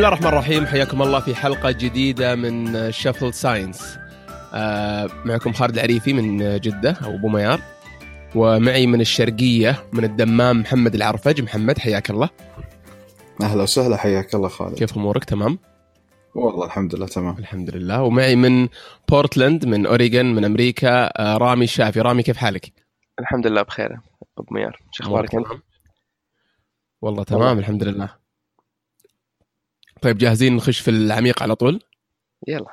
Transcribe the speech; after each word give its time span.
بسم 0.00 0.06
الله 0.06 0.18
الرحمن 0.18 0.32
الرحيم. 0.32 0.66
حياكم 0.66 1.02
الله 1.02 1.20
في 1.20 1.34
حلقة 1.34 1.70
جديدة 1.70 2.34
من 2.34 2.92
شغل 2.92 3.34
ساينس 3.34 3.98
آه 4.54 5.08
معكم 5.24 5.52
خالد 5.52 5.74
العريفي 5.74 6.12
من 6.12 6.60
جدة 6.60 6.90
أو 7.04 7.14
أبو 7.14 7.28
ميار. 7.28 7.60
ومعي 8.34 8.86
من 8.86 9.00
الشرقية 9.00 9.84
من 9.92 10.04
الدمام 10.04 10.60
محمد 10.60 10.94
العرفج. 10.94 11.42
محمد 11.42 11.78
حياك 11.78 12.10
الله. 12.10 12.30
أهلا 13.42 13.62
وسهلا 13.62 13.96
حياك 13.96 14.34
الله 14.34 14.48
خالد. 14.48 14.74
كيف 14.74 14.96
أمورك؟ 14.96 15.24
تمام؟ 15.24 15.58
والله 16.34 16.66
الحمد 16.66 16.94
لله 16.94 17.06
تمام. 17.06 17.38
الحمد 17.38 17.70
لله. 17.70 18.02
ومعي 18.02 18.36
من 18.36 18.68
بورتلاند 19.08 19.66
من 19.66 19.86
أوريغون 19.86 20.34
من 20.34 20.44
أمريكا 20.44 21.20
آه 21.20 21.36
رامي 21.36 21.64
الشافي 21.64 22.00
رامي 22.00 22.22
كيف 22.22 22.36
حالك؟ 22.36 22.72
الحمد 23.20 23.46
لله 23.46 23.62
بخير 23.62 23.90
أبو 24.38 24.54
ميار. 24.54 24.76
شو 24.92 25.04
أخبارك 25.04 25.34
أنت؟ 25.34 25.46
تمام؟ 25.46 25.62
والله 27.02 27.24
تمام 27.24 27.58
الحمد 27.58 27.82
لله. 27.84 28.19
طيب 30.02 30.18
جاهزين 30.18 30.56
نخش 30.56 30.80
في 30.80 30.90
العميق 30.90 31.42
على 31.42 31.54
طول؟ 31.54 31.80
يلا. 32.48 32.66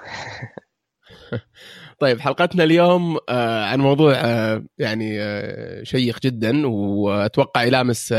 طيب 2.00 2.20
حلقتنا 2.20 2.64
اليوم 2.64 3.18
آه، 3.30 3.66
عن 3.66 3.80
موضوع 3.80 4.14
آه، 4.16 4.64
يعني 4.78 5.22
آه، 5.22 5.84
شيق 5.84 6.20
جدا 6.20 6.68
وأتوقع 6.68 7.64
يلامس 7.64 8.14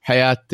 حياة 0.00 0.46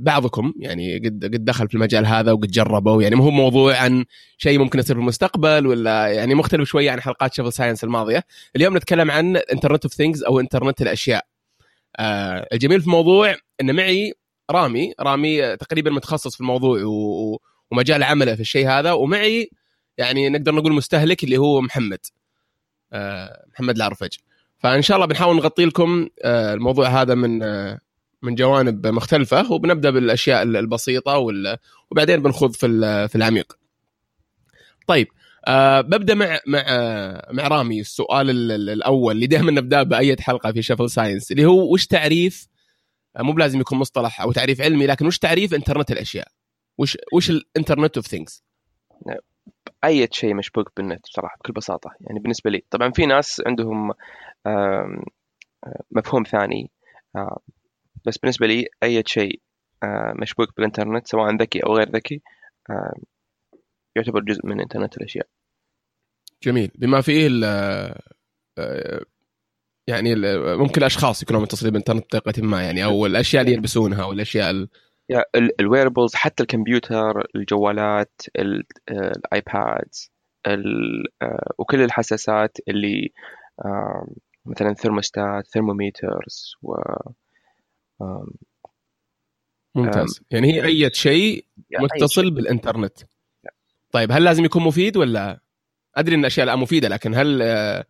بعضكم. 0.00 0.52
يعني 0.60 0.98
قد 0.98 1.24
قد 1.24 1.44
دخل 1.44 1.68
في 1.68 1.74
المجال 1.74 2.06
هذا 2.06 2.32
وقد 2.32 2.50
جربه 2.50 3.02
يعني 3.02 3.16
ما 3.16 3.24
هو 3.24 3.30
موضوع 3.30 3.76
عن 3.76 4.04
شيء 4.38 4.58
ممكن 4.58 4.78
يصير 4.78 4.96
في 4.96 5.02
المستقبل 5.02 5.66
ولا 5.66 6.06
يعني 6.06 6.34
مختلف 6.34 6.68
شوية 6.68 6.90
عن 6.90 7.00
حلقات 7.00 7.34
شغل 7.34 7.52
ساينس 7.52 7.84
الماضية. 7.84 8.24
اليوم 8.56 8.76
نتكلم 8.76 9.10
عن 9.10 9.36
Internet 9.36 9.84
of 9.84 9.94
Things 9.94 10.24
أو 10.24 10.40
انترنت 10.40 10.82
الأشياء. 10.82 11.26
الجميل 12.52 12.80
في 12.80 12.86
الموضوع 12.86 13.34
إن 13.60 13.76
معي 13.76 14.14
رامي. 14.52 14.94
رامي 15.00 15.56
تقريبا 15.56 15.90
متخصص 15.90 16.34
في 16.34 16.40
الموضوع 16.40 16.82
و- 16.84 17.40
ومجال 17.70 18.02
عمله 18.02 18.34
في 18.34 18.40
الشيء 18.40 18.68
هذا. 18.68 18.92
ومعي 18.92 19.50
يعني 19.98 20.28
نقدر 20.28 20.54
نقول 20.54 20.72
مستهلك 20.72 21.24
اللي 21.24 21.36
هو 21.36 21.60
محمد 21.60 21.98
آه، 22.92 23.44
محمد 23.52 23.76
العرفج 23.76 24.08
فإن 24.58 24.82
شاء 24.82 24.96
الله 24.96 25.06
بنحاول 25.06 25.36
نغطي 25.36 25.64
لكم 25.64 26.08
آه، 26.24 26.54
الموضوع 26.54 26.88
هذا 27.02 27.14
من 27.14 27.42
آه، 27.42 27.78
من 28.22 28.34
جوانب 28.34 28.86
مختلفة 28.86 29.52
وبنبدأ 29.52 29.90
بالأشياء 29.90 30.42
البسيطة 30.42 31.18
وال- 31.18 31.56
وبعدين 31.90 32.22
بنخوض 32.22 32.52
في 32.52 32.68
في 33.08 33.16
العميق. 33.16 33.52
طيب 34.86 35.06
أه 35.46 35.80
ببدأ 35.80 36.14
مع 36.14 36.38
مع 36.46 36.62
مع 37.32 37.48
رامي. 37.48 37.80
السؤال 37.80 38.30
ال- 38.30 38.52
ال- 38.52 38.70
الأول 38.70 39.14
اللي 39.14 39.26
دائما 39.26 39.50
نبدأ 39.50 39.82
بأي 39.82 40.16
حلقة 40.20 40.52
في 40.52 40.62
شفل 40.62 40.90
ساينس 40.90 41.32
اللي 41.32 41.44
هو 41.44 41.72
وش 41.72 41.86
تعريف 41.86 42.48
مو 43.18 43.32
بلازم 43.32 43.60
يكون 43.60 43.78
مصطلح 43.78 44.20
أو 44.20 44.32
تعريف 44.32 44.60
علمي 44.60 44.86
لكن 44.86 45.06
وش 45.06 45.18
تعريف 45.18 45.54
انترنت 45.54 45.90
الأشياء؟ 45.90 46.28
وش 46.78 46.98
وش 47.14 47.30
ال 47.30 47.37
Internet 47.37 47.96
of 47.96 48.06
Things؟ 48.06 48.44
أي 49.84 50.08
شيء 50.12 50.34
مشبوك 50.34 50.72
بالنت 50.76 51.02
بصراحة 51.02 51.36
بكل 51.36 51.52
بساطة 51.52 51.90
يعني 52.00 52.20
بالنسبة 52.20 52.50
لي 52.50 52.62
طبعا 52.70 52.90
في 52.90 53.06
ناس 53.06 53.42
عندهم 53.46 53.92
مفهوم 55.90 56.22
ثاني 56.22 56.70
بس 58.06 58.18
بالنسبة 58.18 58.46
لي 58.46 58.66
أي 58.82 59.02
شيء 59.06 59.40
مشبوك 60.20 60.56
بالإنترنت 60.56 61.06
سواء 61.06 61.36
ذكي 61.36 61.60
أو 61.60 61.76
غير 61.76 61.90
ذكي 61.90 62.22
يعتبر 63.96 64.20
جزء 64.20 64.46
من 64.46 64.60
انترنت 64.60 64.96
الأشياء 64.96 65.26
جميل 66.42 66.70
بما 66.74 67.00
فيه 67.00 67.26
ال 67.30 67.44
يعني 69.86 70.14
ممكن 70.56 70.80
الأشخاص 70.80 71.22
يكونوا 71.22 71.40
متصلين 71.40 71.72
بالانترنت 71.72 72.16
بطريقة 72.16 72.42
ما 72.42 72.62
يعني 72.62 72.84
أو 72.84 73.06
الأشياء 73.06 73.42
اللي 73.42 73.54
يلبسونها 73.54 74.02
أو 74.02 74.12
الأشياء 74.12 74.50
ال- 74.50 74.68
ال 75.60 75.65
wearables 75.65 76.14
حتى 76.14 76.42
الكمبيوتر 76.42 77.26
الجوالات 77.36 78.20
ال- 78.38 78.64
ال 78.90 79.10
iPad 79.10 79.88
ال- 80.46 81.04
آه، 81.22 81.52
وكل 81.58 81.80
الحساسات 81.82 82.56
اللي 82.68 83.12
مثلا 84.46 84.74
thermostat 84.74 85.46
thermometers 85.46 86.54
و 86.62 86.74
ممتاز. 89.74 90.20
يعني 90.30 90.52
هي 90.52 90.64
أي 90.64 90.90
شيء 90.92 91.44
متصل. 91.80 92.30
بالإنترنت. 92.30 92.98
طيب 93.92 94.12
هل 94.12 94.24
لازم 94.24 94.44
يكون 94.44 94.62
مفيد 94.62 94.96
ولا؟ 94.96 95.40
أدري 95.96 96.14
إن 96.14 96.20
الأشياء 96.20 96.44
الان 96.44 96.58
مفيدة 96.58 96.88
لكن 96.88 97.14
هل 97.14 97.42
آه، 97.42 97.84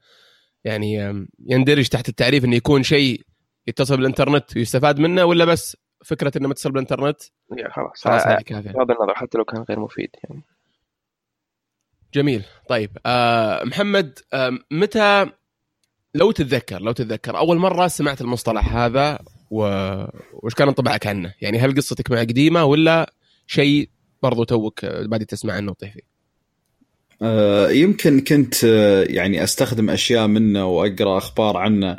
يعني 0.65 1.27
يندرج 1.47 1.89
تحت 1.89 2.09
التعريف 2.09 2.45
إنه 2.45 2.57
يكون 2.57 2.83
شيء 2.83 3.21
يتصل 3.67 3.97
بالإنترنت 3.97 4.57
ويستفاد 4.57 4.99
منه 4.99 5.25
ولا 5.25 5.45
بس 5.45 5.77
فكرة 6.05 6.33
إنه 6.39 6.49
متصل 6.49 6.71
بالإنترنت 6.71 7.23
يعني 7.57 7.73
خلاص 7.73 8.05
خلاص 8.05 8.27
هذه 8.27 8.43
كافية 8.43 8.71
بغض 8.71 8.91
النظر 8.91 9.15
حتى 9.15 9.39
لو 9.39 9.45
كان 9.45 9.63
غير 9.63 9.81
مفيد 9.81 10.11
يعني 10.25 10.43
جميل 12.15 12.45
طيب 12.69 12.99
آه 13.07 13.65
محمد 13.65 14.19
آه 14.33 14.59
متى 14.71 15.27
لو 16.15 16.31
تتذكر 16.31 16.83
لو 16.83 16.93
تتذكر 16.93 17.39
أول 17.39 17.59
مرة 17.59 17.87
سمعت 17.87 18.21
المصطلح 18.21 18.77
هذا 18.77 19.19
و... 19.51 19.65
وش 20.33 20.55
كان 20.55 20.69
انطباعك 20.69 21.07
عنه؟ 21.07 21.35
يعني 21.41 21.59
هل 21.59 21.77
قصتك 21.77 22.11
معه 22.11 22.21
قديمة 22.21 22.65
ولا 22.65 23.13
شيء 23.47 23.91
برضو 24.23 24.45
توك 24.45 24.85
بادي 24.85 25.25
تسمع 25.25 25.55
عنه 25.55 25.71
وتطيح 25.71 25.93
فيه؟ 25.93 26.12
آه، 27.23 27.71
يمكن 27.71 28.21
كنت 28.21 28.65
آه، 28.65 29.05
يعني 29.09 29.45
أستخدم 29.45 29.91
أشياء 29.91 30.27
منه 30.27 30.67
وأقرأ 30.67 31.19
أخبار 31.19 31.57
عنه 31.57 31.91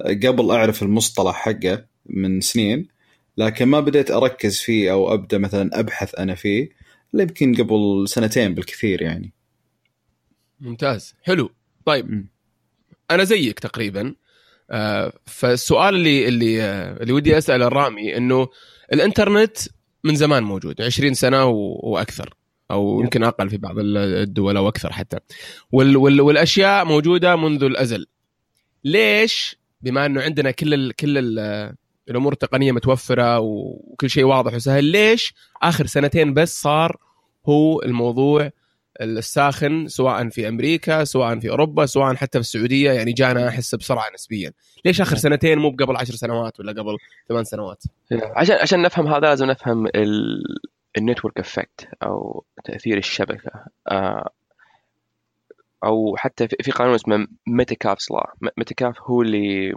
آه، 0.00 0.12
قبل 0.24 0.50
أعرف 0.50 0.82
المصطلح 0.82 1.34
حقه 1.34 1.84
من 2.06 2.40
سنين 2.40 2.88
لكن 3.36 3.64
ما 3.64 3.80
بديت 3.80 4.10
أركز 4.10 4.58
فيه 4.60 4.92
أو 4.92 5.14
أبدأ 5.14 5.38
مثلا 5.38 5.80
أبحث 5.80 6.14
أنا 6.14 6.34
فيه 6.34 6.68
إلا 7.14 7.22
يمكن 7.22 7.54
قبل 7.54 8.04
سنتين 8.08 8.54
بالكثير 8.54 9.02
يعني. 9.02 9.32
ممتاز. 10.60 11.14
حلو. 11.22 11.50
طيب. 11.84 12.10
م. 12.10 12.28
أنا 13.10 13.24
زيك 13.24 13.58
تقريبا. 13.58 14.14
فالسؤال 15.26 15.94
اللي 15.94 16.28
اللي 16.28 16.62
اللي 17.00 17.12
ودي 17.12 17.38
أسأله 17.38 17.66
الرامي 17.66 18.16
إنه 18.16 18.48
الإنترنت 18.92 19.58
من 20.04 20.14
زمان 20.14 20.42
موجود 20.42 20.82
20 20.82 21.14
سنة. 21.14 21.44
وأكثر. 21.82 22.34
أو 22.70 23.00
يمكن 23.00 23.24
أقل 23.24 23.50
في 23.50 23.56
بعض 23.56 23.74
الدول 23.78 24.56
أو 24.56 24.68
أكثر 24.68 24.92
حتى. 24.92 25.18
وال... 25.72 25.96
وال... 25.96 26.20
والأشياء 26.20 26.84
موجودة 26.84 27.36
منذ 27.36 27.64
الأزل. 27.64 28.06
ليش؟ 28.84 29.56
بما 29.80 30.06
أنه 30.06 30.22
عندنا 30.22 30.50
كل 30.50 30.74
ال... 30.74 30.92
كل 30.92 31.18
ال... 31.18 31.74
الأمور 32.10 32.32
التقنية 32.32 32.72
متوفرة 32.72 33.38
وكل 33.38 34.10
شيء 34.10 34.24
واضح 34.24 34.54
وسهل 34.54 34.84
ليش 34.84 35.34
آخر 35.62 35.86
سنتين 35.86 36.34
بس 36.34 36.62
صار 36.62 36.96
هو 37.48 37.82
الموضوع 37.82 38.50
الساخن 39.00 39.88
سواء 39.88 40.28
في 40.28 40.48
أمريكا 40.48 41.04
سواء 41.04 41.38
في 41.38 41.50
أوروبا 41.50 41.86
سواء 41.86 42.14
حتى 42.14 42.38
في 42.38 42.40
السعودية؟ 42.40 42.92
يعني 42.92 43.12
جانا 43.12 43.48
أحس 43.48 43.74
بسرعة 43.74 44.04
نسبيا. 44.14 44.52
ليش 44.84 45.00
آخر 45.00 45.16
سنتين 45.16 45.58
مو 45.58 45.70
قبل 45.70 45.96
عشر 45.96 46.14
سنوات 46.14 46.60
ولا 46.60 46.72
قبل 46.72 46.96
ثمان 47.28 47.44
سنوات؟ 47.44 47.82
عشان 48.12 48.56
عشان 48.56 48.82
نفهم 48.82 49.06
هذا 49.06 49.20
لازم 49.20 49.46
نفهم 49.46 49.86
ال 50.98 51.03
network 51.03 51.38
effect 51.38 51.88
أو 52.02 52.44
تأثير 52.64 52.98
الشبكة 52.98 53.64
آه، 53.90 54.30
أو 55.84 56.16
حتى 56.16 56.48
في- 56.48 56.70
قانون 56.70 56.94
اسمه 56.94 57.26
Metcalfe's 57.46 58.10
لا 58.10 58.52
Metcalfe 58.56 59.00
هو 59.02 59.22
اللي 59.22 59.74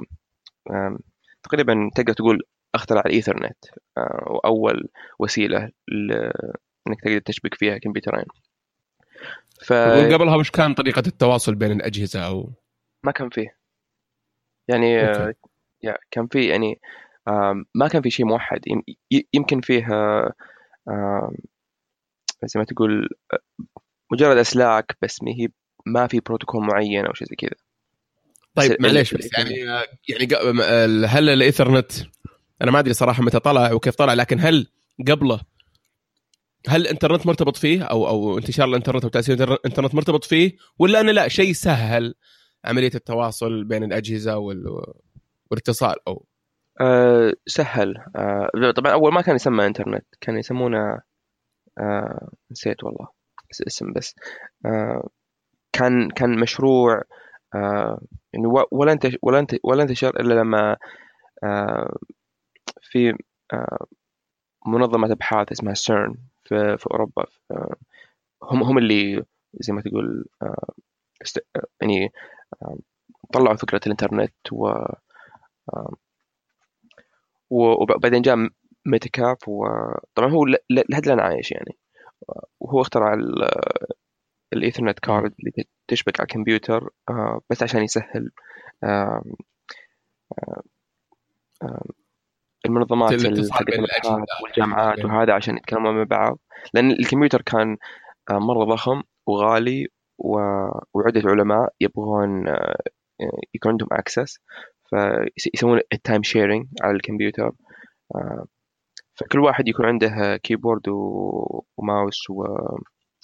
تقريبا 1.43 1.89
تقدر 1.95 2.13
تقول 2.13 2.43
اخترع 2.75 3.01
الايثرنت 3.05 3.65
آه، 3.97 4.25
وأول 4.29 4.89
وسيلة 5.19 5.71
إنك 6.87 7.01
تقدر 7.03 7.19
تشبك 7.19 7.53
فيها 7.55 7.77
كمبيوترين. 7.77 8.25
ف 9.65 9.71
وقبلها 9.71 10.35
وش 10.35 10.51
كان 10.51 10.73
طريقة 10.73 11.03
التواصل 11.07 11.55
بين 11.55 11.71
الأجهزة 11.71 12.25
أو؟ 12.27 12.49
ما 13.03 13.11
كان 13.11 13.29
فيه. 13.29 13.57
يعني 14.67 15.01
okay. 15.09 15.21
آه، 15.23 15.33
يا 15.83 15.97
كان 16.11 16.27
فيه 16.27 16.49
يعني 16.49 16.79
ما 17.75 17.87
كان 17.91 18.01
في 18.01 18.09
شيء 18.09 18.25
موحد. 18.25 18.59
يمكن 19.33 19.61
فيه 19.61 19.85
زي 22.45 22.59
ما 22.59 22.63
تقول 22.63 23.09
مجرد 24.11 24.37
أسلاك 24.37 24.97
بس 25.01 25.23
ما 25.23 25.31
هي 25.31 25.47
ما 25.85 26.07
في 26.07 26.19
بروتوكول 26.19 26.63
معين 26.63 27.05
أو 27.05 27.13
شيء 27.13 27.27
زي 27.27 27.35
كذا. 27.35 27.55
طيب 28.55 28.81
معليش 28.81 29.13
بس 29.13 29.29
يعني 29.37 29.55
يعني 30.09 31.05
هل 31.05 31.29
الايثرنت 31.29 31.91
أنا 32.61 32.71
ما 32.71 32.79
أدري 32.79 32.93
صراحة 32.93 33.23
متى 33.23 33.39
طلع 33.39 33.73
وكيف 33.73 33.95
طلع 33.95 34.13
لكن 34.13 34.39
هل 34.39 34.67
قبله 35.07 35.41
هل 36.67 36.81
الإنترنت 36.81 37.25
مرتبط 37.27 37.57
فيه؟ 37.57 37.83
أو 37.83 38.07
أو 38.07 38.37
انتشار 38.37 38.67
الإنترنت 38.67 39.03
أو 39.03 39.09
تاثير 39.09 39.53
الإنترنت 39.53 39.95
مرتبط 39.95 40.23
فيه؟ 40.23 40.55
ولا 40.79 41.01
انه 41.01 41.11
لا 41.11 41.27
شيء 41.27 41.53
سهل 41.53 42.15
عملية 42.65 42.91
التواصل 42.95 43.63
بين 43.63 43.83
الأجهزة 43.83 44.37
وال... 44.37 44.83
والاتصال 45.51 45.95
أو 46.07 46.25
آه، 46.81 47.33
سهل. 47.47 47.97
آه، 48.15 48.49
طبعا 48.75 48.91
أول 48.93 49.13
ما 49.13 49.21
كان 49.21 49.35
يسمى 49.35 49.65
إنترنت 49.65 50.05
كان 50.21 50.37
يسمونه 50.37 51.01
آه، 51.79 52.29
نسيت 52.51 52.83
والله 52.83 53.07
اس- 53.51 53.61
اسم 53.67 53.93
بس. 53.93 54.15
آه، 54.65 55.09
كان 55.73 56.09
كان 56.11 56.39
مشروع 56.39 57.03
آه، 57.55 58.01
يعني 58.33 58.47
ولا 58.71 58.91
انتشر 58.93 59.17
ولا 59.23 59.39
انت 59.39 59.55
ولا 59.63 59.83
انتشر 59.83 60.21
إلا 60.21 60.33
لما 60.33 60.77
آه، 61.43 61.95
في 62.81 63.13
آه، 63.53 63.85
منظمة 64.67 65.11
أبحاث 65.11 65.51
اسمها 65.51 65.73
سيرن 65.73 66.15
في, 66.45 66.77
في 66.77 66.87
أوروبا 66.91 67.25
هم 68.43 68.63
هم 68.63 68.77
اللي 68.77 69.23
زي 69.53 69.73
ما 69.73 69.81
تقول 69.81 70.25
آه، 70.41 70.65
يعني 71.81 72.11
آه، 72.63 72.77
طلعوا 73.33 73.55
فكرة 73.57 73.81
الإنترنت 73.87 74.33
و 74.53 74.67
آه، 75.73 75.95
وبعدين 77.51 78.21
جاء 78.21 78.35
Metcalfe 78.85 79.37
وطبعا 79.47 80.29
هو 80.31 80.45
ل- 80.45 80.55
ل- 80.69 80.83
لحد 80.89 81.05
الآن 81.07 81.19
عايش 81.19 81.51
يعني 81.51 81.77
وهو 82.59 82.81
اخترع 82.81 83.13
ال- 83.13 83.49
ال 84.53 84.58
Ethernet 84.58 84.99
card 84.99 85.33
اللي 85.39 85.65
تشبك 85.87 86.19
على 86.19 86.25
الكمبيوتر 86.27 86.89
آه، 87.09 87.41
بس 87.49 87.63
عشان 87.63 87.83
يسهل 87.83 88.31
المنظمات. 92.65 93.09
والجامعات. 94.43 95.05
وهذا 95.05 95.33
عشان 95.33 95.57
يتكلموا 95.57 95.91
مع 95.91 96.03
بعض 96.03 96.39
لأن 96.73 96.91
الكمبيوتر 96.91 97.41
كان 97.41 97.77
آه، 98.31 98.39
مرة 98.39 98.63
ضخم 98.65 99.01
وغالي 99.27 99.87
وعدة 100.93 101.21
علماء 101.29 101.73
يبغون 101.81 102.47
آه، 102.47 102.75
يكون 103.55 103.71
عندهم 103.71 103.89
access 103.91 104.39
فيسوون 104.91 105.79
ال 105.93 105.99
time 105.99 106.23
sharing 106.23 106.67
على 106.81 106.95
الكمبيوتر. 106.95 107.51
آه، 108.15 108.45
فكل 109.15 109.39
واحد 109.39 109.67
يكون 109.67 109.85
عنده 109.85 110.37
keyboard 110.37 110.83
و 111.77 111.86
mouse 111.86 112.29
و 112.29 112.45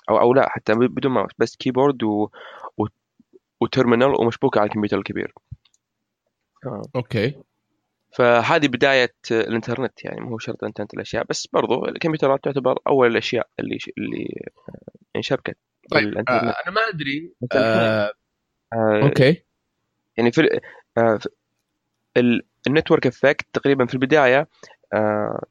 أو 0.10 0.19
أو 0.19 0.34
لا 0.34 0.50
حتى 0.50 0.74
بدون 0.74 1.12
ماوس 1.12 1.31
بس 1.38 1.56
keyboard 1.56 2.04
و... 2.04 2.30
و... 2.78 2.86
و 3.62 3.68
terminal 3.68 4.22
ومشبوكه 4.22 4.60
على 4.60 4.68
الكمبيوتر 4.68 4.98
الكبير. 4.98 5.34
آه. 6.66 6.81
okay. 6.95 7.36
فهذه 8.13 8.68
بداية 8.68 9.13
الإنترنت 9.31 10.06
يعني 10.06 10.22
مو 10.22 10.38
شرط 10.38 10.63
انترنت 10.63 10.94
الأشياء 10.94 11.25
بس 11.30 11.48
برضو 11.48 11.86
الكمبيوترات 11.86 12.44
تعتبر 12.44 12.80
أول 12.88 13.12
الأشياء 13.12 13.48
اللي 13.60 13.78
اللي 13.98 14.46
انشبكت 15.16 15.58
طيب 15.92 16.04
بالإنترنت. 16.04 16.44
آه 16.44 16.56
أنا 16.66 16.75
ما 16.75 16.81
أدري 16.81 17.34
آه 17.56 18.12
آه، 18.74 19.04
okay. 19.04 19.44
يعني 20.18 20.31
في 20.31 20.60
آه، 20.98 21.20
ال 22.68 22.73
network 22.73 23.07
effect 23.07 23.45
تقريبا 23.54 23.86
في 23.86 23.94
البداية 23.94 24.48
آه، 24.94 25.44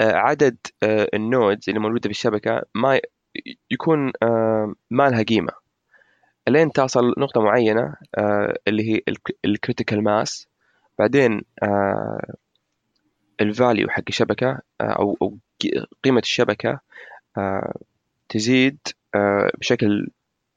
آه، 0.00 0.12
عدد 0.12 0.56
آه، 0.82 1.08
ال 1.14 1.23
nodes 1.23 1.68
اللي 1.68 1.80
موجودة 1.80 2.02
في 2.02 2.10
الشبكه 2.10 2.62
ما 2.74 3.00
يكون 3.70 4.12
ما 4.90 5.08
لها 5.10 5.22
قيمة. 5.22 5.52
لين 6.48 6.72
تصل 6.72 7.14
نقطة 7.18 7.40
معينة 7.40 7.94
آه، 8.18 8.54
اللي 8.68 8.92
هي 8.92 9.00
ال 9.44 9.50
critical 9.50 10.02
mass 10.04 10.48
بعدين 10.98 11.42
ال 13.40 13.48
value 13.48 13.88
حق 13.88 14.02
الشبكة 14.08 14.48
آه، 14.80 14.84
أو 14.84 15.16
أو 15.22 15.38
ق- 15.62 15.84
قيمة 16.04 16.20
الشبكة 16.20 16.80
آه، 17.38 17.74
تزيد 18.28 18.78
بشكل 19.58 20.08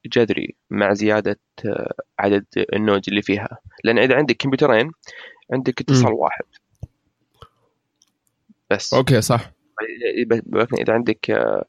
جذري 0.06 0.54
مع 0.70 0.92
زيادة 0.92 1.38
آه، 1.66 1.94
عدد 2.18 2.46
ال 2.72 2.78
nodes 2.78 3.08
اللي 3.08 3.22
فيها. 3.22 3.58
لأن 3.84 3.98
إذا 3.98 4.14
عندك 4.16 4.36
كمبيوترين 4.36 4.90
عندك 5.52 5.80
اتصال 5.80 6.12
واحد. 6.12 6.44
بس. 8.70 8.94
okay 8.94 9.20
صح. 9.20 9.52
إذا 10.80 10.92
عندك 10.92 11.30
آه، 11.30 11.64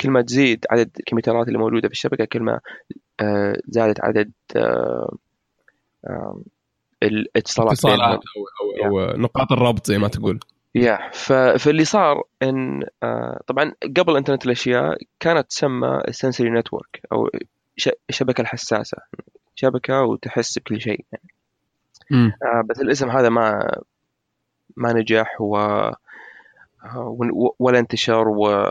كل 0.00 0.10
ما 0.10 0.22
تزيد 0.22 0.66
عدد 0.70 0.90
الكمبيوترات 0.98 1.48
اللي 1.48 1.58
موجودة 1.58 1.88
في 1.88 1.94
الشبكة 1.94 2.24
كل 2.24 2.40
ما 2.40 2.60
آه، 3.20 3.56
زادت 3.68 4.00
عدد 4.00 4.32
الاتصالات 7.02 7.72
اتصالات 7.72 7.98
بينهم. 7.98 8.20
أو 8.60 8.84
أو, 8.84 9.00
أو 9.00 9.16
نقاط 9.16 9.52
الربط 9.52 9.86
زي 9.86 9.98
ما 9.98 10.08
تقول. 10.08 10.40
يا. 10.74 11.10
فاللي 11.58 11.84
صار 11.84 12.22
إن 12.42 12.82
آه، 13.02 13.40
طبعا 13.46 13.72
قبل 13.96 14.16
إنترنت 14.16 14.46
الأشياء 14.46 14.98
كانت 15.20 15.48
تسمى 15.48 16.00
السنسوري 16.08 16.50
نتورك 16.50 17.02
أو. 17.12 17.30
الشبكه 18.10 18.40
الحساسة 18.40 18.98
شبكة 19.54 20.02
وتحس 20.02 20.58
بكل 20.58 20.80
شيء 20.80 21.04
يعني. 21.12 21.28
بس 22.64 22.80
الاسم 22.80 23.10
هذا 23.10 23.28
ما 23.28 23.76
ما 24.76 24.92
نجح 24.92 25.40
و 25.40 25.56
ولا 27.58 27.78
انتشر 27.78 28.28
و... 28.28 28.66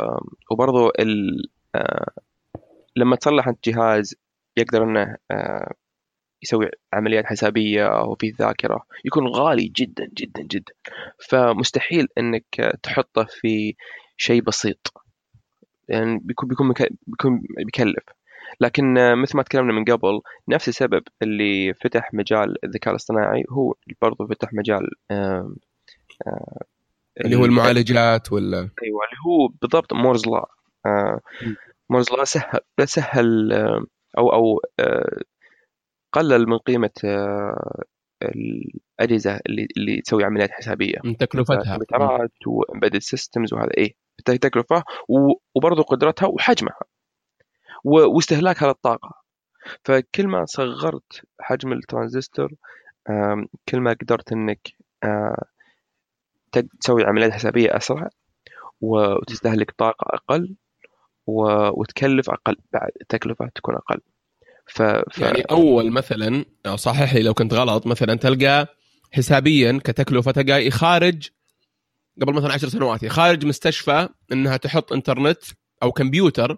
وبرضو 0.52 0.90
ال... 1.00 1.44
آه، 1.76 2.12
لما 2.96 3.16
تصلح 3.16 3.48
انت 3.48 3.70
جهاز 3.70 4.16
يقدر 4.58 4.84
إنه 4.84 5.18
يسوي 6.44 6.70
عمليات 6.94 7.26
حسابية 7.26 7.88
أو 7.88 8.16
في 8.16 8.30
ذاكرة. 8.30 8.86
يكون 9.06 9.28
غالي 9.28 9.72
جدا 9.76 10.10
جدا 10.14 10.42
جدا. 10.44 10.74
فمستحيل 11.30 12.08
إنك 12.18 12.78
تحطه 12.84 13.24
في 13.24 13.76
شيء 14.18 14.42
بسيط. 14.42 14.94
يعني 15.90 16.20
بيكون 16.24 16.50
بيكون 16.50 16.74
بيكون 17.08 17.42
بيكلف. 17.66 18.04
لكن 18.62 19.16
مثل 19.16 19.38
ما 19.38 19.44
تكلمنا 19.44 19.74
من 19.74 19.86
قبل 19.86 20.22
نفس 20.50 20.70
السبب 20.70 21.04
اللي 21.22 21.74
فتح 21.74 22.14
مجال 22.14 22.66
الذكاء 22.66 22.92
الاصطناعي 22.92 23.44
هو 23.50 23.74
برضو 24.02 24.28
فتح 24.28 24.54
مجال 24.54 24.90
اللي 27.26 27.36
هو 27.36 27.46
المعالجات 27.46 28.32
ولا 28.32 28.58
أيوه 28.58 29.02
اللي 29.06 29.18
هو 29.28 29.48
بالضبط 29.62 29.94
Moore's 29.94 30.28
law. 30.28 30.46
Moore's 31.90 32.12
law 32.12 32.24
سهل 32.24 32.60
سهل 32.86 33.54
أو 34.18 34.34
أو 34.34 34.62
آه، 34.80 35.22
قلل 36.12 36.50
من 36.50 36.58
قيمة 36.58 36.90
آه، 37.06 37.84
الأجهزة 38.24 39.40
اللي 39.46 39.68
اللي 39.78 40.02
تسوي 40.02 40.24
عمليات 40.24 40.52
حسابية. 40.52 40.96
من 41.04 41.18
تكلفتها. 41.18 41.64
كمبيوترات 41.64 42.32
و 42.48 42.54
embedded 42.54 42.98
systems 42.98 43.54
وهذا 43.54 43.72
إيه 43.78 43.94
تكلفة 44.26 44.84
وبرضه 45.56 45.84
قدرتها 45.84 46.28
وحجمها 46.28 46.80
واستهلاكها 47.84 48.68
للطاقه 48.68 49.22
فكل 49.86 50.28
ما 50.28 50.46
صغرت 50.46 51.22
حجم 51.40 51.74
الترانزستور 51.74 52.52
كل 53.70 53.80
ما 53.80 53.94
قدرت 54.02 54.32
إنك 54.32 54.68
تسوي 56.80 57.04
عمليات 57.04 57.32
حسابية 57.32 57.78
أسرع 57.78 58.10
وتستهلك 58.82 59.72
طاقة 59.72 60.06
أقل 60.16 60.56
وتكلف 61.28 62.30
أقل 62.30 62.56
بعد 62.74 62.92
التكلفه 63.02 63.52
تكون 63.56 63.76
أقل. 63.76 64.02
ف... 64.68 64.82
ف... 64.82 65.20
يعني 65.20 65.42
أول 65.42 65.92
مثلا 65.92 66.46
أو 66.66 66.76
صحح 66.76 67.14
لي 67.14 67.24
لو 67.24 67.34
كنت 67.34 67.54
غلط 67.54 67.88
مثلا 67.88 68.16
تلقى 68.16 68.68
حسابيا 69.12 69.80
كتكلفة 69.84 70.32
تلقى 70.32 70.72
خارج 70.72 71.30
قبل 72.22 72.34
مثلا 72.34 72.54
عشر 72.54 72.70
سنوات 72.70 73.06
خارج 73.06 73.46
مستشفى 73.46 74.10
إنها 74.32 74.58
تحط 74.58 74.94
إنترنت 74.94 75.44
أو 75.84 75.92
كمبيوتر 75.92 76.58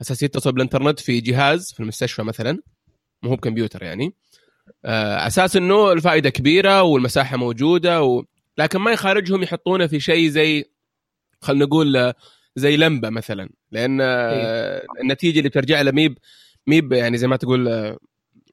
أساس 0.00 0.22
يتصل 0.22 0.52
بالانترنت 0.52 1.00
في 1.00 1.20
جهاز 1.20 1.72
في 1.72 1.80
المستشفى 1.80 2.22
مثلا 2.22 2.58
مو 3.22 3.30
هو 3.30 3.36
بكمبيوتر 3.36 3.82
يعني 3.82 4.14
آه، 4.84 5.26
أساس 5.26 5.56
إنه 5.56 5.92
الفائدة 5.92 6.30
كبيرة 6.30 6.82
والمساحة 6.82 7.36
موجودة 7.36 8.02
و... 8.02 8.24
لكن 8.58 8.78
ما 8.78 8.92
يخارجهم 8.92 9.42
يحطونه 9.42 9.86
في 9.86 10.00
شيء 10.00 10.28
زي 10.28 10.64
خلينا 11.40 11.64
نقول 11.64 11.96
آه، 11.96 12.14
زي 12.56 12.76
لمبة 12.76 13.10
مثلا 13.10 13.48
لأن 13.70 13.98
آه، 14.00 14.82
النتيجة 15.00 15.38
اللي 15.38 15.48
بترجع 15.48 15.82
ميب 15.82 16.18
ميب 16.66 16.92
يعني 16.92 17.16
زي 17.16 17.26
ما 17.26 17.36
تقول 17.36 17.68
آه، 17.68 17.96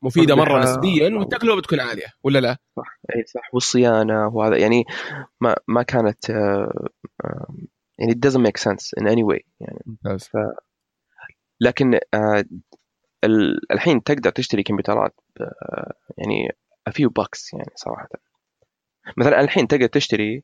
مفيدة 0.04 0.36
مرة. 0.36 0.60
نسبيا 0.64 1.10
والتكلفة 1.18 1.56
بتكون 1.58 1.80
عالية 1.80 2.08
ولا 2.24 2.40
لا؟ 2.40 2.58
صح 2.78 3.00
اي 3.16 3.24
صح 3.28 3.54
والصيانة 3.54 4.28
وهذا 4.28 4.58
يعني 4.58 4.84
ما 5.42 5.56
ما 5.68 5.84
كانت 5.84 6.30
آه، 6.30 6.88
يعني 8.00 8.14
it 8.14 8.16
doesn't 8.30 8.42
make 8.48 8.62
sense 8.70 8.92
in 9.00 9.04
any 9.08 9.24
way 9.32 9.42
يعني 9.60 9.80
ممتاز 9.86 10.30
لكن 11.62 12.00
آه، 12.14 12.44
ال- 13.24 13.72
الحين 13.72 14.04
تقدر 14.04 14.30
تشتري 14.30 14.64
كمبيوترات 14.64 15.16
يعني 16.18 16.48
a 16.90 16.92
few 16.92 17.08
bucks 17.22 17.54
يعني 17.54 17.72
صراحة 17.76 18.10
مثلا 19.18 19.40
الحين 19.42 19.68
تقدر 19.68 19.88
تشتري 19.88 20.44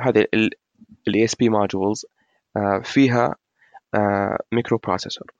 هذه 0.00 0.26
ال 1.08 1.24
ESP 1.24 1.48
modules 1.48 2.06
فيها 2.82 3.34
microprocessor 4.52 5.30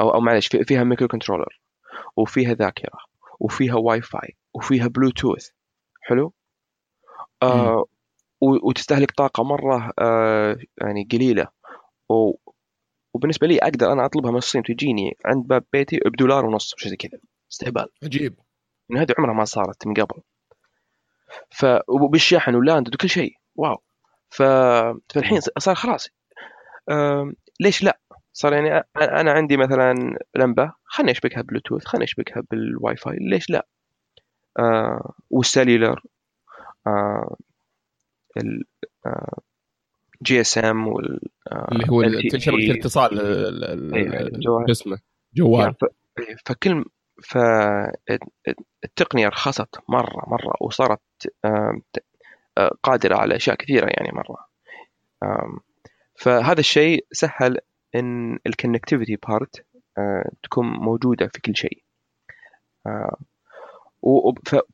أو 0.00 0.14
أو 0.14 0.20
معلش 0.20 0.46
في- 0.48 0.64
فيها 0.64 0.84
microcontroller 0.84 1.60
وفيها 2.16 2.54
ذاكرة 2.54 2.98
وفيها 3.40 3.74
واي 3.74 4.02
فاي 4.02 4.36
وفيها 4.54 4.86
بلوتوث 4.86 5.48
حلو؟ 6.02 6.32
آه 7.42 7.84
وتستهلك 8.40 9.10
طاقة 9.10 9.44
مرة 9.44 9.92
آه 9.98 10.56
يعني 10.80 11.08
قليلة. 11.12 11.48
و 12.08 12.32
وبالنسبة 13.14 13.46
لي 13.46 13.58
أقدر 13.58 13.92
أنا 13.92 14.04
أطلبها 14.04 14.30
من 14.30 14.36
الصين 14.38 14.62
تجيني 14.62 15.16
عند 15.24 15.46
باب 15.46 15.64
بيتي 15.72 16.00
بدولار 16.06 16.46
ونص 16.46 16.74
شيء 16.76 16.90
زي 16.90 16.96
كذا. 16.96 17.20
استهبال. 17.52 17.86
عجيب. 18.04 18.34
من 18.90 18.98
هذه 18.98 19.14
عمرها 19.18 19.34
ما 19.34 19.44
صارت 19.44 19.86
من 19.86 19.94
قبل. 19.94 20.22
ف 21.50 21.66
وبالشحن 21.88 22.54
و 22.54 22.60
landed 22.60 22.94
وكل 22.94 23.08
شيء. 23.08 23.32
wow. 23.54 23.82
ف... 24.30 24.42
فالحين 25.08 25.40
صار 25.58 25.74
خلاص. 25.74 26.08
آم، 26.90 27.34
ليش 27.60 27.82
لا؟ 27.82 27.98
صار 28.40 28.52
يعني 28.52 28.84
أنا 28.96 29.32
عندي 29.32 29.56
مثلا 29.56 30.18
لمبة 30.36 30.72
خليني 30.84 31.12
أشبكها 31.12 31.42
بلوتوث 31.42 31.84
خليني 31.84 32.04
أشبكها 32.04 32.42
بالواي 32.50 32.96
فاي 32.96 33.16
ليش 33.20 33.50
لا؟ 33.50 33.66
آه 34.58 35.12
وال 35.30 35.44
cellular 35.44 36.02
آه 36.86 37.36
ال... 38.36 38.64
آه 39.06 39.38
GSM 40.22 40.88
وال 40.88 41.20
آه، 41.52 41.68
اللي 41.72 41.84
هو 41.90 42.02
LTE. 42.04 42.36
شبكه 42.36 42.56
الاتصال 42.56 43.20
إيه، 43.94 44.30
اسمه 44.70 44.98
جوال. 45.34 45.74
ف... 45.74 45.84
فكل 46.46 46.84
فالتقنية 47.24 49.28
رخصت 49.28 49.76
مرة 49.88 50.22
مرة 50.28 50.52
وصارت 50.60 51.00
آه، 51.44 51.80
قادرة 52.82 53.16
على 53.16 53.36
أشياء 53.36 53.56
كثيرة 53.56 53.86
يعني 53.86 54.12
آم، 55.22 55.58
فهذا 56.18 56.60
الشيء 56.60 57.06
سهل 57.12 57.58
إن 57.94 58.38
ال 58.46 58.51
connectivity 58.51 59.16
part 59.28 59.64
تكون 60.42 60.66
موجودة 60.66 61.26
في 61.28 61.40
كل 61.40 61.56
شيء. 61.56 61.82
آه، 62.86 63.16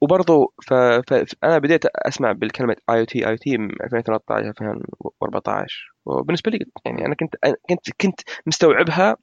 وبرضو 0.00 0.52
ف- 0.66 0.74
ف- 0.74 1.34
أنا 1.44 1.58
بديت 1.58 1.86
أسمع 1.86 2.32
بالكلمة 2.32 2.76
اي 2.90 2.98
أو 3.00 3.04
تي 3.04 3.26
اي 3.26 3.30
أو 3.30 3.36
تي 3.36 3.58
من 3.58 3.70
2013 3.84 4.48
2014 4.48 5.92
وبالنسبة 6.06 6.50
لي 6.50 6.58
يعني 6.86 7.06
أنا 7.06 7.14
كنت 7.14 7.34
كنت 7.70 7.90
كنت 8.00 8.20
مستوعبها 8.46 9.16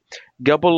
قبل 0.50 0.68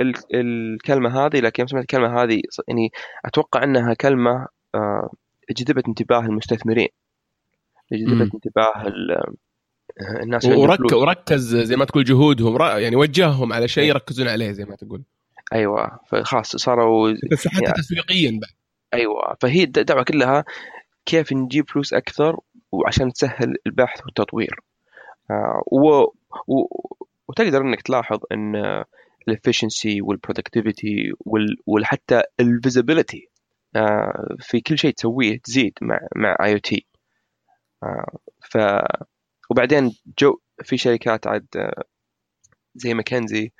ال- 0.00 0.14
الكلمة 0.34 1.26
هذه 1.26 1.40
لكن 1.40 1.60
يوم 1.62 1.66
سمعت 1.68 1.82
الكلمة 1.82 2.22
هذه 2.22 2.40
يعني 2.68 2.90
أتوقع 3.24 3.64
أنها 3.64 3.94
كلمة 3.94 4.48
آه، 4.74 5.10
جذبت 5.50 5.88
انتباه 5.88 6.20
المستثمرين. 6.20 6.88
جذبت. 7.92 8.34
انتباه 8.34 8.72
آه، 8.76 9.34
الناس 10.22 10.44
اللي 10.44 10.56
عندهم 10.56 10.70
ورك. 10.70 10.92
وركز 10.92 11.56
زي 11.56 11.76
ما 11.76 11.84
تقول 11.84 12.04
جهودهم 12.04 12.62
يعني 12.62 12.96
وجههم 12.96 13.52
على 13.52 13.68
شيء 13.68 13.88
يركزون 13.88 14.28
عليه 14.28 14.52
زي 14.52 14.64
ما 14.64 14.76
تقول. 14.76 15.02
أيوه 15.52 16.00
فخلاص 16.08 16.56
صاروا 16.56 17.12
بس 17.32 17.48
حتى 17.48 17.64
يعني- 17.64 17.74
تسويقيا 17.76 18.30
بعد. 18.30 18.50
أيوه 18.94 19.36
فهي 19.40 19.62
الد- 19.64 19.78
الدعوه 19.78 20.02
كلها 20.02 20.44
كيف 21.06 21.32
نجيب 21.32 21.70
فلوس 21.70 21.92
أكثر 21.94 22.36
وعشان 22.72 23.12
تسهل 23.12 23.54
البحث 23.66 24.00
والتطوير. 24.04 24.60
آه 25.30 25.62
و... 25.66 25.88
و... 26.46 26.66
وتقدر 27.28 27.60
إنك 27.60 27.82
تلاحظ 27.82 28.18
إن 28.32 28.84
ال 29.28 29.35
efficiency 29.35 30.02
وال 30.02 30.18
productivity 30.18 31.12
وال... 31.20 31.56
وحتى 31.66 32.22
ال 32.40 32.48
visibility 32.48 33.28
آه 33.76 34.36
في 34.40 34.60
كل 34.60 34.78
شيء 34.78 34.90
تسويه 34.90 35.38
تزيد 35.44 35.72
مع 35.82 36.00
مع 36.16 36.36
IoT 36.44 36.86
ف 38.50 38.58
وبعدين 39.50 39.92
جو 40.18 40.38
في 40.62 40.76
شركات 40.76 41.26
عاد 41.26 41.46
آه، 41.56 41.84
زي 42.74 42.94
ماكنزي 42.94 43.52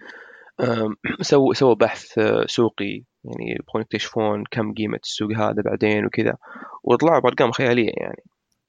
سووا 1.20 1.54
سووا 1.54 1.74
بحث 1.74 2.18
آه، 2.18 2.46
سوقي. 2.46 3.02
يعني 3.24 3.50
يبغون 3.50 3.82
يكتشفون 3.82 4.44
كم 4.50 4.74
قيمة 4.74 5.00
السوق 5.04 5.32
هذا 5.32 5.62
بعدين 5.62 6.06
وكذا. 6.06 6.36
وطلعوا 6.84 7.20
بأرقام 7.20 7.52
خيالية 7.52 7.92
يعني. 7.96 8.22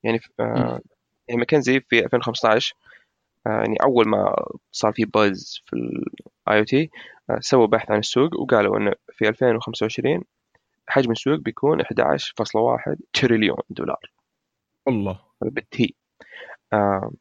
يعني 0.04 0.20
آه، 0.40 0.82
يعني 1.28 1.40
ماكنزي 1.40 1.80
في 1.80 2.06
2015 2.06 2.76
آه، 3.48 3.50
يعني 3.50 3.76
أول 3.84 4.08
ما 4.08 4.36
صار 4.72 4.94
في 4.94 5.06
buzz 5.06 5.62
في 5.66 5.74
ال 5.74 6.60
IoT 6.60 6.90
سووا 7.40 7.68
بحث 7.68 7.92
عن 7.92 8.00
السوق 8.00 8.40
وقالوا 8.40 8.78
إنه 8.78 8.94
في 9.14 9.30
2025 9.30 10.24
حجم 10.88 11.12
السوق 11.12 11.40
بيكون 11.40 11.82
11.1 11.82 12.96
تريليون 13.14 13.58
دولار. 13.70 14.12
والله 14.86 15.20
بالتي. 15.42 15.96
آه، 16.74 17.12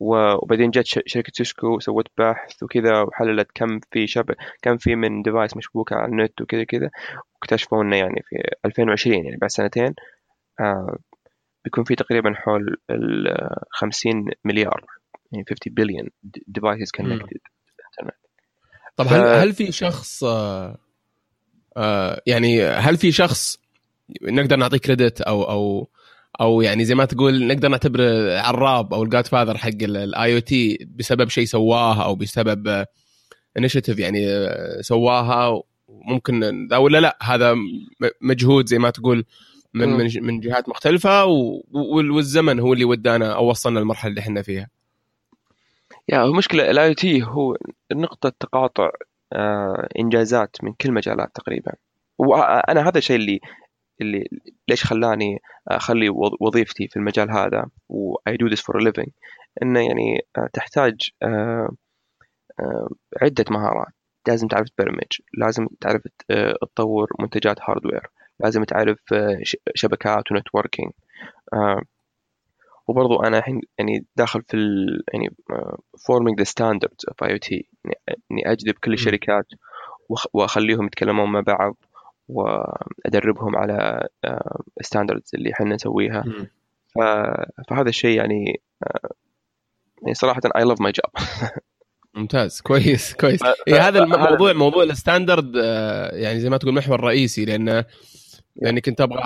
وبعدين 0.00 0.70
جت 0.70 0.84
شركة 0.86 1.32
Cisco 1.34 1.78
سوت 1.78 2.06
بحث 2.18 2.62
وكذا 2.62 3.02
وحللت 3.02 3.48
كم 3.54 3.80
في 3.90 4.06
شبك 4.06 4.36
كم 4.62 4.76
في 4.76 4.96
من 4.96 5.22
device 5.22 5.56
مشبوكة 5.56 5.96
على 5.96 6.12
النت 6.12 6.40
وكذا 6.40 6.64
كذا 6.64 6.90
واكتشفوا 7.34 7.82
إنه 7.82 7.96
يعني 7.96 8.22
في 8.28 8.36
2020 8.64 9.24
يعني 9.24 9.36
بعد 9.36 9.50
سنتين 9.50 9.94
آه 10.60 10.96
بيكون 11.64 11.84
في 11.84 11.94
تقريبا 11.94 12.34
حول 12.34 12.76
ال 12.90 13.36
50 13.70 14.24
مليار 14.44 14.84
يعني 15.32 15.44
50 15.48 15.74
بليون 15.74 16.08
devices 16.46 16.90
connected 16.90 17.38
طب 18.96 19.06
هل 19.06 19.20
هل 19.20 19.52
في 19.52 19.72
شخص 19.72 20.24
آه 20.24 20.78
آه 21.76 22.22
يعني 22.26 22.64
هل 22.64 22.96
في 22.96 23.12
شخص 23.12 23.58
نقدر 24.22 24.56
نعطيه 24.56 24.78
credit 24.78 25.20
أو 25.20 25.42
أو 25.42 25.88
أو 26.40 26.62
يعني 26.62 26.84
زي 26.84 26.94
ما 26.94 27.04
تقول 27.04 27.46
نقدر 27.46 27.68
نعتبره 27.68 28.38
عراب 28.38 28.94
أو 28.94 29.02
ال 29.02 29.26
godfather 29.26 29.58
حق 29.58 29.82
ال 29.82 30.34
IoT 30.34 30.88
بسبب 30.96 31.28
شيء 31.28 31.44
سواه 31.44 32.04
أو 32.04 32.14
بسبب 32.14 32.86
initiative 33.58 33.98
يعني 33.98 34.28
آه، 34.28 34.80
سواها 34.80 35.62
ممكن 35.88 36.68
ذا 36.70 36.76
ولا 36.76 37.00
لا 37.00 37.18
هذا 37.22 37.54
مجهود 38.20 38.66
زي 38.66 38.78
ما 38.78 38.90
تقول 38.90 39.24
من. 39.74 39.88
من 39.88 40.10
من 40.22 40.40
جهات 40.40 40.68
مختلفة 40.68 41.24
والزمن 41.74 42.60
هو 42.60 42.72
اللي 42.72 42.84
ودانا 42.84 43.34
أو 43.34 43.50
وصلنا 43.50 43.78
للمرحلة 43.78 44.10
اللي 44.10 44.20
إحنا 44.20 44.42
فيها. 44.42 44.68
يا 46.08 46.18
هو 46.18 46.26
المشكلة 46.26 46.70
ال 46.70 46.88
IoT 46.88 47.22
هو 47.22 47.56
نقطة 47.92 48.32
تقاطع 48.40 48.90
آه 49.32 49.88
إنجازات 49.98 50.56
من 50.62 50.72
كل 50.72 50.92
مجالات 50.92 51.30
تقريبا 51.34 51.72
وأنا 52.18 52.88
هذا 52.88 52.98
الشيء 52.98 53.16
اللي 53.16 53.40
اللي 54.00 54.28
ليش 54.68 54.84
خلاني 54.84 55.38
أخلي 55.68 56.10
وظ- 56.10 56.36
وظيفتي 56.40 56.88
في 56.88 56.96
المجال 56.96 57.30
هذا 57.30 57.66
و 57.88 58.14
I 58.30 58.32
do 58.32 58.50
this 58.56 58.60
for 58.60 58.80
a 58.80 58.84
living 58.84 59.10
إنه 59.62 59.80
يعني 59.86 60.26
آه، 60.38 60.48
تحتاج 60.52 61.10
آه، 61.22 61.68
آه، 62.60 62.88
عدة 63.22 63.44
مهارات. 63.50 63.92
لازم 64.28 64.48
تعرف 64.48 64.68
تبرمج 64.68 65.20
لازم 65.38 65.66
تعرف 65.80 66.02
تطور 66.62 67.08
منتجات 67.20 67.56
hardware 67.62 68.02
لازم 68.40 68.64
تعرف 68.64 68.98
شبكات 69.74 70.32
و 70.32 70.37
networking 70.37 70.90
وبرضو 72.88 73.22
أنا 73.22 73.38
الحين 73.38 73.60
يعني 73.78 74.06
داخل 74.16 74.42
في 74.42 74.54
ال 74.56 75.02
يعني 75.12 75.28
آه، 75.50 75.78
forming 75.96 76.34
the 76.42 76.46
standards 76.48 77.10
of 77.12 77.26
IoT 77.28 77.48
يعني 77.84 78.20
إني 78.32 78.52
أجذب 78.52 78.74
كل. 78.84 78.92
الشركات 78.92 79.46
وأخليهم 80.32 80.86
يتكلمون 80.86 81.32
مع 81.32 81.40
بعض. 81.40 81.76
وأدربهم 82.28 83.56
على 83.56 84.08
standards 84.80 85.30
اللي 85.34 85.52
إحنا 85.52 85.74
نسويها. 85.74 86.24
فهذا 87.68 87.88
الشيء 87.88 88.16
يعني 88.16 88.60
آه، 88.82 89.10
يعني 90.02 90.14
صراحة 90.14 90.40
I 90.40 90.60
love 90.62 90.76
my 90.78 90.90
job. 90.92 91.22
ممتاز 92.14 92.60
كويس 92.60 93.14
كويس. 93.14 93.42
ف- 93.42 93.54
إيه 93.68 93.88
هذا 93.88 93.98
الموضوع 93.98 94.52
موضوع 94.52 94.82
ال 94.82 94.90
standard 94.90 95.52
آه، 95.56 96.14
يعني 96.16 96.40
زي 96.40 96.50
ما 96.50 96.56
تقول 96.56 96.74
محور 96.74 97.00
رئيسي 97.00 97.44
لأنه 97.44 97.84
يعني 98.56 98.80
كنت 98.80 99.00
أبغى 99.00 99.20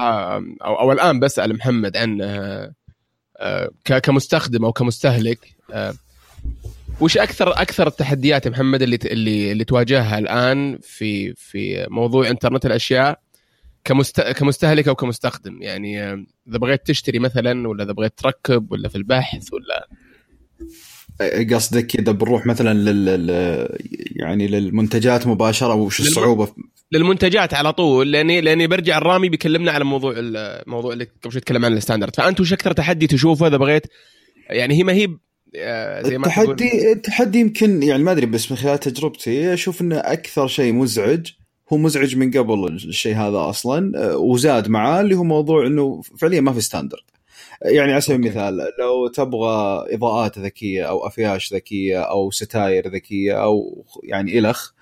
أو, 0.65 0.75
أو 0.81 0.93
الآن 0.93 1.21
بسال 1.21 1.55
محمد 1.57 1.97
عن 1.97 2.23
آه، 2.23 2.73
آه، 3.37 3.71
كمستخدم 4.03 4.65
أو 4.65 4.73
كمستهلك 4.73 5.39
آه، 5.73 5.95
وش 7.01 7.19
أكثر 7.19 7.51
أكثر 7.53 7.87
التحديات 7.87 8.47
يا 8.47 8.51
محمد 8.51 8.83
اللي 8.83 8.99
اللي 9.05 9.53
اللي 9.53 9.65
تواجهها 9.65 10.19
الآن 10.19 10.79
في 10.83 11.35
في 11.35 11.87
موضوع 11.91 12.31
إنترنت 12.31 12.67
الأشياء 12.67 13.21
كمست... 13.85 14.21
كمستهلك 14.21 14.89
أو 14.89 14.95
كمستخدم؟ 14.95 15.63
يعني 15.63 16.13
إذا 16.49 16.59
بغيت 16.59 16.87
تشتري 16.87 17.19
مثلا 17.19 17.69
ولا 17.69 17.85
إذا 17.85 17.93
بغيت 17.93 18.19
تركب 18.19 18.73
ولا 18.73 18.89
في 18.89 18.97
البحث 18.97 19.49
ولا؟ 19.53 19.89
قصدك 21.55 21.97
إذا 21.97 22.13
بنروح 22.13 22.47
مثلا 22.47 22.75
لل 22.75 23.69
يعني 24.17 24.47
للمنتجات 24.47 25.27
مباشرة 25.27 25.75
وش 25.75 26.01
الصعوبة؟ 26.01 26.49
للمنتجات 26.93 27.55
على 27.55 27.73
طول 27.73 28.13
لاني 28.13 28.41
لأني 28.41 28.67
برجع 28.67 28.99
الرامي 28.99 29.29
بيكلمنا 29.29 29.73
على 29.73 29.85
موضوع 29.85 30.15
الموضوع 30.17 30.93
اللي 30.93 31.05
قبل 31.05 31.33
شوي 31.33 31.41
تكلم 31.41 31.65
عن 31.65 31.73
الستاندرد. 31.73 32.17
فأنت 32.17 32.41
وش 32.41 32.53
أكثر 32.53 32.73
تحدي 32.73 33.07
تشوفه 33.07 33.47
إذا 33.47 33.57
بغيت؟ 33.57 33.87
يعني 34.51 34.79
هي 34.79 34.83
ما 34.83 34.93
هي 34.93 35.09
زي 36.03 36.19
ما 36.19 36.27
التحدي 36.27 36.93
التحدي 36.93 37.41
يمكن 37.41 37.83
يعني 37.83 38.03
ما 38.03 38.13
أدري 38.13 38.27
بس 38.27 38.51
من 38.51 38.57
خلال 38.57 38.81
تجربتي 38.81 39.55
أشوف 39.55 39.81
إنه 39.81 39.97
أكثر 39.97 40.47
شيء 40.47 40.73
مزعج 40.73 41.31
هو 41.73 41.77
مزعج 41.77 42.17
من 42.17 42.31
قبل 42.31 42.67
الشيء 42.67 43.17
هذا 43.17 43.39
أصلا 43.39 43.93
آه، 43.97 44.17
وزاد 44.17 44.69
معاه 44.69 45.01
اللي 45.01 45.15
هو 45.15 45.25
موضوع 45.25 45.67
إنه 45.67 46.03
فعليا 46.19 46.41
ما 46.41 46.53
في 46.53 46.61
standard 46.61 47.03
يعني 47.63 47.93
على 47.93 48.01
سبيل. 48.01 48.17
المثال 48.17 48.59
لو 48.79 49.09
تبغى 49.09 49.87
إضاءات 49.95 50.39
ذكية 50.39 50.85
أو 50.85 51.07
أفياش 51.07 51.55
ذكية 51.55 52.01
أو 52.01 52.31
ستاير 52.31 52.89
ذكية 52.89 53.43
أو 53.43 53.85
يعني 54.03 54.39
إلخ 54.39 54.73
آه، 54.73 54.78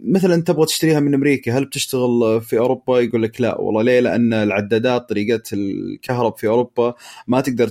مثلا 0.00 0.42
تبغى 0.42 0.66
تشتريها 0.66 1.00
من 1.00 1.14
أمريكا 1.14 1.58
هل 1.58 1.64
بتشتغل 1.64 2.40
في 2.40 2.58
أوروبا؟ 2.58 3.00
يقول 3.00 3.22
لك 3.22 3.40
لا 3.40 3.60
والله 3.60 3.82
ليه؟ 3.82 4.00
لأن 4.00 4.32
العدادات 4.32 5.08
طريقة 5.08 5.42
الكهرب 5.52 6.38
في 6.38 6.46
أوروبا 6.46 6.94
ما 7.26 7.40
تقدر 7.40 7.68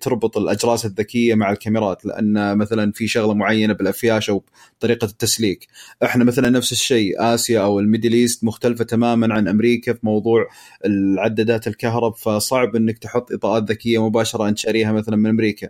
تربط 0.00 0.38
الأجراس 0.38 0.86
الذكية 0.86 1.34
مع 1.34 1.50
الكاميرات 1.50 2.04
لأن 2.04 2.58
مثلا 2.58 2.92
في 2.92 3.06
شغلة 3.08 3.34
معينة 3.34 3.72
بالأفياش 3.72 4.30
أو 4.30 4.44
طريقه 4.80 5.04
التسليك. 5.04 5.66
إحنا 6.04 6.24
مثلا 6.24 6.50
نفس 6.50 6.72
الشيء 6.72 7.14
آسيا 7.34 7.60
أو 7.60 7.80
ال 7.80 7.85
Middle 7.85 8.12
East 8.12 8.44
مختلفة 8.44 8.84
تماما 8.84 9.34
عن 9.34 9.48
أمريكا 9.48 9.92
في 9.92 10.00
موضوع 10.02 10.46
العدادات 10.84 11.66
الكهرب 11.66 12.16
فصعب 12.16 12.76
إنك 12.76 12.98
تحط 12.98 13.32
إضاءات 13.32 13.70
ذكية 13.70 14.06
مباشرة 14.06 14.48
انت 14.48 14.58
شاريها 14.58 14.92
مثلا 14.92 15.16
من 15.16 15.30
أمريكا. 15.30 15.68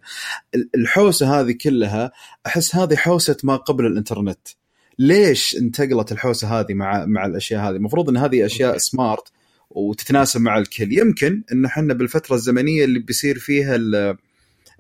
ال- 0.55 0.71
الحوسة 0.75 1.41
هذه 1.41 1.53
كلها 1.53 2.13
أحس 2.47 2.77
هذه 2.77 2.97
حوسة 2.97 3.37
ما 3.45 3.57
قبل 3.57 3.87
الإنترنت. 3.87 4.49
ليش 4.99 5.57
انتقلت 5.57 6.13
الحوسة 6.13 6.61
هذه 6.61 6.75
مع 6.75 7.07
مع 7.07 7.27
الأشياء 7.27 7.61
هذه؟ 7.63 7.77
المفروض 7.77 8.09
إن 8.09 8.17
هذه 8.17 8.47
أشياء 8.47 8.69
okay. 8.69 8.81
smart 8.81 9.33
وتتناسب 9.71 10.41
مع 10.41 10.59
الكل. 10.59 10.93
يمكن 10.93 11.43
إن 11.53 11.65
إحنا 11.65 11.95
بالفترة 11.95 12.35
الزمنية 12.35 12.85
اللي 12.85 12.99
بيصير 12.99 13.39
فيها 13.39 13.77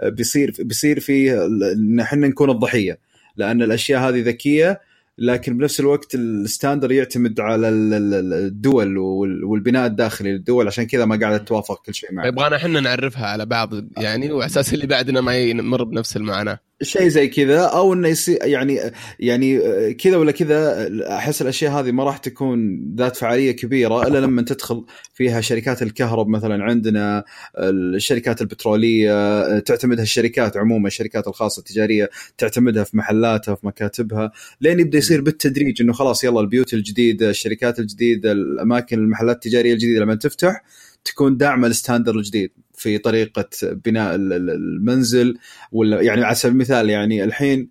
بيصير 0.02 0.54
بيصير 0.59 1.00
فيه 1.00 1.45
إن 1.73 2.00
إحنا 2.00 2.28
نكون 2.28 2.50
الضحية 2.50 2.99
لأن 3.37 3.62
الأشياء 3.62 4.09
هذه 4.09 4.23
ذكية 4.23 4.81
لكن 5.19 5.59
بنفس 5.59 5.81
الوقت 5.81 6.14
الستاندر 6.14 6.92
يعتمد 6.92 7.40
على 7.40 7.69
الدول 7.69 8.99
والبناء 9.45 9.87
الداخلي 9.87 10.33
للدول 10.33 10.66
عشان 10.66 10.87
كذا 10.87 11.04
ما 11.04 11.16
قاعدة 11.16 11.38
توافق 11.38 11.83
كل 11.87 11.95
شيء 11.95 12.12
معه 12.12 12.26
يبغانا 12.26 12.57
إحنا 12.57 12.81
نعرفها 12.81 13.26
على 13.26 13.47
بعض 13.47 13.71
يعني 13.97 14.33
وعلى 14.33 14.47
أساس 14.47 14.75
اللي 14.75 14.87
بعدنا 14.87 15.21
ما 15.21 15.38
يمر 15.38 15.85
بنفس 15.85 16.16
المعاناة. 16.16 16.59
شيء 16.83 17.09
زي 17.09 17.29
كذا 17.29 17.61
أو 17.61 17.93
إنه 17.93 18.09
يصير 18.09 18.39
يعني 18.43 18.81
يعني 19.21 19.61
كذا 19.95 20.17
ولا 20.17 20.33
كذا 20.33 20.89
أحس 21.17 21.43
الأشياء 21.43 21.73
هذه 21.73 21.93
ما 21.93 22.05
راح 22.05 22.17
تكون 22.17 22.81
ذات 22.97 23.17
فعالية 23.17 23.53
كبيرة 23.53 24.07
إلا 24.07 24.19
لما 24.19 24.43
تدخل 24.43 24.85
فيها 25.15 25.41
شركات 25.41 25.83
الكهرب 25.83 26.29
مثلا 26.29 26.65
عندنا 26.65 27.25
الشركات 27.59 28.43
البترولية 28.43 29.59
تعتمدها 29.59 30.03
الشركات 30.03 30.57
عموما 30.57 30.89
الشركات 30.89 31.29
الخاصة 31.29 31.61
التجارية 31.61 32.11
تعتمدها 32.39 32.85
في 32.85 32.97
محلاتها 32.97 33.55
في 33.55 33.67
مكاتبها 33.67 34.33
لين 34.61 34.81
يبدأ 34.81 34.99
يصير 34.99 35.21
بالتدريج 35.21 35.83
إنه 35.83 35.93
خلاص 35.93 36.25
يلا 36.25 36.41
البيوت 36.41 36.75
الجديدة 36.75 37.31
الشركات 37.31 37.79
الجديدة 37.79 38.33
الأماكن 38.33 38.99
المحلات 38.99 39.37
التجارية 39.37 39.73
الجديدة 39.73 40.01
لما 40.01 40.15
تفتح 40.15 40.62
تكون 41.05 41.37
داعمة 41.37 41.67
الستاندر 41.67 42.17
الجديد. 42.17 42.51
في 42.83 42.99
طريقة 42.99 43.49
بناء 43.62 44.15
المنزل 44.15 45.39
ولا 45.73 46.01
يعني 46.01 46.25
على 46.25 46.35
سبيل 46.35 46.53
المثال 46.53 46.91
يعني 46.91 47.25
الحين 47.25 47.69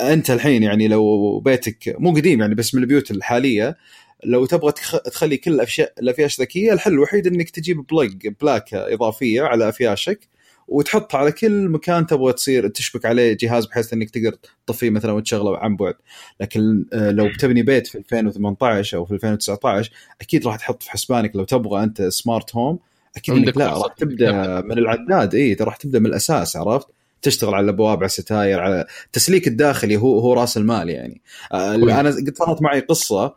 أنت 0.00 0.30
الحين 0.30 0.62
يعني 0.62 0.88
لو 0.88 1.38
بيتك 1.40 1.96
مو 1.98 2.10
قديم 2.10 2.40
يعني 2.40 2.54
بس 2.54 2.74
من 2.74 2.82
البيوت 2.82 3.10
الحالية 3.10 3.76
لو 4.24 4.46
تبغى 4.46 4.72
تخلي 5.04 5.36
كل 5.36 5.52
الافياش 5.52 5.88
الأفياش 5.98 6.40
ذكية 6.40 6.72
الحل 6.72 6.92
الوحيد 6.92 7.26
إنك 7.26 7.50
تجيب 7.50 7.86
بلج 7.86 8.28
بلاكة 8.40 8.94
إضافية 8.94 9.42
على 9.42 9.68
أفياشك 9.68 10.28
وتحطها 10.68 11.18
على 11.18 11.32
كل 11.32 11.68
مكان 11.68 12.06
تبغى 12.06 12.32
تصير 12.32 12.68
تشبك 12.68 13.06
عليه 13.06 13.36
جهاز 13.40 13.66
بحيث 13.66 13.92
إنك 13.92 14.10
تقدر 14.10 14.36
تطفيه 14.66 14.90
مثلا 14.90 15.12
وتشغله 15.12 15.58
عن 15.58 15.76
بعد. 15.76 15.94
لكن 16.40 16.84
لو 16.92 17.28
بتبني 17.28 17.62
بيت 17.62 17.86
في 17.86 17.98
2018 17.98 18.96
أو 18.96 19.04
في 19.04 19.14
2019 19.14 19.90
أكيد 20.20 20.46
راح 20.46 20.56
تحط 20.56 20.82
في 20.82 20.90
حسبانك 20.90 21.36
لو 21.36 21.44
تبغى 21.44 21.84
أنت 21.84 22.02
سمارت 22.02 22.56
هوم 22.56 22.78
أكيد 23.16 23.34
إنك 23.34 23.56
لا 23.56 23.78
راح 23.78 23.94
تبدأ 23.94 24.60
من 24.60 24.78
العداد 24.78 25.34
إي 25.34 25.54
راح 25.60 25.76
تبدأ 25.76 25.98
من 25.98 26.06
الأساس 26.06 26.56
عرفت؟ 26.56 26.86
تشتغل 27.22 27.54
على 27.54 27.64
الأبواب 27.64 27.96
على 27.98 28.06
الستاير 28.06 28.60
على 28.60 28.86
التسليك 29.06 29.48
الداخلي 29.48 29.96
هو 29.96 30.18
هو 30.18 30.32
رأس 30.32 30.56
المال 30.56 30.90
يعني. 30.90 31.22
آه 31.52 31.74
أنا 31.74 32.10
قد 32.10 32.34
صارت 32.36 32.62
معي 32.62 32.80
قصة 32.80 33.34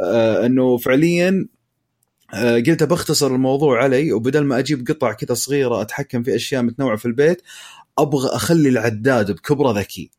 آه 0.00 0.46
إنه 0.46 0.76
فعليا 0.76 1.48
آه 2.34 2.54
قلت 2.54 2.82
بختصر 2.82 3.26
الموضوع 3.26 3.82
علي 3.82 4.12
وبدل 4.12 4.44
ما 4.44 4.58
أجيب 4.58 4.88
قطع 4.88 5.12
كذا 5.12 5.34
صغيرة 5.34 5.82
أتحكم 5.82 6.22
في 6.22 6.34
أشياء 6.34 6.62
متنوعة 6.62 6.96
في 6.96 7.06
البيت 7.06 7.42
أبغى 7.98 8.28
أخلي 8.28 8.68
العداد 8.68 9.30
بكبرة 9.30 9.78
ذكي. 9.78 10.10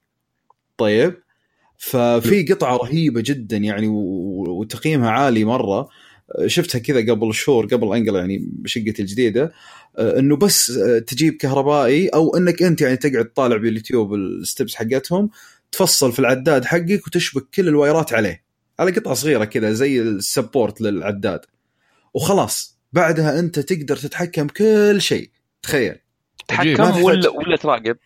طيب؟ 0.77 1.23
ففي 1.77 2.43
قطعة 2.43 2.77
رهيبة 2.77 3.21
جدا 3.25 3.57
يعني 3.57 3.87
وتقييمها 3.87 5.09
عالي 5.09 5.45
مرة. 5.45 5.89
شفتها 6.45 6.79
كذا 6.79 6.99
قبل 7.13 7.33
شهور 7.33 7.65
قبل 7.65 7.95
أنقل 7.95 8.15
يعني 8.15 8.47
بشقتي 8.51 9.01
الجديدة 9.01 9.53
إنه 9.99 10.35
بس 10.35 10.79
تجيب 11.07 11.33
كهربائي 11.33 12.07
أو 12.07 12.37
إنك 12.37 12.63
أنت 12.63 12.81
يعني 12.81 12.97
تقعد 12.97 13.25
تطالع 13.25 13.57
باليوتيوب 13.57 14.13
الستبس 14.13 14.75
حقتهم 14.75 15.29
تفصل 15.71 16.11
في 16.11 16.19
العداد 16.19 16.65
حقك 16.65 17.07
وتشبك 17.07 17.47
كل 17.55 17.67
الوايرات 17.67 18.13
عليه. 18.13 18.43
على 18.79 18.91
قطعة 18.91 19.13
صغيرة 19.13 19.45
كذا 19.45 19.73
زي 19.73 20.01
السبورت 20.01 20.81
للعداد. 20.81 21.39
وخلاص 22.13 22.79
بعدها 22.93 23.39
أنت 23.39 23.59
تقدر 23.59 23.97
تتحكم 23.97 24.47
كل 24.47 25.01
شيء. 25.01 25.29
تخيل. 25.61 25.95
تتحكم 26.47 27.03
ولا 27.03 27.29
ولا 27.29 27.57
تراقب؟ 27.57 27.97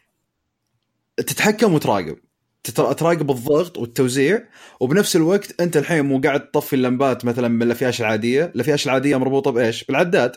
تتحكم 1.18 1.74
وتراقب. 1.74 2.18
تراقب 2.64 3.32
الضغط 3.32 3.78
والتوزيع 3.78 4.44
وبنفس 4.80 5.16
الوقت 5.16 5.62
أنت 5.62 5.78
الحين 5.78 6.06
مو 6.06 6.22
قاعد 6.22 6.52
تطفي 6.52 6.76
اللمبات 6.76 7.26
مثلا 7.26 7.48
من 7.48 7.62
الأفياش 7.62 8.02
العادية، 8.02 8.52
الأفياش 8.56 8.86
العادية 8.86 9.18
مربوطة 9.18 9.52
بإيش؟ 9.52 9.84
بالعداد. 9.84 10.32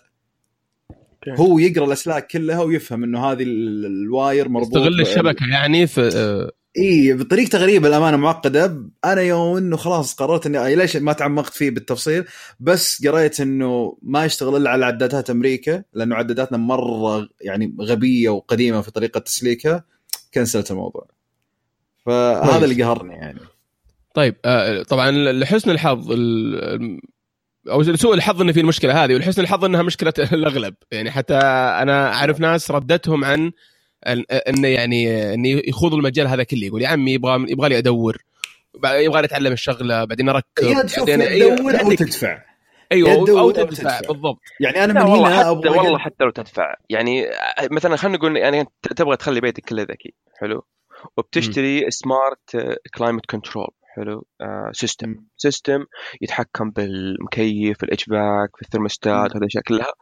هو 1.29 1.59
يقرأ 1.59 1.85
الأسلاك 1.85 2.27
كلها 2.27 2.63
ويفهم 2.63 3.05
إنه 3.05 3.25
هذه 3.25 3.43
الواير 3.43 4.49
مربوط 4.49 4.77
يستغل 4.77 5.01
الشبكة 5.01 5.47
يعني 5.47 5.87
في 5.87 6.51
إي 6.79 7.13
بطريقة 7.13 7.59
غريبة 7.59 7.89
الأمانة 7.89 8.17
معقدة. 8.17 8.91
أنا 9.05 9.21
يوم 9.21 9.57
إنه 9.57 9.77
خلاص 9.77 10.15
قررت 10.15 10.47
إني 10.47 10.75
ليش 10.75 10.97
ما 10.97 11.13
تعمقت 11.13 11.53
فيه 11.53 11.71
بالتفصيل 11.71 12.25
بس 12.61 13.07
قريت 13.07 13.41
إنه 13.41 13.99
ما 14.03 14.25
يشتغل 14.25 14.57
إلا 14.57 14.71
على 14.71 14.87
عدادات 14.87 15.31
أمريكا 15.31 15.83
لأنه 15.93 16.17
عداداتنا 16.17 16.59
مرة 16.59 17.29
يعني 17.41 17.77
غبية 17.81 18.29
وقديمة 18.29 18.81
في 18.81 18.91
طريقة 18.91 19.21
تسليكها. 19.21 19.85
كنسلت 20.35 20.71
الموضوع. 20.71 21.07
فهذا 22.07 22.65
اللي 22.65 22.83
قهرني 22.83 23.15
يعني. 23.15 23.41
طيب 24.15 24.37
آه 24.45 24.83
طبعا 24.83 25.11
لحسن 25.11 25.71
الحظ 25.71 26.13
أو 27.71 27.83
سوء 27.83 28.15
الحظ 28.15 28.41
إن 28.41 28.53
في 28.53 28.61
المشكلة 28.61 29.05
هذه 29.05 29.15
ولحسن 29.15 29.43
الحظ 29.43 29.65
إنها 29.65 29.83
مشكلة 29.83 30.13
الأغلب. 30.33 30.75
يعني 30.93 31.11
حتى 31.11 31.35
أنا 31.35 32.13
أعرف 32.13 32.41
ناس 32.41 32.71
ردتهم 32.71 33.25
عن 33.25 33.53
انه 34.49 34.69
يعني 34.69 35.35
انه 35.35 35.49
يخوض 35.49 35.95
المجال 35.95 36.27
هذا 36.27 36.43
كله 36.43 36.67
يقول 36.67 36.83
يا 36.83 36.89
عمي 36.89 37.13
يبغى 37.13 37.45
يبغى 37.49 37.69
لي 37.69 37.79
أدور 37.79 38.17
يبغى 38.85 39.21
لي 39.21 39.25
أتعلم 39.25 39.53
الشغلة 39.53 40.05
بعدين 40.05 40.29
أركب 40.29 40.47
يا 40.63 40.83
تشوف 40.83 41.11
تدور 41.11 41.81
أو 41.81 41.93
تدفع. 41.93 42.43
أيوه 42.93 43.13
أو 43.13 43.51
تدفع, 43.51 43.99
تدفع. 43.99 44.13
بالضبط. 44.13 44.41
يعني 44.61 44.85
أنا 44.85 45.05
من 45.05 45.11
هنا 45.11 45.51
أبغى 45.51 45.69
والله 45.69 45.99
حتى 45.99 46.25
لو 46.25 46.31
تدفع. 46.31 46.75
يعني 46.91 47.27
مثلا 47.71 47.97
خلينا 47.97 48.19
نقول 48.19 48.37
يعني 48.37 48.65
تبغى 48.97 49.17
تخلي 49.17 49.41
بيتك 49.41 49.65
كله 49.65 49.83
ذكي 49.83 50.15
حلو؟ 50.41 50.65
وبتشتري 51.17 51.91
smart 51.91 52.77
climate 52.95 53.27
control 53.27 53.69
حلو. 53.97 54.27
system 54.73 55.15
uh, 55.15 55.19
system 55.37 55.85
يتحكم 56.21 56.71
بالمكيف 56.71 57.85
ال 57.85 58.05
HVAC 58.05 58.57
في 58.57 58.63
الثرموستات 58.63 59.31
هذه 59.31 59.37
الاشياء 59.37 59.65
كلها. 59.65 59.93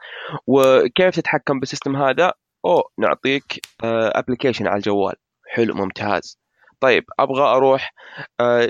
وكيف 0.46 1.14
تتحكم 1.16 1.60
بال 1.60 1.69
system 1.69 1.96
هذا؟ 1.96 2.32
أو 2.64 2.82
نعطيك 2.98 3.60
application 3.82 4.64
uh, 4.64 4.68
على 4.68 4.76
الجوال. 4.76 5.14
حلو 5.46 5.74
ممتاز. 5.74 6.38
طيب 6.80 7.04
أبغى 7.18 7.42
أروح 7.42 7.92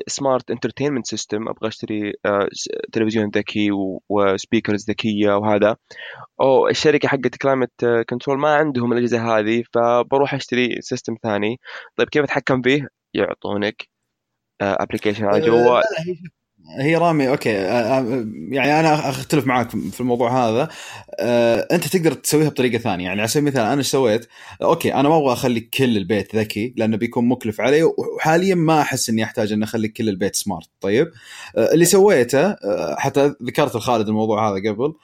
smart 0.06 0.50
entertainment 0.50 1.06
system 1.06 1.48
أبغى 1.48 1.68
أشتري 1.68 2.12
uh, 2.12 2.48
تلفزيون 2.92 3.28
ذكي 3.28 3.68
و 4.08 4.17
speakers 4.17 4.90
ذكية 4.90 5.36
وهذا. 5.36 5.76
أو 6.40 6.68
الشركة 6.68 7.08
حقت 7.08 7.36
climate 7.42 7.84
control 8.08 8.38
ما 8.38 8.54
عندهم 8.54 8.92
الأجهزة 8.92 9.38
هذه 9.38 9.64
فبروح 9.74 10.34
أشتري 10.34 10.80
system 10.80 11.16
ثاني. 11.22 11.60
طيب 11.96 12.08
كيف 12.08 12.24
أتحكم 12.24 12.62
فيه؟ 12.62 12.88
يعطونك 13.14 13.88
application 14.62 15.24
على 15.24 15.38
الجوال 15.38 15.82
هي 16.70 16.96
رامي 16.96 17.28
okay 17.28 17.48
يعني 17.48 18.80
أنا 18.80 19.08
أختلف 19.08 19.46
معاك 19.46 19.70
في 19.70 20.00
الموضوع 20.00 20.48
هذا 20.48 20.68
أنت 21.72 21.86
تقدر 21.86 22.12
تسويها 22.12 22.48
بطريقة 22.48 22.78
ثانية 22.78 23.04
يعني 23.04 23.20
على 23.20 23.28
سبيل 23.28 23.48
المثال 23.48 23.62
أنا 23.62 23.78
إيش 23.78 23.86
سويت؟ 23.86 24.28
okay 24.62 24.94
أنا 24.94 25.08
ما 25.08 25.18
أبغى 25.18 25.32
أخلي 25.32 25.60
كل 25.60 25.96
البيت 25.96 26.36
ذكي 26.36 26.74
لأنه 26.76 26.96
بيكون 26.96 27.28
مكلف 27.28 27.60
علي 27.60 27.82
وحاليا 27.82 28.54
ما 28.54 28.80
أحس 28.80 29.10
إني 29.10 29.24
أحتاج 29.24 29.52
إني 29.52 29.64
أخلي 29.64 29.88
كل 29.88 30.08
البيت 30.08 30.36
smart 30.36 30.68
طيب 30.80 31.10
اللي 31.58 31.84
سويته 31.84 32.56
حتى 32.96 33.34
ذكرت 33.42 33.76
لخالد 33.76 34.08
الموضوع 34.08 34.50
هذا 34.50 34.70
قبل 34.70 34.94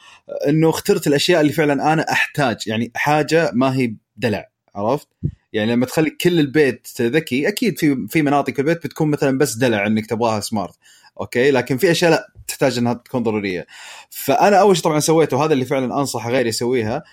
إنه 0.49 0.71
اخترت 0.71 1.07
الأشياء 1.07 1.41
اللي 1.41 1.53
فعلا 1.53 1.93
أنا 1.93 2.13
أحتاج 2.13 2.57
يعني 2.67 2.93
حاجة 2.95 3.51
ما 3.55 3.77
هي 3.77 3.95
دلع 4.17 4.49
عرفت؟ 4.75 5.09
يعني 5.53 5.73
لما 5.73 5.87
تخلي 5.87 6.11
كل 6.11 6.41
البيت 6.41 6.89
ذكي 7.01 7.49
أكيد 7.49 7.79
في 7.79 8.07
في 8.09 8.23
مناطق 8.23 8.55
في 8.55 8.59
البيت 8.59 8.85
بتكون 8.87 9.11
مثلا 9.11 9.39
بس 9.39 9.55
دلع 9.55 9.87
إنك 9.87 10.07
تبغاها 10.07 10.41
سمارت 10.41 10.75
أوكي؟ 11.21 11.51
لكن 11.51 11.77
في 11.77 11.91
أشياء 11.91 12.11
لا 12.11 12.33
تحتاج 12.49 12.79
إنها 12.79 12.93
تكون 12.93 13.23
ضرورية. 13.23 13.67
فأنا 14.11 14.57
أول 14.57 14.77
شيء 14.77 14.85
طبعا 14.85 15.01
سويته 15.01 15.37
وهذا 15.37 15.53
اللي 15.53 15.65
فعلا 15.65 16.01
أنصح 16.01 16.29
غيري 16.29 16.49
يسويها 16.49 17.05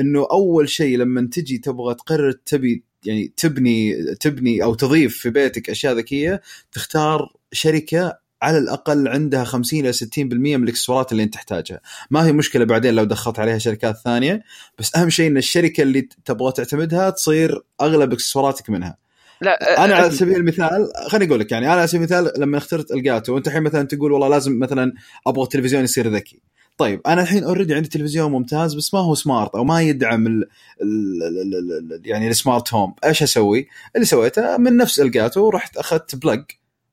إنه 0.00 0.26
أول 0.32 0.68
شيء 0.68 0.98
لما 0.98 1.28
تجي 1.32 1.58
تبغى 1.58 1.94
تقرر 1.94 2.32
تبي 2.32 2.84
يعني 3.04 3.32
تبني 3.36 4.04
تبني 4.14 4.62
أو 4.64 4.74
تضيف 4.74 5.18
في 5.18 5.30
بيتك 5.30 5.70
أشياء 5.70 5.94
ذكية 5.94 6.40
تختار 6.72 7.32
شركة 7.52 8.18
على 8.42 8.58
الأقل 8.58 9.08
عندها 9.08 9.44
50 9.44 9.80
إلى 9.80 9.92
60% 9.92 9.98
من 10.18 10.62
الإكسسوارات 10.62 11.12
اللي 11.12 11.22
أنت 11.22 11.34
تحتاجها، 11.34 11.80
ما 12.10 12.26
هي 12.26 12.32
مشكلة 12.32 12.64
بعدين 12.64 12.94
لو 12.94 13.04
دخلت 13.04 13.38
عليها 13.38 13.58
شركات 13.58 13.96
ثانية، 14.04 14.42
بس 14.78 14.96
أهم 14.96 15.10
شيء 15.10 15.26
إن 15.30 15.36
الشركة 15.36 15.82
اللي 15.82 16.08
تبغى 16.24 16.52
تعتمدها 16.52 17.10
تصير 17.10 17.62
أغلب 17.80 18.12
إكسسواراتك 18.12 18.70
منها. 18.70 18.96
لا 19.42 19.84
أنا 19.84 19.94
على 19.94 20.10
سبيل 20.10 20.36
المثال 20.36 20.92
خليني 21.08 21.26
أقول 21.30 21.40
لك 21.40 21.52
يعني 21.52 21.66
أنا 21.66 21.74
على 21.74 21.86
سبيل 21.86 22.00
المثال 22.00 22.40
لما 22.40 22.58
اخترت 22.58 22.92
Elgato 22.92 23.34
وأنت 23.34 23.48
الحين 23.48 23.62
مثلا 23.62 23.82
تقول 23.82 24.12
والله 24.12 24.28
لازم 24.28 24.58
مثلا 24.58 24.92
أبغى 25.26 25.42
التلفزيون 25.42 25.84
يصير 25.84 26.08
ذكي. 26.08 26.42
طيب 26.78 27.00
أنا 27.06 27.22
الحين 27.22 27.44
already 27.44 27.74
عندي 27.74 27.88
تلفزيون 27.88 28.32
ممتاز 28.32 28.74
بس 28.74 28.94
ما 28.94 29.00
هو 29.00 29.14
smart 29.14 29.54
أو 29.54 29.64
ما 29.64 29.82
يدعم 29.82 30.26
ال 30.26 30.48
ال 30.82 31.22
ال 31.22 31.92
ال 31.92 32.00
يعني 32.04 32.28
ال 32.28 32.36
smart 32.36 32.74
home، 32.74 32.94
إيش 33.04 33.22
أسوي؟ 33.22 33.68
اللي 33.94 34.06
سويته 34.06 34.56
من 34.56 34.76
نفس 34.76 35.00
Elgato 35.00 35.48
رحت 35.48 35.76
أخذت 35.76 36.16
plug 36.16 36.42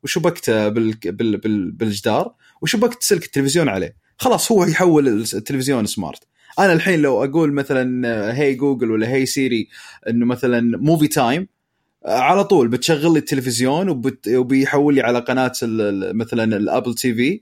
وشبكته 0.04 0.70
بال... 0.70 0.94
بال... 1.04 1.38
بال... 1.38 1.72
بالجدار 1.72 2.34
وشبكت 2.62 3.04
سلك 3.04 3.26
التلفزيون 3.26 3.70
عليه 3.70 3.96
خلاص 4.18 4.52
هو 4.52 4.66
يحول 4.66 5.08
التلفزيون 5.08 5.86
smart 5.86 6.24
أنا 6.60 6.74
الحين 6.74 7.02
لو 7.02 7.24
أقول 7.24 7.54
مثلا 7.54 8.38
hey 8.38 8.54
Google 8.54 8.92
ولا 8.92 9.08
hey 9.10 9.26
Siri 9.26 9.68
إنه 10.10 10.26
مثلا 10.26 10.78
movie 10.78 11.08
time 11.08 11.48
على 12.08 12.44
طول 12.44 12.68
بتشغل 12.68 13.14
لي 13.14 13.20
التلفزيون 13.20 13.90
وبت... 13.90 14.28
وبيحول 14.28 14.96
لي 14.96 15.02
على 15.02 15.20
قناة. 15.20 15.52
مثلا 16.14 16.58
ال 16.58 16.64
Apple 16.64 16.96
TV 16.96 17.42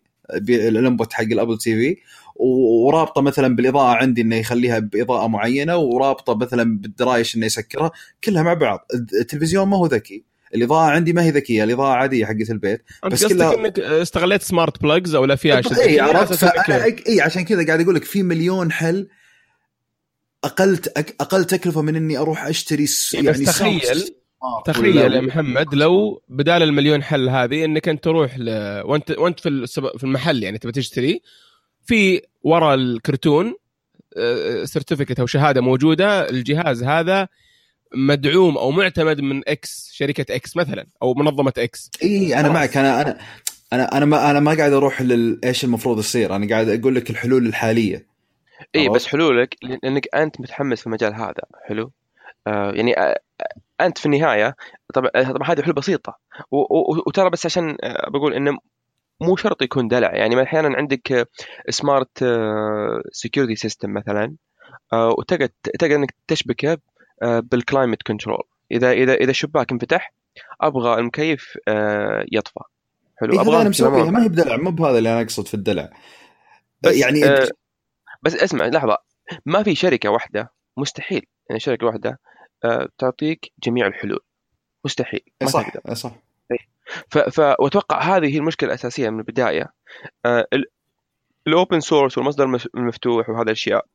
ال 0.49 0.60
input 0.60 1.13
حق 1.13 1.23
ال 1.23 1.57
Apple 1.57 1.75
TV 1.75 1.97
ورابطة 2.35 3.21
مثلا 3.21 3.55
بالإضاءة 3.55 3.95
عندي 3.95 4.21
إنه 4.21 4.35
يخليها 4.35 4.79
بإضاءة 4.79 5.27
معينة 5.27 5.77
ورابطة 5.77 6.35
مثلا 6.35 6.77
بالدرايش 6.79 7.35
إنه 7.35 7.45
يسكرها 7.45 7.91
كلها 8.23 8.43
مع 8.43 8.53
بعض. 8.53 8.87
التلفزيون 9.21 9.67
ما 9.67 9.77
هو 9.77 9.85
ذكي. 9.85 10.23
الإضاءة 10.55 10.89
عندي 10.89 11.13
ما 11.13 11.23
هي 11.23 11.29
ذكية 11.29 11.63
الإضاءة 11.63 11.93
عادية 11.93 12.25
حقت 12.25 12.49
البيت. 12.49 12.83
بس 13.11 13.25
كلها 13.25 13.55
إنك 13.55 13.79
استغليت 13.79 14.41
smart 14.41 14.81
plugs 14.81 15.15
أو 15.15 15.25
لا 15.25 15.35
فيها 15.35 15.61
شيء 15.61 15.79
اي 15.81 15.99
عرفت. 15.99 16.43
اي 17.07 17.21
عشان 17.21 17.45
كذا 17.45 17.65
قاعد 17.65 17.81
أقول 17.81 17.95
لك 17.95 18.03
في 18.03 18.23
مليون 18.23 18.71
حل. 18.71 19.07
أقل 20.43 20.79
أقل 21.19 21.45
تكلفة 21.45 21.81
من 21.81 21.95
إني 21.95 22.17
أروح 22.17 22.45
أشتري 22.45 22.85
يعني 23.13 23.31
بس 23.31 23.39
تخيل 23.39 24.15
تخيل 24.65 25.13
يا 25.13 25.21
محمد 25.21 25.75
لو 25.75 26.21
بدال 26.29 26.63
المليون 26.63 27.03
حل 27.03 27.29
هذه 27.29 27.65
انك 27.65 27.89
انت 27.89 28.03
تروح 28.03 28.39
ل... 28.39 28.49
وانت 28.85 29.11
وانت 29.11 29.39
في 29.39 29.67
في 29.97 30.03
المحل 30.03 30.43
يعني 30.43 30.57
تبغى 30.57 30.71
تشتري 30.71 31.21
في 31.85 32.21
ورا 32.43 32.73
الكرتون 32.73 33.55
certificate 34.63 35.19
أو 35.19 35.25
شهادة 35.25 35.61
موجودة 35.61 36.29
الجهاز 36.29 36.83
هذا 36.83 37.27
مدعوم 37.95 38.57
أو 38.57 38.71
معتمد 38.71 39.21
من 39.21 39.41
X 39.47 39.89
شركة 39.93 40.35
X 40.35 40.57
مثلا 40.57 40.87
أو 41.01 41.13
منظمة 41.13 41.53
X 41.57 41.91
إي 42.03 42.39
أنا 42.39 42.49
معك. 42.49 42.77
أنا 42.77 43.01
أنا 43.01 43.17
أنا 43.73 43.97
أنا 43.97 44.05
ما 44.05 44.31
أنا 44.31 44.39
ما 44.39 44.53
قاعد 44.53 44.73
أروح 44.73 45.01
لايش 45.01 45.63
المفروض 45.63 45.99
يصير. 45.99 46.35
أنا 46.35 46.49
قاعد 46.49 46.69
أقول 46.69 46.95
لك 46.95 47.09
الحلول 47.09 47.47
الحالية. 47.47 48.05
إي 48.75 48.89
بس 48.89 49.07
حلولك 49.07 49.55
لأنك 49.63 50.15
أنت 50.15 50.41
متحمس 50.41 50.79
في 50.79 50.87
المجال 50.87 51.13
هذا. 51.13 51.43
حلو؟ 51.67 51.91
آه 52.47 52.71
يعني 52.71 52.99
آه 52.99 53.19
أنت 53.81 53.97
في 53.97 54.05
النهاية 54.05 54.55
طبعا 54.93 55.09
طبعا 55.09 55.51
هذه 55.51 55.61
حلول 55.61 55.75
بسيطة. 55.75 56.17
وترى 57.07 57.29
بس 57.29 57.45
عشان 57.45 57.77
بقول 58.07 58.33
إنه 58.33 58.57
مو 59.21 59.35
شرط 59.35 59.61
يكون 59.61 59.87
دلع. 59.87 60.15
يعني 60.15 60.43
أحيانا 60.43 60.77
عندك 60.77 61.29
smart 61.69 62.25
security 63.11 63.55
system 63.55 63.93
مثلا 63.93 64.35
وتقدر 64.93 65.47
تقدر 65.63 65.95
إنك 65.95 66.15
تشبكه 66.27 66.77
بال 67.21 67.39
climate 67.39 68.03
control 68.03 68.43
إذا 68.71 68.91
إذا 68.91 69.13
إذا 69.13 69.31
الشباك 69.31 69.71
انفتح 69.71 70.13
أبغى 70.61 70.99
المكيف 70.99 71.57
يطفى. 72.31 72.59
حلو. 73.17 73.33
إيه 73.33 73.41
أبغى 73.41 73.61
أنا 73.61 73.69
مسويها 73.69 74.11
ما 74.11 74.23
هي 74.23 74.29
بدلع 74.29 74.57
مو 74.57 74.71
بهذا 74.71 74.97
اللي 74.97 75.13
أنا 75.13 75.21
أقصد 75.21 75.47
في 75.47 75.53
الدلع. 75.53 75.89
بس 76.81 76.95
يعني 76.95 77.25
آه 77.25 77.47
بس 78.21 78.35
اسمع 78.35 78.65
لحظة. 78.65 78.97
ما 79.45 79.63
في 79.63 79.75
شركة 79.75 80.09
واحدة 80.09 80.51
مستحيل 80.77 81.25
يعني 81.49 81.59
شركة 81.59 81.85
واحدة 81.85 82.09
آه 82.09 82.17
تعطيك 82.97 83.51
جميع 83.63 83.87
الحلول. 83.87 84.19
مستحيل 84.85 85.21
ما 85.41 85.47
صح 85.47 85.69
تقدر. 85.69 85.93
صح. 85.93 86.11
ف... 87.09 87.17
ف... 87.17 87.39
واتوقع 87.39 88.01
هذه 88.01 88.33
هي 88.33 88.37
المشكلة 88.37 88.69
الأساسية 88.69 89.09
من 89.09 89.19
البداية. 89.19 89.73
آه 90.25 90.47
ال 91.47 91.54
open 91.54 91.79
source 91.79 92.17
والمصدر 92.17 92.59
المفتوح 92.75 93.29
وهذه 93.29 93.41
الأشياء 93.41 93.85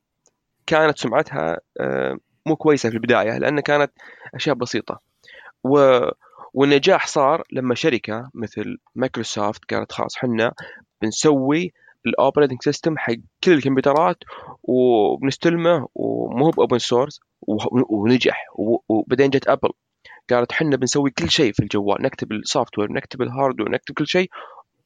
كانت 0.67 0.99
سمعتها 0.99 1.59
آه 1.81 2.19
مو 2.47 2.57
كويسة 2.57 2.89
في 2.89 2.95
البداية 2.95 3.39
لأن 3.39 3.61
كانت 3.61 3.93
أشياء 4.35 4.57
بسيطة. 4.57 5.01
و... 5.65 6.01
والنجاح 6.55 7.07
صار 7.07 7.45
لما 7.53 7.75
شركة 7.75 8.31
مثل 8.35 8.79
مايكروسوفت 8.95 9.75
قالت 9.75 9.93
خلاص 9.93 10.17
حنا 10.17 10.53
بنسوي 11.03 11.73
ال 12.07 12.12
operating 12.12 12.59
system 12.63 12.99
حق 12.99 13.15
كل 13.45 13.53
الكمبيوترات 13.53 14.17
وبنستلمه 14.63 15.89
ومو 15.95 16.51
ب 16.51 16.56
open 16.56 16.79
source 16.79 17.21
ونجح. 17.91 18.45
وبعدين 18.89 19.31
جت 19.31 19.49
ابل 19.49 19.71
قالت 20.31 20.53
حنا 20.53 20.77
بنسوي 20.77 21.11
كل 21.11 21.31
شيء 21.31 21.53
في 21.53 21.61
الجوال 21.61 22.03
نكتب 22.03 22.33
ال 22.33 22.79
software 22.79 22.93
نكتب 22.93 23.23
ال 23.23 23.28
hardware 23.28 23.71
نكتب 23.71 23.95
كل 23.95 24.07
شيء. 24.07 24.31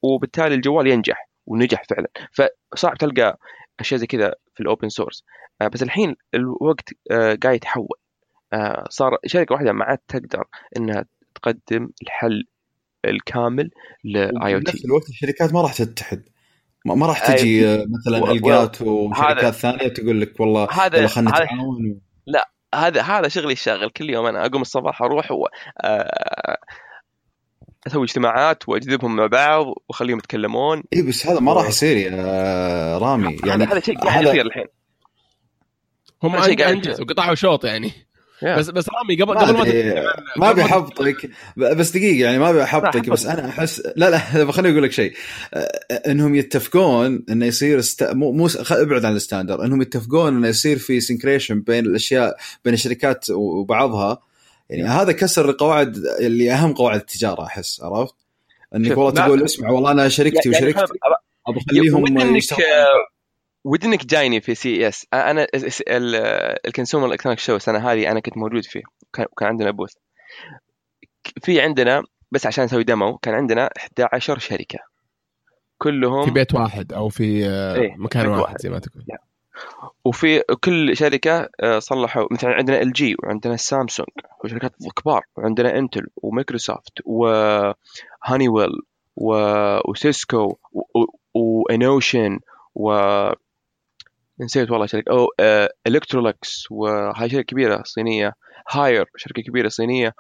وبالتالي 0.03 0.55
الجوال 0.55 0.87
ينجح 0.87 1.29
ونجح 1.47 1.83
فعلا. 1.91 2.09
فصعب 2.33 2.97
تلقى 2.99 3.39
أشياء 3.81 4.01
زي 4.01 4.07
كذا 4.07 4.35
في 4.55 4.61
ال 4.61 4.66
open 4.66 4.89
source 4.89 5.25
آه، 5.63 5.69
بس 5.69 5.83
الحين 5.83 6.17
الوقت 6.35 6.89
آه، 7.11 7.39
قاعد 7.43 7.55
يتحول. 7.55 7.99
آه، 8.53 8.85
صار 8.91 9.17
شركة 9.27 9.53
واحدة 9.53 9.73
ما 9.73 9.85
عاد 9.85 9.99
تقدر 10.09 10.45
إنها 10.77 11.05
تقدم 11.35 11.89
الحل 12.03 12.45
الكامل 13.05 13.71
ل 14.05 14.55
IoT 14.55 14.73
نفس 14.73 14.85
الوقت 14.85 15.09
الشركات 15.09 15.53
ما 15.55 15.63
راح 15.63 15.73
تتحد. 15.73 16.29
ما 16.85 17.07
راح 17.07 17.27
تجي 17.27 17.67
مثلا 17.67 18.31
LG 18.31 18.83
وشركات 18.83 19.55
ثانية 19.55 19.89
تقول 19.89 20.21
لك 20.21 20.41
والله 20.41 20.69
هذا 20.71 21.07
خلينا 21.07 21.31
نتعاون 21.31 22.01
لا 22.27 22.51
هذا 22.75 23.03
هذا 23.03 23.29
شغلي 23.29 23.53
الشاغل 23.53 23.91
كل 23.91 24.11
يوم. 24.11 24.27
أنا 24.27 24.47
أقوم 24.47 24.63
الصباح 24.63 25.03
أروح 25.03 25.33
و 25.33 25.47
أسوي 27.87 28.05
اجتماعات 28.05 28.69
وأجذبهم 28.69 29.17
مع 29.17 29.27
بعض 29.27 29.67
وأخليهم 29.89 30.19
يتكلمون. 30.19 30.83
إي 30.93 31.03
بس 31.03 31.27
هذا 31.27 31.41
ما 31.41 31.53
راح 31.53 31.69
يصير 31.69 31.97
يا 31.97 32.99
رامي. 32.99 33.37
يعني 33.45 33.65
هذا 33.65 33.81
شيء 33.81 33.99
قاعد 33.99 34.23
يصير 34.23 34.47
الحين. 34.47 34.67
هم 36.23 36.37
انجزوا 36.37 37.07
قطعوا 37.07 37.35
شوط 37.35 37.65
يعني. 37.65 37.93
بس 38.43 38.71
بس 38.71 38.85
رامي 38.89 39.23
قبل 39.23 39.39
قبل 39.39 39.53
ما 39.53 40.05
ما 40.37 40.51
أبي 40.51 40.63
أحبطك 40.63 41.31
بس 41.57 41.91
دقيقة 41.91 42.25
يعني 42.25 42.39
ما 42.39 42.51
أبي 42.51 42.63
أحبطك 42.63 43.11
بس 43.11 43.27
أنا 43.27 43.49
احس 43.49 43.83
لا 43.97 44.11
لا 44.11 44.19
خليني 44.53 44.73
أقول 44.73 44.83
لك 44.83 44.93
شيء. 44.93 45.13
أنهم 46.07 46.35
يتفقون 46.35 47.25
انه 47.31 47.47
يصير 47.47 47.79
است... 47.79 48.03
مو 48.03 48.33
مو 48.33 48.49
ابعد 48.71 49.05
عن 49.05 49.17
ال 49.17 49.22
standard. 49.22 49.65
أنهم 49.65 49.83
يتفقون 49.83 50.37
انه 50.37 50.49
يصير 50.49 50.79
في 50.79 51.01
synchronization 51.01 51.61
بين 51.61 51.87
الاشياء 51.87 52.37
بين 52.65 52.75
الشركات 52.75 53.31
وبعضها. 53.31 54.19
يعني 54.71 54.89
هذا 54.89 55.13
كسر 55.13 55.51
القواعد 55.51 55.97
اللي 56.21 56.53
أهم 56.53 56.73
قواعد 56.73 57.01
التجارة 57.01 57.45
أحس 57.45 57.81
عرفت؟ 57.83 58.15
إنك 58.75 58.97
والله 58.99 59.11
تقول 59.11 59.45
اسمع 59.45 59.71
والله 59.71 59.91
أنا 59.91 60.09
شركتي 60.09 60.51
يعني 60.51 60.67
وشركتي. 60.67 60.99
أبغى 61.49 61.61
اخليهم 61.69 62.03
ودي 62.03 62.41
إنك 63.85 64.07
جايني 64.07 64.41
في 64.41 64.55
CES 64.55 65.07
ال 65.15 65.47
consumer 66.67 67.13
electronic 67.13 67.39
show 67.39 67.57
السنة 67.57 67.93
هذه 67.93 68.11
أنا 68.11 68.21
كنت 68.21 68.37
موجود 68.37 68.65
فيه. 68.65 68.83
كان 69.13 69.49
عندنا 69.49 69.71
booth 69.71 69.93
في 71.43 71.61
عندنا 71.61 72.03
بس 72.31 72.47
عشان 72.47 72.65
نسوي 72.65 72.85
demo 72.85 73.19
كان 73.19 73.35
عندنا 73.35 73.71
11 73.77 74.39
شركة. 74.39 74.79
كلهم 75.79 76.25
في 76.25 76.31
بيت 76.31 76.55
واحد 76.55 76.93
أو 76.93 77.09
في 77.09 77.25
إيه 77.25 77.95
مكان 77.97 78.27
واحد, 78.27 78.41
واحد. 78.43 78.61
زي 78.61 78.71
ما 78.71 78.79
تقول. 78.79 79.05
وفي 80.05 80.43
كل 80.65 80.97
شركة 80.97 81.49
آه، 81.61 81.79
صلحوا. 81.79 82.27
مثلا 82.31 82.51
عندنا 82.51 82.83
LG 82.83 83.17
وعندنا 83.23 83.57
سامسونج 83.57 84.09
وشركات 84.45 84.73
كبار. 84.97 85.23
وعندنا 85.37 85.79
انتل 85.79 86.07
ومايكروسوفت 86.17 86.93
و 87.05 87.22
Honeywell 87.22 88.73
وسيسكو 89.17 90.59
وانوشن 91.35 92.39
و 92.75 92.93
نسيت 94.41 94.71
والله 94.71 94.87
شركة. 94.87 95.11
أو 95.13 95.27
آه 95.41 95.71
Electrolux 95.87 96.67
وهاي 96.71 97.29
شركة 97.29 97.43
كبيرة 97.43 97.83
صينية. 97.87 98.33
Haier 98.71 99.07
شركة 99.17 99.43
كبيرة 99.43 99.69
صينية. 99.69 100.15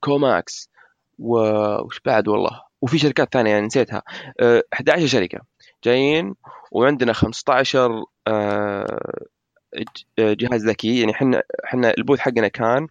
Commax 0.00 0.70
وش 1.18 2.00
بعد 2.04 2.28
والله؟ 2.28 2.60
وفي 2.82 2.98
شركات 2.98 3.32
ثانية 3.32 3.50
يعني 3.50 3.66
نسيتها. 3.66 4.02
آه 4.40 4.62
11 4.72 5.06
شركة 5.06 5.38
جايين 5.84 6.34
وعندنا 6.72 7.12
15 7.12 8.04
آه 8.28 9.24
جهاز 10.18 10.66
ذكي. 10.68 11.00
يعني 11.00 11.12
إحنا 11.12 11.42
إحنا 11.64 11.94
ال 11.98 12.01
booth 12.01 12.18
حقنا 12.18 12.48
كان 12.48 12.86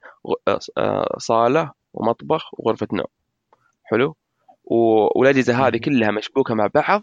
آه، 0.78 1.18
صالة 1.18 1.72
ومطبخ 1.94 2.50
وغرفة 2.54 2.88
نوم. 2.94 3.06
حلو؟ 3.84 4.16
والأجهزة 5.16 5.68
هذه 5.68 5.78
كلها 5.78 6.12
مشبوكة 6.12 6.54
مع 6.56 6.68
بعض. 6.76 7.02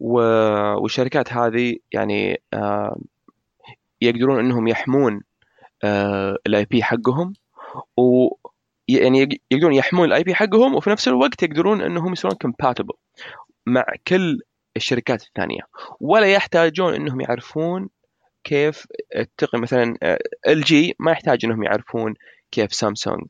والشركات 0.00 1.32
هذه 1.32 1.76
يعني 1.92 2.42
يقدرون 4.00 4.38
إنهم 4.38 4.68
يحمون 4.68 5.20
ال 6.46 6.64
IP 6.64 6.82
حقهم 6.82 7.32
و 7.96 8.28
يعني 8.88 9.40
يقدرون 9.50 9.72
يحمون 9.72 10.08
ال 10.08 10.22
IP 10.22 10.34
حقهم 10.34 10.74
وفي 10.74 10.90
نفس 10.90 11.08
الوقت 11.08 11.42
يقدرون 11.42 11.80
إنهم 11.82 12.12
يصيرون 12.12 12.36
compatible 12.36 12.94
مع 13.66 13.84
كل 14.08 14.40
الشركات 14.76 15.22
الثانية. 15.22 15.60
ولا 16.00 16.26
يحتاجون 16.26 16.94
إنهم 16.94 17.20
يعرفون 17.20 17.88
كيف 18.44 18.86
التقنيه 19.16 19.62
مثلا 19.62 19.96
LG 20.48 20.96
ما 20.98 21.12
يحتاج 21.12 21.44
إنهم 21.44 21.62
يعرفون 21.62 22.14
كيف 22.50 22.74
سامسونج 22.74 23.26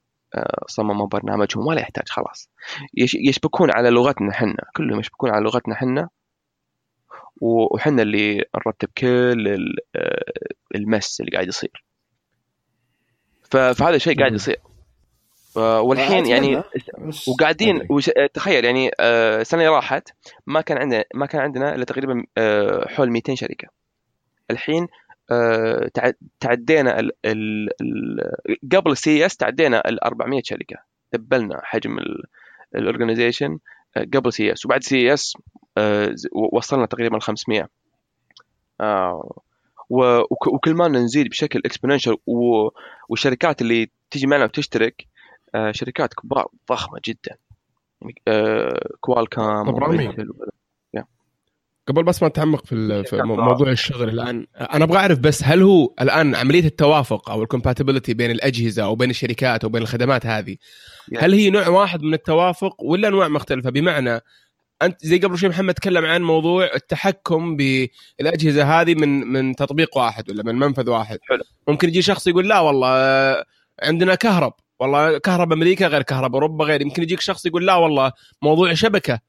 صمموا 0.67 1.07
برنامجهم 1.07 1.67
ولا 1.67 1.81
يحتاج 1.81 2.09
خلاص. 2.09 2.51
يشبكون 2.95 3.71
على 3.71 3.91
لغتنا 3.91 4.33
حنا 4.33 4.65
كلهم 4.77 5.01
يشبكون 5.01 5.31
على 5.31 5.45
لغتنا 5.45 5.75
حنا 5.75 6.09
وحنا 7.41 8.03
اللي 8.03 8.45
نرتب 8.57 8.89
كل 8.99 9.57
ال 10.75 10.84
mess 10.84 11.21
اللي 11.21 11.33
قاعد 11.33 11.49
يصير. 11.49 11.85
فهذا 13.51 13.97
الشيء 13.97 14.19
قاعد 14.19 14.33
يصير. 14.35 14.57
والحين 15.57 16.27
يعني 16.27 16.63
وقاعدين 17.29 17.89
تخيل 18.35 18.65
يعني 18.65 18.91
السنة 19.01 19.61
اللي 19.61 19.73
راحت 19.75 20.09
ما 20.47 20.61
كان 20.61 20.79
عندنا 20.79 21.05
ما 21.15 21.27
كان 21.27 21.41
عندنا 21.41 21.75
إلا 21.75 21.85
تقريبا 21.85 22.25
حول 22.89 23.11
200 23.11 23.35
شركة. 23.35 23.69
الحين 24.51 24.87
آه، 25.31 25.91
تع- 25.95 26.13
تعدينا 26.41 27.01
ال 27.01 27.11
ال 27.25 27.69
ال 27.83 28.69
قبل 28.77 28.91
ال 28.93 29.27
CES 29.27 29.37
تعدينا 29.37 29.89
ال 29.89 30.05
400 30.05 30.41
شركة. 30.45 30.77
دبلنا 31.13 31.61
حجم 31.65 31.99
ال 32.75 32.81
organization 32.81 33.59
قبل 34.15 34.33
CES 34.33 34.67
وبعد 34.67 34.83
CES 34.83 35.33
وصلنا 36.53 36.87
تقريبا 36.87 37.19
500 37.19 37.69
آه، 38.81 39.31
وكل 39.91 40.75
ما 40.75 40.89
نزيد 40.89 41.29
بشكل 41.29 41.63
exponential 41.65 42.17
والشركات 43.09 43.63
اللي 43.63 43.91
تيجي 44.11 44.27
معنا 44.27 44.45
وتشترك 44.45 45.07
آه، 45.55 45.73
شركات 45.73 46.15
كبار 46.15 46.47
ضخمة 46.71 47.01
جدا. 47.05 47.37
يعني 48.03 48.15
آه، 48.29 48.89
Qualcomm 49.01 49.69
و- 49.69 49.79
قبل 51.89 52.03
بس 52.05 52.23
ما 52.23 52.29
نتعمق 52.29 52.65
في 52.67 53.05
في. 53.05 53.17
موضوع 53.23 53.71
الشغل 53.71 54.09
الآن 54.09 54.47
أنا 54.57 54.85
أبغى 54.85 54.99
أعرف 54.99 55.19
بس 55.19 55.45
هل 55.45 55.63
هو 55.63 55.95
الآن 56.01 56.35
عملية 56.35 56.65
التوافق 56.65 57.31
أو 57.31 57.43
ال 57.43 57.48
compatibility 57.48 58.15
بين 58.15 58.31
الأجهزة 58.31 58.85
أو 58.85 58.95
بين 58.95 59.11
الشركات 59.11 59.65
أو 59.65 59.71
بين 59.71 59.83
الخدمات 59.83 60.27
هذه. 60.27 60.57
هل 61.19 61.35
هي 61.35 61.51
نوع 61.51 61.69
واحد 61.69 62.03
من 62.03 62.15
التوافق 62.15 62.83
ولا 62.83 63.09
انواع 63.09 63.29
مختلفة؟ 63.29 63.71
بمعنى 63.71 64.21
أنت 64.83 65.07
زي 65.07 65.19
قبل 65.19 65.39
شوي 65.39 65.49
محمد 65.49 65.75
تكلم 65.75 66.05
عن 66.07 66.23
موضوع 66.23 66.71
التحكم 66.75 67.57
بالاجهزه 67.57 68.81
هذه 68.81 68.95
من 68.95 69.09
من 69.27 69.57
تطبيق 69.57 69.97
واحد 69.97 70.31
ولا 70.31 70.43
من 70.43 70.55
منفذ 70.55 70.91
واحد 70.91 71.19
حلو. 71.29 71.43
ممكن 71.69 71.89
يجي 71.89 72.03
شخص 72.03 72.27
يقول 72.27 72.49
لا 72.49 72.61
والله 72.61 72.89
عندنا 73.83 74.15
كهرب 74.15 74.53
والله 74.81 75.19
كهرب 75.19 75.53
أمريكا 75.53 75.87
غير 75.87 76.03
كهرب 76.03 76.35
أوروبا 76.35 76.65
غير 76.65 76.83
يمكن 76.83 77.03
يجيك 77.03 77.21
شخص 77.21 77.47
يقول 77.47 77.67
لا 77.67 77.75
والله 77.75 78.13
موضوع 78.43 78.75
شبكة 78.75 79.21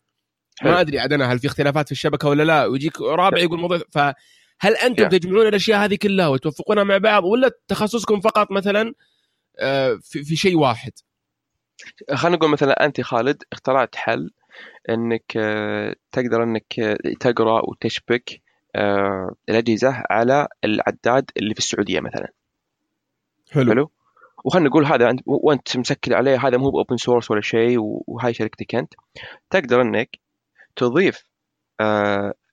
حلو. 0.60 0.72
ما 0.72 0.82
أدري 0.82 1.00
عاد 1.00 1.14
أنا 1.14 1.34
هل 1.34 1.40
في 1.40 1.48
اختلافات 1.48 1.86
في 1.86 1.92
الشبكة 1.92 2.30
ولا 2.30 2.44
لا 2.44 2.66
ويجيك 2.66 3.02
رابع 3.02 3.40
يقول 3.40 3.60
موضوع 3.60 3.80
فهل 3.92 4.76
أنتم 4.84 5.06
Yeah. 5.06 5.12
تجمعون 5.12 5.48
الأشياء 5.48 5.86
هذه 5.86 5.96
كلها 5.96 6.28
وتوفقونها 6.28 6.84
مع 6.84 6.98
بعض 6.98 7.24
ولا 7.24 7.52
تخصصكم 7.68 8.20
فقط 8.22 8.52
مثلا 8.52 8.94
آه، 9.60 10.00
في, 10.04 10.24
في 10.24 10.36
شيء 10.36 10.58
واحد 10.58 10.92
خلينا 12.14 12.38
نقول 12.38 12.50
مثلا 12.50 12.86
أنت 12.86 13.02
خالد 13.02 13.44
اخترعت 13.52 13.96
حل 13.96 14.30
إنك 14.90 15.38
آه، 15.38 15.96
تقدر 16.12 16.44
إنك 16.44 16.80
آه، 16.80 16.98
تقرأ 17.20 17.62
وتشبك 17.70 18.42
آه، 18.76 19.36
الأجهزة 19.50 20.04
على 20.10 20.48
العداد 20.66 21.32
اللي 21.38 21.54
في 21.54 21.60
السعودية 21.60 22.00
مثلا. 22.00 22.28
حلو, 23.52 23.72
حلو؟ 23.72 23.92
وخلينا 24.46 24.70
نقول 24.70 24.86
هذا 24.86 25.10
أنت 25.10 25.22
وأنت 25.26 25.78
مسكر 25.78 26.16
عليه 26.16 26.48
هذا 26.48 26.58
مو 26.58 26.70
ب 26.72 26.77
open 26.77 26.98
source 26.98 27.32
ولا 27.32 27.42
شيء 27.42 27.78
وهاي 28.08 28.34
شركتك 28.34 28.76
أنت. 28.76 28.94
تقدر 29.50 29.82
إنك 29.82 30.10
تضيف 30.76 31.24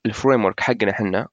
ال 0.05 0.45
framework 0.45 0.59
حقنا 0.59 0.91
إحنا 0.91 1.27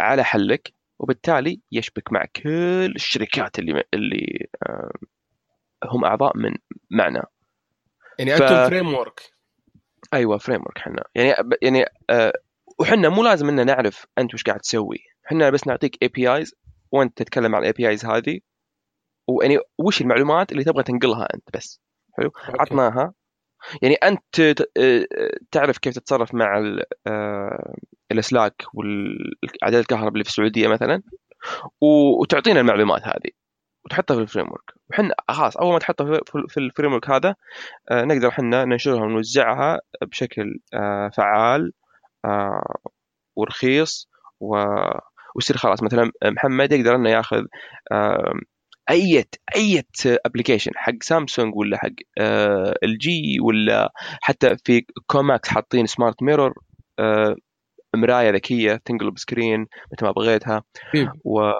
على 0.00 0.24
حلك 0.24 0.72
وبالتالي 0.98 1.60
يشبك 1.72 2.12
مع 2.12 2.24
كل 2.36 2.92
الشركات 2.96 3.58
اللي 3.58 3.82
اللي 3.94 4.46
هم 5.84 6.04
أعضاء 6.04 6.36
من 6.36 6.54
معنا. 6.90 7.24
يعني 8.18 8.30
ف- 8.36 8.42
أنتم 8.42 8.68
framework 8.68 9.20
أيوه 10.14 10.38
framework 10.38 10.78
إحنا 10.78 11.04
يعني 11.14 11.34
يعني 11.62 11.84
آه 12.10 12.32
وحنا 12.80 13.08
مو 13.08 13.22
لازم 13.24 13.48
ان 13.48 13.66
نعرف 13.66 14.06
أنت 14.18 14.34
وش 14.34 14.42
قاعد 14.42 14.60
تسوي. 14.60 14.98
إحنا 15.26 15.50
بس 15.50 15.66
نعطيك 15.66 15.98
APIs 16.02 16.54
وأنت 16.92 17.18
تتكلم 17.18 17.54
عن 17.54 17.60
ال 17.62 17.72
APIs 17.72 18.06
هذه. 18.06 18.40
ويعني 19.28 19.58
وش 19.78 20.00
المعلومات 20.00 20.52
اللي 20.52 20.64
تبغى 20.64 20.82
تنقلها 20.82 21.28
أنت 21.34 21.56
بس. 21.56 21.80
عطناها. 22.60 23.12
يعني 23.82 23.94
أنت 23.94 24.40
آه، 24.76 25.06
تعرف 25.50 25.78
كيف 25.78 25.94
تتصرف 25.94 26.34
مع 26.34 26.58
ال- 26.58 26.82
آه، 27.06 27.74
الاسلاك 28.12 28.62
وعداد 28.74 29.80
الكهرباء 29.80 30.12
اللي 30.12 30.24
في 30.24 30.30
السعودية 30.30 30.68
مثلا. 30.68 31.02
وتعطينا 32.20 32.60
المعلومات 32.60 33.02
هذه. 33.02 33.30
وتحطها 33.84 34.14
في 34.14 34.20
ال 34.22 34.46
framework 34.52 34.77
وحنا 34.98 35.14
خلاص 35.28 35.56
أول 35.56 35.72
ما 35.72 35.78
تحطها 35.78 36.20
في- 36.48 36.56
ال 36.60 36.92
framework 36.92 37.10
هذا 37.10 37.34
آه، 37.90 38.04
نقدر 38.04 38.28
إحنا 38.28 38.64
ننشرها 38.64 39.02
ونوزعها 39.02 39.80
بشكل 40.02 40.58
آه، 40.74 41.10
فعال 41.16 41.72
آه، 42.24 42.74
ورخيص 43.36 44.08
و... 44.40 44.56
ويصير 45.36 45.56
خلاص 45.56 45.82
مثلا 45.82 46.10
محمد 46.24 46.72
يقدر 46.72 46.94
إنه 46.94 47.10
ياخذ 47.10 47.42
أي 48.90 49.24
أي 49.56 49.82
application 50.26 50.70
حق 50.76 50.92
سامسونج 51.02 51.52
ولا 51.56 51.78
حق 51.78 51.90
LG 52.84 53.40
ولا 53.42 53.92
حتى 54.22 54.56
في 54.64 54.84
Commax 55.06 55.48
حاطين 55.48 55.86
smart 55.86 56.22
mirror 56.22 56.54
مراية 58.00 58.30
ذكية 58.30 58.80
تنقلب 58.84 59.18
screen 59.18 59.66
متى 59.92 60.04
ما 60.04 60.10
بغيتها. 60.10 60.62
طيب. 60.94 61.10
و 61.24 61.50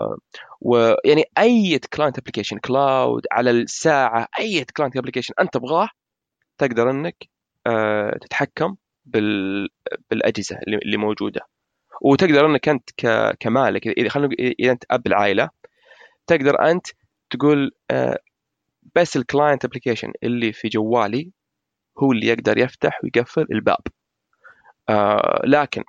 ويعني 0.60 1.24
أي 1.38 1.78
client 1.78 2.18
application 2.18 2.58
cloud 2.58 3.22
على 3.32 3.50
الساعة 3.50 4.28
أي 4.38 4.64
client 4.76 4.96
application 4.96 5.34
أنت 5.40 5.54
تبغاه 5.54 5.88
تقدر 6.58 6.90
إنك 6.90 7.28
آه، 7.66 8.18
تتحكم 8.20 8.76
بال... 9.04 9.68
بالأجهزة 10.10 10.58
اللي 10.68 10.96
موجودة. 10.96 11.40
وتقدر 12.00 12.46
إنك 12.46 12.68
أنت 12.68 12.90
ك... 12.96 13.36
كمالك 13.40 13.86
إذا 13.86 14.08
خلينا 14.08 14.34
إذا 14.60 14.72
أنت 14.72 14.84
أب 14.90 15.06
العائلة 15.06 15.50
تقدر 16.26 16.70
أنت 16.70 16.86
تقول 17.30 17.72
آه، 17.90 18.18
بس 18.94 19.16
ال 19.16 19.23
client 19.23 19.64
application 19.64 20.12
اللي 20.22 20.52
في 20.52 20.68
جوالي 20.68 21.30
هو 21.98 22.12
اللي 22.12 22.26
يقدر 22.26 22.58
يفتح 22.58 23.00
ويقفل 23.04 23.46
الباب. 23.52 23.80
آه، 24.88 25.42
لكن 25.44 25.84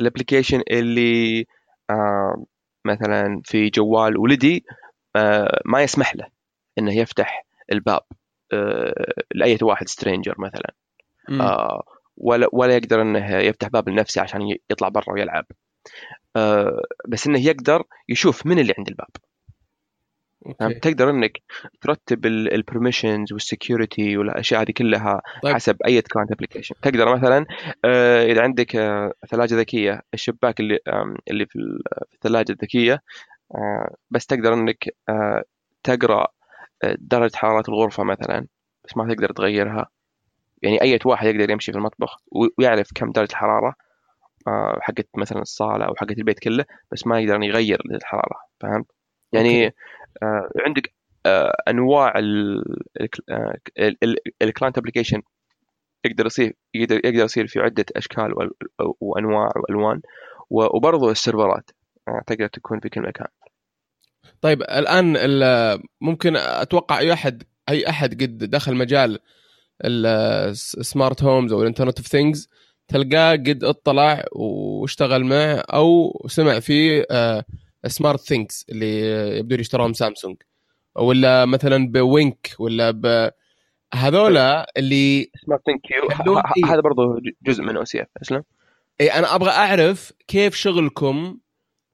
ال 0.00 0.05
application 0.05 0.62
اللي 0.70 1.46
آه، 1.90 2.44
مثلا 2.84 3.42
في 3.44 3.70
جوال 3.70 4.18
ولدي 4.18 4.64
آه، 5.16 5.60
ما 5.64 5.82
يسمح 5.82 6.16
له 6.16 6.26
إنه 6.78 6.92
يفتح 6.96 7.46
الباب 7.72 8.00
آه، 8.52 9.12
لأي 9.34 9.58
واحد 9.62 9.88
stranger 9.88 10.34
مثلا. 10.38 10.72
آه، 11.40 11.82
ولا 12.16 12.48
ولا 12.52 12.76
يقدر 12.76 13.02
إنه 13.02 13.36
يفتح 13.36 13.68
باب 13.68 13.88
لنفسه 13.88 14.22
عشان 14.22 14.56
يطلع 14.70 14.88
برا 14.88 15.12
ويلعب. 15.12 15.46
آه، 16.36 16.80
بس 17.08 17.26
إنه 17.26 17.46
يقدر 17.46 17.82
يشوف 18.08 18.46
من 18.46 18.58
اللي 18.58 18.74
عند 18.78 18.88
الباب. 18.88 19.08
okay. 20.46 20.74
تقدر 20.74 21.10
إنك 21.10 21.42
ترتب 21.80 22.26
ال 22.26 22.35
permissions 22.35 23.32
وال 23.32 23.49
security 23.49 24.16
والأشياء 24.16 24.62
هذه 24.62 24.70
كلها 24.76 25.22
طيب. 25.42 25.54
حسب 25.54 25.76
أي 25.86 26.02
client 26.02 26.32
application 26.32 26.74
تقدر 26.82 27.16
مثلا 27.16 27.46
آه، 27.84 28.24
إذا 28.24 28.42
عندك 28.42 28.76
آه، 28.76 29.12
ثلاجة 29.30 29.54
ذكية 29.54 30.02
الشباك 30.14 30.60
اللي 30.60 30.78
اللي 31.30 31.46
في 31.46 31.56
ال- 31.56 31.82
في 32.08 32.14
الثلاجة 32.14 32.52
الذكية 32.52 33.02
آه، 33.54 33.94
بس 34.10 34.26
تقدر 34.26 34.54
إنك 34.54 34.94
تقرأ 35.82 36.26
درجة 36.98 37.36
حرارة 37.36 37.64
الغرفة 37.68 38.04
مثلا 38.04 38.46
بس 38.84 38.96
ما 38.96 39.14
تقدر 39.14 39.32
تغيرها 39.32 39.88
يعني 40.62 40.82
أي 40.82 40.98
واحد 41.04 41.26
يقدر 41.26 41.50
يمشي 41.50 41.72
في 41.72 41.78
المطبخ 41.78 42.16
ويعرف 42.58 42.88
كم 42.94 43.12
درجة 43.12 43.30
الحرارة 43.30 43.74
حقت 44.80 45.08
مثلا 45.16 45.42
الصالة 45.42 45.84
أو 45.84 45.94
حقت 45.94 46.18
البيت 46.18 46.38
كله 46.38 46.64
بس 46.92 47.06
ما 47.06 47.20
يقدر 47.20 47.42
يغير 47.42 47.82
الحرارة 47.90 48.36
فهمت؟ 48.60 48.86
يعني 49.34 49.74
آه، 50.22 50.50
عندك 50.66 50.94
آه، 51.26 51.52
أنواع 51.68 52.12
ال 54.42 54.47
client 54.47 54.78
application 54.78 55.22
يقدر 56.04 56.26
يصير 56.26 56.56
يقدر 56.74 56.96
يقدر 56.96 57.24
يصير 57.24 57.46
في 57.46 57.60
عدة 57.60 57.84
أشكال 57.96 58.50
وأنواع 59.00 59.52
وألوان 59.56 60.00
وبرضه 60.50 61.10
السيرفرات 61.10 61.70
آه، 62.08 62.22
تقدر 62.26 62.46
تكون 62.46 62.80
في 62.80 62.88
كل 62.88 63.00
مكان. 63.00 63.26
طيب 64.40 64.62
الآن 64.62 65.16
ال- 65.16 65.82
ممكن 66.00 66.36
أتوقع 66.36 66.98
أي 66.98 67.12
أحد 67.12 67.42
أي 67.68 67.88
أحد 67.88 68.22
قد 68.22 68.38
دخل 68.38 68.76
مجال 68.76 69.18
ال 69.84 70.07
smart 70.07 71.22
homes 71.22 71.52
أو 71.52 71.62
ال 71.62 71.66
internet 71.66 71.98
of 71.98 72.06
things 72.06 72.48
تلقاه 72.88 73.32
قد 73.32 73.64
اطلع 73.64 74.24
واشتغل 74.32 75.24
معه 75.24 75.54
أو 75.54 76.12
سمع 76.28 76.60
فيه 76.60 77.06
SmartThings 77.86 78.66
اللي 78.70 79.00
يبدون 79.38 79.60
يشتروهم 79.60 79.92
سامسونج. 79.92 80.36
ولا 80.96 81.44
مثلا 81.44 81.88
بوينك 81.88 82.54
ولا 82.58 82.90
ب 82.90 83.30
هذولا 83.94 84.72
اللي 84.76 85.30
SmartThinQ. 85.44 86.38
هذا 86.70 86.80
برضه 86.80 87.20
جزء 87.42 87.62
من 87.62 87.76
OCF 87.76 88.08
أسلم. 88.22 88.42
اي 89.00 89.08
أنا 89.08 89.34
أبغى 89.34 89.50
أعرف 89.50 90.12
كيف 90.28 90.54
شغلكم 90.54 91.38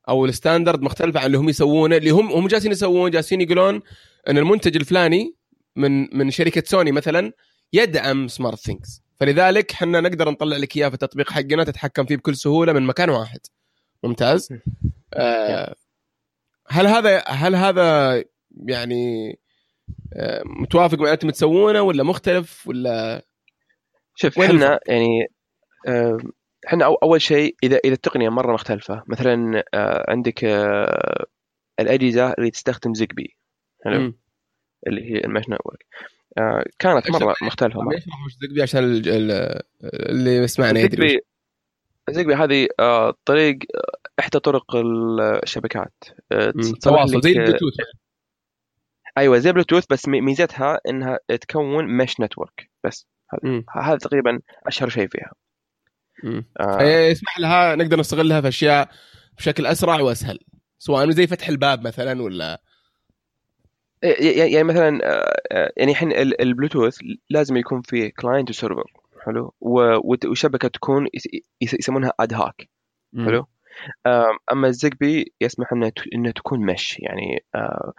أو 0.09 0.25
ال 0.25 0.31
standard 0.31 0.83
مختلف 0.83 1.17
عن 1.17 1.27
اللي 1.27 1.39
هم 1.39 1.49
يسوونه 1.49 1.97
اللي 1.97 2.11
هم 2.11 2.33
هم 2.33 2.47
جالسين 2.47 2.73
يسوون 2.73 3.11
جالسين 3.11 3.41
يقولون 3.41 3.81
إن 4.29 4.39
المنتج 4.39 4.77
الفلاني 4.77 5.35
من 5.77 6.17
من 6.17 6.31
شركة 6.31 6.63
سوني 6.67 6.93
مثلا 6.93 7.33
يدعم 7.73 8.29
سمارت 8.29 8.59
ثينكس 8.59 9.03
فلذلك 9.21 9.73
إحنا 9.73 10.01
نقدر 10.01 10.31
نطلع 10.31 10.57
لك 10.57 10.77
إياه 10.77 10.89
في 10.89 10.95
التطبيق 10.95 11.31
حقنا 11.31 11.65
تتحكم 11.65 12.05
فيه 12.05 12.17
بكل 12.17 12.37
سهولة 12.37 12.73
من 12.73 12.83
مكان 12.83 13.11
واحد. 13.11 13.41
ممتاز؟ 14.05 14.49
هل 16.69 16.87
هذا 16.87 17.25
هل 17.27 17.55
هذا 17.55 18.17
يعني 18.67 19.39
آه 20.15 20.43
متوافق 20.47 20.99
مع 20.99 21.05
اللي 21.05 21.13
أنتم 21.13 21.31
تسوونه 21.31 21.83
ولا 21.83 22.03
مختلف 22.03 22.67
ولا؟ 22.69 23.23
شوف 24.15 24.39
إحنا 24.39 24.81
يعني 24.89 25.27
آه، 25.89 26.19
إحنا 26.67 26.85
أول 27.03 27.21
شيء 27.23 27.57
اذا 27.63 27.81
إذا 27.85 27.95
التقنية 27.95 28.29
مرة 28.29 28.53
مختلفة 28.53 29.03
مثلا 29.07 29.65
آه، 29.75 30.05
عندك 30.09 30.45
آه، 30.45 31.27
الأجهزة 31.81 32.33
اللي 32.33 32.51
تستخدم 32.51 32.95
زيجبي 32.95 33.37
حلو. 33.85 34.15
اللي 34.87 35.13
هي 35.13 35.19
ال 35.19 35.23
mesh 35.23 35.43
network. 35.49 35.87
آه، 36.39 36.65
كانت 36.79 37.11
مرة 37.11 37.35
مختلفة 37.43 37.81
يشرح 37.95 38.25
وش 38.27 38.33
Zigbee 38.43 38.63
عشان 38.63 38.85
ال- 38.85 39.09
ال- 39.09 39.63
اللي 39.85 40.37
يسمعنا 40.37 40.81
يدري. 40.81 41.09
زيجبي 41.09 41.25
زيجبي 42.11 42.35
هذه 42.35 42.69
آه، 42.81 43.15
طريق 43.25 43.59
آه، 43.75 44.10
إحدى 44.21 44.39
طرق 44.39 44.77
الشبكات 44.77 45.95
آه، 46.33 46.53
مم. 46.55 46.63
تصلح 46.63 46.79
تواصل 46.83 47.17
لك- 47.17 47.23
زي 47.25 47.31
البلوتوث 47.31 47.75
أيوه 49.19 49.39
زي 49.39 49.53
بلوتوث 49.53 49.85
بس 49.91 50.09
مي- 50.09 50.21
ميزتها 50.21 50.81
إنها 50.89 51.19
تكون 51.41 51.97
mesh 51.97 52.21
network 52.21 52.71
بس. 52.85 53.07
هذا 53.83 53.97
تقريبا 53.99 54.41
أشهر 54.67 54.89
شيء 54.89 55.09
فيها 55.09 55.33
مم. 56.25 56.45
آه، 56.61 56.83
يسمح 56.83 57.39
لها 57.39 57.77
نقدر 57.77 58.01
نستغلها 58.01 58.41
في 58.41 58.49
أشياء 58.49 58.89
بشكل 59.39 59.67
أسرع 59.67 60.01
وأسهل 60.01 60.39
سواء 60.79 61.11
زي 61.11 61.27
فتح 61.27 61.49
الباب 61.49 61.87
مثلا 61.87 62.23
ولا 62.23 62.63
ي- 64.05 64.53
يعني 64.53 64.65
مثلا 64.65 65.01
آه، 65.05 65.41
آه، 65.53 65.73
يعني 65.77 65.91
الحين 65.93 66.13
ال- 66.13 66.41
البلوتوث 66.43 66.99
لازم 67.31 67.57
يكون 67.57 67.83
فيه 67.83 68.13
client 68.21 68.51
و 68.51 68.56
server 68.56 68.85
حلو 69.27 69.55
وشبكة 69.61 70.69
تكون 70.69 71.07
يس- 71.15 71.29
يس- 71.61 71.75
يسمونها 71.75 72.13
ad 72.21 72.35
hoc. 72.35 72.69
حلو 73.17 73.47
أما 74.53 74.69
ال 74.69 74.78
Zigbee 74.78 75.33
يسمح 75.41 75.73
انها 75.73 75.93
انها 76.15 76.33
تكون 76.33 76.67
mesh 76.67 76.97
يعني 77.01 77.45
آه، 77.55 77.93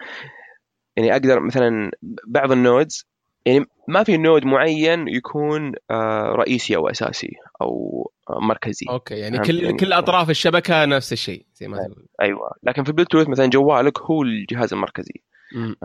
يعني 0.97 1.11
أقدر 1.11 1.39
مثلا 1.39 1.91
بعض 2.27 2.51
ال 2.51 2.60
nodes 2.60 3.05
يعني 3.45 3.65
ما 3.87 4.03
في 4.03 4.17
node 4.17 4.45
معين 4.45 5.07
يكون 5.07 5.71
آه، 5.91 6.33
رئيسي 6.35 6.75
أو 6.75 6.89
أساسي 6.89 7.31
أو 7.61 8.11
آه، 8.29 8.39
مركزي. 8.39 8.85
okay 8.89 9.15
يعني 9.19 9.39
كل 9.39 9.63
يعني؟ 9.63 9.77
كل 9.77 9.93
أطراف 9.93 10.29
الشبكة 10.29 10.85
نفس 10.85 11.13
الشيء 11.13 11.45
زي 11.55 11.67
ما 11.67 11.77
تقول. 11.77 12.05
أيوه. 12.21 12.51
لكن 12.63 12.83
في 12.83 12.89
البلوتوث 12.89 13.29
مثلا 13.29 13.45
جوالك 13.45 13.99
هو 13.99 14.21
الجهاز 14.23 14.73
المركزي. 14.73 15.21
مم. 15.55 15.75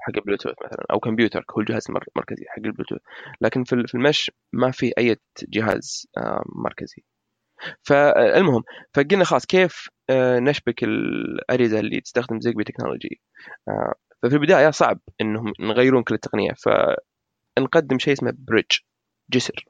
حق 0.00 0.16
البلوتوث 0.16 0.54
مثلا 0.64 0.84
أو 0.90 0.98
كمبيوترك 1.00 1.52
هو 1.52 1.60
الجهاز 1.60 1.84
المر- 1.88 2.04
المركزي 2.16 2.44
حق 2.48 2.62
البلوتوث 2.64 2.98
لكن 3.40 3.64
في 3.64 3.72
ال- 3.72 3.88
في 3.88 3.94
ال 3.94 4.01
mesh 4.01 4.30
ما 4.52 4.70
في 4.70 4.92
أي 4.98 5.16
جهاز 5.48 6.06
مركزي. 6.56 7.02
فالمهم 7.82 8.62
فقلنا 8.94 9.24
خلاص 9.24 9.46
كيف 9.46 9.88
آه، 10.10 10.38
نشبك 10.38 10.84
الاجهزه 10.84 11.80
اللي 11.80 12.00
تستخدم 12.00 12.40
Zigbee 12.40 12.64
technology؟ 12.64 13.20
آه، 13.68 13.94
ففي 14.22 14.34
البداية 14.34 14.70
صعب 14.70 15.00
إنهم 15.20 15.52
نغيرون 15.60 16.02
كل 16.02 16.14
التقنية 16.14 16.52
فنقدم 16.52 17.98
شيء 17.98 18.12
اسمه 18.12 18.34
bridge 18.38 18.78
جسر. 19.30 19.64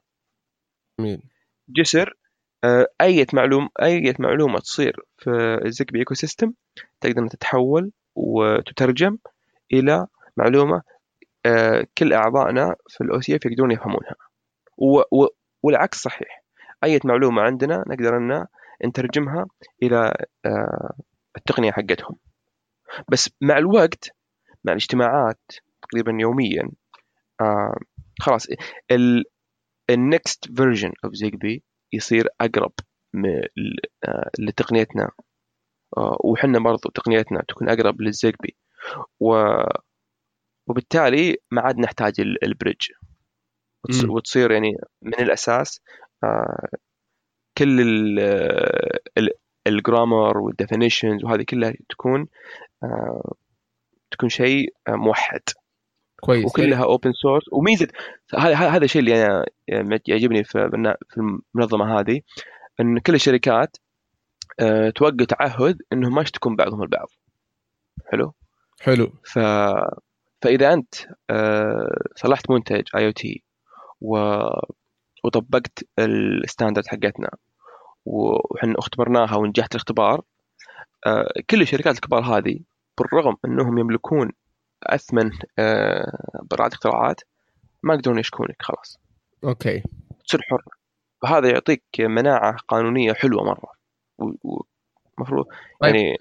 جميل. 1.01 1.23
جسر 1.68 2.16
آه، 2.64 2.87
أي 3.01 3.27
معلوم 3.33 3.68
أي 3.83 4.14
معلومة 4.18 4.59
تصير 4.59 4.97
في 5.18 5.31
ال 5.64 5.99
Zigbee 5.99 6.14
ecosystem 6.14 6.53
تقدر 7.01 7.29
تتحول 7.29 7.92
وتترجم 8.14 9.18
إلى 9.73 10.07
معلومة 10.37 10.83
آه، 11.47 11.87
كل 11.99 12.12
أعضائنا 12.12 12.77
في 12.88 13.01
ال 13.05 13.20
OCF 13.20 13.47
يقدرون 13.47 13.70
يفهمونها 13.70 14.14
والعكس 15.62 15.99
صحيح. 15.99 16.43
أي 16.85 17.01
معلومة 17.05 17.42
عندنا 17.42 17.85
نقدر 17.87 18.16
أن 18.16 18.47
نترجمها 18.87 19.47
إلى 19.83 20.14
آه، 20.47 20.94
التقنية 21.37 21.73
حقتهم. 21.73 22.16
بس 23.09 23.31
مع 23.40 23.59
الوقت 23.59 24.11
مع 24.64 24.73
الاجتماعات 24.73 25.40
تقريبا 25.83 26.12
يوميا 26.20 26.70
آه، 27.40 27.77
خلاص 28.20 28.47
ال 29.90 30.04
next 30.04 30.57
version 30.57 30.92
of 31.05 31.14
Zigbee 31.14 31.62
يصير 31.92 32.29
أقرب 32.40 32.73
آه، 34.09 34.31
لتقنيتنا. 34.38 35.11
آه، 35.97 36.16
وحنا 36.25 36.59
برضو 36.59 36.88
تقنيتنا 36.90 37.42
تكون 37.49 37.68
أقرب 37.68 38.01
لل 38.03 38.16
Zigbee 38.16 38.57
و 39.20 39.53
وبالتالي 40.66 41.37
ما 41.51 41.62
عاد 41.62 41.79
نحتاج 41.79 42.20
ال- 42.20 42.44
ال 42.44 42.50
bridge. 42.50 42.87
وتصير 44.09 44.51
يعني 44.53 44.77
من 45.03 45.14
الأساس 45.14 45.81
كل 47.59 47.81
ال- 47.81 48.21
ال- 49.19 49.31
ال 49.66 49.76
grammar 49.76 50.38
وال 50.38 50.52
definitions 50.52 51.25
وهذه 51.25 51.43
كلها 51.43 51.73
تكون 51.89 52.27
آه، 52.83 53.35
تكون 54.11 54.29
شيء 54.29 54.75
آه، 54.89 54.95
موحد. 54.95 55.41
كويس. 56.21 56.45
وكلها 56.45 56.85
open 56.85 57.12
source 57.12 57.42
وميزة 57.53 57.89
هذا 58.39 58.55
هذا 58.55 58.85
الشيء 58.85 59.01
اللي 59.03 59.27
أنا 59.27 59.47
يعني 59.69 60.03
يعجبني 60.09 60.45
في 60.45 60.71
المنظمة 61.55 62.01
هذه 62.01 62.21
إن 62.81 62.99
كل 62.99 63.15
الشركات 63.15 63.77
آه، 64.61 64.91
توقع 64.91 65.25
تعهد 65.25 65.79
إنهم 65.93 66.15
ما 66.15 66.23
يشتكون 66.23 66.57
بعضهم 66.57 66.83
البعض. 66.83 67.09
حلو؟ 68.13 68.35
حلو. 68.81 69.13
ف 69.25 69.39
فإذا 70.43 70.73
أنت 70.73 70.95
صلحت 72.17 72.51
منتج 72.51 72.83
اي 72.97 73.07
أو 73.07 73.11
تي 73.11 73.45
وطبقت 75.25 75.85
ال 75.99 76.08
standard 76.08 76.87
حقتنا. 76.87 77.31
وحنا 78.05 78.75
اختبرناها 78.79 79.37
ونجحت 79.37 79.75
الاختبار 79.75 80.21
آه، 81.07 81.33
كل 81.51 81.63
الشركات 81.63 81.95
الكبار 81.95 82.23
هذه 82.23 82.61
بالرغم 82.99 83.37
إنهم 83.45 83.79
يملكون 83.79 84.31
أثمن 84.83 85.31
آه، 85.59 86.19
براءة 86.51 86.73
اختراعات 86.75 87.21
ما 87.83 87.95
يقدرون 87.95 88.19
يشكونك 88.19 88.57
خلاص. 88.61 88.99
okay. 89.44 89.83
تصير 90.27 90.41
حر. 90.43 90.63
فهذا 91.23 91.49
يعطيك 91.51 91.83
مناعة 92.01 92.57
قانونية 92.69 93.13
حلوة 93.13 93.45
مرة. 93.45 93.73
ومفروض 94.19 95.45
طيب. 95.81 95.95
يعني 95.95 96.17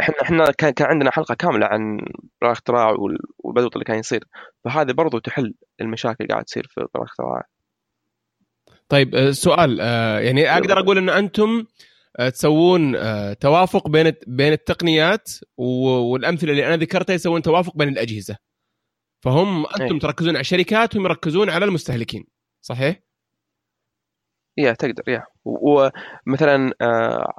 إحنا 0.00 0.22
إحنا 0.22 0.50
كان 0.50 0.70
كان 0.70 0.88
عندنا 0.88 1.10
حلقة 1.10 1.34
كاملة 1.34 1.66
عن 1.66 1.96
براءة 2.40 2.52
الاختراع 2.52 2.90
وال- 2.90 3.18
والبدوط 3.38 3.72
اللي 3.74 3.84
كان 3.84 3.98
يصير. 3.98 4.24
فهذا 4.64 4.92
برضو 4.92 5.18
تحل 5.18 5.54
المشاكل 5.80 6.26
قاعد 6.28 6.44
تصير 6.44 6.66
في 6.70 6.80
براءة 6.80 6.96
الاختراع. 6.96 7.46
طيب 8.92 9.14
آه، 9.14 9.30
سؤال 9.30 9.80
آه، 9.80 10.18
يعني 10.18 10.52
أقدر 10.52 10.78
أقول 10.78 10.98
إن 10.98 11.08
أنتم 11.08 11.64
آه، 12.16 12.28
تسوون 12.28 12.96
توافق 13.38 13.88
بين 13.88 14.12
بين 14.26 14.52
التقنيات 14.52 15.30
والأمثلة 15.56 16.50
اللي 16.50 16.66
أنا 16.66 16.76
ذكرتها 16.76 17.14
يسوون 17.14 17.42
توافق 17.42 17.76
بين 17.76 17.88
الأجهزة 17.88 18.36
فهم 19.20 19.66
أنتم 19.66 19.94
أي. 19.94 19.98
تركزون 20.00 20.30
على 20.30 20.40
الشركات 20.40 20.96
وهم 20.96 21.04
يركزون 21.04 21.50
على 21.50 21.64
المستهلكين 21.64 22.24
صحيح؟ 22.60 23.00
يا 24.56 24.72
تقدر 24.72 25.02
يا 25.08 25.24
ومثلا 25.44 26.72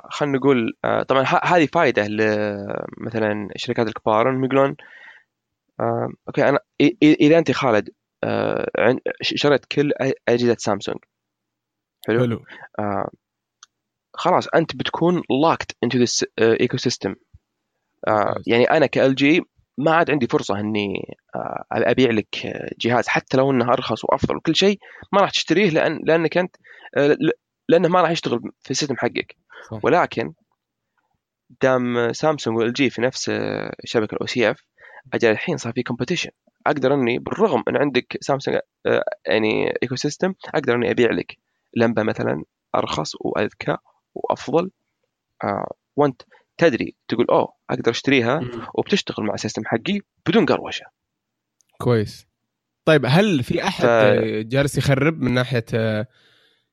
خلينا 0.09 0.37
نقول 0.37 0.73
طبعا 1.07 1.25
هذه 1.43 1.65
فائده 1.73 2.07
مثلا 2.97 3.49
الشركات 3.55 3.87
الكبار 3.87 4.29
إنهم 4.29 4.45
يقولون 4.45 4.75
okay 6.27 6.49
أنا 6.49 6.59
إذا 7.03 7.37
أنت 7.37 7.51
خالد 7.51 7.89
شريت 9.21 9.65
كل 9.65 9.91
أجهزة 10.29 10.55
سامسونج 10.59 10.99
حلو. 12.07 12.19
حلو. 12.19 12.43
آه، 12.79 13.09
خلاص 14.13 14.47
أنت 14.47 14.75
بتكون 14.75 15.19
locked 15.19 15.75
into 15.85 15.99
this 15.99 16.23
ecosystem. 16.39 17.15
يعني 18.47 18.63
أنا 18.63 18.85
ك 18.85 19.15
LG 19.15 19.41
ما 19.77 19.91
عاد 19.91 20.11
عندي 20.11 20.27
فرصة 20.27 20.59
إني 20.59 21.17
آه، 21.35 21.65
أبيع 21.71 22.11
لك 22.11 22.35
جهاز 22.79 23.07
حتى 23.07 23.37
لو 23.37 23.51
إنه 23.51 23.73
أرخص 23.73 24.05
وأفضل 24.05 24.35
وكل 24.35 24.55
شيء 24.55 24.79
ما 25.13 25.21
راح 25.21 25.29
تشتريه 25.29 25.69
لأن 25.69 25.99
لأنك 26.03 26.37
أنت 26.37 26.55
آه، 26.97 27.17
لأنه 27.69 27.87
ما 27.87 28.01
راح 28.01 28.09
يشتغل 28.09 28.39
في 28.39 28.71
ال 28.71 28.75
system 28.75 28.97
حقك. 28.97 29.35
صح. 29.71 29.79
ولكن 29.83 30.33
دام 31.61 32.13
سامسونج 32.13 32.57
و 32.57 32.73
LG 32.73 32.89
في 32.89 33.01
نفس 33.01 33.31
شبكة 33.85 34.15
ال 34.15 34.27
OCF 34.27 34.63
أجل 35.13 35.31
الحين 35.31 35.57
صار 35.57 35.73
في 35.73 35.83
competition 35.83 36.31
أقدر 36.67 36.93
إني 36.93 37.19
بالرغم 37.19 37.63
إن 37.67 37.77
عندك 37.77 38.17
سامسونج 38.21 38.57
آه، 38.85 39.03
يعني 39.25 39.73
ecosystem 39.83 40.33
أقدر 40.47 40.75
إني 40.75 40.91
أبيع 40.91 41.11
لك. 41.11 41.37
لمبة 41.75 42.03
مثلا 42.03 42.43
أرخص 42.75 43.11
وأذكى 43.19 43.77
وأفضل. 44.15 44.71
آه، 45.43 45.71
وأنت 45.95 46.21
تدري 46.57 46.95
تقول 47.07 47.25
أوه 47.29 47.53
أقدر 47.69 47.91
أشتريها. 47.91 48.41
وبتشتغل 48.73 49.25
مع 49.25 49.33
ال 49.33 49.37
system 49.37 49.61
حقي 49.65 49.99
بدون 50.27 50.45
قروشة. 50.45 50.85
كويس. 51.77 52.27
طيب 52.85 53.05
هل 53.07 53.43
في 53.43 53.63
أحد 53.63 53.83
ف- 53.83 53.87
آه، 53.87 54.41
جالس 54.41 54.77
يخرب 54.77 55.21
من 55.21 55.33
ناحية 55.33 55.65
آه، 55.73 56.07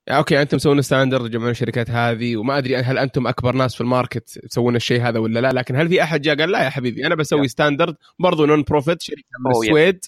okay 0.09 0.43
أنتم 0.43 0.57
مسوون 0.57 0.83
standard 0.83 1.29
تجمعون 1.31 1.51
الشركات 1.51 1.91
هذه 1.91 2.37
وما 2.37 2.59
أدري 2.59 2.77
هل 2.77 2.99
أنتم 2.99 3.27
أكبر 3.27 3.55
ناس 3.55 3.75
في 3.75 3.81
ال 3.81 3.89
market 3.89 4.39
تسوون 4.39 4.77
الشيء 4.77 5.03
هذا 5.03 5.19
ولا 5.19 5.41
لا 5.41 5.53
لكن 5.53 5.77
هل 5.77 5.89
في 5.89 6.03
أحد 6.03 6.23
جاء 6.23 6.37
قال 6.37 6.51
لا 6.51 6.65
يا 6.65 6.71
حبيبي 6.71 7.07
أنا 7.07 7.15
بسوي 7.15 7.49
standard 7.49 7.97
برضو 8.19 8.47
non-profit 8.47 9.03
شركة 9.03 9.23
من 9.45 9.53
yeah. 9.53 9.57
السويد 9.59 10.05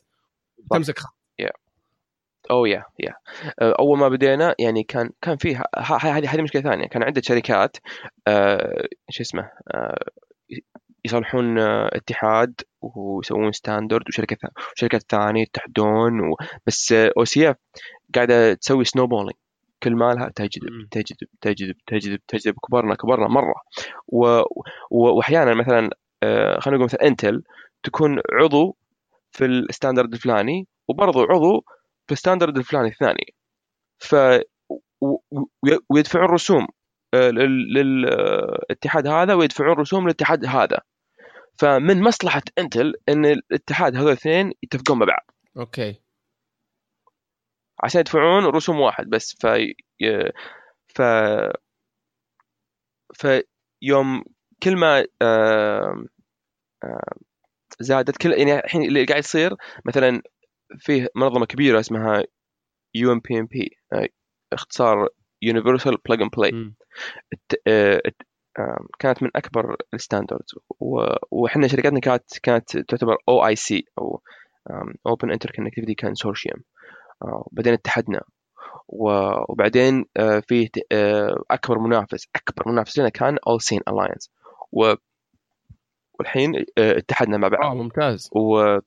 تمسك 0.70 0.99
خط. 0.99 1.14
اوه 2.51 2.68
yeah 2.68 2.85
yeah 3.01 3.14
أول 3.61 3.99
ما 3.99 4.09
بدينا 4.09 4.55
يعني 4.59 4.82
كان 4.82 5.11
كان 5.22 5.36
ه- 5.76 5.97
هذه 5.97 6.34
هذه 6.34 6.43
مشكلة 6.43 6.62
ثانية. 6.62 6.86
كان 6.86 7.03
عدة 7.03 7.22
شركات 7.24 7.76
آه، 8.28 8.86
شو 9.11 9.22
اسمه 9.22 9.51
آه، 9.74 10.05
يصلحون 11.05 11.59
آه، 11.59 11.90
اتحاد 11.93 12.61
ويسوون 12.82 13.53
standard 13.53 14.09
وشركة 14.09 14.36
وشركات 14.76 15.03
ثانية 15.11 15.43
يتحدون 15.43 16.20
و... 16.20 16.36
بس 16.66 16.93
OCF 16.93 17.57
قاعدة 18.14 18.55
تسوي 18.55 18.84
snowballing 18.85 19.33
كل 19.82 19.95
مالها 19.97 20.28
تجذب. 20.36 20.88
تجذب 20.90 21.16
تجذب 21.40 21.74
تجذب 21.86 22.18
تجذب 22.28 22.55
كبرنا 22.68 22.95
كبرنا 22.95 23.28
مرة. 23.28 23.55
و... 24.09 24.26
و... 24.90 25.16
وأحيانا 25.16 25.55
مثلا 25.55 25.90
آه، 26.22 26.61
خلينا 26.61 26.76
نقول 26.76 26.84
مثلا 26.84 27.03
انتل 27.09 27.43
تكون 27.82 28.20
عضو 28.32 28.76
في 29.32 29.45
ال 29.45 29.52
standard 29.52 30.12
الفلاني 30.12 30.66
وبرضه 30.88 31.22
عضو 31.30 31.64
في 32.07 32.13
ال 32.12 32.17
standard 32.17 32.57
الفلاني 32.59 32.89
الثاني. 32.89 33.35
ف 33.99 34.15
ويدفعون 35.91 36.25
رسوم 36.31 36.67
آه، 37.15 37.31
لل- 37.31 37.75
للاتحاد 37.75 39.07
هذا 39.07 39.35
ويدفعون 39.35 39.73
رسوم 39.77 40.05
للاتحاد 40.05 40.45
هذا. 40.45 40.79
فمن 41.59 42.03
مصلحة 42.03 42.43
انتل 42.59 42.95
إن 43.09 43.25
الاتحاد 43.27 43.97
هذول 43.97 44.09
الاثنين 44.09 44.53
يتفقون 44.63 44.99
مع 44.99 45.07
بعض. 45.07 45.27
Okay. 45.57 46.01
عشان 47.85 48.01
يدفعون 48.01 48.45
رسوم 48.45 48.81
واحد 48.81 49.07
بس. 49.11 49.37
ف 49.41 49.47
ف 50.95 51.03
فيوم 53.15 54.25
كل 54.63 54.77
ما 54.77 54.99
آم، 55.23 56.07
آم، 56.85 57.01
زادت 57.81 58.17
كل 58.17 58.33
يعني 58.33 58.59
الحين 58.59 58.83
اللي 58.83 59.05
قاعد 59.05 59.19
يصير 59.21 59.57
مثلا 59.85 60.23
فيه 60.79 61.09
منظمة 61.16 61.47
كبيرة 61.47 61.81
اسمها 61.81 62.25
يو 62.95 63.12
ام 63.12 63.20
بي 63.20 63.39
ام 63.41 63.47
بي 63.47 63.70
اختصار 64.53 65.09
Universal 65.43 65.97
Plug 66.09 66.23
and 66.23 66.31
Play 66.37 66.53
كانت 68.99 69.23
من 69.23 69.31
أكبر 69.37 69.77
ال 69.95 70.01
standards 70.01 70.55
وإحنا 71.31 71.68
شركتنا 71.68 72.01
كانت 72.01 72.39
كانت 72.43 72.79
تعتبر 72.79 73.16
OIC 73.29 73.85
أو 73.99 74.20
Open 75.07 75.31
Interconnectivity 75.33 75.95
Consortium 75.95 76.62
بعدين 77.53 77.73
اتحدنا. 77.73 78.20
وبعدين 78.89 80.05
آه، 80.16 80.43
فيه 80.49 80.68
ت- 80.68 80.93
آه، 80.93 81.43
أكبر 81.51 81.79
منافس. 81.79 82.27
أكبر 82.37 82.73
منافس 82.73 82.99
لنا 82.99 83.09
كان 83.09 83.39
AllSeen 83.47 83.81
Alliance 83.89 84.31
والحين 86.18 86.55
آه، 86.79 86.99
اتحدنا 86.99 87.37
مع 87.39 87.47
آه 87.47 87.51
بعض 87.51 87.77
ممتاز. 87.77 88.31
و 88.37 88.79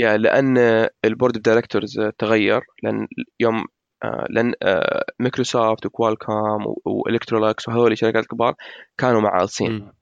yeah 0.00 0.16
لأن 0.16 0.58
ال 1.04 1.09
board 1.09 1.36
of 1.36 1.44
directors 1.44 2.00
تغير 2.18 2.60
لأن 2.82 3.06
يوم 3.40 3.64
آه، 4.04 4.26
لأن 4.30 4.52
مايكروسوفت 5.18 5.86
و 5.86 5.96
Qualcomm 5.96 6.74
و 6.84 6.92
Electrolux 6.92 7.68
وهذول 7.68 7.92
الشركات 7.92 8.22
الكبار 8.22 8.54
كانوا 8.98 9.20
مع 9.20 9.42
AllSeen. 9.42 9.92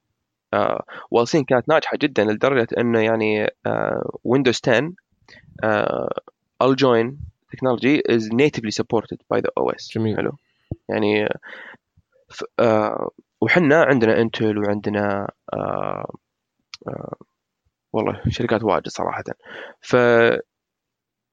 آه، 0.55 0.84
و 1.11 1.15
AllSeen 1.15 1.44
كانت 1.44 1.68
ناجحة 1.68 1.96
جدا 2.03 2.24
لدرجة 2.24 2.66
إنه 2.78 3.01
يعني 3.01 3.49
Windows 4.24 4.61
10 4.64 4.92
AllJoyn 6.62 7.18
technology 7.53 7.99
is 7.99 8.22
natively 8.22 8.72
supported 8.82 9.18
by 9.34 9.40
the 9.40 9.51
OS 9.61 9.92
جميل. 9.94 10.16
حلو 10.16 10.32
يعني. 10.88 11.28
آه 12.61 13.11
وحنا 13.40 13.82
عندنا 13.82 14.20
انتل 14.20 14.59
وعندنا 14.59 15.28
والله 17.93 18.22
شركات 18.28 18.62
واجد 18.64 18.89
صراحة. 18.89 19.24
ف 19.80 19.97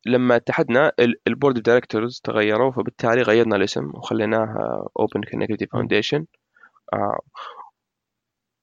لما 0.08 0.36
اتحدنا 0.36 0.92
ال 1.28 1.32
board 1.32 1.56
of 1.56 1.66
directors 1.66 2.22
تغيروا 2.24 2.72
فبالتالي 2.72 3.22
غيرنا 3.22 3.56
الاسم 3.56 3.92
وخليناه 3.96 4.48
Open 5.00 5.22
Connectivity 5.32 5.68
Foundation 5.68 6.26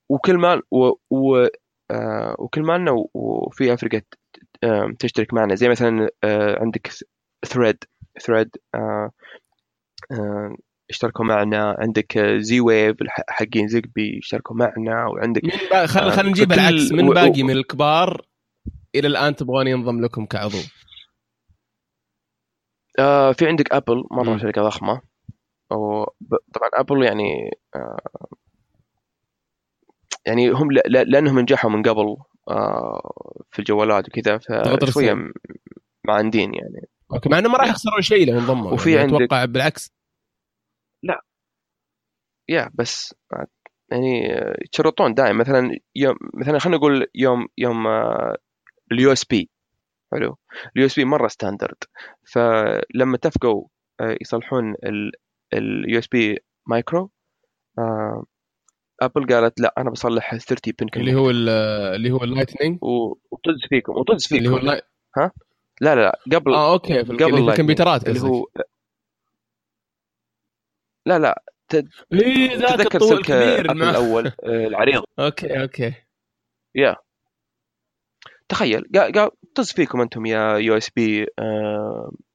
وكل 0.08 0.38
ما 0.38 0.62
و, 0.70 0.92
و 1.10 1.46
آه. 1.90 2.36
وكل 2.38 2.62
مالنا 2.62 2.92
وفي 3.14 3.74
أفريقيا 3.74 4.02
آم، 4.64 4.94
تشترك 4.94 5.34
معنا. 5.34 5.54
زي 5.54 5.68
مثلا 5.68 6.08
آه 6.24 6.58
عندك 6.60 6.90
Thread 7.46 7.84
Thread 8.20 8.50
اشتركوا 10.92 11.24
معنا. 11.24 11.76
عندك 11.78 12.18
Z-Wave 12.18 12.96
حقين 13.28 13.68
Zigbee 13.68 14.18
اشتركوا 14.18 14.56
معنا 14.56 15.06
وعندك 15.06 15.42
با... 15.70 15.86
خل... 15.86 16.00
آه، 16.00 16.10
خلينا 16.10 16.30
نجيب 16.30 16.52
فكل- 16.52 16.60
العكس. 16.60 16.92
من 16.92 17.08
و- 17.08 17.12
باقي 17.12 17.42
من 17.42 17.50
الكبار 17.50 18.26
إلى 18.94 19.06
الآن 19.08 19.36
تبغون 19.36 19.66
ينضم 19.66 20.00
لكم 20.04 20.26
كعضو. 20.26 20.58
آه 22.98 23.32
في 23.32 23.46
عندك 23.46 23.72
ابل 23.72 24.04
مرة. 24.10 24.38
شركة 24.38 24.62
ضخمة. 24.62 25.00
وب- 25.70 26.36
طبعا 26.54 26.68
ابل 26.74 27.02
يعني 27.04 27.50
آه 27.76 27.98
يعني 30.26 30.50
هم 30.50 30.72
ل- 30.72 30.80
لأنهم 31.10 31.38
نجحوا 31.40 31.70
من 31.70 31.82
قبل 31.82 32.16
آه 32.48 33.44
في 33.50 33.58
الجوالات 33.58 34.08
وكذا 34.08 34.38
فشوية 34.82 35.14
معاندين 36.06 36.54
يعني. 36.54 36.86
okay 37.12 37.28
مع 37.28 37.38
إنه 37.38 37.48
ما 37.48 37.58
راح 37.58 37.68
يخسرون 37.68 38.00
شيء 38.02 38.32
لو 38.32 38.38
انضموا. 38.38 38.72
وفي 38.72 38.90
يعني 38.92 39.02
عندك- 39.02 39.22
أتوقع 39.22 39.44
بالعكس. 39.44 39.92
yeah 42.48 42.70
بس 42.74 43.14
يعني 43.90 44.34
آه، 44.34 44.56
يتشرطون 44.64 45.14
دائما. 45.14 45.38
مثلا 45.38 45.78
يوم 45.96 46.16
مثلا 46.34 46.58
خلينا 46.58 46.78
نقول 46.78 47.06
يوم 47.14 47.46
يوم 47.58 47.86
ال 48.92 49.12
USB. 49.12 49.50
حلو. 50.12 50.36
ال 50.76 50.86
USB 50.86 51.04
مرة 51.04 51.28
standard 51.28 51.76
فلما 52.32 53.16
اتفقوا 53.16 53.68
آه، 54.00 54.16
يصلحون 54.20 54.74
ال 55.54 55.98
USB 55.98 56.38
micro 56.66 57.10
أبل 59.02 59.26
قالت 59.26 59.60
لا 59.60 59.74
أنا 59.78 59.90
بصلح 59.90 60.36
30 60.36 60.74
pin 60.80 61.00
اللي 61.00 61.14
هو 61.14 61.30
ال- 61.30 61.48
اللي 61.96 62.10
هو 62.10 62.24
ال 62.24 62.29
Lightning؟ 62.29 62.78
وطز 62.82 63.66
فيكم 63.68 63.92
وطز 63.92 64.34
اللي 64.34 64.48
هو 64.48 64.54
فيكم. 64.54 64.68
اللاي... 64.68 64.82
لا 65.80 65.94
لا 65.94 66.00
لا. 66.00 66.18
قبل 66.38 66.54
آه 66.54 66.72
okay 66.72 67.04
في, 67.04 67.12
قبل 67.12 67.24
اللي 67.24 67.36
في 67.36 67.42
Lightning. 67.46 67.50
الكمبيوترات 67.50 68.08
اللي 68.08 68.20
هو 68.20 68.46
لا 71.06 71.18
لا 71.18 71.42
إيه 72.12 72.56
ذاك 72.56 72.78
تذكر 72.78 72.94
الطول 72.94 73.08
سلك 73.08 73.30
الكبير 73.30 73.70
المع... 73.72 73.90
الأول 73.90 74.26
آه، 74.26 74.66
العريض. 74.66 75.02
okay 75.18 75.62
okay. 75.62 75.94
yeah. 76.74 76.96
تخيل 78.48 78.84
قال 78.94 79.12
قال 79.12 79.30
طز 79.54 79.72
فيكم 79.72 80.00
أنتم 80.00 80.26
يا 80.26 80.56
USB 80.56 81.26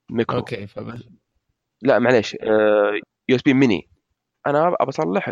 micro. 0.09 0.37
okay 0.37 0.67
فبس 0.67 1.03
لا 1.81 1.99
معليش 1.99 2.33
USB 3.29 3.53
mini. 3.53 3.89
أنا 4.47 4.67
أبى 4.67 4.89
أصلح 4.89 5.31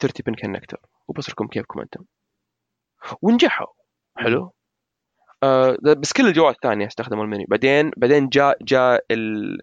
30 0.00 0.22
pin 0.26 0.34
connector 0.34 0.80
وبصركم 1.08 1.46
كيفكم 1.46 1.80
أنتم. 1.80 2.04
ونجحوا. 3.22 3.66
حلو؟ 4.16 4.52
آه 5.42 5.76
بس 5.98 6.12
كل 6.12 6.26
الجوال 6.26 6.50
الثانية 6.50 6.86
استخدموا 6.86 7.24
الميني. 7.24 7.44
بعدين 7.48 7.90
بعدين 7.96 8.28
جاء 8.28 8.58
جاء 8.62 9.04
ال 9.10 9.60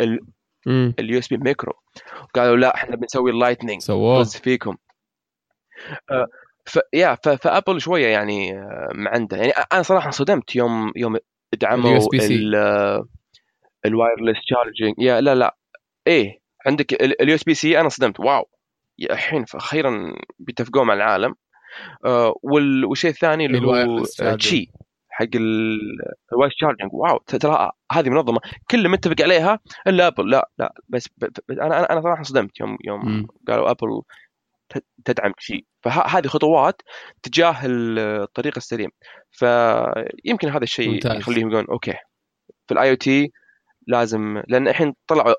امم 0.00 0.39
ال 0.98 1.18
USB 1.18 1.36
micro. 1.36 1.72
قالوا 2.34 2.56
لا 2.56 2.74
إحنا 2.74 2.96
بنسوي 2.96 3.30
ال 3.30 3.35
Lightning 3.35 3.80
سووه. 3.80 4.24
فيكم. 4.24 4.76
آه 6.10 6.26
ف 6.66 6.78
yeah 6.94 7.14
ف... 7.24 7.28
فأبل 7.28 7.80
شوية 7.80 8.06
يعني 8.06 8.58
آه، 8.58 8.88
معندة 8.94 9.36
يعني 9.36 9.52
أنا 9.72 9.82
صراحة 9.82 10.06
انصدمت 10.06 10.56
يوم 10.56 10.92
يوم 10.96 11.18
دعموا 11.60 11.98
ال. 12.14 12.54
ال 13.86 13.92
wireless 13.92 14.38
charging 14.46 14.94
yeah 14.98 15.20
لا 15.20 15.34
لا. 15.34 15.56
إيه 16.06 16.40
عندك 16.66 17.02
ال 17.02 17.34
USB-C 17.34 17.80
أنا 17.80 17.88
صدمت 17.88 18.20
wow. 18.20 18.48
yeah 18.98 19.12
الحين 19.12 19.44
أخيرا 19.54 20.14
بيتفقوا 20.38 20.84
مع 20.84 20.94
العالم. 20.94 21.34
آه 22.04 22.34
وال- 22.42 22.84
والشيء 22.84 23.10
الثاني 23.10 23.46
اللي 23.46 23.66
هو 23.66 23.74
آه،. 24.22 24.34
Qi 24.34 24.72
حق 25.20 25.28
ال 25.36 25.49
wireless 25.49 26.56
charging 26.56 26.90
wow 26.92 27.18
ترى 27.18 27.70
هذه 27.92 28.08
منظمة. 28.10 28.40
كل 28.70 28.88
متفق 28.88 29.22
عليها 29.24 29.58
إلا 29.86 30.06
Apple 30.06 30.30
لا 30.30 30.50
لا 30.58 30.74
بس 30.88 31.08
ب- 31.18 31.24
ب- 31.48 31.50
أنا 31.60 31.92
أنا 31.92 32.00
صراحة 32.00 32.18
انصدمت 32.18 32.60
يوم 32.60 32.78
يوم 32.84 33.08
مم. 33.08 33.26
قالوا 33.48 33.70
Apple 33.70 34.02
ت- 34.68 34.84
تدعم 35.04 35.32
شيء. 35.38 35.64
فهذه 35.82 36.26
خطوات 36.26 36.82
تجاه 37.22 37.56
الطريق 37.64 38.52
السليم. 38.56 38.90
فيمكن 39.30 40.48
هذا 40.48 40.62
الشيء. 40.62 41.00
يخليهم 41.18 41.48
يقولون 41.50 41.66
okay. 41.70 41.94
في 42.66 42.74
ال 42.74 42.90
IoT 42.90 43.32
لازم 43.86 44.42
لأن 44.48 44.68
الحين 44.68 44.94
طلعوا 45.06 45.34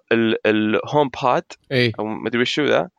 ال 0.46 1.10
HomePod 1.24 1.44
أي 1.72 1.92
أو 2.00 2.06
ما 2.06 2.28
أدري 2.28 2.42
وشو 2.42 2.64
ذا 2.64 2.90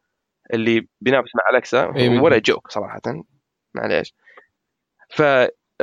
اللي 0.55 0.87
بينافس 1.01 1.31
مع 1.35 1.57
Alexa 1.57 1.93
إيه، 1.97 2.21
ولا. 2.21 2.39
joke 2.39 2.71
صراحة. 2.71 3.01
معليش. 3.75 4.15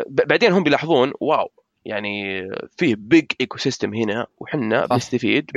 فبعدين 0.04 0.52
هم 0.52 0.64
بيلاحظون 0.64 1.14
wow 1.22 1.50
يعني 1.86 2.42
فيه 2.78 2.96
big 2.98 3.26
ecosystem 3.42 3.94
هنا 3.94 4.28
وحنا. 4.38 4.86
بنستفيد 4.86 5.52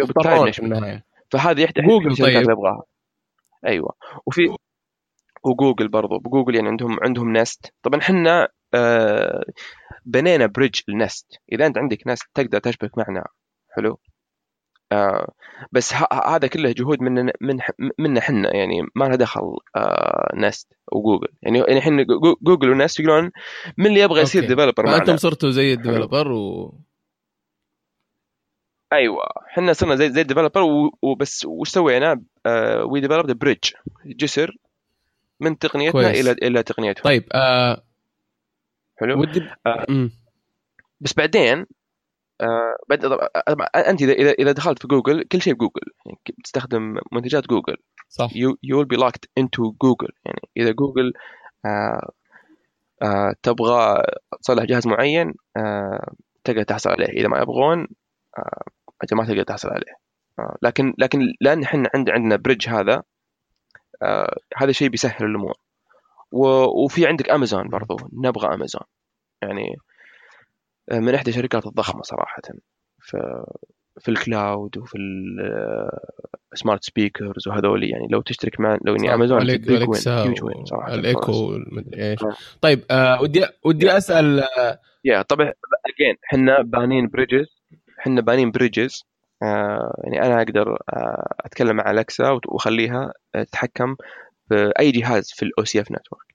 فهذه 1.30 1.60
يحتاج 1.60 1.84
جوجل 1.84 2.16
طيب. 2.16 2.36
اللي 2.36 2.52
يبغاها. 2.52 2.82
أيوه. 3.66 3.94
وفي 4.26 4.56
وجوجل 5.44 5.88
برضو 5.88 6.18
بجوجل 6.18 6.54
يعني 6.54 6.68
عندهم 6.68 6.96
عندهم 7.02 7.36
Nest. 7.36 7.74
طبعا 7.82 8.00
إحنا 8.00 8.48
آه 8.74 9.44
بنينا 10.04 10.46
bridge 10.46 10.80
ال 10.88 10.98
Nest 10.98 11.38
إذا 11.52 11.66
أنت 11.66 11.78
عندك 11.78 12.06
Nest 12.06 12.26
تقدر 12.34 12.58
تشبك 12.58 12.98
معنا. 12.98 13.24
حلو؟ 13.76 13.98
آه 14.92 15.32
بس 15.72 15.94
هذا 16.26 16.46
كله 16.46 16.72
جهود 16.72 17.00
من 17.02 17.24
من 17.40 17.58
منا 17.98 18.20
إحنا 18.20 18.56
يعني 18.56 18.82
ما 18.94 19.04
لها 19.04 19.16
دخل 19.16 19.56
آه 19.76 20.32
Nest 20.34 20.72
و 20.92 20.97
Google 20.97 21.28
يعني 21.42 21.58
يعني 21.58 22.04
جو- 22.04 22.36
Google 22.42 22.70
و 22.70 22.76
Nest 22.76 23.00
يقولون 23.00 23.30
من 23.78 23.86
اللي 23.86 24.00
يبغى 24.00 24.20
يصير. 24.20 24.44
developer 24.46 24.86
معنا 24.86 25.16
صرتوا 25.16 25.50
زي 25.50 25.72
الديفلوبر 25.72 26.32
و 26.32 26.74
أيوه 28.92 29.22
إحنا 29.50 29.72
صرنا 29.72 29.96
زي 29.96 30.10
زي 30.10 30.20
ال 30.20 30.24
developer 30.24 30.62
وبس 31.02 31.44
وش 31.44 31.68
سوينا؟ 31.68 32.22
we 32.84 33.00
developed 33.00 33.38
bridge 33.38 33.70
جسر 34.06 34.56
من 35.40 35.58
تقنيتنا 35.58 35.92
كويس. 36.02 36.20
إلى 36.20 36.32
إلى 36.48 36.62
تقنيتهم 36.62 37.04
طيب 37.04 37.24
آه 37.34 37.82
حلو 39.00 39.20
ودي 39.20 39.40
آه. 39.66 40.10
بس 41.00 41.14
بعدين 41.14 41.66
بعد 42.88 43.00
طبعاً 43.46 43.66
أنت 43.66 44.02
اذا 44.02 44.30
اذا 44.30 44.52
دخلت 44.52 44.82
في 44.82 44.88
جوجل 44.88 45.24
كل 45.24 45.42
شيء 45.42 45.54
بجوجل. 45.54 45.92
يعني 46.06 46.18
تستخدم 46.44 46.98
منتجات 47.12 47.46
جوجل؟ 47.46 47.76
صح. 48.08 48.30
You 48.30 48.56
you 48.66 48.76
will 48.76 48.96
be 48.96 49.00
locked 49.00 49.26
into 49.40 49.60
Google 49.82 50.12
يعني 50.24 50.48
إذا 50.56 50.70
جوجل 50.70 51.12
آه 51.66 52.10
آه 53.02 53.34
تبغى 53.42 54.02
تصلح 54.42 54.64
جهاز 54.64 54.86
معين 54.86 55.34
آه 55.56 56.14
تقدر 56.44 56.62
تحصل 56.62 56.90
عليه. 56.90 57.06
إذا 57.06 57.28
ما 57.28 57.38
يبغون 57.38 57.88
آه 58.38 58.62
أجل 59.02 59.16
ما 59.16 59.24
تقدر 59.24 59.42
تحصل 59.42 59.68
عليه. 59.68 59.96
آه 60.38 60.56
لكن 60.62 60.94
لكن 60.98 61.20
لأن 61.40 61.62
إحنا 61.62 61.90
عند 61.94 62.10
عندنا 62.10 62.36
bridge 62.36 62.68
هذا 62.68 63.02
آه 64.02 64.36
هذا 64.56 64.72
شيء 64.72 64.88
بيسهل 64.88 65.24
الأمور. 65.26 65.54
وفي 66.84 67.06
عندك 67.06 67.30
امازون 67.30 67.68
برضو. 67.68 67.96
نبغى 68.12 68.54
امازون 68.54 68.82
يعني 69.42 69.62
آه، 69.62 69.91
من 70.92 71.14
إحدى 71.14 71.30
الشركات 71.30 71.66
الضخمة 71.66 72.02
صراحة. 72.02 72.42
في 73.00 73.44
في 74.00 74.08
ال 74.10 74.22
cloud 74.22 74.78
وفي 74.78 74.98
ال 76.52 76.57
smart 76.57 76.84
speakers 76.84 77.48
وهذول 77.48 77.84
يعني 77.84 78.06
لو 78.10 78.20
تشترك 78.20 78.60
مع 78.60 78.78
لو 78.84 78.94
إني. 78.96 79.14
امازون 79.14 79.40
صراحة 80.66 80.94
الايكو 80.94 81.54
إيش. 81.94 82.24
آه. 82.24 82.34
طيب 82.60 82.84
آه 82.90 83.22
ودي 83.22 83.46
ودي 83.64 83.96
أسأل 83.96 84.42
يا 85.04 85.22
طبعا 85.22 85.46
again 85.86 86.16
إحنا 86.24 86.62
بانين 86.62 87.08
bridges 87.08 87.46
إحنا 88.00 88.20
بانين 88.20 88.50
bridges 88.50 89.04
آه 89.42 89.94
يعني 90.04 90.22
أنا 90.26 90.42
أقدر 90.42 90.72
آه 90.92 91.34
أتكلم 91.40 91.76
مع 91.76 91.90
Alexa 91.90 92.30
وت- 92.30 92.46
وأخليها 92.46 93.12
آه، 93.34 93.42
تتحكم 93.42 93.96
في 94.48 94.72
اي 94.78 94.90
جهاز 94.90 95.30
في 95.32 95.42
ال 95.44 95.64
OCF 95.64 95.92
network. 95.92 96.26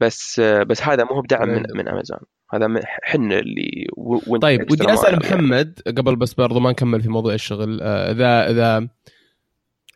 بس 0.00 0.40
بس 0.40 0.82
هذا 0.82 1.04
مو 1.04 1.10
هو 1.10 1.22
بدعم 1.22 1.48
من. 1.48 1.62
من 1.74 1.88
امازون 1.88 2.18
هذا 2.52 2.68
حنا 3.02 3.38
اللي 3.38 3.86
طيب 4.42 4.72
ودي 4.72 4.92
أسأل 4.92 5.16
محمد 5.16 5.80
قبل 5.86 6.16
بس 6.16 6.34
برضو 6.34 6.60
ما 6.60 6.70
نكمل 6.70 7.02
في 7.02 7.08
موضوع 7.08 7.34
الشغل. 7.34 7.80
آه، 7.82 8.12
إذا 8.12 8.50
إذا 8.50 8.88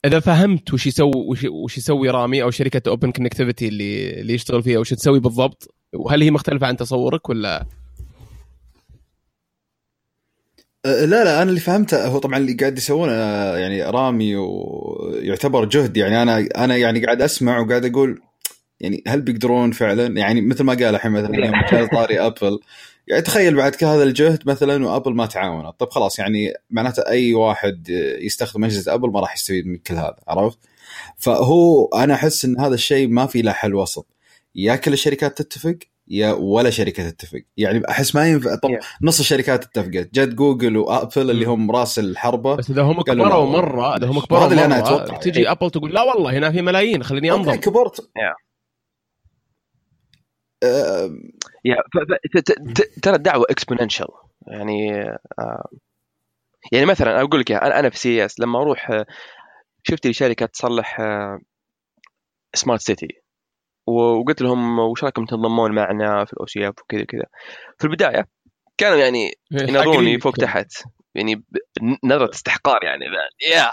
إذا 0.05 0.21
فهمت 0.21 0.75
وش 0.75 0.87
يسوي 0.87 1.11
وش, 1.15 1.45
وش 1.45 1.79
يسوي 1.79 2.11
رامي 2.11 2.43
أو 2.43 2.51
شركة 2.51 2.89
Open 2.89 3.13
Connectivity 3.13 3.69
اللي 3.69 4.21
اللي 4.21 4.35
يشتغل 4.35 4.63
فيها 4.63 4.79
وش 4.79 4.91
تسوي 4.91 5.21
بالضبط؟ 5.21 5.75
وهل 5.93 6.23
هي 6.23 6.31
مختلفة 6.31 6.67
عن 6.67 6.77
تصورك 6.77 7.29
ولا؟ 7.29 7.67
أه، 10.87 11.05
لا 11.05 11.25
لا 11.25 11.43
أنا 11.43 11.51
اللي 11.51 11.61
فهمته 11.61 12.07
هو 12.07 12.19
طبعا 12.19 12.37
اللي 12.39 12.53
قاعد 12.53 12.79
يسوونه 12.79 13.13
يعني 13.57 13.83
رامي 13.83 14.37
ويعتبر 14.37 15.65
جهد. 15.65 15.97
يعني 15.97 16.23
أنا 16.23 16.49
أنا 16.57 16.77
يعني 16.77 17.05
قاعد 17.05 17.23
أسمع 17.23 17.59
وقاعد 17.59 17.85
أقول 17.85 18.23
يعني 18.81 19.03
هل 19.07 19.21
بيقدرون 19.23 19.73
فعلا 19.73 20.07
يعني 20.19 20.41
مثل 20.41 20.65
ما 20.65 20.73
قال 20.73 20.85
الحين 20.95 21.13
مثلا 21.13 21.37
يوم 21.47 21.63
كان 21.71 21.87
طاري 21.89 22.21
Apple 22.21 22.61
يعني 23.09 23.23
تخيل 23.23 23.55
بعد 23.55 23.75
كل 23.75 23.87
هذا 23.87 24.03
الجهد 24.03 24.43
مثلا 24.49 24.87
و 24.87 24.92
Apple 24.92 25.15
ما 25.15 25.27
تعاونت 25.27 25.81
طب 25.81 25.91
خلاص 25.91 26.19
يعني 26.19 26.53
معناته 26.71 27.03
أي 27.09 27.35
واحد 27.35 27.89
يستخدم 28.21 28.65
أجهزة 28.65 28.95
Apple 28.95 29.11
ما 29.11 29.21
راح 29.21 29.35
يستفيد 29.35 29.67
من 29.67 29.77
كل 29.77 29.95
هذا 29.95 30.17
عرفت؟ 30.29 30.59
فهو 31.17 31.87
أنا 31.87 32.15
أحس 32.15 32.45
إن 32.45 32.61
هذا 32.61 32.75
الشيء 32.75 33.09
ما 33.09 33.27
في 33.27 33.43
له 33.43 33.53
حل 33.53 33.75
وسط 33.75 34.07
يا 34.55 34.77
كل 34.77 34.93
الشركات 34.93 35.43
تتفق 35.43 35.77
يا 36.09 36.33
ولا 36.33 36.71
شركة 36.71 37.11
تتفق 37.11 37.41
يعني 37.57 37.83
أحس 37.89 38.15
ما 38.15 38.29
ينفع 38.29 38.55
طب 38.55 38.69
Yeah. 38.71 38.85
نص 39.03 39.21
الشركات 39.21 39.65
اتفقت 39.65 40.09
جت 40.15 40.29
Google 40.35 40.77
و 40.77 40.86
Apple 40.86 41.31
اللي 41.31 41.45
هم 41.45 41.71
راس 41.71 41.99
الحربة 41.99 42.55
بس 42.57 42.71
إذا 42.71 42.83
هم 42.83 43.03
كبروا. 43.03 43.47
مرة 43.47 43.97
إذا 43.97 44.07
هم 44.07 44.21
كبروا 44.21 44.41
وهذا 44.41 44.51
اللي 44.53 44.65
أنا 44.65 44.81
مرة، 44.81 44.87
أتوقع. 44.87 45.17
تجي 45.17 45.51
Apple 45.51 45.71
تقول 45.71 45.95
لا 45.95 46.03
والله 46.03 46.39
هنا 46.39 46.51
في 46.53 46.63
ملايين 46.63 47.03
خليني 47.03 47.33
انضم 47.33 47.55
كبرت 47.55 48.01
Yeah. 48.01 48.50
آه، 50.63 51.11
يا 51.65 51.75
ف- 51.75 52.13
ف- 52.13 52.39
ت- 52.41 52.81
ت- 52.81 53.03
ترى 53.03 53.15
الدعوة 53.17 53.45
exponential 53.51 54.09
يعني 54.47 55.01
آه، 55.39 55.69
يعني 56.73 56.87
مثلا 56.87 57.21
أقول 57.21 57.41
لك 57.41 57.53
أنا 57.53 57.79
أنا 57.79 57.91
في 57.91 57.99
CES 57.99 58.41
لما 58.41 58.61
أروح 58.61 58.91
آه، 58.91 59.07
شفت 59.83 60.07
لي 60.07 60.13
شركة 60.13 60.47
تصلح 60.47 61.01
smart 62.55 62.81
city 62.81 63.09
وقلت 63.87 64.43
لهم 64.43 64.79
وش 64.79 65.05
رايكم 65.05 65.25
تنضمون 65.25 65.73
معنا 65.75 66.25
في 66.25 66.33
ال 66.33 66.47
OCF 66.47 66.75
وكذا؟ 66.83 67.05
كذا 67.05 67.25
في 67.79 67.85
البداية 67.85 68.27
كانوا 68.79 68.99
يعني 68.99 69.35
ينظروني 69.53 70.21
فوق 70.21 70.33
تحت. 70.37 70.73
يعني 71.15 71.45
نظرة 72.05 72.31
استحقار 72.31 72.85
يعني 72.85 73.05
يا 73.51 73.73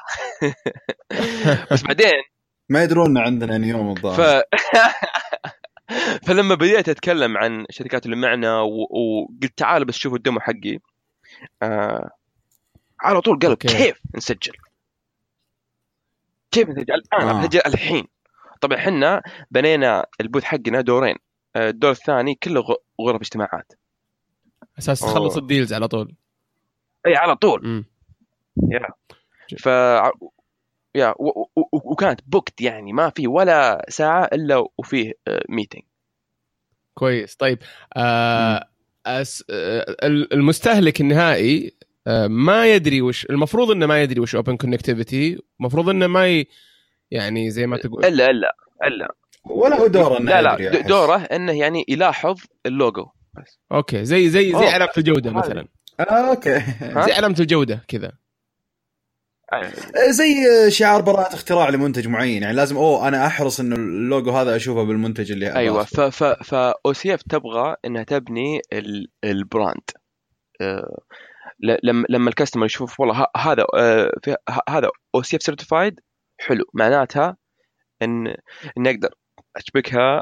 بس 1.71 1.83
بعدين 1.83 2.23
ما 2.69 2.83
يدرون 2.83 3.17
إن 3.17 3.17
عندنا 3.17 3.57
نيوم 3.57 3.95
ف 3.95 3.97
الظاهر 3.97 4.43
فلما 6.27 6.55
بديت 6.55 6.89
أتكلم 6.89 7.37
عن 7.37 7.65
اللي 8.05 8.15
معنا. 8.15 8.61
وقلت 8.61 9.57
تعالوا 9.57 9.87
بس 9.87 9.95
شوفوا 9.97 10.17
ال 10.17 10.21
demo 10.21 10.39
حقي 10.39 10.79
آه... 11.61 12.09
على 13.01 13.21
طول 13.21 13.39
قالوا 13.39 13.51
okay. 13.51 13.67
كيف 13.67 14.01
نسجل؟ 14.15 14.53
كيف 16.51 16.69
نسجل؟ 16.69 16.93
الآن 16.93 17.27
آه. 17.29 17.41
نسجل 17.41 17.61
الحين 17.65 18.07
طبعا 18.61 18.77
إحنا 18.77 19.21
بنينا 19.51 20.05
ال 20.21 20.25
booth 20.25 20.43
حقنا 20.43 20.81
دورين 20.81 21.15
آه، 21.55 21.69
الدور 21.69 21.91
الثاني 21.91 22.35
كله 22.35 22.63
غرف 23.01 23.21
اجتماعات 23.21 23.73
أساس. 24.79 24.99
تخلص 24.99 25.37
ال 25.37 25.43
deals 25.43 25.73
على 25.73 25.87
طول 25.87 26.15
إي 27.07 27.15
على 27.15 27.35
طول. 27.35 27.85
يا 28.71 28.87
ف 29.59 29.69
يا. 30.95 31.13
وكانت 31.73 32.19
booked 32.27 32.61
يعني 32.61 32.93
ما 32.93 33.09
في 33.09 33.27
ولا 33.27 33.85
ساعة 33.89 34.23
إلا 34.33 34.65
وفيه 34.77 35.13
meeting 35.49 35.83
كويس 36.93 37.35
طيب 37.35 37.59
آه 37.97 38.67
أس 39.05 39.43
آه 39.49 39.85
المستهلك 40.33 41.01
النهائي 41.01 41.73
آه 42.07 42.27
ما 42.27 42.67
يدري 42.73 43.01
وش 43.01 43.25
المفروض 43.25 43.71
إنه 43.71 43.85
ما 43.85 44.01
يدري 44.01 44.19
وش 44.19 44.35
Open 44.35 44.57
Connectivity 44.57 45.39
المفروض 45.59 45.89
إنه 45.89 46.07
ما 46.07 46.27
ي... 46.27 46.47
يعني 47.11 47.49
زي 47.49 47.67
ما 47.67 47.77
تقول 47.77 48.05
إلا 48.05 48.29
إلا 48.29 48.55
إلا 48.83 49.15
ولا 49.45 49.79
هو 49.79 49.87
دوره 49.87 50.17
إنه 50.19 50.31
لا 50.31 50.41
لا. 50.41 50.81
دوره 50.81 51.17
إنه 51.17 51.59
يعني 51.59 51.85
يلاحظ 51.87 52.41
اللوجو 52.65 53.05
بس 53.33 53.59
okay 53.71 54.05
زي 54.05 54.29
زي 54.29 54.51
زي. 54.51 54.65
علامة 54.65 54.91
الجودة. 54.97 55.31
مثلا 55.31 55.67
آه 55.99 56.03
okay؟ 56.29 56.59
زي 57.05 57.13
علامة 57.13 57.35
الجودة 57.39 57.85
كذا 57.87 58.11
زي 60.09 60.25
شعار 60.71 61.01
براءة 61.01 61.33
اختراع 61.33 61.69
لمنتج 61.69 62.07
معين. 62.07 62.41
يعني 62.43 62.55
لازم 62.55 62.77
أوه 62.77 63.07
أنا 63.07 63.27
أحرص 63.27 63.59
إنه 63.59 63.75
اللوجو 63.75 64.31
هذا 64.31 64.55
أشوفه 64.55 64.83
بالمنتج 64.83 65.31
اللي 65.31 65.55
أيوه. 65.55 65.83
ف 65.83 65.99
ف 66.53 66.73
OCF 66.97 67.21
تبغى 67.21 67.75
إنها 67.85 68.03
تبني 68.03 68.61
ال- 68.73 69.07
ال 69.23 69.32
brand. 69.32 69.89
آه، 70.61 70.97
لما 71.83 72.05
لما 72.09 72.29
ال 72.29 72.33
customer 72.33 72.65
يشوف 72.65 72.99
والله 72.99 73.25
هذا 73.37 73.65
آه، 73.75 74.11
هذا 74.69 74.89
OCF 75.15 75.43
certified 75.43 75.99
حلو. 76.39 76.65
معناتها 76.73 77.37
إن 78.01 78.27
إني 78.77 78.89
أقدر 78.89 79.09
أشبكها. 79.55 80.21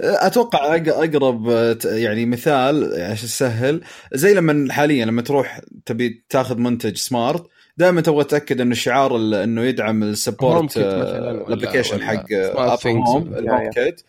أتوقع 0.00 0.74
أقرب 0.76 1.48
آه، 1.48 1.76
يعني 1.84 2.26
مثال 2.26 2.94
عشان 3.02 3.28
تسهل 3.28 3.84
زي 4.12 4.34
لما 4.34 4.72
حاليا 4.72 5.04
لما 5.04 5.22
تروح 5.22 5.60
تبي 5.86 6.24
تاخذ 6.28 6.58
منتج 6.58 6.96
smart 6.96 7.46
دائما 7.76 8.00
تبغى 8.00 8.24
تتأكد 8.24 8.60
إنه 8.60 8.72
الشعار 8.72 9.16
ال- 9.16 9.34
إنه 9.34 9.62
يدعم 9.62 10.02
ال 10.02 10.11
support 10.11 10.76
ال 10.76 10.86
application 10.86 11.96
ولا 11.96 12.06
حق 12.06 12.24
Apple. 12.32 12.90
Home 12.90 13.34
ال 13.34 13.40
Home. 13.40 13.70
Kit 13.70 14.02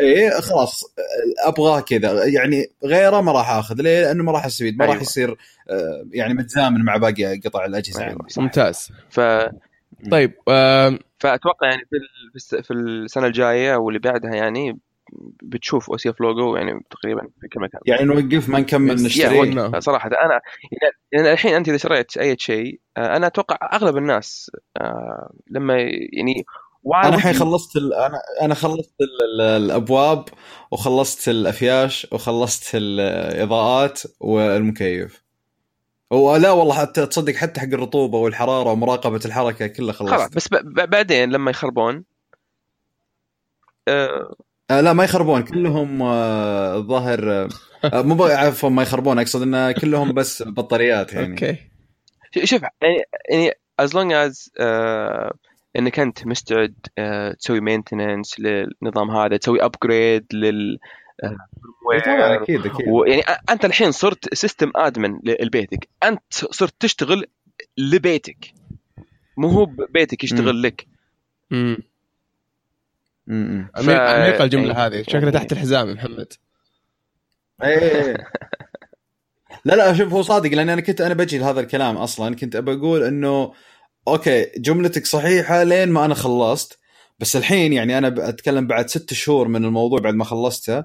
إيه 0.00 0.30
خلاص 0.40 0.84
آه، 0.84 1.48
أبغاه 1.48 1.80
كذا 1.80 2.24
يعني 2.24 2.70
غيره 2.84 3.20
ما 3.20 3.32
راح 3.32 3.50
آخذ 3.50 3.74
ليه؟ 3.82 4.00
لأنه 4.02 4.24
ما 4.24 4.32
راح 4.32 4.46
استفيد 4.46 4.78
ما 4.78 4.84
راح 4.84 4.90
أيوة. 4.92 5.02
يصير 5.02 5.36
آه، 5.70 6.04
يعني 6.12 6.34
متزامن 6.34 6.84
مع 6.84 6.96
باقي 6.96 7.38
قطع 7.40 7.64
الأجهزة 7.64 8.00
أيوة، 8.00 8.10
عندي 8.12 8.32
صح. 8.32 8.42
ممتاز 8.42 8.88
ف 9.10 9.20
طيب 10.10 10.32
آه 10.48 10.98
فأتوقع 11.18 11.66
يعني 11.70 11.82
في 11.90 11.96
ال- 11.96 12.30
في 12.30 12.36
الس- 12.36 12.54
في 12.66 12.72
السنة 12.74 13.26
الجاية 13.26 13.76
واللي 13.76 13.98
بعدها 13.98 14.34
يعني 14.34 14.78
بتشوف 15.42 15.90
OCF 15.90 16.20
logo 16.20 16.56
يعني 16.56 16.80
تقريبا 16.90 17.28
في 17.40 17.48
كل 17.48 17.60
مكان. 17.60 17.80
يعني 17.86 18.04
نوقف 18.04 18.48
ما 18.48 18.58
نكمل 18.60 18.94
بس- 18.94 19.00
نشتري 19.02 19.38
وقف 19.58 19.76
صراحة 19.76 20.08
أنا 20.08 20.40
يعني- 20.82 20.94
يعني 21.12 21.32
الحين 21.32 21.54
أنت 21.54 21.68
إذا 21.68 21.76
شريت 21.76 22.16
أي 22.16 22.36
شيء 22.38 22.80
آه، 22.96 23.16
أنا 23.16 23.26
أتوقع 23.26 23.58
أغلب 23.72 23.96
الناس 23.96 24.50
آه، 24.80 25.32
لما 25.50 25.74
يعني 26.12 26.44
أنا 26.94 27.14
الحين 27.14 27.32
خلصت 27.32 27.76
ال... 27.76 27.94
أنا 27.94 28.18
أنا 28.42 28.54
خلصت 28.54 28.94
ال... 29.00 29.40
ال- 29.42 29.62
الأبواب 29.64 30.24
وخلصت 30.70 31.28
الأفياش 31.28 32.06
وخلصت 32.12 32.70
الإضاءات 32.74 34.00
والمكيف. 34.20 35.22
ولا 36.10 36.50
والله 36.50 36.74
حتى 36.74 37.06
تصدق 37.06 37.32
حتى 37.34 37.60
حق 37.60 37.66
الرطوبة 37.66 38.18
والحرارة 38.18 38.70
ومراقبة 38.72 39.20
الحركة 39.24 39.66
كلها 39.66 39.92
خلاص 39.92 40.10
خلصت. 40.10 40.36
بس 40.36 40.48
ب- 40.48 40.54
ب- 40.56 40.90
بعدين 40.90 41.30
لما 41.30 41.50
يخربون 41.50 42.04
آه، 43.88 44.34
آه 44.70 44.80
لا 44.80 44.92
ما 44.92 45.04
يخربون. 45.04 45.42
كلهم 45.42 46.02
آه، 46.02 46.76
الظاهر 46.76 47.30
آه، 47.32 47.48
آه، 47.84 48.02
مو 48.02 48.24
عفوا 48.24 48.70
ما 48.70 48.82
يخربون. 48.82 49.18
أقصد 49.18 49.42
إن 49.42 49.72
كلهم 49.72 50.12
بس 50.12 50.42
بطاريات 50.42 51.12
يعني. 51.12 51.30
أوكي. 51.32 51.56
شوف 52.44 52.62
يعني 52.62 53.02
يعني 53.30 53.52
از 53.78 53.94
لونج 53.94 54.12
از 54.12 54.50
إنك 55.76 55.98
أنت 56.00 56.26
مستعد 56.26 56.74
تسوي 57.38 57.60
maintenance 57.60 58.40
للنظام 58.40 59.10
هذا 59.10 59.36
تسوي 59.36 59.64
upgrade 59.64 60.26
لل 60.32 60.78
طبعا 62.04 62.42
أكيد 62.42 62.66
أكيد. 62.66 62.88
ويعني 62.88 63.22
أ- 63.22 63.38
أنت 63.50 63.64
الحين 63.64 63.92
صرت 63.92 64.34
system 64.34 64.70
admin 64.76 65.18
لبيتك. 65.24 65.88
أنت 66.02 66.20
صرت 66.30 66.74
تشتغل 66.80 67.26
لبيتك. 67.78 68.36
مو 69.36 69.48
هو 69.48 69.66
بيتك 69.66 70.24
يشتغل 70.24 70.62
لك. 70.62 70.86
امم 71.52 71.72
م- 71.72 71.82
عميقه 73.76 74.44
الجمله 74.44 74.74
يعني- 74.78 74.96
هذه. 74.96 75.02
شكلها 75.02 75.30
تحت 75.30 75.52
الحزام 75.52 75.88
يا 75.88 75.94
محمد. 75.94 76.32
إيه، 77.62 77.68
إيه، 77.78 78.04
إيه. 78.06 78.16
لا 79.64 79.74
لا 79.74 79.94
شوف 79.94 80.12
هو 80.12 80.22
صادق 80.22 80.50
لأن 80.50 80.68
أنا 80.68 80.80
كنت 80.80 81.00
أنا 81.00 81.14
بجي 81.14 81.38
لهذا 81.38 81.60
الكلام 81.60 81.96
أصلا. 81.96 82.36
كنت 82.36 82.56
ابى 82.56 82.72
أقول 82.72 83.02
إنه 83.02 83.52
أوكي 84.08 84.46
جملتك 84.56 85.06
صحيحة 85.06 85.62
لين 85.62 85.88
ما 85.88 86.04
أنا 86.04 86.14
خلصت. 86.14 86.78
بس 87.18 87.36
الحين 87.36 87.72
يعني 87.72 87.98
أنا 87.98 88.28
أتكلم 88.28 88.66
بعد 88.66 88.88
ست 88.88 89.14
شهور 89.14 89.48
من 89.48 89.64
الموضوع 89.64 89.98
بعد 90.00 90.14
ما 90.14 90.24
خلصته. 90.24 90.84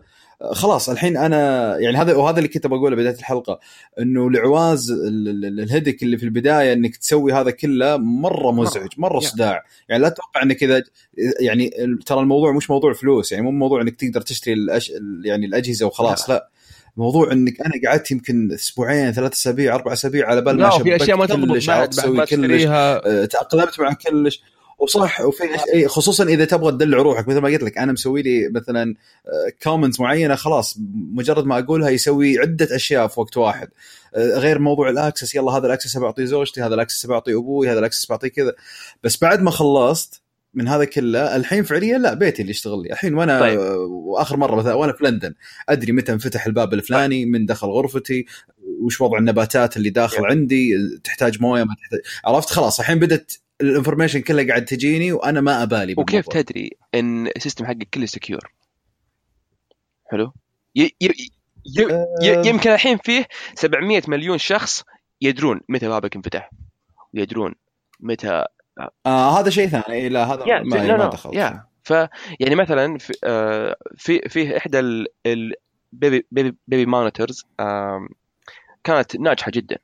خلاص 0.51 0.89
الحين 0.89 1.17
أنا 1.17 1.77
يعني 1.79 1.97
هذا 1.97 2.15
وهذا 2.15 2.37
اللي 2.37 2.47
كنت 2.47 2.67
بقوله 2.67 2.95
بداية 2.95 3.15
الحلقة 3.15 3.59
إنه 3.99 4.31
لعواز 4.31 4.91
ال- 4.91 5.27
ال- 5.45 5.59
الهدك 5.59 6.03
اللي 6.03 6.17
في 6.17 6.23
البداية 6.23 6.73
إنك 6.73 6.95
تسوي 6.95 7.33
هذا 7.33 7.51
كله 7.51 7.97
مرة 7.97 8.51
مزعج 8.51 8.89
مرة. 8.97 9.19
صداع. 9.19 9.63
يعني 9.89 10.03
لا 10.03 10.09
تتوقع 10.09 10.43
إنك 10.43 10.63
إذا 10.63 10.83
يعني 11.39 11.71
ترى 12.05 12.19
الموضوع 12.19 12.51
مش 12.51 12.69
موضوع 12.69 12.93
فلوس 12.93 13.31
يعني 13.31 13.43
مو 13.43 13.51
موضوع 13.51 13.81
إنك 13.81 13.95
تقدر 13.95 14.21
تشتري 14.21 14.53
الأش... 14.53 14.93
يعني 15.25 15.45
الأجهزة 15.45 15.85
وخلاص 15.85 16.29
لا. 16.29 16.49
موضوع 16.97 17.31
إنك 17.31 17.61
أنا 17.61 17.73
قعدت 17.87 18.11
يمكن 18.11 18.51
أسبوعين 18.51 19.11
ثلاث 19.11 19.33
أسابيع 19.33 19.75
أربع 19.75 19.93
أسابيع 19.93 20.27
على 20.27 20.41
بال 20.41 20.57
ما 20.57 20.69
شبكت 20.69 21.01
أشياء 21.01 21.17
ما 21.17 21.25
تضبط 21.25 21.47
كلش، 21.51 21.67
بعد 21.67 21.79
عرفت 21.79 21.97
بعد 21.97 22.05
أسوي 22.05 22.17
ما 22.17 22.25
كلش 22.25 22.31
تشتريها. 22.33 23.07
آه، 23.07 23.25
تأقلمت 23.25 23.79
مع 23.79 23.93
كلش. 23.93 24.43
وصح 24.83 25.21
وفي 25.21 25.43
خصوصا 25.87 26.23
إذا 26.23 26.45
تبغى 26.45 26.71
تدلع 26.71 26.97
روحك. 26.97 27.27
مثل 27.27 27.39
ما 27.39 27.49
قلت 27.49 27.63
لك 27.63 27.77
أنا 27.77 27.91
مسوي 27.91 28.21
لي 28.21 28.49
مثلا 28.49 28.95
commands 29.63 29.99
معينة 29.99 30.35
خلاص 30.35 30.77
مجرد 31.13 31.45
ما 31.45 31.59
أقولها 31.59 31.89
يسوي 31.89 32.39
عدة 32.39 32.75
أشياء 32.75 33.07
في 33.07 33.19
وقت 33.19 33.37
واحد. 33.37 33.69
آه، 34.15 34.39
غير 34.39 34.59
موضوع 34.59 34.89
ال 34.89 34.96
access 34.96 35.35
يلا 35.35 35.51
هذا 35.51 35.67
ال 35.67 35.72
access 35.72 35.97
بعطيه 35.97 36.25
زوجتي 36.25 36.61
هذا 36.61 36.75
ال 36.75 36.80
access 36.80 37.05
بعطيه 37.05 37.39
أبوي 37.39 37.69
هذا 37.69 37.79
ال 37.79 37.84
access 37.84 38.09
بعطيه 38.09 38.27
كذا. 38.27 38.53
بس 39.03 39.17
بعد 39.21 39.41
ما 39.41 39.51
خلصت 39.51 40.21
من 40.53 40.67
هذا 40.67 40.85
كله 40.85 41.35
الحين 41.35 41.63
فعليا 41.63 41.97
لا 41.97 42.13
بيتي 42.13 42.41
اللي 42.41 42.51
يشتغل 42.51 42.83
لي. 42.83 42.91
الحين 42.91 43.13
وأنا 43.13 43.39
طيب. 43.39 43.59
طيب. 43.59 43.91
واخر 43.91 44.37
مرة 44.37 44.55
مثلا 44.55 44.73
وأنا 44.73 44.93
في 44.93 45.03
لندن. 45.03 45.33
أدري 45.69 45.91
متى 45.91 46.11
انفتح 46.11 46.45
الباب 46.45 46.73
الفلاني 46.73 47.25
من 47.25 47.45
دخل 47.45 47.67
غرفتي 47.67 48.25
وش 48.81 49.01
وضع 49.01 49.17
النباتات 49.17 49.77
اللي 49.77 49.89
داخل 49.89 50.25
عندي 50.25 50.73
تحتاج 51.03 51.41
موية 51.41 51.63
ما 51.63 51.75
تحتاج. 51.81 51.99
عرفت؟ 52.25 52.49
خلاص 52.49 52.79
الحين 52.79 52.99
بدت 52.99 53.39
ال 53.61 53.66
information 53.66 54.21
كلها 54.21 54.47
قاعد 54.47 54.65
تجيني 54.65 55.11
وأنا 55.11 55.41
ما 55.41 55.63
أبالي 55.63 55.95
وكيف 55.97 56.25
بالموضوع. 56.25 56.41
تدري 56.41 56.71
إن 56.95 57.27
ال 57.27 57.33
system 57.33 57.65
حقك 57.65 57.87
كله 57.93 58.05
secure 58.05 58.53
حلو. 60.11 60.33
ي... 60.75 60.83
ي... 60.83 60.89
ي... 61.01 61.11
ي... 62.23 62.47
يمكن 62.47 62.71
الحين 62.71 62.97
فيه 62.97 63.27
700 63.55 64.01
مليون 64.07 64.37
شخص 64.37 64.83
يدرون 65.21 65.61
متى 65.69 65.87
بابك 65.87 66.15
انفتح 66.15 66.49
ويدرون 67.13 67.55
متى 67.99 68.45
آه 69.05 69.39
هذا 69.39 69.49
شيء 69.49 69.67
ثاني. 69.67 69.83
إيه، 69.89 70.07
لا 70.07 70.33
هذا 70.33 70.43
يا 70.47 70.59
ما, 70.59 70.75
لا 70.75 70.97
ما 70.97 71.03
لا 71.03 71.09
دخلت. 71.09 71.35
yeah 71.35 71.65
ف 71.83 71.91
يعني 72.39 72.55
مثلا 72.55 72.97
في 72.97 73.13
آه، 73.23 73.75
في 73.97 74.29
فيه 74.29 74.57
إحدى 74.57 74.79
ال 74.79 75.09
baby 75.09 76.25
baby 76.31 76.57
baby 76.67 76.85
monitors 76.85 77.45
كانت 78.83 79.15
ناجحة 79.15 79.51
جدا. 79.51 79.77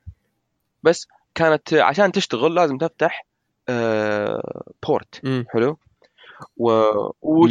بس 0.82 1.08
كانت 1.34 1.74
عشان 1.74 2.12
تشتغل 2.12 2.54
لازم 2.54 2.78
تفتح 2.78 3.26
port 4.88 5.20
مم. 5.24 5.44
حلو؟ 5.52 5.78
و 6.56 6.70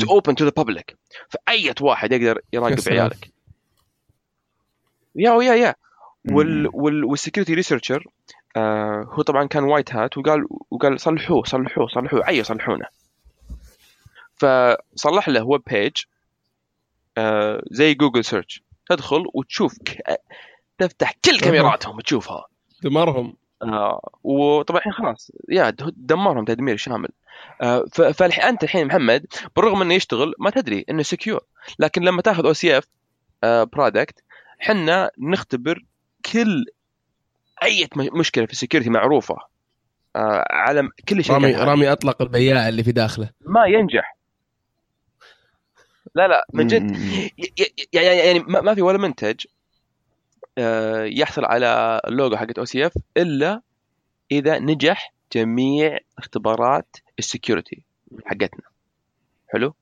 open 0.10 0.36
to 0.36 0.46
the 0.46 0.52
public 0.58 0.98
فأي 1.30 1.74
واحد 1.82 2.12
يقدر 2.12 2.42
يا 2.54 2.60
يراقب. 2.60 2.90
عيالك. 2.90 3.32
يا 5.16 5.32
ويا 5.32 5.56
يا. 5.56 5.76
وال. 6.32 6.70
وال 6.74 7.04
وال 7.06 7.15
security 7.15 7.54
researcher 7.54 8.08
آه 8.56 9.08
هو 9.12 9.22
طبعا 9.22 9.46
كان 9.46 9.64
white 9.64 9.96
hat 9.96 10.18
وقال 10.18 10.46
وقال 10.72 11.00
صلحوه 11.00 11.44
صلحوه 11.44 11.88
صلحوه 11.88 12.26
عيّوا 12.26 12.38
يصلحونه 12.38 12.86
فصلح 14.36 15.30
له 15.30 15.44
web 15.44 15.62
page 15.68 15.98
آه 17.18 17.64
زي 17.72 17.94
Google 17.94 18.26
search 18.26 18.64
تدخل 18.90 19.26
وتشوف. 19.34 19.78
تفتح 20.78 21.12
كل 21.26 21.40
كاميراتهم 21.40 22.00
تشوفها 22.02 22.46
دمرهم. 22.84 23.36
آه 23.64 24.10
وطبعا 24.24 24.80
الحين 24.80 24.94
خلاص. 24.94 25.32
yeah 25.50 25.70
دمرهم 25.96 26.46
تدمير 26.46 26.78
شامل 26.78 27.10
آه 27.62 27.86
ف- 27.94 28.02
فالحين 28.02 28.44
أنت 28.44 28.64
الحين 28.64 28.88
محمد 28.88 29.26
بالرغم 29.56 29.82
إنه 29.82 29.94
يشتغل 29.94 30.34
ما 30.40 30.50
تدري 30.50 30.86
إنه 30.90 31.04
secure 31.04 31.42
لكن 31.80 32.02
لما 32.02 32.22
تاخذ 32.22 32.46
OCF 32.46 32.84
product 33.44 34.24
حنا 34.60 35.12
نختبر 35.20 35.86
كل 36.34 36.66
أي 37.64 37.88
مشكلة 37.96 38.46
في 38.46 38.52
ال 38.52 38.56
security 38.56 38.90
معروفة 38.90 39.36
آه 40.16 40.46
على 40.50 40.90
كل 41.10 41.24
شيء 41.24 41.36
رامي 41.36 41.56
رامي 41.56 41.92
أطلق 41.92 42.22
البياع 42.22 42.70
اللي 42.70 42.84
في 42.84 42.92
داخله. 42.92 43.30
ما 43.46 43.66
ينجح. 43.66 44.18
لا 46.16 46.28
لا 46.28 46.46
من 46.54 46.68
جد. 46.68 46.92
يعني 47.94 48.08
يعني 48.18 48.40
ما 48.40 48.62
ما 48.62 48.76
في 48.76 48.82
ولا 48.82 48.98
منتج 48.98 49.46
يحصل 51.06 51.46
على 51.46 52.02
اللوجو 52.08 52.36
حقت 52.36 52.58
OCF 52.58 52.94
إلا 53.18 53.62
إذا 54.32 54.60
نجح 54.60 55.14
جميع 55.34 55.98
اختبارات 56.18 56.98
ال 57.20 57.27
security 57.27 57.82
حقتنا. 58.26 58.66
حلو؟ 59.54 59.74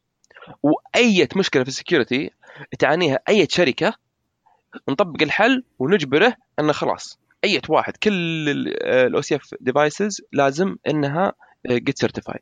وأي 0.64 1.28
مشكلة 1.36 1.64
في 1.64 1.70
ال 1.70 1.77
security 1.77 2.32
تعانيها 2.80 3.20
أي 3.30 3.48
شركة 3.50 3.94
نطبق 4.90 5.22
الحل 5.22 5.64
ونجبره 5.80 6.36
إنه 6.60 6.72
خلاص. 6.72 7.20
أي 7.44 7.62
واحد 7.70 7.98
كل 7.98 8.14
ال 8.84 9.22
OCF 9.22 9.56
devices 9.62 10.22
لازم 10.34 10.76
إنها 10.88 11.34
get 11.68 12.00
certified 12.00 12.42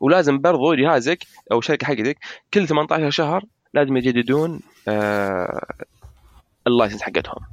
ولازم 0.00 0.40
برضو 0.40 0.74
جهازك 0.74 1.18
أو 1.52 1.58
الشركة 1.58 1.86
حقتك 1.86 2.18
كل 2.54 2.66
18 2.66 3.10
شهر 3.10 3.44
لازم 3.74 3.96
يجددون 3.96 4.60
آه 4.88 5.66
ال 6.66 6.70
license 6.70 7.02
حقتهم. 7.02 7.46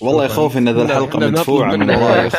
والله 0.00 0.24
يخوف 0.24 0.56
إن 0.56 0.68
ذا 0.68 0.82
الحلقة 0.82 1.18
مدفوعة 1.18 1.76
من 1.76 1.90
وراي 1.90 2.30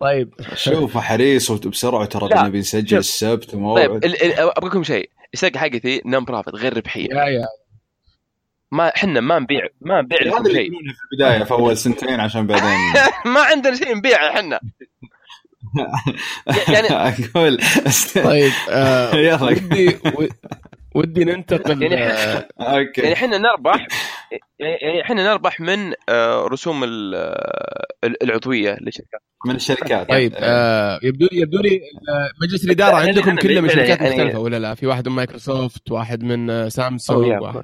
طيب. 0.00 0.34
شوف 0.54 0.98
حريص 0.98 1.50
وبسرعه 1.50 2.04
ترى 2.04 2.28
نبي 2.48 2.58
نسجل. 2.58 2.98
السبت 2.98 3.50
طيب 3.50 4.04
ال- 4.04 4.32
أبغى 4.40 4.68
لكم 4.68 4.82
شيء. 4.84 5.10
الشركة 5.34 5.60
حقتي 5.60 6.02
non-profit 6.06 6.54
غير 6.54 6.76
ربحية. 6.76 7.08
yeah 7.10 7.24
yeah. 7.24 7.46
ما 8.72 8.88
إحنا 8.88 9.20
ما 9.20 9.38
نبيع 9.38 9.66
ما 9.80 10.02
نبيع 10.02 10.18
هذا 10.20 10.28
لكم 10.28 10.46
اللي 10.46 10.54
شيء. 10.58 10.70
في 10.70 10.76
البداية 11.12 11.44
في 11.44 11.50
أول 11.50 11.76
سنتين 11.76 12.20
عشان 12.20 12.46
بعدين 12.46 12.78
ما 13.34 13.40
عندنا 13.40 13.76
شيء 13.76 13.96
نبيعه 13.96 14.30
إحنا. 14.30 14.60
يعني 16.72 16.88
أقول 16.90 17.58
طيب 18.24 18.52
آه 18.70 19.14
يلا. 19.14 19.42
ودي 19.42 19.98
ودي 20.94 21.24
ننتقل 21.24 21.82
يعني 21.82 22.46
أوكي. 22.60 23.00
يعني 23.00 23.12
إحنا 23.14 23.38
نربح 23.38 23.86
يعني 24.60 25.02
إحنا 25.02 25.22
نربح 25.22 25.60
من 25.60 25.92
آه، 26.08 26.46
رسوم 26.46 26.84
ال- 26.84 27.14
آه، 27.14 28.14
العضوية 28.22 28.76
للشركات. 28.80 29.20
من 29.46 29.54
الشركات. 29.54 30.08
طيب 30.08 30.32
آه 30.36 31.00
يبدو 31.02 31.28
لي 31.32 31.40
يبدو 31.40 31.58
لي 31.58 31.76
آه، 32.08 32.30
مجلس 32.42 32.64
الإدارة 32.64 32.96
يعني 32.96 33.08
عندكم 33.08 33.36
كله 33.36 33.60
من 33.60 33.68
شركات 33.68 34.00
يعني- 34.00 34.10
مختلفة 34.16 34.38
ولا 34.38 34.58
لا؟ 34.58 34.74
في 34.74 34.86
واحد 34.86 35.08
من 35.08 35.14
مايكروسوفت 35.14 35.90
واحد 35.90 36.22
من 36.24 36.68
سامسونج 36.70 37.42
واحد. 37.42 37.62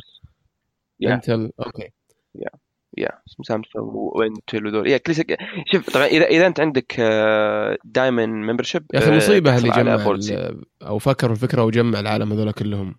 إنتل. 1.07 1.51
أوكي. 1.67 1.89
yeah 2.99 3.09
سامسونج 3.27 3.65
وإنتل 3.95 4.67
وذول 4.67 4.89
يا 4.91 4.97
كل 4.97 5.15
شوف 5.73 5.91
طبعا 5.91 6.07
اذا 6.07 6.25
إذا 6.25 6.47
أنت 6.47 6.61
عندك 6.61 7.01
دايمن 7.85 8.29
ممبرشيب 8.29 8.87
يا 8.95 8.99
أخي 8.99 9.17
مصيبة 9.17 9.57
اللي 9.59 9.69
جمع 9.71 10.17
أو 10.83 10.99
فكر 10.99 11.35
في 11.35 11.45
الفكرة 11.45 11.65
وجمع 11.65 12.01
العالم 12.01 12.33
هذول 12.33 12.53
كلهم. 12.53 12.95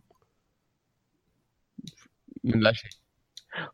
من 2.49 2.59
لا 2.59 2.73
شيء. 2.73 2.89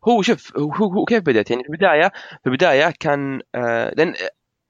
هو 0.08 0.22
شوف 0.22 0.56
هو, 0.58 0.72
هو 0.72 1.04
كيف 1.04 1.22
بدأت؟ 1.22 1.50
يعني 1.50 1.62
في 1.62 1.68
البداية 1.68 2.12
في 2.42 2.46
البداية 2.46 2.94
كان 3.00 3.40
آه، 3.54 3.92
لأن 3.96 4.14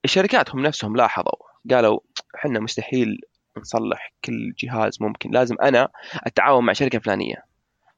الشركات 0.05 0.51
هم 0.51 0.61
نفسهم 0.61 0.97
لاحظوا 0.97 1.33
قالوا 1.71 2.01
إحنا 2.35 2.61
مستحيل 2.61 3.21
نصلح 3.59 4.13
كل 4.25 4.53
جهاز 4.59 5.03
ممكن 5.03 5.31
لازم 5.31 5.57
أنا 5.63 5.89
أتعاون 6.27 6.65
مع 6.65 6.73
شركة 6.73 6.99
فلانية. 6.99 7.37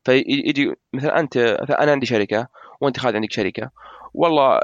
فيجي 0.04 0.74
مثلا 0.92 1.20
أنت 1.20 1.36
أنا 1.70 1.92
عندي 1.92 2.06
شركة 2.06 2.48
وأنت 2.80 2.98
خالد 2.98 3.16
عندك 3.16 3.32
شركة. 3.32 3.70
والله 4.14 4.61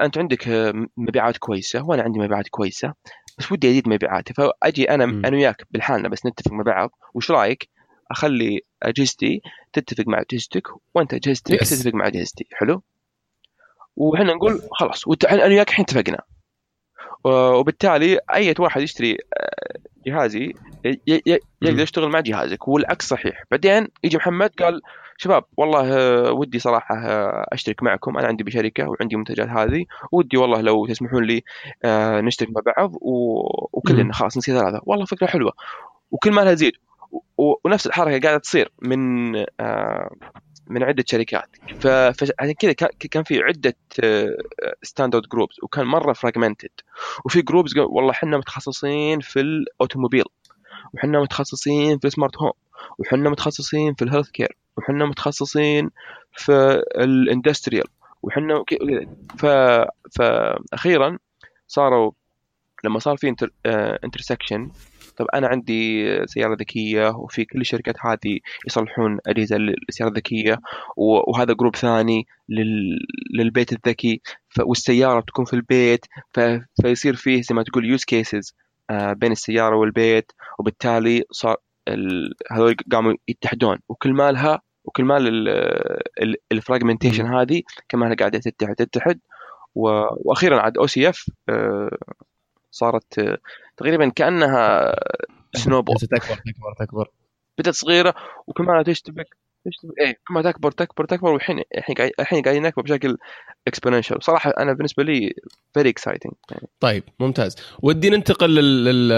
أنت 0.00 0.18
عندك 0.18 0.48
آه، 0.48 0.86
مبيعات 0.96 1.36
كويسة 1.38 1.82
وأنا 1.84 2.02
عندي 2.02 2.18
مبيعات 2.18 2.48
كويسة 2.48 2.94
بس 3.38 3.52
ودي 3.52 3.70
أزيد 3.70 3.88
مبيعاتي. 3.88 4.34
فأجي 4.34 4.90
أنا 4.90 5.06
مم. 5.06 5.22
أنا 5.26 5.36
وياك 5.36 5.66
بالحالنا 5.70 6.08
بس 6.08 6.26
نتفق 6.26 6.52
مع 6.52 6.62
بعض 6.62 6.90
وش 7.14 7.30
رأيك؟ 7.30 7.68
أخلي 8.10 8.60
أجهزتي 8.82 9.40
تتفق 9.72 10.04
مع 10.06 10.20
أجهزتك 10.20 10.62
وأنت 10.94 11.14
أجهزتك 11.14 11.54
Yes. 11.54 11.68
تتفق 11.70 11.94
مع 11.94 12.06
أجهزتي. 12.06 12.46
حلو؟ 12.52 12.82
وحنا 13.96 14.34
نقول 14.34 14.60
خلاص 14.72 15.04
أنا 15.30 15.44
وياك 15.44 15.68
الحين 15.68 15.84
اتفقنا. 15.84 16.18
وبالتالي 17.24 18.18
أي 18.34 18.54
واحد 18.58 18.82
يشتري 18.82 19.12
آه، 19.12 19.78
جهازي 20.06 20.52
يقدر. 21.06 21.82
يشتغل 21.82 22.08
مع 22.08 22.20
جهازك. 22.20 22.68
والعكس 22.68 23.08
صحيح. 23.08 23.44
بعدين 23.50 23.88
يجي 24.04 24.16
محمد 24.16 24.50
قال 24.58 24.80
شباب 25.18 25.44
والله 25.56 25.92
آه، 25.98 26.32
ودي 26.32 26.58
صراحة 26.58 26.94
آه، 26.96 27.46
أشترك 27.52 27.82
معكم. 27.82 28.18
أنا 28.18 28.28
عندي 28.28 28.44
بشركة 28.44 28.88
وعندي 28.88 29.16
منتجات 29.16 29.48
هذه. 29.48 29.84
ودي 30.12 30.36
والله 30.36 30.60
لو 30.60 30.86
تسمحون 30.86 31.24
لي 31.24 31.42
نشترك 32.22 32.48
مع 32.50 32.62
بعض 32.76 32.92
وكلنا. 33.72 34.12
خلاص 34.12 34.36
نصير 34.36 34.58
ثلاثة. 34.58 34.80
والله 34.86 35.04
فكرة 35.04 35.26
حلوة. 35.26 35.52
وكل 36.10 36.30
ما 36.32 36.40
لها 36.40 36.54
تزيد. 36.54 36.72
ونفس 37.64 37.86
الحركة 37.86 38.20
قاعدة 38.20 38.38
تصير 38.38 38.72
من 38.82 39.36
آه، 39.60 40.10
من 40.66 40.82
عدة 40.82 41.04
شركات. 41.08 41.48
فعشان 41.80 42.52
كذا 42.58 42.72
كان- 42.72 43.22
في 43.22 43.42
عدة 43.42 43.76
standard 44.82 45.22
groups 45.32 45.56
وكان 45.62 45.86
مرة 45.86 46.12
fragmented 46.12 46.70
وفي 47.24 47.42
groups 47.42 47.78
والله 47.78 48.10
إحنا 48.10 48.36
متخصصين 48.38 49.20
في 49.20 49.40
ال 49.40 49.48
automobile 49.48 50.24
وحنا 50.94 51.20
متخصصين 51.20 51.98
في 51.98 52.06
ال 52.06 52.11
smart 52.11 52.36
home 52.38 52.52
وحنا 52.98 53.30
متخصصين 53.30 53.94
في 53.94 54.02
ال 54.02 54.30
healthcare 54.30 54.56
وحنا 54.76 55.06
متخصصين 55.06 55.90
في 56.32 56.82
ال 56.96 57.04
industrial 57.04 57.86
وحنا 58.22 58.64
ف... 59.38 59.46
فاخيرا 60.18 61.18
صاروا 61.68 62.12
لما 62.84 62.98
صار 62.98 63.16
في 63.16 63.28
inter... 63.28 63.50
intersection 64.04 64.70
طب 65.16 65.26
أنا 65.34 65.48
عندي 65.48 66.06
سيارة 66.26 66.54
ذكية 66.54 67.08
وفي 67.08 67.44
كل 67.44 67.60
الشركات 67.60 67.94
هذه 68.06 68.38
يصلحون 68.66 69.18
أجهزة 69.26 69.56
للسيارة 69.56 70.10
الذكية 70.10 70.60
وهذا 70.96 71.52
group 71.52 71.76
ثاني 71.76 72.26
لل... 72.48 72.98
للبيت 73.34 73.72
الذكي. 73.72 74.20
والسيارة 74.60 75.20
بتكون 75.20 75.44
في 75.44 75.54
البيت. 75.54 76.06
فيصير 76.82 77.14
فيه 77.14 77.42
زي 77.42 77.54
ما 77.54 77.62
تقول 77.62 77.84
use 77.84 78.04
cases 78.04 78.54
بين 78.92 79.32
السيارة 79.32 79.76
والبيت 79.76 80.32
وبالتالي 80.58 81.24
صار. 81.30 81.56
هذول 82.52 82.76
قاموا 82.92 83.14
يتحدون 83.28 83.78
وكل 83.88 84.12
ما 84.12 84.32
لها 84.32 84.60
وكل 84.84 85.04
ما 85.04 85.16
ال 86.52 86.57
fragmentation 86.57 87.26
هذه 87.26 87.62
كمان 87.88 88.14
قاعدة 88.14 88.38
تتحد 88.38 88.74
تتحد. 88.74 89.20
وأخيرا 89.74 90.60
عاد 90.60 90.78
OCF 90.78 91.26
صارت 92.76 93.18
آه، 93.18 93.38
تقريبا 93.76 94.08
كأنها 94.08 94.94
snowball 95.54 95.96
تكبر 95.96 96.36
تكبر 96.36 96.74
تكبر. 96.86 97.08
بدأت 97.58 97.74
صغيرة 97.74 98.14
وكل 98.46 98.64
ما 98.64 98.82
تشتبك 98.82 99.36
تشتبك 99.66 99.98
إيه 100.00 100.12
كل 100.28 100.34
ما 100.34 100.42
تكبر 100.42 100.70
تكبر 100.70 101.04
تكبر 101.04 101.30
والحين 101.32 101.62
الحين 101.78 101.94
قاعد 101.96 102.10
الحين 102.20 102.42
قاعدين 102.42 102.62
نكبر 102.62 102.82
بشكل 102.82 103.16
exponential 103.66 104.22
صراحة 104.24 104.50
أنا 104.58 104.72
بالنسبة 104.72 105.02
لي 105.02 105.34
very 105.74 105.88
exciting 105.90 106.32
يعني 106.50 106.68
طيب 106.80 107.02
ممتاز. 107.20 107.56
ودي 107.82 108.10
ننتقل 108.10 108.54
لل- 108.54 108.84
لل- 108.84 109.08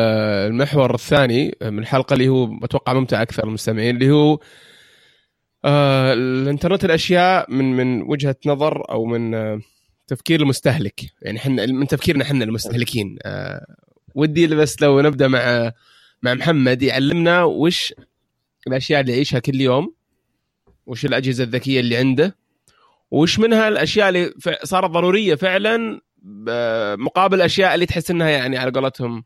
للمحور 0.51 0.95
الثاني 0.95 1.57
من 1.63 1.79
الحلقة 1.79 2.15
اللي 2.15 2.29
هو 2.29 2.49
أتوقع 2.63 2.93
ممتع 2.93 3.23
أكثر 3.23 3.47
للمستمعين 3.47 3.95
اللي 3.95 4.11
هو 4.11 4.39
آه 5.65 6.13
الإنترنت 6.13 6.85
الأشياء 6.85 7.53
من 7.53 7.77
من 7.77 8.03
وجهة 8.03 8.37
نظر 8.47 8.91
أو 8.91 9.05
من 9.05 9.35
آه 9.35 9.61
تفكير 10.09 10.41
المستهلك. 10.41 11.01
يعني 11.23 11.39
إحنا 11.39 11.67
من 11.67 11.87
تفكيرنا 11.87 12.25
إحنا 12.25 12.45
المستهلكين. 12.45 13.19
آه 13.23 13.67
ودي 14.15 14.47
بس 14.47 14.83
لو 14.83 15.01
نبدأ 15.01 15.29
مع 15.29 15.73
مع 16.23 16.35
محمد 16.35 16.83
يعلمنا 16.83 17.45
وش 17.45 17.95
الأشياء 18.67 19.01
اللي 19.01 19.13
يعيشها 19.13 19.39
كل 19.39 19.61
يوم 19.61 19.95
وش 20.87 21.05
الأجهزة 21.05 21.45
الذكية 21.45 21.81
اللي 21.81 21.97
عنده 21.97 22.37
وش 23.11 23.39
منها 23.39 23.69
الأشياء 23.69 24.09
اللي 24.09 24.33
صارت 24.65 24.91
ضرورية 24.91 25.35
فعلا 25.35 26.01
مقابل 26.97 27.37
الاشياء 27.37 27.75
اللي 27.75 27.87
تحس 27.87 28.11
إنها 28.11 28.29
يعني 28.29 28.59
على 28.59 28.71
قولتهم 28.71 29.25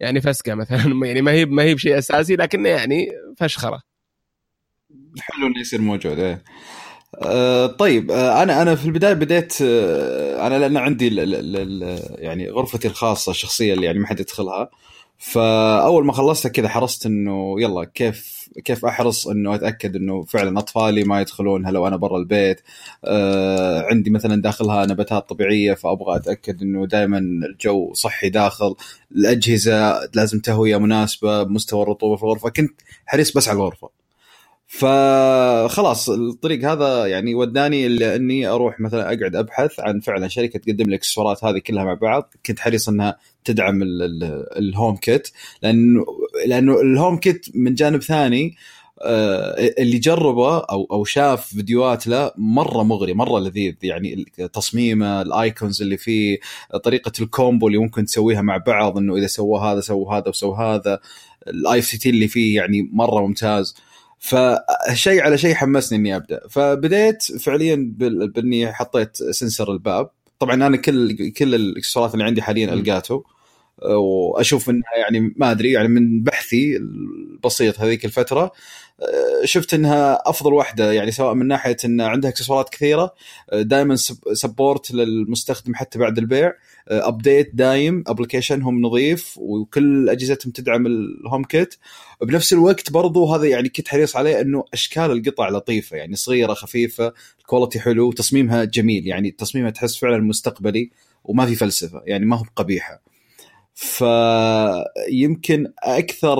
يعني 0.00 0.20
فسقة 0.20 0.54
مثلا. 0.54 1.06
يعني 1.06 1.22
ما 1.22 1.32
هي 1.32 1.44
ما 1.44 1.62
هي 1.62 1.74
بشيء 1.74 1.98
أساسي 1.98 2.36
لكنه 2.36 2.68
يعني 2.68 3.08
فشخرة. 3.36 3.82
حلو 5.20 5.46
إنه 5.46 5.60
يصير 5.60 5.80
موجود 5.80 6.18
إيه. 6.18 6.44
آه 7.22 7.66
طيب 7.66 8.10
آه 8.10 8.42
أنا 8.42 8.62
أنا 8.62 8.74
في 8.74 8.84
البداية 8.86 9.12
بديت 9.14 9.54
آه 9.62 10.46
أنا 10.46 10.58
لأن 10.58 10.76
عندي 10.76 11.08
ال 11.08 11.20
ال 11.20 11.56
ال 11.56 12.00
يعني 12.24 12.50
غرفتي 12.50 12.88
الخاصة 12.88 13.30
الشخصية 13.30 13.74
اللي 13.74 13.86
يعني 13.86 13.98
ما 13.98 14.06
حد 14.06 14.20
يدخلها. 14.20 14.70
فأول 15.18 16.04
ما 16.06 16.12
خلصتها 16.12 16.48
كذا 16.48 16.68
حرصت 16.68 17.06
إنه 17.06 17.54
يلا 17.60 17.84
كيف 17.84 18.48
كيف 18.64 18.84
أحرص 18.84 19.26
إنه 19.28 19.54
أتأكد 19.54 19.96
إنه 19.96 20.22
فعلا 20.24 20.58
أطفالي 20.58 21.04
ما 21.04 21.20
يدخلونها 21.20 21.70
لو 21.70 21.86
أنا 21.86 21.96
برا 21.96 22.18
البيت؟ 22.18 22.60
آه 23.04 23.82
عندي 23.90 24.10
مثلا 24.10 24.42
داخلها 24.42 24.86
نباتات 24.86 25.28
طبيعية 25.28 25.74
فأبغى 25.74 26.16
أتأكد 26.16 26.62
إنه 26.62 26.86
دائما 26.86 27.18
الجو 27.18 27.92
صحي 27.94 28.28
داخل. 28.30 28.74
الأجهزة 29.12 30.00
لازم 30.14 30.40
تهوية 30.40 30.76
مناسبة 30.76 31.42
بمستوى 31.42 31.82
الرطوبة 31.82 32.16
في 32.16 32.22
الغرفة. 32.22 32.48
كنت 32.50 32.80
حريص 33.06 33.36
بس 33.36 33.48
على 33.48 33.56
الغرفة. 33.56 34.03
فخلاص 34.66 36.10
الطريق 36.10 36.70
هذا 36.70 37.06
يعني 37.06 37.34
وداني 37.34 37.86
إلى 37.86 38.16
إني 38.16 38.46
أروح 38.46 38.80
مثلا 38.80 39.02
أقعد 39.02 39.36
أبحث 39.36 39.80
عن 39.80 40.00
فعلا 40.00 40.28
شركة 40.28 40.58
تقدم 40.58 40.84
لي 40.84 40.88
الاكسسوارات 40.88 41.44
هذه 41.44 41.58
كلها 41.58 41.84
مع 41.84 41.94
بعض. 41.94 42.34
كنت 42.46 42.60
حريص 42.60 42.88
إنها 42.88 43.18
تدعم 43.44 43.82
ال- 43.82 44.02
ال- 44.02 44.58
ال 44.58 44.96
HomeKit 44.96 45.28
لأنه 45.62 46.04
لأنه 46.46 46.80
ال 46.80 47.16
HomeKit 47.16 47.46
من 47.54 47.74
جانب 47.74 48.02
ثاني 48.02 48.56
آه، 49.02 49.72
اللي 49.78 49.98
جربه 49.98 50.58
أو 50.58 50.88
أو 50.92 51.04
شاف 51.04 51.46
فيديوهات 51.48 52.06
له 52.06 52.30
مرة 52.36 52.82
مغري 52.82 53.14
مرة 53.14 53.40
لذيذ. 53.40 53.74
يعني 53.82 54.24
تصميمه 54.52 55.22
ال 55.22 55.32
icons 55.32 55.82
اللي 55.82 55.96
فيه 55.96 56.38
طريقة 56.84 57.12
ال 57.20 57.28
combo 57.28 57.66
اللي 57.66 57.78
ممكن 57.78 58.04
تسويها 58.04 58.42
مع 58.42 58.56
بعض 58.56 58.98
إنه 58.98 59.16
إذا 59.16 59.26
سوى 59.26 59.60
هذا 59.60 59.80
سوى 59.80 60.06
هذا 60.10 60.28
وسوى 60.28 60.56
هذا. 60.56 61.00
الاي 61.48 61.82
سي 61.82 61.98
تي 61.98 62.10
اللي 62.10 62.28
فيه 62.28 62.56
يعني 62.56 62.90
مرة 62.92 63.26
ممتاز. 63.26 63.76
فشيء 64.24 65.22
على 65.22 65.38
شيء 65.38 65.54
حمسني 65.54 65.98
إني 65.98 66.16
أبدأ. 66.16 66.40
فبديت 66.50 67.22
فعليا 67.22 67.92
بإني 67.98 68.72
حطيت 68.72 69.16
sensor 69.16 69.72
الباب. 69.72 70.10
طبعا 70.38 70.54
أنا 70.54 70.76
كل 70.76 71.30
كل 71.30 71.54
الاكسسوارات 71.54 72.14
اللي 72.14 72.24
عندي 72.24 72.42
حاليا 72.42 72.66
م. 72.66 72.72
ال 72.72 72.82
Gato 72.82 73.22
وأشوف 73.82 74.70
إنها 74.70 74.96
يعني 74.96 75.34
ما 75.36 75.50
أدري 75.50 75.72
يعني 75.72 75.88
من 75.88 76.22
بحثي 76.22 76.76
البسيط 76.76 77.80
هذيك 77.80 78.04
الفترة 78.04 78.52
أه، 79.00 79.44
شفت 79.44 79.74
إنها 79.74 80.18
أفضل 80.26 80.52
واحدة 80.52 80.92
يعني 80.92 81.10
سواء 81.10 81.34
من 81.34 81.48
ناحية 81.48 81.76
إن 81.84 82.00
عندها 82.00 82.30
اكسسوارات 82.30 82.68
كثيرة 82.68 83.14
دائما 83.52 83.96
support 84.32 84.90
للمستخدم 84.90 85.74
حتى 85.74 85.98
بعد 85.98 86.18
البيع. 86.18 86.52
update 86.88 87.50
دايم 87.54 88.04
application 88.06 88.70
هم 88.70 88.82
نظيف 88.82 89.38
وكل 89.38 90.08
أجهزتهم 90.08 90.52
تدعم 90.52 90.86
ال 90.86 91.44
HomeKit 91.44 91.74
بنفس 92.22 92.52
الوقت 92.52 92.90
برضو 92.92 93.34
هذا 93.34 93.44
يعني 93.44 93.68
كنت 93.68 93.88
حريص 93.88 94.16
عليه 94.16 94.40
إنه 94.40 94.64
أشكال 94.72 95.10
القطع 95.10 95.48
لطيفة 95.48 95.96
يعني 95.96 96.16
صغيرة 96.16 96.54
خفيفة 96.54 97.12
ال 97.40 97.45
quality 97.45 97.80
حلو 97.80 98.12
تصميمها 98.12 98.64
جميل. 98.64 99.06
يعني 99.06 99.30
تصميمها 99.30 99.70
تحس 99.70 99.96
فعلا 99.96 100.18
مستقبلي 100.18 100.90
وما 101.24 101.46
في 101.46 101.54
فلسفة 101.54 102.02
يعني 102.06 102.26
ما 102.26 102.36
هو 102.36 102.44
قبيحه 102.56 103.02
فيمكن 103.74 105.72
أكثر 105.82 106.38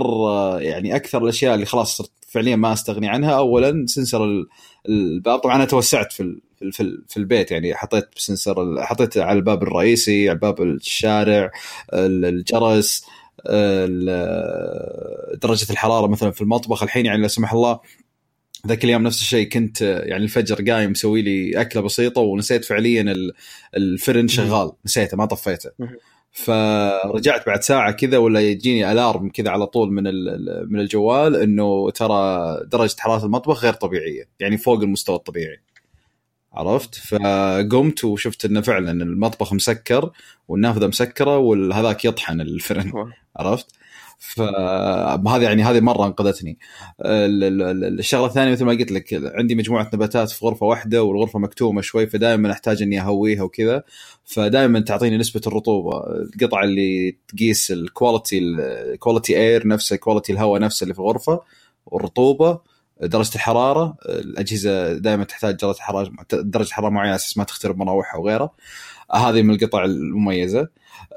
يعني 0.61 0.97
أكثر 0.97 1.23
الأشياء 1.25 1.55
اللي 1.55 1.67
خلاص 1.67 1.97
صرت 1.97 2.11
فعليا 2.29 2.57
ما 2.57 2.73
أستغني 2.73 3.09
عنها 3.09 3.31
اولا 3.39 3.87
sensor 3.87 4.25
ال- 4.25 4.47
الباب 4.89 5.39
طبعا 5.39 5.57
أنا 5.57 5.65
توسعت 5.65 6.13
في 6.13 6.41
في 6.73 6.99
في 7.09 7.17
البيت 7.17 7.51
يعني. 7.51 7.75
حطيت 7.75 8.09
sensor 8.17 8.83
حطيت 8.83 9.19
على 9.19 9.39
الباب 9.39 9.63
الرئيسي 9.63 10.29
على 10.31 10.39
باب 10.39 10.63
الشارع 10.63 11.51
ال- 11.95 12.25
الجرس 12.25 13.07
ال- 13.47 15.39
درجة 15.39 15.73
الحرارة 15.73 16.07
مثلا 16.07 16.31
في 16.31 16.41
المطبخ. 16.41 16.83
الحين 16.83 17.07
يعني 17.07 17.23
لا 17.23 17.29
سمح 17.29 17.53
الله 17.53 17.81
ذاك 18.67 18.85
اليوم 18.85 19.03
نفس 19.03 19.21
الشيء. 19.21 19.49
كنت 19.49 19.81
يعني 19.81 20.25
الفجر 20.25 20.71
قايم 20.73 20.91
مسوي 20.91 21.23
لي 21.23 21.61
أكلة 21.61 21.83
بسيطة 21.83 22.21
ونسيت 22.21 22.65
فعليا 22.65 23.03
ال- 23.03 23.33
الفرن 23.77 24.29
شغال. 24.29 24.73
نسيته 24.87 25.17
ما 25.17 25.25
طفيته. 25.27 25.71
فرجعت 26.33 27.47
بعد 27.47 27.63
ساعة 27.63 27.93
كذا 27.93 28.19
ولا 28.19 28.41
يجيني 28.41 28.93
ألارم 28.93 29.29
كذا 29.29 29.51
على 29.51 29.67
طول 29.67 29.93
من 29.93 30.03
من 30.73 30.81
الجوال 30.81 31.37
إنه 31.37 31.91
ترى 31.91 32.59
درجة 32.67 32.97
حرارة 32.99 33.25
المطبخ 33.25 33.65
غير 33.65 33.73
طبيعية. 33.73 34.29
يعني 34.41 34.57
فوق 34.59 34.81
المستوى 34.81 35.17
الطبيعي. 35.17 35.61
عرفت؟ 36.55 36.95
فقمت 36.95 38.05
وشفت 38.05 38.45
إنه 38.45 38.61
فعلا 38.61 38.91
المطبخ 38.91 39.53
مسكر 39.53 40.11
والنافذة 40.49 40.87
مسكرة 40.87 41.39
وهذاك 41.39 42.05
يطحن 42.05 42.41
الفرن 42.41 42.93
عرفت؟ 43.37 43.67
فهذه 44.19 45.43
يعني 45.43 45.63
هذه 45.63 45.81
مرة 45.81 46.07
أنقذتني. 46.07 46.59
ال- 47.05 47.45
ال- 47.45 47.63
ال- 47.85 47.99
الشغلة 47.99 48.27
الثانية 48.27 48.53
مثل 48.53 48.65
ما 48.65 48.73
قلت 48.73 48.93
لك 48.93 49.33
عندي 49.35 49.55
مجموعة 49.55 49.91
نباتات 49.95 50.31
في 50.31 50.47
غرفة 50.47 50.67
واحدة 50.67 51.03
والغرفة 51.03 51.39
مكتومة 51.39 51.81
شوي 51.81 52.07
فدائما 52.07 52.53
أحتاج 52.53 52.83
إني 52.83 53.01
أهويها 53.01 53.43
وكذا 53.43 53.83
فدائما 54.25 54.81
تعطيني 54.81 55.19
نسبة 55.19 55.41
الرطوبة. 55.47 55.99
القطعه 56.07 56.65
اللي 56.65 57.17
تقيس 57.29 57.71
ال 57.71 57.79
quality 57.79 58.39
ال 58.39 58.51
quality 58.51 59.37
air 59.39 59.67
نفسه 59.67 59.97
quality 59.97 60.33
الهواء 60.33 60.61
نفسه 60.61 60.85
اللي 60.85 60.95
في 60.95 61.01
الغرفة 61.01 61.41
والرطوبة 61.87 62.61
درجة 63.01 63.35
الحرارة 63.35 63.97
الأجهزة 64.09 64.93
دائما 64.93 65.25
تحتاج 65.25 65.55
درجة 65.55 65.79
حرارة 65.81 66.13
درجة 66.33 66.73
حرارة 66.73 66.91
معينة 66.91 67.15
أساس 67.15 67.39
ما 67.39 67.45
تخترب 67.45 67.79
مراوح 67.79 68.15
أو 68.15 68.29
غيره 68.29 68.51
هذه 69.13 69.43
من 69.43 69.55
القطع 69.55 69.85
المميزة. 69.85 70.69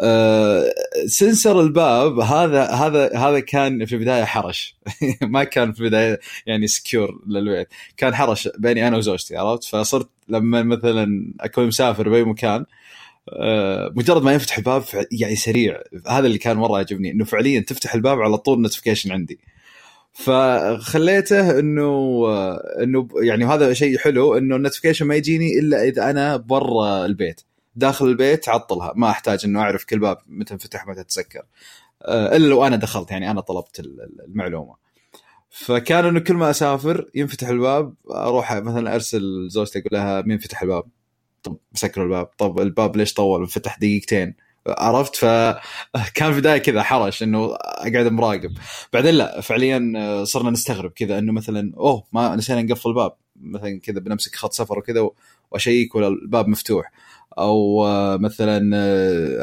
أه 0.02 0.74
sensor 1.06 1.62
الباب 1.62 2.20
هذا 2.20 2.66
هذا 2.66 3.18
هذا 3.18 3.40
كان 3.40 3.86
في 3.86 3.96
البداية 3.96 4.24
حرش. 4.24 4.76
ما 5.22 5.44
كان 5.44 5.74
في 5.74 5.80
البداية 5.80 6.20
يعني 6.46 6.68
secure 6.68 7.22
للبيت. 7.28 7.68
كان 7.98 8.16
حرش 8.16 8.50
بيني 8.58 8.88
أنا 8.88 8.98
وزوجتي 8.98 9.38
عرفت؟ 9.38 9.64
فصرت 9.64 10.10
لما 10.30 10.64
مثلا 10.64 11.34
أكون 11.42 11.68
مسافر 11.68 12.10
بأي 12.10 12.24
مكان 12.24 12.66
أه 13.30 13.92
مجرد 13.96 14.24
ما 14.24 14.34
يفتح 14.34 14.58
الباب 14.58 14.84
يعني 15.12 15.36
سريع. 15.36 15.82
هذا 16.08 16.28
اللي 16.28 16.38
كان 16.38 16.58
مرة 16.58 16.78
يعجبني 16.78 17.12
إنه 17.12 17.26
فعليا 17.26 17.60
تفتح 17.60 17.94
الباب 17.96 18.22
على 18.22 18.38
طول 18.38 18.62
notification 18.62 19.12
عندي. 19.12 19.40
فخليته 20.18 21.60
إنه 21.60 22.24
إنه 22.84 23.08
يعني 23.22 23.46
هذا 23.46 23.74
شيء 23.74 23.98
حلو 23.98 24.38
إنه 24.38 24.56
ال 24.56 24.59
notification 24.59 25.06
ما 25.06 25.16
يجيني 25.16 25.60
إلا 25.60 25.84
إذا 25.84 26.10
أنا 26.10 26.38
برا 26.38 27.06
البيت. 27.06 27.42
داخل 27.76 28.06
البيت 28.06 28.50
عطلها. 28.50 28.94
ما 28.96 29.10
أحتاج 29.10 29.46
إنه 29.46 29.60
أعرف 29.60 29.86
كل 29.86 30.00
باب 30.00 30.18
متى 30.28 30.54
انفتح 30.54 30.88
متى 30.88 31.04
تسكر. 31.04 31.42
إلا 32.06 32.48
لو 32.48 32.66
أنا 32.68 32.76
دخلت 32.76 33.12
يعني 33.12 33.32
أنا 33.32 33.42
طلبت 33.42 33.80
المعلومة. 34.28 34.76
فكان 35.50 36.06
إنه 36.06 36.20
كل 36.20 36.34
ما 36.34 36.50
أسافر 36.50 37.10
ينفتح 37.16 37.48
الباب 37.48 37.94
أروح 38.12 38.54
مثلا 38.54 38.96
أرسل 38.96 39.48
زوجتي 39.50 39.80
أقول 39.80 39.90
لها 39.92 40.22
مين 40.22 40.38
فتح 40.38 40.62
الباب؟ 40.62 40.84
طب 41.44 41.58
سكروا 41.74 42.06
الباب. 42.06 42.26
طب 42.38 42.60
الباب 42.60 42.98
ليش 42.98 43.14
طول؟ 43.14 43.48
فتح 43.48 43.78
دقيقتين. 43.78 44.36
عرفت؟ 44.68 45.16
فكان 45.16 46.34
في 46.34 46.40
بدايه 46.40 46.58
كذا 46.58 46.84
حرش 46.84 47.24
إنه 47.24 47.56
أقعد 47.56 48.08
مراقب. 48.08 48.52
بعدين 48.94 49.14
لا 49.14 49.42
فعليا 49.42 50.24
صرنا 50.24 50.50
نستغرب 50.50 50.92
كذا 50.92 51.20
إنه 51.20 51.34
مثلا 51.34 51.74
أوه 51.78 52.04
ما 52.12 52.36
نسينا 52.36 52.62
نقفل 52.62 52.90
الباب. 52.90 53.14
مثلا 53.42 53.80
كذا 53.80 54.00
بنمسك 54.00 54.36
خط 54.36 54.54
سفر 54.54 54.80
وكذا 54.80 55.10
وأشيك 55.52 55.96
ولا 55.96 56.08
الباب 56.08 56.48
مفتوح. 56.48 56.92
أو 57.38 57.86
مثلا 58.18 58.60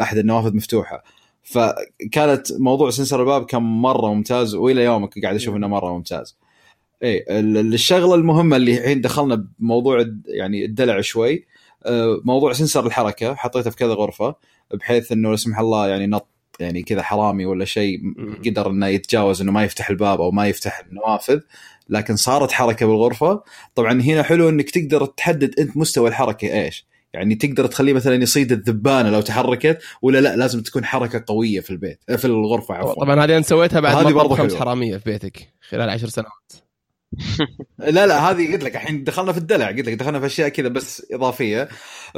أحد 0.02 0.18
النوافذ 0.18 0.56
مفتوحة. 0.56 1.04
فكانت 1.42 2.52
موضوع 2.52 2.90
سنسر 2.90 3.20
الباب 3.20 3.44
كان 3.44 3.62
مرة 3.62 4.14
ممتاز 4.14 4.54
وإلى 4.54 4.84
يومك 4.84 5.22
قاعد 5.22 5.34
أشوف 5.34 5.56
إنه 5.56 5.66
مرة 5.66 5.92
ممتاز. 5.92 6.36
اي 7.02 7.24
الشغلة 7.30 8.14
المهمة 8.14 8.56
اللي 8.56 8.78
الحين 8.78 9.00
دخلنا 9.00 9.46
بموضوع 9.58 10.04
يعني 10.26 10.64
الدلع 10.64 11.00
شوي 11.00 11.46
موضوع 12.24 12.52
سنسر 12.52 12.86
الحركة 12.86 13.34
حطيته 13.34 13.70
في 13.70 13.76
كذا 13.76 13.94
غرفة. 13.94 14.34
بحيث 14.74 15.12
إنه 15.12 15.30
لا 15.30 15.36
سمح 15.36 15.58
الله 15.58 15.88
يعني 15.88 16.06
نط 16.06 16.28
يعني 16.60 16.82
كذا 16.82 17.02
حرامي 17.02 17.46
ولا 17.46 17.64
شيء 17.64 18.00
قدر 18.46 18.70
إنه 18.70 18.86
يتجاوز 18.86 19.40
إنه 19.40 19.52
ما 19.52 19.64
يفتح 19.64 19.90
الباب 19.90 20.20
أو 20.20 20.30
ما 20.30 20.46
يفتح 20.46 20.82
النوافذ 20.90 21.40
لكن 21.88 22.16
صارت 22.16 22.52
حركة 22.52 22.86
بالغرفة. 22.86 23.42
طبعا 23.74 24.02
هنا 24.02 24.22
حلو 24.22 24.48
إنك 24.48 24.70
تقدر 24.70 25.06
تحدد 25.06 25.60
أنت 25.60 25.76
مستوى 25.76 26.08
الحركة 26.08 26.64
إيش. 26.64 26.86
يعني 27.12 27.34
تقدر 27.34 27.66
تخليه 27.66 27.92
مثلا 27.92 28.22
يصيد 28.22 28.52
الذبانة 28.52 29.10
لو 29.10 29.20
تحركت 29.20 29.82
ولا 30.02 30.18
لا 30.18 30.36
لازم 30.36 30.62
تكون 30.62 30.84
حركة 30.84 31.24
قوية 31.26 31.60
في 31.60 31.70
البيت 31.70 32.00
في 32.16 32.24
الغرفة 32.24 32.74
عفوا. 32.74 33.04
طبعا 33.04 33.24
هذه 33.24 33.36
انت 33.36 33.46
سويتها 33.46 33.80
بعد 33.80 33.96
هذه 33.96 34.12
برضه 34.12 34.34
خمس 34.34 34.54
حرامية 34.54 34.96
في 34.96 35.10
بيتك 35.10 35.52
خلال 35.68 35.90
عشر 35.90 36.08
سنوات. 36.08 36.63
لا 37.78 38.06
لا 38.06 38.30
هذه 38.30 38.52
قلت 38.52 38.64
لك 38.64 38.76
الحين 38.76 39.04
دخلنا 39.04 39.32
في 39.32 39.38
الدلع 39.38 39.68
قلت 39.68 39.86
لك 39.86 39.94
دخلنا 39.94 40.20
في 40.20 40.26
أشياء 40.26 40.48
كذا 40.48 40.68
بس 40.68 41.06
إضافية 41.12 41.68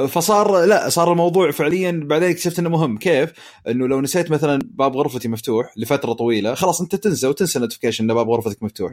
فصار 0.08 0.64
لا 0.64 0.88
صار 0.88 1.12
الموضوع 1.12 1.50
فعليا 1.50 2.00
بعدين 2.04 2.30
اكتشفت 2.30 2.58
إنه 2.58 2.68
مهم 2.68 2.98
كيف؟ 2.98 3.32
إنه 3.68 3.86
لو 3.88 4.00
نسيت 4.00 4.30
مثلا 4.30 4.58
باب 4.64 4.96
غرفتي 4.96 5.28
مفتوح 5.28 5.72
لفترة 5.76 6.12
طويلة 6.12 6.54
خلاص 6.54 6.80
أنت 6.80 6.94
تنسى 6.94 7.26
وتنسى 7.26 7.58
النوتيفيكيشن 7.58 8.04
إن 8.04 8.14
باب 8.14 8.30
غرفتك 8.30 8.62
مفتوح 8.62 8.92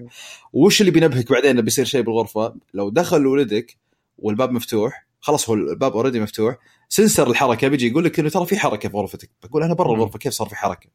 وش 0.54 0.82
اللي 0.82 0.92
بينبهك 0.92 1.32
بعدين 1.32 1.50
إنه 1.50 1.62
بيصير 1.62 1.86
شيء 1.86 2.02
بالغرفة؟ 2.02 2.56
لو 2.74 2.90
دخل 2.90 3.28
ولدك 3.28 3.78
والباب 4.18 4.52
مفتوح 4.52 5.06
خلاص 5.20 5.50
هو 5.50 5.56
الباب 5.56 5.94
already 5.94 6.20
مفتوح 6.20 6.58
sensor 6.90 7.30
الحركة 7.30 7.68
بيجي 7.68 7.88
يقول 7.88 8.06
لك 8.06 8.20
إنه 8.20 8.30
ترى 8.30 8.46
في 8.46 8.60
حركة 8.60 8.90
في 8.90 8.98
غرفتك 8.98 9.30
بقول 9.44 9.64
أنا 9.64 9.74
برا 9.74 9.94
الغرفة 9.94 10.20
كيف 10.20 10.34
صار 10.34 10.50
في 10.50 10.56
حركة 10.56 10.90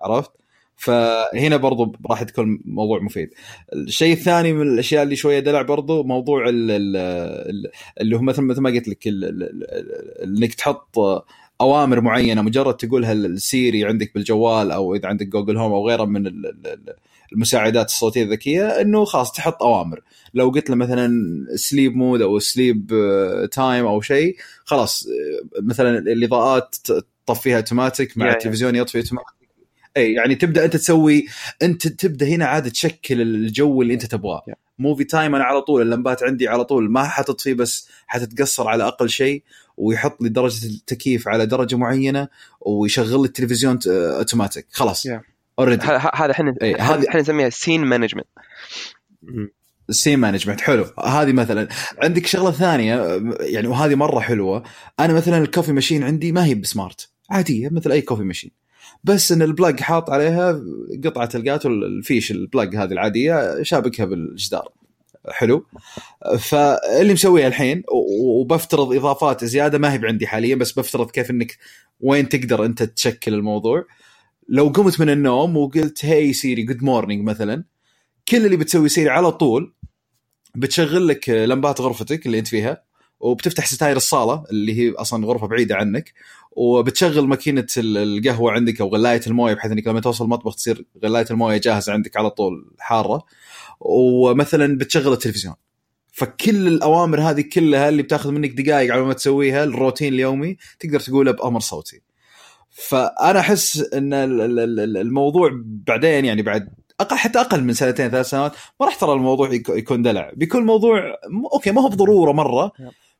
عرفت؟ 0.00 0.30
فهنا 0.76 1.56
برضو 1.56 1.96
راح 2.10 2.22
تكون 2.22 2.60
موضوع 2.64 3.00
مفيد. 3.00 3.30
الشيء 3.72 4.12
الثاني 4.12 4.52
من 4.52 4.62
الأشياء 4.62 5.02
اللي 5.02 5.16
شوية 5.16 5.40
دلع 5.40 5.62
برضو 5.62 6.02
موضوع 6.02 6.44
اللي 6.48 8.16
هو 8.16 8.20
مثل 8.20 8.42
مثل 8.42 8.60
ما 8.60 8.70
قلت 8.70 8.88
لك 8.88 9.08
إنك 10.24 10.54
تحط 10.54 10.98
أوامر 11.60 12.00
معينة 12.00 12.42
مجرد 12.42 12.76
تقولها 12.76 13.12
ال 13.12 13.26
Siri 13.26 13.84
عندك 13.84 14.14
بالجوال 14.14 14.70
أو 14.70 14.94
إذا 14.94 15.08
عندك 15.08 15.26
Google 15.26 15.56
Home 15.56 15.72
أو 15.72 15.88
غيره 15.88 16.04
من 16.04 16.32
المساعدات 17.32 17.86
الصوتية 17.86 18.22
الذكية 18.22 18.66
إنه 18.66 19.04
خلاص 19.04 19.32
تحط 19.32 19.62
أوامر. 19.62 20.00
لو 20.34 20.48
قلت 20.48 20.70
له 20.70 20.76
مثلا 20.76 21.10
sleep 21.54 21.96
mode 21.96 22.22
أو 22.22 22.38
sleep 22.38 22.86
time 23.52 23.86
أو 23.86 24.00
شيء 24.00 24.36
خلاص 24.64 25.08
مثلا 25.62 25.98
الإضاءات 25.98 26.76
تطفيها 27.26 27.56
اوتوماتيك 27.56 28.18
مع 28.18 28.30
التلفزيون 28.32 28.76
يطفي 28.76 28.98
اوتوماتيك 28.98 29.43
اي 29.96 30.12
يعني 30.12 30.34
تبدأ 30.34 30.64
أنت 30.64 30.76
تسوي 30.76 31.26
أنت 31.62 31.88
تبدأ 31.88 32.26
هنا 32.26 32.46
عاد 32.46 32.70
تشكل 32.70 33.20
الجو 33.20 33.82
اللي 33.82 33.94
أنت 33.94 34.06
تبغاه. 34.06 34.42
movie 34.78 35.04
time 35.04 35.34
أنا 35.34 35.44
على 35.44 35.60
طول 35.60 35.82
اللمبات 35.82 36.22
عندي 36.22 36.48
على 36.48 36.64
طول 36.64 36.90
ما 36.90 37.04
حتطفي 37.04 37.54
بس 37.54 37.88
حتتقصر 38.06 38.68
على 38.68 38.86
أقل 38.86 39.08
شيء 39.08 39.42
ويحط 39.76 40.22
لي 40.22 40.28
درجة 40.28 40.66
التكييف 40.66 41.28
على 41.28 41.46
درجة 41.46 41.76
معينة 41.76 42.28
ويشغل 42.60 43.20
لي 43.20 43.26
التلفزيون 43.26 43.78
اوتوماتيك 43.86 44.66
خلاص. 44.70 45.06
already 45.58 45.86
yeah. 45.86 45.90
هذا 46.14 46.30
إحنا 46.30 46.54
هذه 46.62 47.08
إحنا 47.08 47.20
نسميها 47.20 47.50
scene 47.50 47.84
management 47.84 48.26
ال 49.88 49.93
scene 49.93 50.18
management 50.18 50.60
حلو. 50.60 50.86
هذه 51.04 51.32
مثلا. 51.32 51.68
عندك 52.02 52.26
شغلة 52.26 52.50
ثانية 52.50 53.22
يعني 53.40 53.68
وهذه 53.68 53.94
مرة 53.94 54.20
حلوة. 54.20 54.62
أنا 55.00 55.12
مثلا 55.12 55.38
ال 55.38 55.43
coffee 55.43 55.72
machine 55.72 56.02
عندي 56.02 56.32
ما 56.32 56.44
هي 56.44 56.54
ب 56.54 56.63
smart 56.63 57.08
عادية 57.30 57.68
مثل 57.68 57.92
أي 57.92 58.00
coffee 58.00 58.22
machine 58.22 58.63
بس 59.04 59.32
إن 59.32 59.42
ال 59.42 59.50
plug 59.50 59.80
حاط 59.80 60.10
عليها 60.10 60.62
قطعة 61.04 61.28
ال 61.34 61.41
Gato 61.41 61.68
الفيش 61.68 62.30
ال 62.30 62.39
plug 62.39 62.76
هذه 62.76 62.92
العادية 62.92 63.62
شابكها 63.62 64.06
بالجدار. 64.06 64.72
حلو. 65.28 65.66
فاللي 66.38 67.12
مسويها 67.12 67.46
الحين 67.48 67.82
وبفترض 68.22 68.92
إضافات 68.92 69.44
زيادة 69.44 69.78
ما 69.78 69.92
هي 69.92 69.98
بعندي 69.98 70.26
حاليا 70.26 70.56
بس 70.56 70.78
بفترض 70.78 71.10
كيف 71.10 71.30
إنك 71.30 71.56
وين 72.00 72.28
تقدر 72.28 72.64
أنت 72.64 72.82
تشكل 72.82 73.34
الموضوع. 73.34 73.84
لو 74.48 74.68
قمت 74.68 75.00
من 75.00 75.10
النوم 75.10 75.56
وقلت 75.56 76.04
hey 76.04 76.32
Siri 76.32 76.62
good 76.62 76.82
morning 76.82 77.28
مثلا 77.28 77.64
كل 78.28 78.46
اللي 78.46 78.56
بتسوي 78.56 78.88
Siri 78.88 79.10
على 79.10 79.32
طول 79.32 79.74
بتشغل 80.54 81.08
لك 81.08 81.28
لمبات 81.28 81.80
غرفتك 81.80 82.26
اللي 82.26 82.38
أنت 82.38 82.48
فيها 82.48 82.82
وبتفتح 83.20 83.66
ستاير 83.66 83.96
الصالة 83.96 84.44
اللي 84.50 84.78
هي 84.78 84.90
أصلا 84.90 85.26
غرفة 85.26 85.46
بعيدة 85.46 85.76
عنك 85.76 86.12
وبتشغل 86.56 87.26
ماكينة 87.26 87.66
القهوة 87.76 88.52
عندك 88.52 88.80
أو 88.80 88.88
غلاية 88.88 89.20
الموية 89.26 89.54
بحيث 89.54 89.72
إنك 89.72 89.86
لما 89.86 90.00
توصل 90.00 90.24
المطبخ 90.24 90.54
تصير 90.54 90.84
غلاية 91.04 91.26
الموية 91.30 91.56
جاهزة 91.56 91.92
عندك 91.92 92.16
على 92.16 92.30
طول 92.30 92.70
حارة. 92.78 93.24
ومثلا 93.80 94.78
بتشغل 94.78 95.12
التلفزيون. 95.12 95.54
فكل 96.12 96.68
الأوامر 96.68 97.20
هذه 97.20 97.44
كلها 97.52 97.88
اللي 97.88 98.02
بتاخذ 98.02 98.30
منك 98.30 98.50
دقائق 98.50 98.92
على 98.94 99.02
ما 99.02 99.12
تسويها 99.12 99.64
الروتين 99.64 100.14
اليومي 100.14 100.56
تقدر 100.80 101.00
تقولها 101.00 101.32
بأمر 101.32 101.60
صوتي. 101.60 102.02
فأنا 102.70 103.40
أحس 103.40 103.92
إن 103.94 104.12
الموضوع 104.96 105.50
بعدين 105.64 106.24
يعني 106.24 106.42
بعد 106.42 106.68
أقل 107.00 107.16
حتى 107.16 107.40
أقل 107.40 107.64
من 107.64 107.72
سنتين 107.72 108.10
ثلاث 108.10 108.30
سنوات 108.30 108.52
ما 108.80 108.86
راح 108.86 108.94
ترى 108.94 109.12
الموضوع 109.12 109.52
يكون 109.52 110.02
دلع. 110.02 110.30
بيكون 110.34 110.60
الموضوع 110.60 111.16
okay 111.52 111.70
ما 111.70 111.82
هو 111.82 111.88
بضرورة 111.88 112.32
مرة 112.32 112.72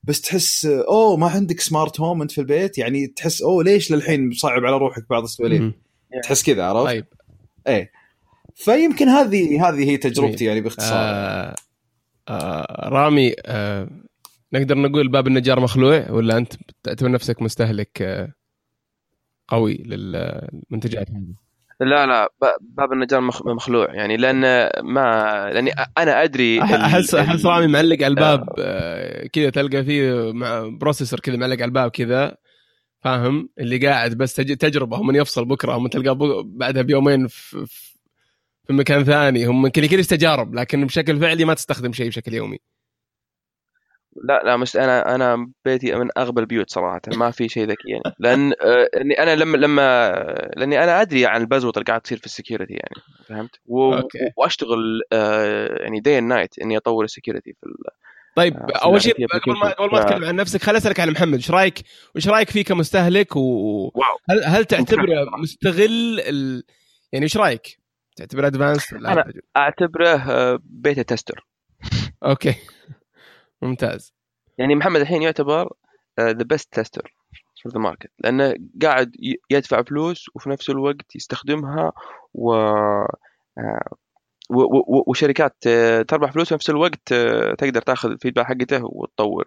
بس 0.06 0.20
تحس 0.20 0.66
أوه 0.66 1.16
ما 1.16 1.26
عندك 1.26 1.60
smart 1.60 2.00
home 2.00 2.22
أنت 2.22 2.32
في 2.32 2.40
البيت؟ 2.40 2.78
يعني 2.78 3.06
تحس 3.06 3.42
أوه 3.42 3.64
ليش 3.64 3.92
للحين 3.92 4.30
صعب 4.32 4.64
على 4.64 4.76
روحك 4.76 5.08
بعض 5.10 5.22
السواليف؟ 5.22 5.72
تحس 6.22 6.42
كذا 6.42 6.64
عرفت؟ 6.64 6.86
طيب. 6.86 7.06
إيه. 7.66 7.90
فيمكن 8.54 9.08
هذه 9.08 9.68
هذه 9.68 9.90
هي 9.90 9.96
تجربتي. 9.96 10.44
يعني 10.44 10.60
باختصار. 10.60 10.92
آه 10.92 11.54
آه 12.28 12.88
رامي 12.88 13.34
آه 13.46 13.88
نقدر 14.52 14.78
نقول 14.78 15.08
باب 15.08 15.26
النجار 15.26 15.60
مخلوع 15.60 16.10
ولا 16.10 16.36
أنت 16.36 16.52
تعتبر 16.82 17.10
نفسك 17.10 17.42
مستهلك 17.42 18.02
آه 18.02 18.32
قوي 19.48 19.74
للمنتجات؟ 19.74 21.10
هذه؟ 21.10 21.43
لا 21.84 22.06
لا 22.06 22.28
باب 22.60 22.92
النجار 22.92 23.20
مخلوع. 23.44 23.94
يعني 23.94 24.16
لأن 24.16 24.40
ما 24.82 25.50
لأني 25.54 25.70
أنا 25.98 26.22
أدري 26.22 26.62
احس 26.62 27.14
احس 27.14 27.46
رامي 27.46 27.66
معلق 27.66 27.96
على 27.96 28.06
الباب 28.06 28.48
آه. 28.58 29.26
كذا 29.26 29.50
تلقى 29.50 29.84
فيه 29.84 30.32
مع 30.32 30.68
بروسيسور 30.80 31.20
كذا 31.20 31.36
معلق 31.36 31.54
على 31.54 31.64
الباب 31.64 31.90
كذا 31.90 32.36
فاهم؟ 33.00 33.48
اللي 33.58 33.86
قاعد 33.86 34.14
بس 34.14 34.34
تجربة 34.34 34.96
هم 34.96 35.16
يفصل 35.16 35.44
بكرة 35.44 35.72
هم 35.72 35.86
تلقاه 35.86 36.42
بعدها 36.44 36.82
بيومين 36.82 37.26
في, 37.26 37.66
في 38.66 38.72
مكان 38.72 39.04
ثاني 39.04 39.46
هم 39.46 39.66
يمكن 39.66 39.86
كل 39.86 40.04
تجارب 40.04 40.54
لكن 40.54 40.86
بشكل 40.86 41.20
فعلي 41.20 41.44
ما 41.44 41.54
تستخدم 41.54 41.92
شيء 41.92 42.08
بشكل 42.08 42.34
يومي. 42.34 42.58
لا 44.24 44.42
لا 44.44 44.56
مش 44.56 44.76
أنا 44.76 45.14
أنا 45.14 45.50
بيتي 45.64 45.94
من 45.94 46.08
أغبى 46.18 46.40
البيوت 46.40 46.70
صراحة 46.70 47.00
ما 47.16 47.30
في 47.30 47.48
شيء 47.48 47.64
ذكي 47.68 47.88
يعني 47.90 48.02
لأن 48.18 48.52
آه، 48.52 48.88
إني 49.00 49.22
أنا 49.22 49.36
لما 49.36 49.56
لما 49.56 50.10
لأني 50.56 50.84
أنا 50.84 51.00
أدري 51.02 51.26
عن 51.26 51.40
البزوط 51.40 51.78
اللي 51.78 51.86
قاعد 51.86 52.00
تصير 52.00 52.18
في 52.18 52.26
ال 52.26 52.31
security 52.31 52.72
يعني 52.74 52.94
فهمت 53.28 53.50
و... 53.66 53.94
okay. 53.94 54.18
وأشتغل 54.36 55.02
آه، 55.12 55.82
يعني 55.82 56.00
day 56.00 56.18
and 56.18 56.28
night 56.28 56.58
إني 56.58 56.76
أطور 56.76 57.04
ال 57.04 57.09
security 57.09 57.52
في 57.52 57.66
ال... 57.66 57.74
طيب 58.36 58.56
آه، 58.56 58.78
أول 58.84 59.02
شيء 59.02 59.14
قبل 59.26 59.58
ما. 59.58 59.70
قبل 59.70 59.92
ما 59.92 60.02
تتكلم 60.02 60.24
عن 60.24 60.36
نفسك 60.36 60.62
خليني 60.62 60.78
أسألك 60.78 61.00
على 61.00 61.10
محمد 61.10 61.34
إيش 61.34 61.50
رأيك 61.50 61.82
إيش 62.16 62.28
رأيك 62.28 62.50
فيه 62.50 62.64
كمستهلك 62.64 63.36
و 63.36 63.40
واو 63.94 64.16
هل 64.30 64.44
هل 64.44 64.64
تعتبره. 64.74 65.36
مستغل 65.42 66.20
ال... 66.20 66.62
يعني 67.12 67.24
إيش 67.24 67.36
رأيك؟ 67.36 67.78
تعتبره 68.16 68.46
advanced 68.46 68.94
أنا- 68.94 69.40
أعتبره 69.56 70.16
beta 70.64 71.02
tester 71.02 71.46
okay 72.24 72.54
ممتاز. 73.64 74.14
يعني 74.58 74.74
محمد 74.74 75.00
الحين 75.00 75.22
يعتبر 75.22 75.72
the 76.20 76.44
best 76.44 76.74
tester 76.80 77.14
في 77.62 77.68
the 77.68 77.78
market 77.78 78.10
لأنه 78.18 78.54
قاعد 78.82 79.16
يدفع 79.50 79.82
فلوس 79.82 80.26
وفي 80.34 80.50
نفس 80.50 80.70
الوقت 80.70 81.16
يستخدمها 81.16 81.92
و 82.34 82.54
آه، 83.58 83.96
وشركات 85.06 85.56
آه، 85.66 86.02
تربح 86.02 86.32
فلوس 86.32 86.46
وفي 86.46 86.54
نفس 86.54 86.70
الوقت 86.70 87.12
آه، 87.12 87.54
تقدر 87.54 87.82
تاخذ 87.82 88.10
ال 88.10 88.14
feedback 88.14 88.46
حقته 88.46 88.80
وتطور 88.82 89.44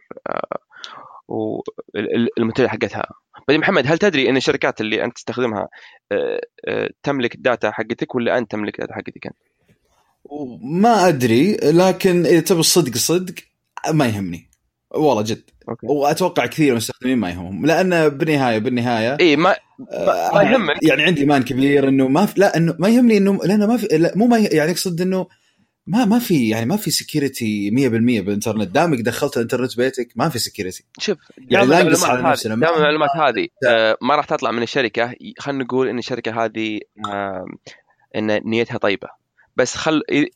المنتجات 2.37 2.69
حقتها. 2.69 3.05
بعدين 3.47 3.61
محمد 3.61 3.87
هل 3.87 3.97
تدري 3.97 4.29
إن 4.29 4.37
الشركات 4.37 4.81
اللي 4.81 5.03
أنت 5.03 5.15
تستخدمها 5.15 5.67
تملك 7.03 7.35
ال 7.35 7.42
data 7.42 7.71
حقتك 7.71 8.15
ولا 8.15 8.37
أنت 8.37 8.51
تملك 8.51 8.79
ال 8.79 8.82
data 8.82 8.95
حقتك 8.95 9.27
أنت؟ 9.27 9.35
ما 10.61 11.07
أدري 11.07 11.57
لكن 11.63 12.25
إذا 12.25 12.39
تبي 12.39 12.59
الصدق 12.59 12.95
صدق. 12.95 13.35
ما 13.91 14.05
يهمني. 14.07 14.49
والله 14.91 15.21
جد. 15.21 15.43
okay. 15.69 15.87
وأتوقع 15.87 16.45
كثير 16.45 16.65
من 16.65 16.71
المستخدمين 16.71 17.17
ما 17.17 17.29
يهمهم. 17.29 17.65
لأن 17.65 18.09
بالنهايه 18.09 18.57
بالنهاية 18.59 19.17
إي 19.19 19.35
ما 19.35 19.55
آه، 19.91 20.31
ما 20.35 20.41
يهمك. 20.43 20.75
يعني 20.83 21.03
عندي 21.03 21.21
إيمان 21.21 21.43
كبير 21.43 21.87
إنه 21.89 22.07
ما 22.07 22.25
في 22.25 22.39
لا 22.39 22.57
إنه 22.57 22.75
ما 22.79 22.89
يهمني 22.89 23.17
انه 23.17 23.39
لأنه 23.45 23.65
ما 23.67 23.77
في 23.77 23.87
لا 23.97 24.13
مو 24.15 24.27
ما 24.27 24.37
يعني 24.37 24.71
أقصد 24.71 25.01
إنه 25.01 25.27
ما 25.87 26.05
ما 26.05 26.19
في 26.19 26.49
يعني 26.49 26.65
ما 26.65 26.77
في 26.77 26.91
سكيورتي 26.91 27.71
100% 27.71 27.71
بالإنترنت. 28.21 28.67
دامك 28.67 29.01
دخلت 29.01 29.37
الإنترنت 29.37 29.77
بيتك 29.77 30.07
ما 30.15 30.29
في 30.29 30.39
security 30.39 30.83
شوف 30.99 31.17
يعني 31.37 31.67
دام 31.67 31.69
لا 31.69 31.83
نقص 31.89 32.03
المعلومات 32.03 32.25
على 32.25 32.31
نفسنا. 32.31 32.53
هذه 32.53 32.59
ما- 32.59 32.65
دام 32.67 32.75
المعلومات 32.75 33.09
هذه 33.15 33.47
لا. 33.63 33.89
آه، 33.91 33.97
ما 34.01 34.15
راح 34.15 34.25
تطلع 34.25 34.51
من 34.51 34.63
الشركة 34.63 35.13
خلينا 35.39 35.63
نقول 35.63 35.87
إن 35.87 35.97
الشركة 35.99 36.45
هذه 36.45 36.79
آه، 37.09 37.45
إن 38.15 38.41
نيتها 38.45 38.77
طيبة. 38.77 39.07
بس 39.55 39.75
خل 39.75 40.01
إ- 40.11 40.29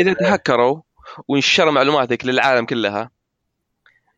إذا 0.00 0.12
تهكروا 0.12 0.80
وانشروا 1.28 1.72
معلوماتك 1.72 2.24
للعالم 2.24 2.66
كلها. 2.66 3.10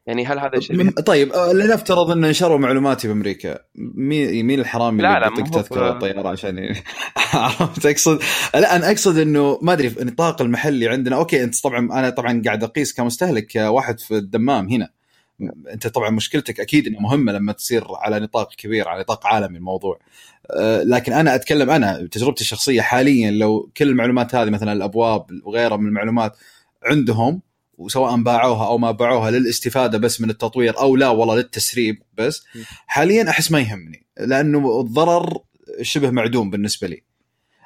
يعني 0.07 0.27
هل 0.27 0.39
هذا 0.39 0.57
الشيء 0.57 0.77
من- 0.77 0.91
طيب 0.91 1.33
آه، 1.33 1.53
لنفترض 1.53 2.11
ان 2.11 2.21
نشروا 2.21 2.59
معلوماتي 2.59 3.09
بأمريكا. 3.09 3.59
مين 3.75 4.47
مين 4.47 4.61
الحرامي 4.61 4.97
اللي 4.97 5.13
يعطيك 5.27 5.49
تذكره 5.49 5.91
الطيارة 5.93 6.29
عشان 6.29 6.59
عرفت؟ 7.35 7.87
اقصد 7.87 8.21
لا 8.55 8.77
أنا 8.77 8.91
أقصد 8.91 9.19
إنه 9.19 9.59
ما 9.63 9.73
أدري 9.73 9.89
النطاق 9.89 10.43
المحلي 10.43 10.89
عندنا 10.89 11.17
أوكي 11.17 11.45
أنت 11.45 11.63
طبعا 11.63 11.79
أنا 11.79 12.11
طبعا 12.11 12.43
قاعد 12.45 12.65
أقيس 12.65 12.93
كمستهلك 12.95 13.53
كواحد 13.53 14.01
في 14.01 14.17
الدمام 14.17 14.69
هنا. 14.69 14.89
أنت 15.73 15.87
طبعا 15.87 16.11
مشكلتك 16.11 16.61
أكيد 16.61 16.87
إنها 16.87 17.01
مهمة 17.01 17.33
لما 17.33 17.53
تصير 17.53 17.85
على 17.95 18.21
نطاق 18.21 18.55
كبير 18.55 18.89
على 18.89 19.01
نطاق 19.01 19.27
عالمي 19.27 19.59
الموضوع. 19.59 19.99
أه، 20.51 20.83
لكن 20.83 21.13
أنا 21.13 21.35
أتكلم 21.35 21.71
أنا 21.71 22.09
تجربتي 22.11 22.41
الشخصية 22.41 22.81
حاليا 22.81 23.31
لو 23.31 23.71
كل 23.77 23.89
المعلومات 23.89 24.35
هذه 24.35 24.51
مثلا 24.51 24.73
الأبواب 24.73 25.27
وغيرها 25.45 25.77
من 25.77 25.89
المعلومات 25.89 26.37
عندهم 26.85 27.43
وسواء 27.79 28.17
باعوها 28.17 28.67
أو 28.67 28.79
ما 28.79 28.91
باعوها 28.91 29.31
للاستفادة 29.31 29.99
بس 29.99 30.21
من 30.21 30.31
التطوير 30.31 30.79
أو 30.79 30.97
لا 30.97 31.09
والله 31.09 31.37
للتسريب 31.37 32.03
بس. 32.19 32.45
حاليا 32.87 33.31
أحس 33.31 33.53
ما 33.53 33.61
يهمني 33.61 34.07
لأنه 34.21 34.81
الضرر 34.81 35.39
شبه 35.83 36.11
معدوم 36.11 36.51
بالنسبة 36.51 36.89
لي 36.89 37.03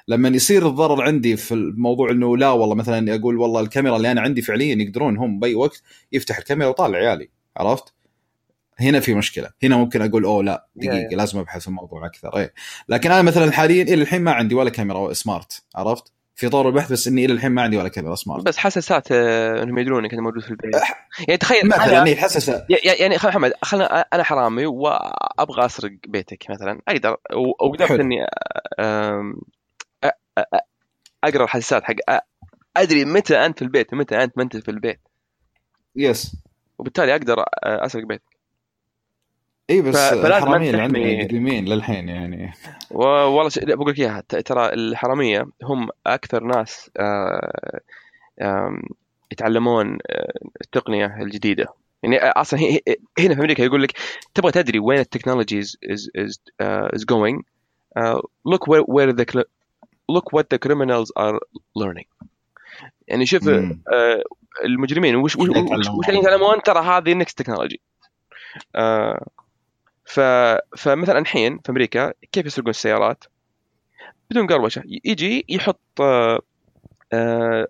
لما 0.09 0.29
يصير 0.29 0.69
الضرر 0.69 1.03
عندي 1.03 1.37
في 1.37 1.55
الموضوع 1.55 2.11
إنه 2.11 2.37
لا 2.37 2.51
والله 2.51 2.75
مثلا 2.75 3.15
أقول 3.15 3.39
والله 3.39 3.61
الكاميرا 3.61 3.97
اللي 3.97 4.13
أنا 4.13 4.21
عندي 4.21 4.43
فعليا 4.43 4.77
يقدرون 4.83 5.17
هم 5.19 5.39
بأي 5.41 5.55
وقت 5.55 5.83
يفتح 6.13 6.39
الكاميرا 6.39 6.69
وطالع 6.69 6.99
عيالي 6.99 7.29
عرفت؟ 7.57 7.95
هنا 8.81 9.01
في 9.01 9.15
مشكلة 9.15 9.51
هنا 9.63 9.77
ممكن 9.77 10.03
أقول 10.03 10.25
أوه 10.25 10.43
لا 10.43 10.67
دقيقه 10.77 10.95
يا- 11.13 11.17
لازم 11.17 11.39
أبحث 11.39 11.61
في 11.63 11.69
الموضوع 11.69 12.07
أكثر 12.07 12.37
إيه 12.37 12.55
لكن 12.89 13.11
أنا 13.11 13.23
مثلا 13.23 13.53
حاليا 13.53 13.83
إلى 13.83 14.03
الحين 14.03 14.23
ما 14.23 14.33
عندي 14.33 14.55
ولا 14.55 14.71
كاميرا 14.71 15.13
سمارت 15.13 15.63
عرفت؟ 15.75 16.13
في 16.37 16.49
طور 16.49 16.69
البحث 16.69 16.93
بس 16.93 17.09
إني 17.09 17.25
إلى 17.25 17.33
الحين 17.33 17.51
ما 17.53 17.63
عندي 17.63 17.77
ولا 17.77 17.89
كاميرا 17.89 18.15
سمارت 18.15 18.45
بس 18.45 18.57
حساسات 18.57 19.13
آه، 19.13 19.63
إنهم 19.63 19.79
يدرون 19.79 20.03
إنك 20.05 20.13
إنت 20.13 20.21
موجود 20.23 20.43
في 20.43 20.51
البيت. 20.51 20.75
يعني 21.29 21.37
تخيل 21.39 21.67
مثلا 21.69 21.85
أنا 21.85 21.95
ي- 22.71 22.75
يعني 23.03 23.19
خل 23.19 23.29
محمد 23.29 23.53
خلنا 23.63 24.01
أنا 24.01 24.23
حرامي 24.23 24.67
وأبغى 24.67 25.65
أسرق 25.67 25.93
بيتك 26.09 26.51
مثلا 26.51 26.81
أقدر 26.89 27.17
وقدرت. 27.61 27.91
إني 28.01 28.27
أ- 30.07 30.61
أقرأ 31.25 31.45
الحساسات 31.45 31.85
حق 31.85 31.95
أ- 32.11 32.21
أدري 32.77 33.05
متى 33.05 33.47
أنت 33.47 33.59
في 33.59 33.65
البيت 33.65 33.93
ومتى 33.93 34.25
أنت 34.25 34.33
ما 34.39 34.43
أنت 34.43 34.57
في 34.57 34.71
البيت. 34.71 35.01
يس 35.97 36.37
وبالتالي 36.79 37.13
أقدر 37.13 37.43
أ- 37.43 37.45
أسرق 37.65 38.05
بيتك. 38.07 38.34
اي 39.71 39.83
بس 39.83 39.97
الحرامية 39.97 40.71
اللي 40.71 40.83
عندنا 40.83 41.23
قديمين 41.25 41.65
للحين 41.65 42.09
يعني. 42.09 42.53
والله 42.91 43.49
ش... 43.49 43.59
بقول 43.59 43.91
لك 43.91 43.99
إياها 43.99 44.21
ترى 44.21 44.73
الحرامية 44.73 45.47
هم 45.63 45.89
أكثر 46.07 46.45
ناس 46.45 46.91
آه، 46.97 48.83
يتعلمون 49.33 49.99
آه، 50.11 50.33
التقنية 50.61 51.23
الجديدة. 51.23 51.67
يعني 52.03 52.19
أصلا 52.19 52.61
هي- 52.61 52.81
هنا 53.19 53.35
في 53.35 53.41
أمريكا 53.41 53.63
يقول 53.63 53.83
لك 53.83 53.93
تبغى 54.35 54.53
تدري 54.53 54.79
وين 54.79 54.99
ال 54.99 55.05
technology 55.05 55.63
going 57.13 57.39
uh, 57.99 58.21
look 58.49 58.67
where 58.69 58.83
where 58.83 59.13
the 59.13 59.25
cl- 59.33 59.51
look 60.13 60.27
what 60.37 60.45
the 60.55 60.59
criminals 60.59 61.11
are 61.19 61.39
learning. 61.79 62.29
يعني 63.09 63.27
شوف. 63.27 63.49
آه، 63.49 64.23
المجرمين 64.65 65.17
وش 65.17 65.37
وش 65.37 65.49
يتعلمون. 65.49 65.99
وش 65.99 66.61
ترى 66.65 66.79
هذه 66.79 67.13
ال 67.13 67.18
next 67.18 67.39
technology 67.39 67.81
ف 70.05 70.21
فمثلا 70.79 71.19
الحين 71.19 71.59
في 71.59 71.71
أمريكا 71.73 72.13
كيف 72.33 72.47
يسرقون 72.47 72.71
السيارات؟ 72.71 73.25
بدون 74.31 74.47
قروشة. 74.47 74.83
يجي 75.05 75.45
يحط 75.49 75.81
آه، 76.01 76.41
آه، 77.13 77.69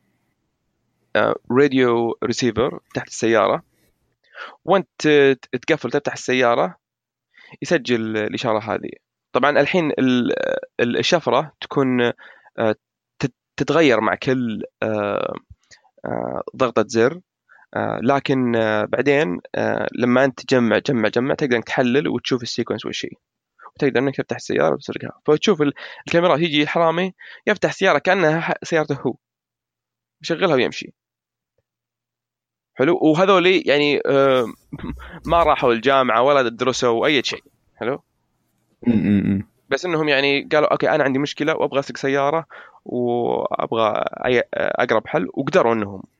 آه، 1.17 1.35
راديو 1.51 2.19
ريسيفر 2.25 2.81
تحت 2.95 3.09
السيارة. 3.09 3.63
وانت 4.65 5.03
تقفل 5.53 5.91
تفتح 5.91 6.13
السيارة 6.13 6.77
يسجل 7.63 8.17
الإشارة 8.17 8.59
هذه. 8.75 8.91
طبعا 9.33 9.61
الحين 9.61 9.91
ال- 9.91 10.33
ال- 10.81 10.99
الشفرة 10.99 11.53
تكون 11.61 12.03
آه، 12.59 12.75
تت- 13.19 13.35
تتغير 13.57 14.01
مع 14.01 14.15
كل 14.15 14.63
آه، 14.83 15.35
آه، 16.05 16.43
ضغطة 16.57 16.85
زر. 16.89 17.13
آه، 17.13 17.21
لكن 18.03 18.57
آه، 18.57 18.85
بعدين 18.85 19.41
آه، 19.55 19.89
لما 19.99 20.25
انت 20.25 20.41
تجمع 20.41 20.79
جمع 20.79 21.09
جمع 21.09 21.35
تقدر 21.35 21.57
إنك 21.57 21.65
تحلل 21.65 22.09
وتشوف 22.09 22.43
السيكونس 22.43 22.87
وش 22.87 23.05
هي. 23.07 23.11
وتقدر 23.77 24.01
إنك 24.01 24.17
تفتح 24.17 24.37
السيارة 24.37 24.75
وتسرقها. 24.75 25.21
فتشوف 25.27 25.63
ال- 25.63 25.73
الكاميرات 26.07 26.41
يجي 26.41 26.63
الحرامي 26.63 27.13
يفتح 27.47 27.69
السيارة 27.69 27.99
كأنها 27.99 28.55
سيارته 28.63 28.95
هو. 29.01 29.15
يشغلها 30.23 30.55
ويمشي. 30.55 30.93
حلو؟ 32.75 32.99
وهذول 33.03 33.63
يعني 33.67 34.01
آه، 34.07 34.47
ما 35.31 35.43
راحوا 35.43 35.73
الجامعة 35.73 36.23
ولا 36.23 36.49
درسوا 36.49 37.07
أي 37.07 37.23
شيء. 37.23 37.43
حلو. 37.77 38.03
بس 39.69 39.85
إنهم 39.87 40.09
يعني 40.09 40.49
قالوا 40.53 40.73
أوكي 40.73 40.91
أنا 40.91 41.05
عندي 41.05 41.19
مشكلة 41.19 41.57
وأبغى 41.57 41.81
أسرق 41.81 41.97
سيارة 41.97 42.47
وأبغى 42.85 44.05
أقرب 44.55 45.07
حل. 45.07 45.27
وقدروا 45.35 45.75
إنهم 45.75 46.03
آه، 46.03 46.14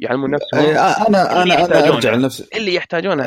يعلمون 0.00 0.30
نفسهم. 0.30 0.60
إيه، 0.60 1.06
أنا 1.06 1.06
أنا 1.08 1.42
اللي 1.42 1.54
أنا 1.54 1.62
يحتاجونه. 1.62 1.94
أرجع 1.94 2.14
لنفسي 2.14 2.44
اللي 2.56 2.74
يحتاجونه. 2.74 3.24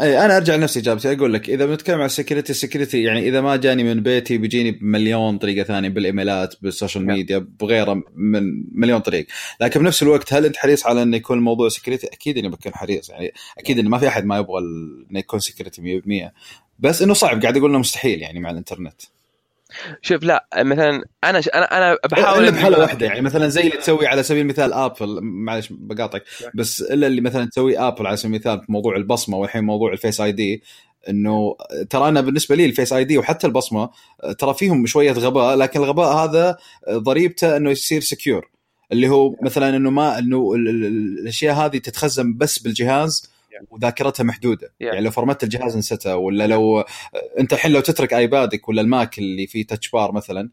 اي 0.00 0.24
أنا 0.24 0.36
أرجع 0.36 0.54
لنفسي 0.54 0.80
إجابتي. 0.80 1.12
أقول 1.12 1.32
لك 1.34 1.50
إذا 1.50 1.66
بنتكلم 1.66 1.98
عن 1.98 2.06
ال 2.06 2.11
security 2.11 2.50
ال 2.50 2.56
security 2.56 3.02
يعني 3.02 3.28
إذا 3.28 3.40
ما 3.40 3.56
جاني 3.56 3.84
من 3.84 4.02
بيتي 4.02 4.38
بيجيني 4.38 4.70
بمليون 4.70 5.38
طريقة 5.38 5.64
ثانية 5.64 5.88
بالإيميلات 5.88 6.54
بال 6.62 6.73
social 6.73 7.06
نعم. 7.06 7.16
ميديا 7.16 7.46
بغيره 7.60 8.02
من 8.14 8.42
مليون 8.72 9.00
طريق. 9.00 9.26
لكن 9.60 9.80
بنفس 9.80 10.02
الوقت 10.02 10.32
هل 10.32 10.44
أنت 10.44 10.56
حريص 10.56 10.86
على 10.86 11.02
انه 11.02 11.16
يكون 11.16 11.38
الموضوع 11.38 11.68
security 11.68 12.06
أكيد 12.06 12.38
إني 12.38 12.48
بكون 12.48 12.74
حريص. 12.74 13.10
يعني 13.10 13.32
أكيد 13.58 13.78
انه 13.78 13.88
ما 13.88 13.98
في 13.98 14.08
أحد 14.08 14.24
ما 14.24 14.38
يبغى 14.38 14.58
إنه 15.10 15.18
يكون 15.18 15.40
security 15.40 16.02
100% 16.28 16.32
بس 16.78 17.02
إنه 17.02 17.14
صعب 17.14 17.42
قاعد 17.42 17.56
أقول 17.56 17.70
إنه 17.70 17.78
مستحيل 17.78 18.22
يعني 18.22 18.40
مع 18.40 18.50
الإنترنت. 18.50 19.02
شوف 20.02 20.22
لا 20.22 20.46
مثلا 20.56 21.04
أنا 21.24 21.40
أنا 21.54 21.76
أنا 21.78 21.96
بحاول 22.10 22.42
إلا 22.42 22.50
بحالة 22.50 22.78
واحدة 22.78 23.06
يعني 23.06 23.20
مثلا 23.20 23.48
زي 23.48 23.60
اللي 23.60 23.76
تسوي 23.76 24.06
على 24.06 24.22
سبيل 24.22 24.42
المثال 24.42 24.72
آبل 24.72 25.18
معلش 25.22 25.68
بقاطعك 25.70 26.22
بس 26.54 26.80
إلا 26.82 27.06
اللي 27.06 27.20
مثلا 27.20 27.44
تسوي 27.48 27.78
آبل 27.78 28.06
على 28.06 28.16
سبيل 28.16 28.34
المثال 28.34 28.60
في 28.60 28.72
موضوع 28.72 28.96
البصمة 28.96 29.36
والحين 29.38 29.64
موضوع 29.64 29.92
ال 29.92 30.20
Face 30.20 30.32
ID 30.32 30.62
إنه 31.08 31.56
ترى 31.90 32.08
أنا 32.08 32.20
بالنسبة 32.20 32.54
لي 32.56 32.64
ال 32.64 32.92
Face 32.92 33.04
ID 33.04 33.18
وحتى 33.18 33.46
البصمة 33.46 33.90
ترى 34.38 34.54
فيهم 34.54 34.86
شوية 34.86 35.12
غباء 35.12 35.56
لكن 35.56 35.80
الغباء 35.80 36.12
هذا 36.16 36.56
ضريبته 36.90 37.56
إنه 37.56 37.70
يصير 37.70 38.00
secure 38.00 38.50
اللي 38.92 39.08
هو 39.08 39.34
مثلا 39.42 39.76
إنه 39.76 39.90
ما 39.90 40.18
إنه 40.18 40.54
ال- 40.54 40.68
ال- 40.68 40.84
ال- 40.86 41.18
الأشياء 41.20 41.54
هذه 41.54 41.78
تتخزن 41.78 42.36
بس 42.36 42.58
بالجهاز 42.58 43.30
وذاكرتها 43.70 44.24
محدودة. 44.24 44.72
يعني 44.80 45.00
لو 45.00 45.10
فرمت 45.10 45.42
الجهاز 45.42 45.76
نسيتها 45.76 46.14
ولا 46.14 46.46
لو 46.46 46.84
أنت 47.38 47.52
الحين 47.52 47.72
لو 47.72 47.80
تترك 47.80 48.14
iPad 48.14 48.57
ك 48.57 48.68
ولا 48.68 48.80
ال 48.82 48.91
Mac 48.91 49.18
اللي 49.18 49.46
فيه 49.46 49.66
Touch 49.66 49.90
Bar 49.90 50.12
مثلا 50.12 50.50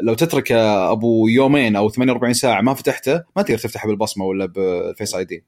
لو 0.00 0.14
تتركه 0.14 0.90
أبو 0.92 1.28
يومين 1.28 1.76
أو 1.76 1.88
48 1.90 2.34
ساعة 2.34 2.60
ما 2.60 2.74
فتحته 2.74 3.24
ما 3.36 3.42
تقدر 3.42 3.58
تفتحه 3.58 3.86
بالبصمة 3.88 4.24
ولا 4.24 4.46
بال 4.46 5.14
Face 5.14 5.24
ID. 5.24 5.44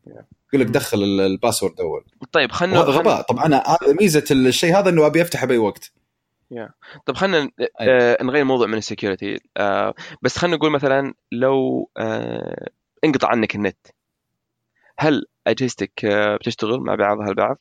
يقول 0.53 0.67
لك 0.67 0.67
دخل 0.67 1.03
ال- 1.03 1.21
ال 1.21 1.27
password 1.27 1.81
أول. 1.81 2.05
طيب 2.33 2.53
خلنا 2.53 2.81
وهذا 2.81 2.91
غباء. 2.99 3.23
طبعا 3.23 3.47
أنا 3.47 3.57
هذا 3.67 3.93
ميزة 4.01 4.25
الشيء 4.31 4.79
هذا 4.79 4.89
إنه 4.89 5.07
أبي 5.07 5.23
أفتحه 5.23 5.47
بأي 5.47 5.59
وقت. 5.59 5.93
طب 7.07 7.15
خلينا 7.17 7.51
آه 7.81 8.23
نغير 8.23 8.45
موضوع 8.45 8.67
من 8.67 8.79
ال 8.79 8.85
security. 8.85 9.41
آه 9.57 9.95
بس 10.23 10.37
خلينا 10.37 10.57
نقول 10.57 10.71
مثلا 10.71 11.15
لو 11.33 11.89
آه 11.97 12.69
انقطع 13.05 13.29
عنك 13.29 13.55
النت 13.55 13.87
هل 14.99 15.27
أجهزتك 15.47 16.05
آه 16.05 16.37
بتشتغل 16.37 16.81
مع 16.81 16.95
بعضها 16.95 17.29
البعض؟ 17.29 17.59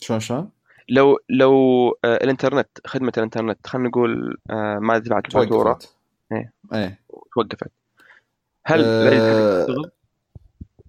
شلون 0.00 0.20
شلون؟ 0.20 0.50
لو 0.88 1.18
لو 1.28 1.52
آه 2.04 2.16
الإنترنت 2.16 2.68
خدمة 2.86 3.12
الإنترنت 3.16 3.66
خلينا 3.66 3.88
نقول 3.88 4.36
آه 4.50 4.78
ما 4.80 4.98
دفعت 4.98 5.26
الفاتوره 5.26 5.72
توقفت 5.72 5.96
إيه. 6.32 6.52
إيه 6.74 7.00
توقفت 7.34 7.70
هل 8.66 8.82
تشتغل؟ 8.82 9.90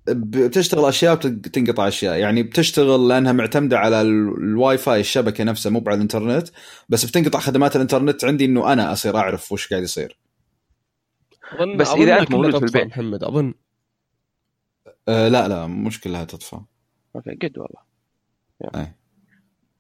بتشتغل 0.10 0.86
أشياء 0.86 1.14
وتنقطع 1.14 1.88
أشياء 1.88 2.18
يعني 2.18 2.44
بتشتغل 2.44 3.08
لأنها 3.08 3.32
معتمدة 3.32 3.78
على 3.80 4.02
ال- 4.02 4.38
الواي 4.38 4.78
فاي 4.78 5.00
الشبكة 5.00 5.44
نفسها 5.44 5.70
مو 5.70 5.84
على 5.88 5.96
الإنترنت 5.96 6.48
بس 6.90 7.06
بتنقطع 7.06 7.40
خدمات 7.40 7.76
الإنترنت 7.76 8.26
عندي 8.26 8.46
إنه 8.46 8.74
أنا 8.74 8.92
أصير 8.92 9.18
أعرف 9.18 9.52
وش 9.52 9.70
قاعد 9.70 9.84
يصير 9.84 10.18
بس 11.78 11.90
أنت 11.90 11.98
كلها 11.98 12.26
موجود 12.30 12.58
في 12.58 12.66
البيت. 12.66 12.88
محمد 12.88 13.24
أظن 13.24 13.54
أه 15.08 15.28
لا 15.28 15.48
لا 15.48 15.68
مش 15.68 16.02
كلها 16.02 16.24
تطفى 16.24 16.60
okay 17.16 17.36
جد 17.36 17.58
والله. 17.58 17.88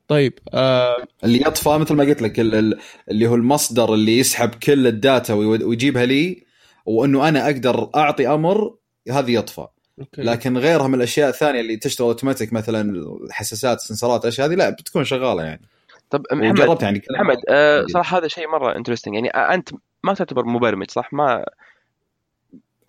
طيب 0.07 0.39
آه 0.53 1.07
اللي 1.23 1.41
يطفى 1.41 1.69
مثل 1.77 1.93
ما 1.95 2.03
قلت 2.03 2.21
لك 2.21 2.39
ال- 2.39 2.55
ال- 2.55 2.79
اللي 3.11 3.27
هو 3.27 3.35
المصدر 3.35 3.93
اللي 3.93 4.17
يسحب 4.19 4.49
كل 4.49 4.87
ال 4.87 4.96
data 4.96 5.33
ويجيبها 5.33 6.05
لي 6.05 6.43
وإنه 6.85 7.27
أنا 7.27 7.45
أقدر 7.45 7.89
أعطي 7.95 8.27
أمر 8.27 8.75
هذه 9.11 9.31
يطفى 9.33 9.67
okay. 9.99 10.21
لكن 10.21 10.57
غيرها 10.57 10.87
من 10.87 10.95
الأشياء 10.95 11.29
الثانية 11.29 11.59
اللي 11.61 11.77
تشتغل 11.77 12.07
اوتوماتيك 12.07 12.53
مثلا 12.53 12.81
الحساسات 13.25 13.77
السنسرات 13.77 14.23
الاشياء 14.23 14.47
هذه 14.47 14.55
لا 14.55 14.69
بتكون 14.69 15.03
شغالة 15.03 15.43
يعني. 15.43 15.61
طب 16.09 16.23
محمد 16.31 16.59
وجربت 16.59 16.83
يعني. 16.83 17.01
محمد 17.11 17.37
آه 17.49 17.85
صراحة 17.93 18.17
هذا 18.17 18.27
شيء 18.27 18.47
مرة 18.47 18.75
interesting 18.75 19.13
يعني 19.15 19.29
آه 19.35 19.53
أنت 19.53 19.69
ما 20.03 20.13
تعتبر 20.13 20.45
مبرمج 20.45 20.91
صح؟ 20.91 21.13
ما 21.13 21.45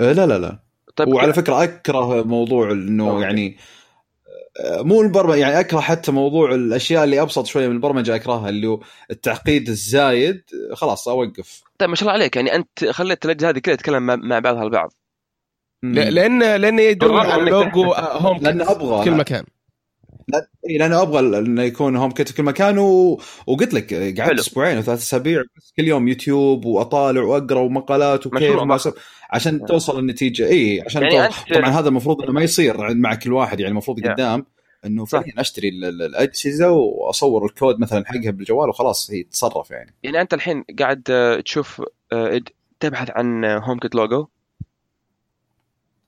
أه 0.00 0.12
لا 0.12 0.26
لا 0.26 0.38
لا. 0.38 0.58
طيب 0.98 1.14
وعلى 1.14 1.32
فكرة 1.32 1.62
أكره 1.62 2.22
موضوع 2.22 2.70
إنه. 2.72 3.22
يعني 3.22 3.56
آه، 4.60 4.82
مو 4.82 5.02
البرمجة 5.02 5.36
يعني 5.36 5.60
أكره 5.60 5.80
حتى 5.80 6.12
موضوع 6.12 6.54
الأشياء 6.54 7.04
اللي 7.04 7.20
أبسط 7.22 7.46
شوية 7.46 7.68
من 7.68 7.74
البرمجة 7.74 8.14
أكرهها 8.14 8.48
اللي 8.48 8.66
هو 8.66 8.80
التعقيد 9.10 9.68
الزايد. 9.68 10.42
خلاص 10.72 11.08
أوقف. 11.08 11.62
طيب 11.78 11.88
ما 11.90 11.96
شاء 11.96 12.08
الله 12.08 12.12
عليك. 12.20 12.36
يعني 12.36 12.54
أنت 12.54 12.84
خليت 12.84 13.24
الأجهزة 13.24 13.48
هذه 13.48 13.58
كلها 13.58 13.76
تتكلم 13.76 14.06
مع- 14.06 14.16
مع 14.16 14.38
بعضها 14.38 14.62
البعض. 14.62 14.92
ل- 15.82 16.14
لأن 16.14 16.42
لأن 16.56 16.76
بالرغم 16.94 17.16
على 17.30 17.50
logo 17.50 17.92
home 17.94 18.38
لأن 18.38 18.60
أبغى. 18.60 19.04
كل 19.04 19.10
مكان 19.10 19.44
لأن 20.70 20.92
أبغى 20.92 21.38
إنه 21.38 21.62
يكون 21.62 21.96
HomeKit 21.96 22.28
في 22.28 22.34
كل 22.34 22.42
مكان 22.42 22.78
و... 22.78 23.20
وقلت 23.46 23.74
لك 23.74 23.92
آه، 23.92 24.14
قعدت. 24.24 24.38
أسبوعين 24.38 24.76
أو 24.76 24.82
ثلاث 24.82 24.98
أسابيع 24.98 25.42
بس 25.56 25.72
كل 25.76 25.88
يوم 25.88 26.08
يوتيوب 26.08 26.64
وأطالع 26.64 27.22
وأقرأ 27.22 27.58
ومقالات 27.60 28.26
وكيف 28.26 28.56
وما 28.56 28.76
ضخم. 28.76 28.90
سب- 28.90 28.96
عشان 29.30 29.64
توصل 29.66 29.98
النتيجة 29.98 30.46
اي 30.48 30.82
عشان 30.86 31.02
يعني 31.02 31.14
يعني 31.14 31.32
أنت- 31.32 31.54
طبعا 31.54 31.68
هذا 31.70 31.88
المفروض 31.88 32.22
إنه 32.22 32.32
ما 32.32 32.42
يصير 32.42 32.94
مع 32.94 33.14
كل 33.14 33.32
واحد 33.32 33.60
يعني 33.60 33.70
المفروض. 33.70 34.00
قدام 34.08 34.46
إنه. 34.86 35.04
فعليا 35.04 35.32
أشتري 35.38 35.68
ال- 35.68 35.84
ال- 35.84 36.02
الأجهزة 36.02 36.70
وأصور 36.70 37.44
الكود 37.46 37.80
مثلا 37.80 38.04
حقها 38.06 38.30
بالجوال 38.30 38.68
وخلاص 38.68 39.10
هي 39.10 39.22
تتصرف 39.22 39.70
يعني 39.70 39.94
يعني 40.02 40.20
أنت 40.20 40.34
الحين 40.34 40.64
قاعد 40.78 41.02
آه، 41.10 41.40
تشوف 41.40 41.82
آه، 42.12 42.40
تبحث 42.80 43.10
عن 43.10 43.44
HomeKit 43.44 43.94
logo 43.94 44.26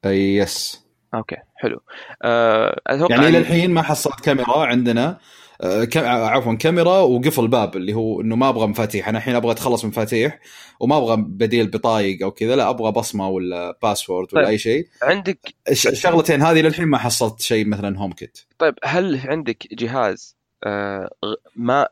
yes 0.07 0.85
okay 1.15 1.37
حلو. 1.61 1.81
آه، 2.23 2.81
أتوقع 2.87 3.15
يعني 3.15 3.29
إلى 3.29 3.39
الحين 3.39 3.71
ما 3.71 3.83
حصلت 3.83 4.21
كاميرا 4.21 4.65
عندنا. 4.67 5.19
آه، 5.63 5.85
كم- 5.85 6.05
عفوا 6.05 6.55
كاميرا 6.55 6.99
وقفل 6.99 7.49
باب 7.49 7.77
اللي 7.77 7.95
هو 7.95 8.21
إنه 8.21 8.37
ما 8.37 8.49
أبغى 8.49 8.67
مفاتيح. 8.67 9.09
أنا 9.09 9.19
الحين 9.19 9.35
أبغى 9.35 9.53
أتخلص 9.53 9.85
من 9.85 9.91
مفاتيح 9.91 10.39
وما 10.81 10.97
أبغى 10.97 11.17
بديل 11.17 11.71
بطايق 11.71 12.23
أو 12.23 12.31
كذا 12.31 12.57
لا 12.57 12.71
أبغى 12.71 12.93
بصمة 12.93 13.29
ولا 13.29 13.79
password 13.83 14.29
ولا 14.35 14.43
طيب. 14.43 14.51
أي 14.53 14.59
شيء. 14.59 14.87
عندك 15.03 15.39
الش- 15.71 15.87
الشغلتين 15.87 16.43
هذه 16.43 16.61
للحين 16.63 16.85
ما 16.89 16.99
حصلت 16.99 17.41
شيء 17.41 17.67
مثلا 17.67 17.99
HomeKit 17.99 18.39
طيب 18.59 18.75
هل 18.85 19.21
عندك 19.25 19.67
جهاز 19.75 20.37
آه، 20.67 21.11
ما 21.57 21.87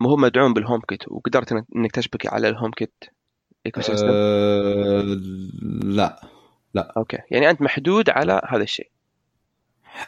ما 0.00 0.08
هو 0.10 0.16
مدعوم 0.16 0.54
بال 0.54 0.80
HomeKit 0.88 1.08
وقدرت 1.08 1.52
انك 1.76 1.92
تشبك 1.92 2.26
على 2.32 2.48
ال 2.48 2.70
HomeKit 2.70 3.04
ecosystem 3.66 4.06
أه 4.10 5.02
لا. 5.84 6.20
okay. 6.76 7.18
يعني 7.30 7.50
أنت 7.50 7.62
محدود 7.62 8.10
على 8.10 8.40
هذا 8.48 8.62
الشيء. 8.62 8.88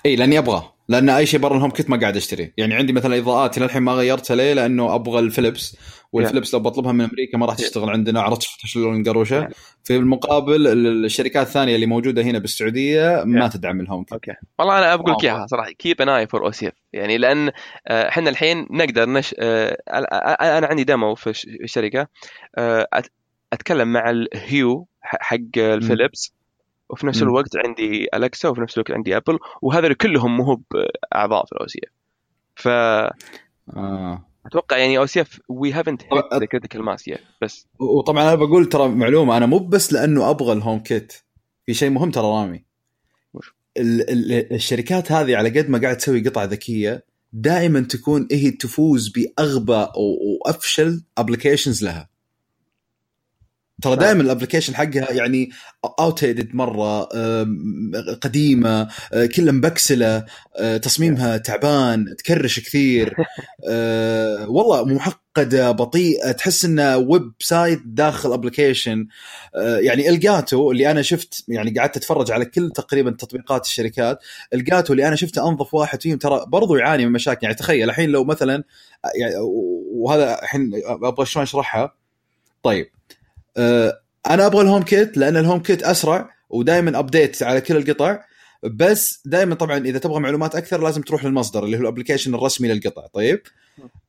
إي 0.06 0.16
لأني 0.16 0.38
أبغى. 0.38 0.62
لأن 0.88 1.08
أي 1.10 1.26
شيء 1.26 1.40
برا 1.40 1.56
ال 1.56 1.70
HomeKit 1.70 1.90
ما 1.90 1.96
قاعد 2.00 2.16
أشتري. 2.16 2.52
يعني 2.56 2.74
عندي 2.74 2.92
مثلا 2.92 3.18
اضاءاتي 3.18 3.60
للحين 3.60 3.82
ما 3.82 3.92
غيرتها 3.92 4.34
ليه؟ 4.36 4.52
لأنه 4.52 4.94
أبغى 4.94 5.18
ال 5.18 5.25
Philips. 5.25 5.76
وال 6.12 6.21
Philips 6.21 6.54
لو 6.54 6.60
بطلبها 6.60 6.92
من 6.92 7.00
أمريكا 7.00 7.38
ما 7.38 7.46
راح 7.46 7.54
تشتغل 7.54 7.90
عندنا. 7.90 8.20
عرفت 8.20 8.42
شلون 8.42 9.04
قروشة؟ 9.04 9.48
في 9.84 9.96
المقابل 9.96 10.66
ال- 10.66 11.04
الشركات 11.04 11.46
الثانية 11.46 11.74
اللي 11.74 11.86
موجودة 11.86 12.22
هنا 12.22 12.38
بالسعودية 12.38 13.22
ما 13.24 13.48
تدعم 13.48 13.80
ال 13.80 14.04
HomeKit. 14.04 14.12
okay. 14.12 14.32
والله 14.58 14.78
أنا 14.78 14.96
بقول 14.96 15.10
لك 15.12 15.16
wow. 15.18 15.24
إياها 15.24 15.46
صراحة. 15.46 15.70
keep 15.70 16.02
an 16.02 16.08
eye 16.08 16.26
for 16.26 16.46
أو 16.46 16.52
يعني 16.92 17.18
لأن 17.18 17.50
آه، 17.88 18.08
إحنا 18.08 18.30
الحين 18.30 18.66
نقدر 18.70 19.08
نش... 19.08 19.34
آه، 19.38 19.76
أنا 19.90 20.58
أنا 20.58 20.66
عندي 20.66 20.84
demo 20.84 21.14
في 21.14 21.30
الش- 21.30 21.42
في 21.42 21.64
الشركة. 21.64 22.06
آه، 22.58 22.86
أتكلم 23.52 23.92
مع 23.92 24.10
ال 24.10 24.29
Hue 24.29 24.86
حق 25.02 25.36
الفيليبس 25.56 26.34
وفي 26.90 27.06
نفس. 27.06 27.22
الوقت 27.22 27.56
عندي 27.56 28.06
Alexa 28.14 28.48
وفي 28.48 28.60
نفس 28.60 28.74
الوقت 28.78 28.90
عندي 28.90 29.16
Apple 29.16 29.38
وهذول 29.62 29.94
كلهم 29.94 30.36
مو 30.36 30.44
هو 30.44 30.58
باعضاء 31.12 31.44
في 31.46 31.52
ال 31.52 31.66
OCF 31.66 32.62
فاتوقع 32.62 34.76
آه. 34.76 34.80
يعني 34.80 34.98
OCF 34.98 35.40
we 35.48 35.72
haven't. 35.72 36.02
the 36.34 36.46
critical 36.46 36.82
mass 36.82 37.10
بس 37.42 37.66
وطبعا 37.78 38.22
أنا 38.22 38.34
بقول 38.34 38.66
ترى 38.66 38.88
معلومة 38.88 39.36
أنا 39.36 39.46
مو 39.46 39.58
بس 39.58 39.92
لأنه 39.92 40.30
أبغى 40.30 40.52
ال 40.52 40.78
HomeKit 40.80 41.12
في 41.66 41.74
شيء 41.74 41.90
مهم 41.90 42.10
ترى 42.10 42.24
رامي؟ 42.24 42.64
ال- 43.76 44.10
ال- 44.10 44.52
الشركات 44.54 45.12
هذه 45.12 45.36
على 45.36 45.60
قد 45.60 45.68
ما 45.70 45.78
قاعد 45.78 45.96
تسوي 45.96 46.28
قطع 46.28 46.44
ذكية 46.44 47.04
دائما 47.32 47.80
تكون 47.80 48.28
هي 48.32 48.50
تفوز 48.50 49.08
بأغبى 49.08 49.86
وأفشل 49.96 51.02
applications 51.18 51.84
لها 51.84 52.08
ترى 53.82 53.96
دائما 53.96 54.22
ال 54.22 54.26
application 54.26 54.74
حقها 54.74 55.12
يعني 55.12 55.50
outdated 56.00 56.54
مرة 56.54 57.02
قديمة 58.14 58.88
أه، 59.12 59.26
كلها 59.26 59.52
مبكسلة 59.52 60.24
أه، 60.56 60.76
تصميمها 60.76 61.36
تعبان 61.36 62.16
تكرش 62.18 62.60
كثير. 62.60 63.14
أه، 63.68 64.50
والله 64.50 64.84
معقده 64.84 65.70
بطيئة 65.70 66.32
تحس 66.32 66.64
إنه 66.64 66.96
website 66.96 67.80
داخل 67.84 68.32
application 68.32 69.06
يعني 69.78 70.08
Elgato 70.08 70.70
اللي 70.70 70.90
أنا 70.90 71.02
شفت 71.02 71.44
يعني 71.48 71.74
قعدت 71.78 71.96
أتفرج 71.96 72.30
على 72.30 72.44
كل 72.44 72.70
تقريبا 72.70 73.10
تطبيقات 73.10 73.66
الشركات 73.66 74.18
Elgato 74.54 74.92
اللي 74.92 75.08
أنا 75.08 75.16
شفته 75.16 75.48
أنظف 75.48 75.74
واحد 75.74 76.02
فيهم 76.02 76.18
ترى 76.18 76.44
برضو 76.46 76.76
يعاني 76.76 77.06
من 77.06 77.12
مشاكل. 77.12 77.38
يعني 77.42 77.54
تخيل 77.54 77.90
الحين 77.90 78.10
لو 78.10 78.24
مثلا 78.24 78.64
يعني 79.14 79.34
وهذا 79.92 80.42
الحين 80.42 80.70
أبغى 80.84 81.26
شلون 81.26 81.42
أشرحها؟ 81.42 81.94
طيب. 82.62 82.86
آه، 82.86 82.99
أنا 83.56 84.46
أبغى 84.46 84.62
ال 84.62 84.82
HomeKit 84.82 85.16
لأن 85.16 85.36
ال 85.36 85.60
HomeKit 85.60 85.82
أسرع 85.82 86.30
ودائما 86.50 86.98
update 86.98 87.42
على 87.42 87.60
كل 87.60 87.76
القطع 87.76 88.20
بس 88.62 89.22
دائما 89.24 89.54
طبعا 89.54 89.78
إذا 89.78 89.98
تبغى 89.98 90.20
معلومات 90.20 90.54
أكثر 90.54 90.82
لازم 90.82 91.02
تروح 91.02 91.24
للمصدر 91.24 91.64
اللي 91.64 91.76
هو 91.76 91.80
ال 91.80 91.85
application 91.85 92.34
الرسمي 92.34 92.68
للقطع 92.68 93.06
طيب؟ 93.06 93.42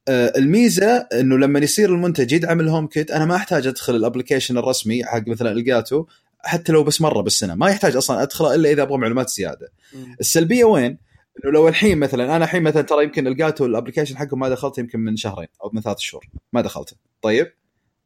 آه، 0.07 0.33
الميزة 0.37 1.07
إنه 1.13 1.37
لما 1.37 1.59
يصير 1.59 1.89
المنتج 1.89 2.31
يدعم 2.31 2.59
ال 2.59 2.87
HomeKit 2.87 3.11
أنا 3.11 3.25
ما 3.25 3.35
أحتاج 3.35 3.67
أدخل 3.67 3.95
ال 3.95 4.00
application 4.00 4.57
الرسمي 4.57 5.05
حق 5.05 5.27
مثلا 5.27 5.51
Elgato 5.51 6.05
حتى 6.39 6.71
لو 6.71 6.83
بس 6.83 7.01
مرة 7.01 7.21
بالسنة 7.21 7.55
ما 7.55 7.69
يحتاج 7.69 7.95
أصلا 7.95 8.21
أدخله 8.21 8.55
إلا 8.55 8.71
إذا 8.71 8.81
أبغى 8.81 8.97
معلومات 8.97 9.29
زيادة. 9.29 9.71
السلبية 10.19 10.63
وين؟ 10.63 10.97
إنه 11.43 11.51
لو 11.53 11.67
الحين 11.67 11.97
مثلا 11.97 12.35
أنا 12.35 12.45
الحين 12.45 12.63
مثلا 12.63 12.81
ترى 12.81 13.03
يمكن 13.03 13.27
Elgato 13.27 13.65
ال 13.65 13.69
application 13.69 14.17
حقهم 14.17 14.39
ما 14.39 14.49
دخلته 14.49 14.79
يمكن 14.79 14.99
من 14.99 15.15
شهرين 15.15 15.47
أو 15.63 15.71
من 15.73 15.81
ثلاث 15.81 15.97
شهور 15.99 16.29
ما 16.53 16.61
دخلته 16.61 16.95
طيب؟ 17.21 17.51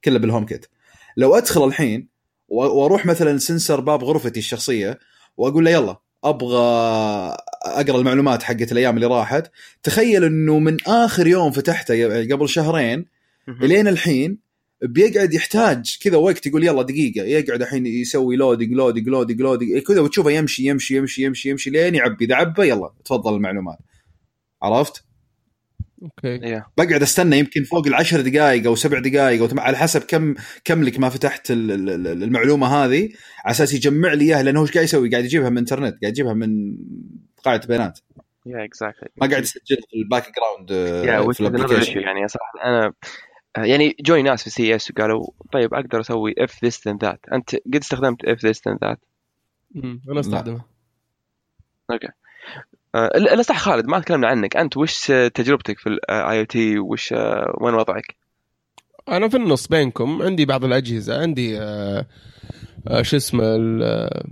كله 0.03 0.19
بال 0.19 0.45
HomeKit 0.45 0.65
لو 1.17 1.35
أدخل 1.35 1.63
الحين 1.63 2.07
وأروح 2.47 3.05
مثلا 3.05 3.37
sensor 3.37 3.79
باب 3.79 4.03
غرفتي 4.03 4.39
الشخصية 4.39 4.99
وأقول 5.37 5.65
له 5.65 5.71
يلا 5.71 5.97
أبغى 6.23 6.57
أقرأ 7.65 7.97
المعلومات 7.97 8.43
حقت 8.43 8.71
الأيام 8.71 8.95
اللي 8.95 9.07
راحت. 9.07 9.51
تخيل 9.83 10.23
إنه 10.23 10.59
من 10.59 10.77
آخر 10.87 11.27
يوم 11.27 11.51
فتحته 11.51 12.23
قبل 12.33 12.49
شهرين 12.49 13.05
إلين 13.61 13.87
الحين 13.87 14.45
بيقعد 14.81 15.33
يحتاج 15.33 15.97
كذا 16.01 16.17
وقت 16.17 16.45
يقول 16.45 16.63
يلا 16.63 16.81
دقيقة 16.81 17.23
يقعد 17.23 17.61
الحين 17.61 17.85
يسوي 17.85 18.35
loading 18.35 18.71
loading 18.71 19.07
loading 19.07 19.41
loading 19.41 19.79
كذا 19.79 20.01
وتشوفه 20.01 20.31
يمشي 20.31 20.67
يمشي 20.67 20.97
يمشي 20.97 21.23
يمشي 21.23 21.49
يمشي 21.49 21.69
لين 21.69 21.95
يعبي 21.95 22.25
إذا 22.25 22.35
عبى 22.35 22.69
يلا 22.69 22.93
تفضل 23.05 23.35
المعلومات. 23.35 23.77
عرفت؟ 24.61 25.04
okay. 26.05 26.27
يا 26.47 26.65
بقعد 26.77 27.01
أستنى 27.01 27.39
يمكن 27.39 27.63
فوق 27.63 27.87
العشر 27.87 28.21
دقائق 28.21 28.65
أو 28.67 28.75
سبع 28.75 28.99
دقائق 28.99 29.41
أو 29.41 29.59
على 29.59 29.77
حسب 29.77 30.01
كم 30.03 30.35
كم 30.63 30.83
لك 30.83 30.99
ما 30.99 31.09
فتحت 31.09 31.51
ال- 31.51 31.71
ال- 31.71 31.89
ال- 31.89 32.23
المعلومة 32.23 32.67
هذه 32.67 33.09
على 33.45 33.51
أساس 33.51 33.73
يجمع 33.73 34.13
لي 34.13 34.25
إياها 34.25 34.43
لأنه 34.43 34.59
هو 34.59 34.63
إيش 34.63 34.71
قاعد 34.71 34.83
يسوي؟ 34.83 35.09
قاعد 35.09 35.23
يجيبها 35.25 35.49
من 35.49 35.57
الانترنت 35.57 36.01
قاعد 36.01 36.13
يجيبها 36.13 36.33
من 36.33 36.77
قاعدة 37.45 37.67
بيانات. 37.67 37.99
yeah 38.45 38.65
exactly 38.65 39.09
ما 39.17 39.27
قاعد 39.27 39.43
يسجل 39.43 39.77
في 39.89 39.95
ال 40.03 40.31
background 40.35 40.71
yeah 41.07 41.17
آه، 41.17 41.31
في 41.31 41.39
ال 41.41 41.46
application 41.46 41.93
issue. 41.93 41.97
يعني 42.03 42.27
صراحة 42.27 42.63
أنا 42.63 42.93
آه، 43.57 43.63
يعني 43.63 43.95
جوني 44.01 44.21
ناس 44.21 44.43
في 44.43 44.49
CES 44.49 44.91
وقالوا 44.91 45.27
طيب 45.53 45.73
أقدر 45.73 45.99
أسوي 45.99 46.33
if 46.39 46.51
this 46.51 46.75
then 46.75 46.97
that. 47.07 47.33
أنت 47.33 47.55
قد 47.55 47.75
استخدمت 47.75 48.25
if 48.25 48.39
this 48.39 48.57
then 48.57 48.77
that 48.87 48.97
مم. 49.75 50.01
أنا 50.11 50.19
استخدمه. 50.19 50.61
okay 51.91 52.07
آه، 52.95 53.11
لا 53.15 53.35
لا 53.35 53.41
صح 53.41 53.59
خالد 53.59 53.85
ما 53.85 53.99
تكلمنا 53.99 54.27
عنك. 54.27 54.57
أنت 54.57 54.77
وش 54.77 55.11
آه، 55.11 55.27
تجربتك 55.27 55.79
في 55.79 55.89
ال 55.89 56.39
IoT؟ 56.39 56.79
وش 56.79 57.13
آه، 57.13 57.57
وين 57.61 57.73
وضعك؟ 57.73 58.15
أنا 59.09 59.29
في 59.29 59.37
النص 59.37 59.67
بينكم. 59.67 60.21
عندي 60.21 60.45
بعض 60.45 60.65
الأجهزة. 60.65 61.21
عندي 61.21 61.59
آه 61.59 62.05
آه 62.87 63.01
شو 63.01 63.17
اسمه 63.17 63.43
ال- 63.55 63.83
آه، 63.83 64.25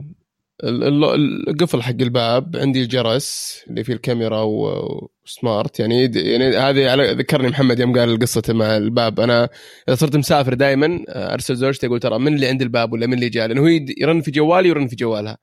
ال- 0.64 0.84
ال- 1.04 1.50
القفل 1.50 1.82
حق 1.82 1.90
الباب. 2.02 2.56
عندي 2.58 2.82
الجرس 2.82 3.60
اللي 3.70 3.84
فيه 3.84 3.94
الكاميرا 3.94 4.42
و 4.42 4.62
smart. 4.62 5.80
يعني 5.80 6.12
يعني 6.16 6.58
هذه 6.58 6.92
على 6.92 7.14
ذكرني 7.14 7.48
محمد 7.48 7.80
يوم 7.80 8.00
قال 8.00 8.20
قصته 8.20 8.54
مع 8.54 8.78
الباب. 8.78 9.20
أنا 9.20 9.50
إذا 9.88 9.96
صرت 9.96 10.16
مسافر 10.18 10.54
دائما 10.54 11.04
أرسل 11.10 11.56
زوجتي 11.56 11.88
أقول 11.88 12.00
ترى 12.00 12.20
من 12.20 12.34
اللي 12.36 12.48
عند 12.48 12.62
الباب 12.62 12.94
ولا 12.94 13.08
من 13.08 13.14
اللي 13.14 13.30
جاء 13.30 13.48
لأنه 13.48 13.62
هو 13.62 13.68
يرن 13.98 14.22
في 14.22 14.32
جوالي 14.32 14.70
ويرن 14.70 14.88
في 14.88 14.96
جوالها. 14.96 15.38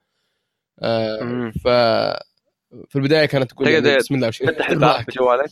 آه. 0.83 1.53
ف 1.65 1.69
في 2.89 2.97
البداية 2.97 3.27
كانت 3.27 3.51
تقول 3.51 3.97
بسم 3.97 4.15
الله 4.15 4.29
وش 4.29 4.39
تفتح 4.39 4.71
الباب 4.71 5.05
بجوالك 5.09 5.51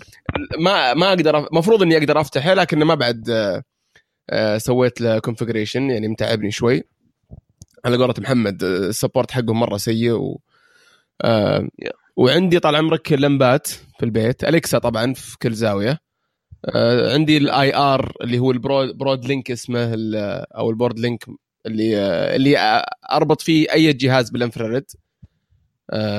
ما 0.59 0.95
ما 0.95 1.09
أقدر 1.09 1.47
المفروض 1.49 1.83
إني 1.83 1.97
أقدر 1.99 2.21
افتحه 2.21 2.55
لكن 2.55 2.79
ما 2.79 2.95
بعد 2.95 3.31
آه، 3.31 3.63
آه، 4.31 4.59
سويت 4.59 5.01
له 5.01 5.19
configuration 5.19 5.91
يعني 5.91 6.09
متعبني 6.09 6.51
شوي. 6.51 6.83
على 7.85 7.97
قولة 7.97 8.15
محمد 8.19 8.65
آه، 8.65 8.67
ال 8.89 8.94
support 8.94 9.31
حقهم 9.31 9.61
مرة 9.61 9.77
سيء 9.77 10.13
و 10.13 10.41
آه، 11.25 11.69
Yeah. 11.85 11.91
وعندي 12.17 12.59
طال 12.59 12.77
عمرك 12.77 13.13
لمبات 13.13 13.67
في 13.67 14.03
البيت. 14.03 14.45
Alexa 14.45 14.79
طبعا 14.79 15.15
في 15.15 15.39
كل 15.39 15.55
زاوية. 15.55 15.99
آه، 16.65 17.13
عندي 17.15 17.37
ال 17.37 17.75
IR 17.77 18.13
اللي 18.23 18.39
هو 18.39 18.51
ال 18.51 18.99
Broad 18.99 19.25
BroadLink 19.25 19.51
اسمه 19.51 19.93
أو 20.57 20.71
ال 20.71 20.99
BroadLink 20.99 21.25
اللي 21.67 21.97
آه، 21.97 22.37
اللي 22.37 22.83
أربط 23.13 23.41
فيه 23.43 23.73
أي 23.73 23.93
جهاز 23.93 24.31
بال 24.31 24.42
infrared 24.42 24.85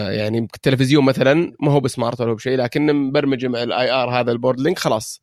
يعني 0.10 0.40
التلفزيون 0.40 1.06
مثلا 1.06 1.54
ما 1.60 1.72
هو 1.72 1.80
ب 1.80 1.87
smart 1.87 2.22
ولا 2.22 2.30
هو 2.32 2.36
بشيء 2.36 2.58
لكن 2.58 2.94
مبرمج 2.94 3.46
مع 3.46 3.64
ال 3.64 3.92
IR 3.92 4.10
هذا 4.10 4.32
ال 4.32 4.60
BroadLink 4.60 4.80
خلاص. 4.80 5.22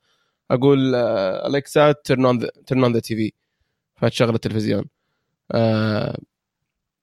أقول 0.51 0.95
آه، 0.95 1.47
Alexa 1.47 1.93
turn 1.93 2.25
on 2.25 2.49
turn 2.67 2.85
on 2.85 2.93
the 2.93 3.01
TV 3.01 3.33
فتشغل 3.97 4.35
التلفزيون. 4.35 4.85
آه، 5.53 6.19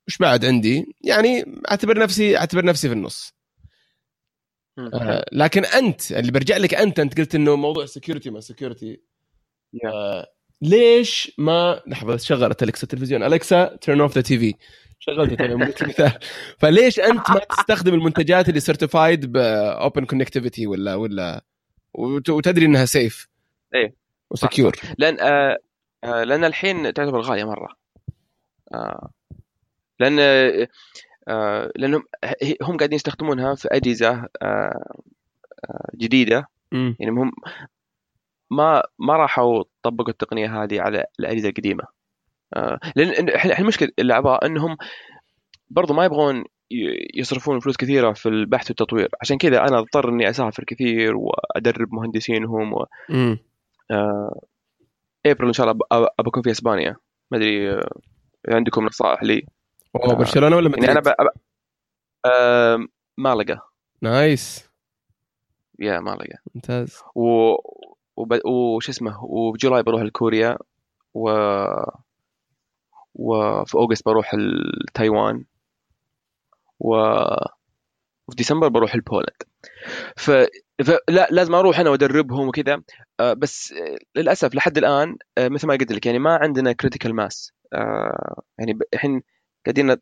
وش 0.08 0.18
بعد 0.18 0.46
عندي؟ 0.46 0.96
يعني 1.02 1.62
أعتبر 1.72 2.00
نفسي 2.00 2.38
أعتبر 2.38 2.66
نفسي 2.66 2.88
في 2.88 2.94
النص. 2.94 3.34
آه، 4.80 5.26
لكن 5.32 5.66
أنت 5.66 6.12
اللي 6.12 6.32
برجع 6.32 6.58
لك 6.58 6.74
أنت 6.74 7.00
أنت 7.00 7.18
قلت 7.20 7.36
إنه 7.36 7.56
موضوع 7.56 7.86
security 7.86 8.30
ما 8.30 8.40
security 8.40 9.02
Yeah. 9.76 10.26
ليش 10.62 11.32
ما 11.38 11.82
لحظة 11.88 12.18
شغلت 12.18 12.64
Alexa 12.64 12.84
التلفزيون. 12.84 13.24
Alexa 13.24 13.76
turn 13.82 14.02
off 14.02 14.16
the 14.16 14.22
TV 14.22 14.56
شغلت 15.06 15.40
يوم 15.42 15.64
قلت 15.64 15.84
مثال 15.84 16.12
فليش 16.62 17.00
أنت 17.00 17.32
ما 17.32 17.40
تستخدم 17.40 17.94
المنتجات 17.94 18.50
اللي 18.50 18.60
certified 18.60 19.32
ب 19.32 19.46
Open 19.46 20.06
Connectivity 20.06 20.68
ولا 20.68 20.96
ولا 20.96 21.44
وت- 21.94 22.30
وتدري 22.30 22.66
إنها 22.66 22.86
safe 22.86 23.28
إيه. 23.76 23.96
و 24.32 24.38
secure 24.38 24.76
لأن 24.98 25.20
آه 25.20 25.58
آه 26.04 26.24
لأن 26.24 26.44
الحين 26.44 26.94
تعتبر 26.94 27.22
غالية 27.22 27.44
مرة. 27.44 27.70
آه 28.74 29.10
لأن 30.00 30.20
آه 31.28 31.72
لأنهم 31.76 32.04
هم 32.62 32.78
قاعدين 32.78 32.96
يستخدمونها 32.96 33.56
في 33.56 33.68
أجهزة 33.72 34.12
آه 34.42 34.94
آه 35.70 35.90
جديدة. 35.96 36.48
مم. 36.72 36.96
يعني 37.00 37.12
هم 37.12 37.32
ما 38.52 38.84
ما 39.00 39.14
راحوا 39.18 39.64
طبقوا 39.84 40.10
التقنية 40.10 40.64
هذه 40.64 40.82
على 40.82 41.06
الأجهزة 41.20 41.50
القديمة. 41.50 41.84
لأن 42.96 43.14
إن- 43.14 43.36
الحين 43.36 43.52
المشكلة 43.52 43.90
الاعضاء 44.00 44.46
إنهم 44.46 44.78
برضو 45.70 45.94
ما 45.94 46.06
يبغون 46.06 46.44
يصرفون 47.16 47.60
فلوس 47.60 47.78
كثيرة 47.78 48.14
في 48.14 48.30
البحث 48.30 48.68
والتطوير. 48.70 49.10
عشان 49.22 49.38
كذا 49.38 49.68
أنا 49.68 49.80
أضطر 49.80 50.10
إني 50.10 50.30
أسافر 50.30 50.64
كثير 50.64 51.16
وأدرب 51.16 51.94
مهندسينهم 51.94 52.74
و... 52.74 52.86
آه، 53.92 54.42
ابريل 55.26 55.48
إن 55.48 55.54
شاء 55.54 55.72
الله 55.72 56.10
أكون 56.20 56.44
في 56.44 56.52
إسبانيا. 56.52 56.96
ما 57.32 57.38
أدري 57.38 57.72
آه، 57.72 57.90
إذا 58.48 58.56
عندكم 58.56 58.86
نصائح 58.86 59.24
لي. 59.24 59.46
أوه، 59.96 60.14
برشلونة 60.14 60.56
ولا 60.56 60.70
يعني 60.70 60.92
أنا 60.92 61.00
مدريد؟ 61.00 61.16
ب... 61.16 61.22
أب... 61.22 61.28
آه، 62.26 62.88
مالقا 63.18 63.60
nice. 64.02 64.70
يا 65.80 66.00
مالقا 66.00 66.38
ممتاز. 66.56 67.00
و 67.16 67.56
وب... 68.16 68.46
وش 68.46 68.90
اسمه 68.90 69.24
وب 69.24 69.44
July 69.44 69.84
بروح 69.84 70.02
لكوريا 70.02 70.58
و 71.14 71.30
وفي 73.16 73.76
August 73.76 74.06
بروح 74.06 74.36
لتايوان 74.36 75.46
و 76.80 76.96
وفي 78.28 78.36
ديسمبر 78.38 78.68
بروح 78.68 78.96
ل 78.96 79.03
Poland 79.03 79.44
ف... 80.18 80.32
فلا 80.86 81.28
لازم 81.32 81.56
أروح 81.56 81.80
أنا 81.80 81.90
وأدربهم 81.90 82.48
وكذا. 82.48 82.82
آه، 83.20 83.34
بس 83.34 83.74
آه، 83.74 83.98
للأسف 84.16 84.56
لحد 84.56 84.78
الآن 84.78 85.18
آه، 85.38 85.48
مثل 85.48 85.68
ما 85.68 85.74
قلت 85.74 85.92
لك 85.92 86.06
يعني 86.06 86.20
ما 86.20 86.36
عندنا 86.36 86.72
critical 86.72 87.16
mass 87.16 87.54
يعني 88.58 88.80
الحين 88.94 89.22
قاعدين 89.66 89.96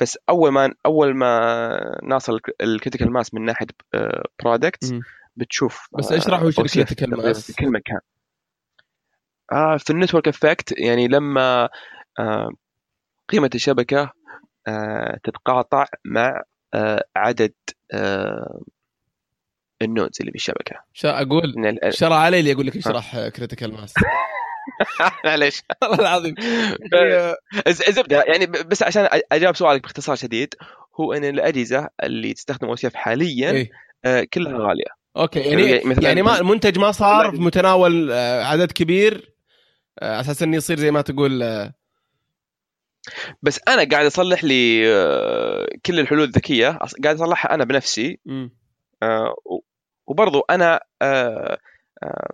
بس 0.00 0.18
أول 0.28 0.50
ما 0.50 0.74
أول 0.86 1.16
ما 1.16 2.00
نصل 2.02 2.40
ال 2.60 2.66
critical 2.66 3.12
mass 3.12 3.34
من 3.34 3.44
ناحية 3.44 3.66
products 4.42 4.92
مم. 4.92 5.00
بتشوف 5.36 5.88
بس 5.98 6.12
اشرح 6.12 6.42
وش 6.42 6.58
ال 6.58 6.64
critical 6.64 7.16
mass 7.16 7.46
في 7.46 7.52
كل 7.52 7.70
مكان. 7.70 8.00
في 9.78 9.90
ال 9.90 9.95
network 9.95 10.28
effect 10.28 10.78
يعني 10.78 11.08
لما 11.08 11.68
آه 12.18 12.48
قيمة 13.28 13.50
الشبكة 13.54 14.12
آه 14.68 15.18
تتقاطع 15.24 15.86
مع 16.04 16.42
آه 16.74 17.04
عدد 17.16 17.52
ال 19.82 19.88
nodes 19.88 20.16
اللي 20.20 20.30
في 20.32 20.36
الشبكه 20.38 20.76
شا 20.92 21.22
أقول 21.22 21.54
شرع 21.90 22.16
علي 22.16 22.40
اللي 22.40 22.50
يقول 22.50 22.66
لك 22.66 22.76
اشرح 22.76 23.28
critical 23.28 23.72
mass 23.72 23.94
معليش. 25.24 25.62
والله 25.82 25.98
العظيم. 26.00 26.34
الز- 27.66 27.82
الزبده 27.88 28.22
يعني 28.22 28.46
بس 28.46 28.82
عشان 28.82 29.08
أجاوب 29.32 29.56
سؤالك 29.56 29.82
باختصار 29.82 30.16
شديد 30.16 30.54
هو 31.00 31.12
إن 31.12 31.24
الأجهزة 31.24 31.88
اللي 32.02 32.34
تستخدم 32.34 32.68
أو 32.68 32.76
حاليا 32.94 33.50
إيه. 33.50 33.70
آه 34.04 34.26
كلها 34.32 34.58
غالية. 34.68 34.84
okay 35.16 35.40
يعني 35.40 35.80
مثلاً- 35.80 36.02
يعني 36.04 36.22
ما 36.22 36.38
المنتج 36.38 36.78
ما 36.78 36.92
صار 36.92 37.40
متناول 37.40 38.12
عدد 38.42 38.72
كبير 38.72 39.34
على 40.02 40.20
أساس 40.20 40.42
إنه 40.42 40.56
يصير 40.56 40.78
زي 40.78 40.90
ما 40.90 41.00
تقول 41.00 41.42
بس 43.42 43.60
أنا 43.68 43.84
قاعد 43.90 44.06
أصلح 44.06 44.44
لي 44.44 44.92
آه 44.94 45.68
كل 45.86 46.00
الحلول 46.00 46.22
الذكية. 46.22 46.68
قاعد 47.04 47.14
أصلحها 47.14 47.54
أنا 47.54 47.64
بنفسي. 47.64 48.18
آه 49.02 49.34
و- 49.44 49.60
وبرضو 50.06 50.40
أنا 50.40 50.80
آه 51.02 51.58
آه 52.02 52.30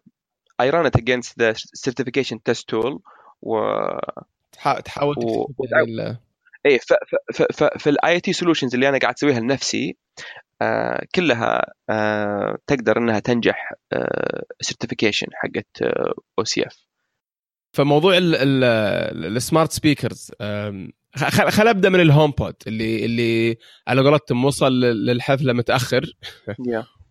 I 0.62 0.70
run 0.70 0.86
it 0.86 1.00
against 1.00 1.32
the 1.42 1.54
certification 1.88 2.36
test 2.50 2.64
tool. 2.72 2.98
و 3.42 3.60
تحا- 4.52 4.80
تحاول 4.80 5.16
و- 5.18 5.46
ال- 5.84 6.18
إيه 6.66 6.78
ف 6.78 6.92
ف 6.92 7.16
ف 7.36 7.42
ف 7.42 7.64
في 7.64 7.90
ال 7.90 8.20
IoT 8.20 8.32
solutions 8.32 8.74
اللي 8.74 8.88
أنا 8.88 8.98
قاعد 8.98 9.14
أسويها 9.14 9.40
لنفسي 9.40 9.96
آه 10.62 11.04
كلها 11.14 11.72
آه 11.90 12.58
تقدر 12.66 12.98
إنها 12.98 13.18
تنجح 13.18 13.72
certification 14.60 15.26
حقت 15.34 15.82
أو 16.38 16.44
سي 16.44 16.66
اف 16.66 16.76
فموضوع 17.72 18.16
ال- 18.18 18.34
ال- 18.34 19.36
ال 19.36 19.42
smart 19.42 19.72
speakers 19.72 20.30
خل 21.48 21.68
أبدأ 21.68 21.88
من 21.88 22.00
ال 22.00 22.30
HomePod 22.30 22.54
اللي 22.66 23.04
اللي 23.04 23.56
على 23.88 24.00
قولتهم 24.02 24.44
وصل 24.44 24.72
لل- 24.80 25.06
للحفلة 25.06 25.52
متأخر. 25.52 26.12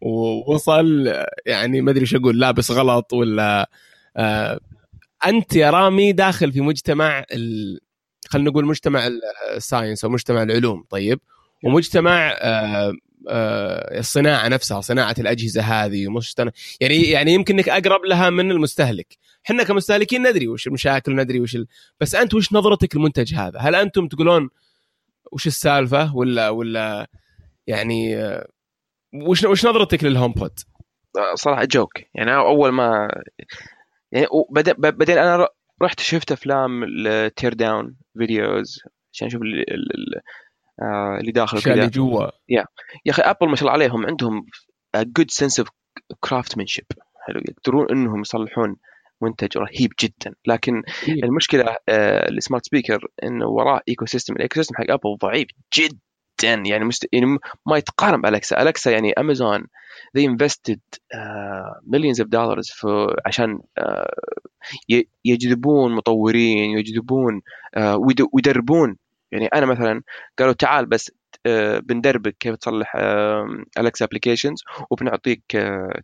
ووصل 0.01 1.13
يعني 1.45 1.81
ما 1.81 1.91
أدري 1.91 2.01
إيش 2.01 2.15
أقول 2.15 2.39
لابس 2.39 2.71
غلط 2.71 3.13
ولا 3.13 3.69
آه 4.17 4.59
أنت 5.25 5.55
يا 5.55 5.69
رامي 5.69 6.11
داخل 6.11 6.51
في 6.51 6.61
مجتمع 6.61 7.25
ال... 7.31 7.79
خلينا 8.29 8.49
نقول 8.49 8.65
مجتمع 8.65 9.07
ال- 9.07 9.21
ال 9.55 9.61
science 9.61 10.03
أو 10.03 10.09
مجتمع 10.09 10.43
العلوم 10.43 10.83
طيب؟ 10.89 11.19
ومجتمع 11.63 12.31
آه 12.41 12.93
آه 13.29 13.99
الصناعة 13.99 14.47
نفسها 14.47 14.81
صناعة 14.81 15.15
الأجهزة 15.19 15.61
هذه 15.61 16.07
ومجتمع 16.07 16.51
يعني 16.81 16.95
يعني 17.03 17.33
يمكن 17.33 17.53
إنك 17.55 17.69
أقرب 17.69 18.05
لها 18.05 18.29
من 18.29 18.51
المستهلك. 18.51 19.17
إحنا 19.45 19.63
كمستهلكين 19.63 20.27
ندري 20.27 20.47
وش 20.47 20.67
المشاكل 20.67 21.15
ندري 21.15 21.39
وش 21.39 21.55
ال... 21.55 21.67
بس 21.99 22.15
أنت 22.15 22.33
وش 22.33 22.53
نظرتك 22.53 22.95
للمنتج 22.95 23.35
هذا؟ 23.35 23.59
هل 23.59 23.75
أنتم 23.75 24.07
تقولون 24.07 24.49
وش 25.31 25.47
السالفة 25.47 26.15
ولا 26.15 26.49
ولا 26.49 27.07
يعني 27.67 28.15
وش 29.13 29.43
وش 29.43 29.65
نظرتك 29.65 30.03
لل 30.03 30.31
HomePod؟ 30.31 30.59
صراحة 31.33 31.65
joke. 31.65 31.93
يعني 32.15 32.35
أول 32.35 32.69
ما 32.69 33.07
يعني 34.11 34.27
بعدين 34.77 35.17
أنا 35.17 35.47
رحت 35.81 35.99
شفت 35.99 36.31
أفلام 36.31 36.83
ال 36.83 37.53
teardown 37.53 37.95
videos 38.17 38.79
عشان 39.13 39.27
أشوف 39.27 39.41
آه، 40.81 41.17
اللي 41.19 41.31
داخل 41.31 41.57
الاشياء 41.57 41.77
اللي 41.77 41.89
جوا. 41.89 42.27
يا 42.49 42.65
أخي 43.09 43.21
Apple 43.21 43.49
ما 43.49 43.55
شاء 43.55 43.61
الله 43.61 43.71
عليهم 43.71 44.05
عندهم 44.05 44.45
good 44.95 45.31
sense 45.31 45.59
of 45.59 45.69
craftsmanship 46.19 46.85
حلو. 47.27 47.41
يقدرون 47.49 47.91
إنهم 47.91 48.21
يصلحون 48.21 48.75
منتج 49.21 49.57
رهيب 49.57 49.91
جدا. 50.01 50.35
لكن 50.47 50.83
المشكلة 51.07 51.77
آه، 51.89 52.29
ال 52.29 52.35
smart 52.35 52.65
speaker 52.65 53.07
إنه 53.23 53.47
وراه 53.47 53.81
ecosystem 53.89 54.35
ال 54.35 54.55
ecosystem 54.55 54.75
حق 54.75 54.91
Apple 54.91 55.17
ضعيف 55.21 55.47
جدا. 55.77 55.99
يعني 56.43 56.85
مست... 56.85 57.07
يعني 57.13 57.25
ما 57.65 57.77
يتقارن 57.77 58.21
ب 58.21 58.28
Alexa 58.28 58.61
Alexa 58.61 58.91
يعني 58.91 59.13
Amazon 59.13 59.67
they 60.17 60.21
invested 60.21 60.79
uh, 61.15 61.79
millions 61.95 62.19
of 62.23 62.27
dollars 62.27 62.73
في 62.73 63.15
عشان 63.25 63.59
uh, 63.79 64.93
يجذبون 65.25 65.95
مطورين 65.95 66.77
يجذبون 66.77 67.41
uh, 67.77 67.79
ويد- 67.81 68.27
ويدربون. 68.33 68.97
يعني 69.31 69.45
أنا 69.47 69.65
مثلا 69.65 70.01
قالوا 70.39 70.53
تعال 70.53 70.85
بس 70.85 71.11
بندربك 71.79 72.35
كيف 72.39 72.55
تصلح 72.55 72.93
Alexa 73.77 74.05
applications 74.05 74.63
وبنعطيك 74.89 75.43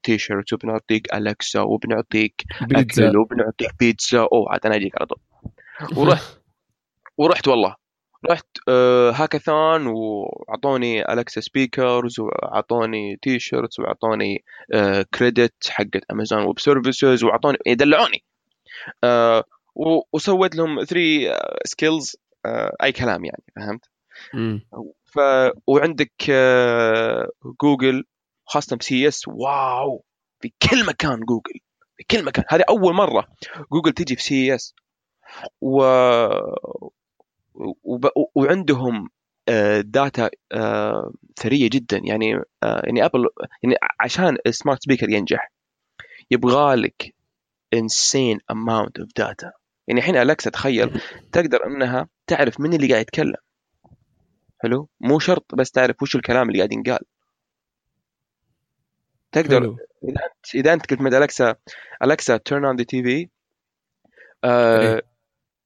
تي 0.04 0.18
شيرت 0.18 0.54
وبنعطيك 0.54 1.14
Alexa 1.14 1.62
وبنعطيك 1.62 2.44
بيتزا. 2.62 3.08
أكل 3.10 3.18
وبنعطيك 3.18 3.70
بيتزا. 3.80 4.20
أوه 4.20 4.52
عاد 4.52 4.66
أنا 4.66 4.76
أجيك 4.76 4.94
على 4.98 5.06
طول. 5.08 5.20
ورحت 5.98 6.38
ورحت 7.18 7.48
والله. 7.48 7.76
رحت 8.30 8.46
آه، 8.70 9.12
هاكاثون 9.12 9.88
وأعطوني 9.88 11.14
Alexa 11.14 11.42
speakers 11.42 12.20
وأعطوني 12.20 13.18
T-shirts 13.22 13.80
وأعطوني 13.80 14.44
آه، 14.74 15.06
credit 15.14 15.54
حقت 15.70 16.02
Amazon 16.12 16.40
Web 16.46 16.60
Services 16.60 17.24
وأعطوني 17.24 17.58
يدلعوني 17.66 18.24
آه، 19.04 19.44
و- 19.76 20.02
وسويت 20.14 20.56
لهم 20.56 20.84
3 20.84 21.38
skills 21.66 22.16
أي 22.84 22.92
كلام 22.92 23.26
يعني 23.26 23.44
فهمت؟ 23.56 23.86
وعندك 25.68 26.12
آه، 26.30 27.30
جوجل 27.62 28.04
خاصة 28.46 28.76
ب 28.76 29.08
CES 29.08 29.28
wow 29.28 30.04
في 30.42 30.54
كل 30.70 30.86
مكان 30.86 31.20
جوجل 31.20 31.60
في 31.98 32.04
كل 32.04 32.26
مكان. 32.26 32.46
هذه 32.50 32.64
أول 32.70 32.94
مرة 32.94 33.28
جوجل 33.72 33.92
تجي 33.92 34.16
في 34.16 34.24
CES. 34.24 34.76
و... 35.62 35.84
وب... 37.84 38.10
وعندهم 38.36 39.10
آه، 39.50 39.82
data 39.82 40.30
آه، 40.52 41.12
ثرية 41.36 41.70
جدا. 41.70 42.02
يعني 42.04 42.36
آه، 42.64 42.82
يعني 42.86 43.06
Apple 43.06 43.26
يعني 43.64 43.76
عشان 44.00 44.38
ال 44.48 44.54
smart 44.54 44.84
speaker 44.84 45.10
ينجح 45.10 45.52
يبغى 46.32 46.76
لك 46.76 47.16
insane 47.76 48.40
amount 48.52 49.04
of 49.04 49.08
data. 49.20 49.52
يعني 49.88 50.00
الحين 50.00 50.18
Alexa 50.18 50.50
تخيل 50.50 51.02
تقدر 51.32 51.66
إنها 51.66 52.08
تعرف 52.28 52.60
من 52.60 52.74
اللي 52.74 52.88
قاعد 52.88 53.02
يتكلم. 53.02 53.45
حلو؟ 54.66 54.90
مو 55.00 55.20
شرط 55.20 55.56
بس 55.56 55.72
تعرف 55.72 56.02
وش 56.02 56.16
الكلام 56.16 56.48
اللي 56.50 56.60
قاعد 56.60 56.74
ينقال. 56.74 57.00
تقدر 59.32 59.60
حلو. 59.60 59.78
إذا 60.04 60.26
انت 60.26 60.56
إذا 60.56 60.74
أنت 60.74 60.92
قلت 60.92 61.02
مد 61.02 61.14
Alexa 61.14 61.56
Alexa 62.04 62.38
turn 62.38 62.66
on 62.66 62.76
the 62.76 62.84
TV 62.84 63.30
إيه. 64.46 65.02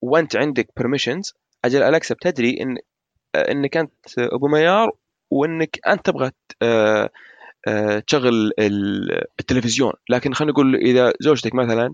وأنت 0.01 0.35
عندك 0.37 0.69
permissions 0.77 1.33
أجل 1.65 1.83
Alexa 1.83 2.15
بتدري 2.15 2.61
ان 2.61 2.77
آه، 3.35 3.51
إنك 3.51 3.77
أنت 3.77 3.91
أبو 4.19 4.47
ميار 4.47 4.91
وإنك 5.31 5.79
أنت 5.87 6.05
تبغى 6.05 6.31
آه، 6.61 7.09
آه، 7.67 7.99
تشغل 7.99 8.51
ال- 8.59 9.23
التلفزيون. 9.39 9.93
لكن 10.09 10.33
خلينا 10.33 10.51
نقول 10.51 10.75
إذا 10.75 11.13
زوجتك 11.21 11.55
مثلا 11.55 11.93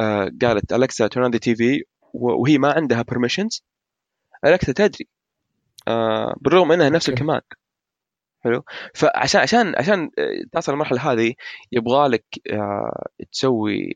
آه، 0.00 0.30
قالت 0.42 0.72
Alexa 0.72 1.06
turn 1.06 1.24
on 1.24 1.32
the 1.32 1.38
TV 1.38 1.84
وهي 2.14 2.58
ما 2.58 2.72
عندها 2.72 3.02
permissions 3.02 3.62
Alexa 4.46 4.72
تدري. 4.72 5.08
آه، 5.88 6.34
بالرغم 6.40 6.72
إنها 6.72 6.88
نفس 6.88 7.08
okay. 7.08 7.20
ال 7.20 7.22
command. 7.22 7.42
حلو؟ 8.44 8.64
فعشان 8.94 9.40
عشان 9.40 9.74
عشان 9.76 10.10
آه، 10.18 10.42
تصل 10.52 10.72
المرحلة 10.72 11.12
هذه 11.12 11.34
يبغى 11.72 12.08
لك 12.08 12.24
آه، 12.52 13.06
تسوي 13.32 13.94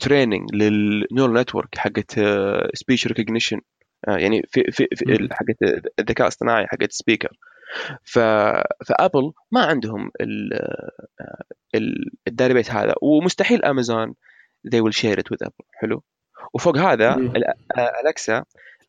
training 0.00 0.54
لل 0.54 0.74
neural 0.74 1.34
network 1.34 1.78
حقت 1.78 2.20
speech 2.74 3.06
recognition 3.06 3.60
يعني 4.08 4.42
في 4.48 4.62
في, 4.70 4.86
في 4.94 5.28
حقت 5.32 5.56
الذكاء 5.98 6.26
الاصطناعي 6.26 6.66
حقت 6.66 6.92
speaker 6.92 7.30
ف 8.04 8.18
ف 8.88 8.95
Apple 8.95 9.32
ما 9.52 9.60
عندهم 9.66 10.10
ال 10.20 10.52
ال- 11.74 12.10
ال 12.28 12.33
database 12.33 12.70
هذا 12.70 12.94
ومستحيل 13.02 13.64
Amazon 13.64 14.14
they 14.68 14.78
will 14.80 14.96
share 15.00 15.16
it 15.18 15.24
with 15.32 15.46
apple. 15.48 15.66
حلو؟ 15.72 16.02
وفوق 16.54 16.76
هذا 16.78 17.16
مم. 17.16 17.32
أل- 17.38 17.78
آه، 17.78 18.44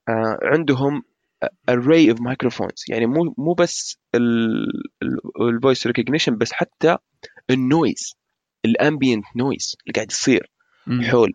آه، 0.10 0.40
عندهم 0.44 1.04
array 1.72 2.14
of 2.14 2.18
microphones 2.18 2.84
يعني 2.90 3.06
مو 3.06 3.34
مو 3.38 3.54
بس 3.54 3.98
ال 5.42 5.49
voice 5.49 5.88
recognition 5.88 6.38
بس 6.38 6.54
حتى 6.54 6.98
ال 7.50 7.61
noise 7.61 8.16
ال 8.66 8.73
ambient 8.73 9.26
noise 9.36 9.76
اللي 9.82 9.94
قاعد 9.96 10.12
يصير. 10.12 10.52
حول 11.02 11.34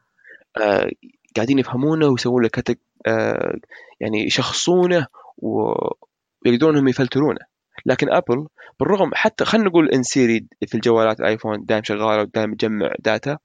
آه 0.63 0.91
قاعدين 1.37 1.59
يفهمونه 1.59 2.07
ويسوون 2.07 2.43
له 2.43 2.49
كتك 2.49 2.79
آه 3.07 3.55
يعني 4.01 4.27
يشخصونه 4.27 5.07
ويقدرون 5.39 6.73
إنهم 6.73 6.89
يفلترونه 6.89 7.41
لكن 7.87 8.13
Apple 8.13 8.47
بالرغم 8.81 9.11
حتى 9.15 9.45
خلينا 9.45 9.69
نقول 9.69 9.89
إن 9.91 10.03
Siri 10.03 10.47
في 10.67 10.75
الجوالات 10.75 11.21
ال 11.21 11.27
iPhone 11.27 11.65
دائما 11.65 11.83
شغالة 11.85 12.23
ودائما 12.23 12.57
تجمع 12.57 12.93
data 12.99 13.39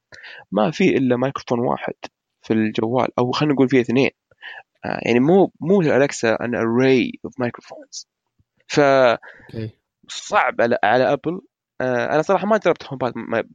ما 0.51 0.71
في 0.71 0.97
إلا 0.97 1.15
مايكروفون 1.17 1.59
واحد 1.59 1.93
في 2.41 2.53
الجوال 2.53 3.07
أو 3.19 3.31
خلينا 3.31 3.53
نقول 3.53 3.69
فيه 3.69 3.81
اثنين 3.81 4.09
آه 4.85 4.99
يعني 5.05 5.19
مو 5.19 5.51
مو 5.59 5.81
ال 5.81 5.91
Alexa 5.91 6.37
an 6.41 6.55
array 6.55 7.09
of 7.27 7.31
microphones 7.45 8.05
فصعب 8.67 9.19
okay. 9.49 10.63
على, 10.63 10.77
على 10.83 11.13
Apple 11.13 11.41
آه 11.81 12.13
أنا 12.13 12.21
صراحة 12.21 12.47
ما 12.47 12.57
جربت 12.57 12.85
HomePod 12.85 13.13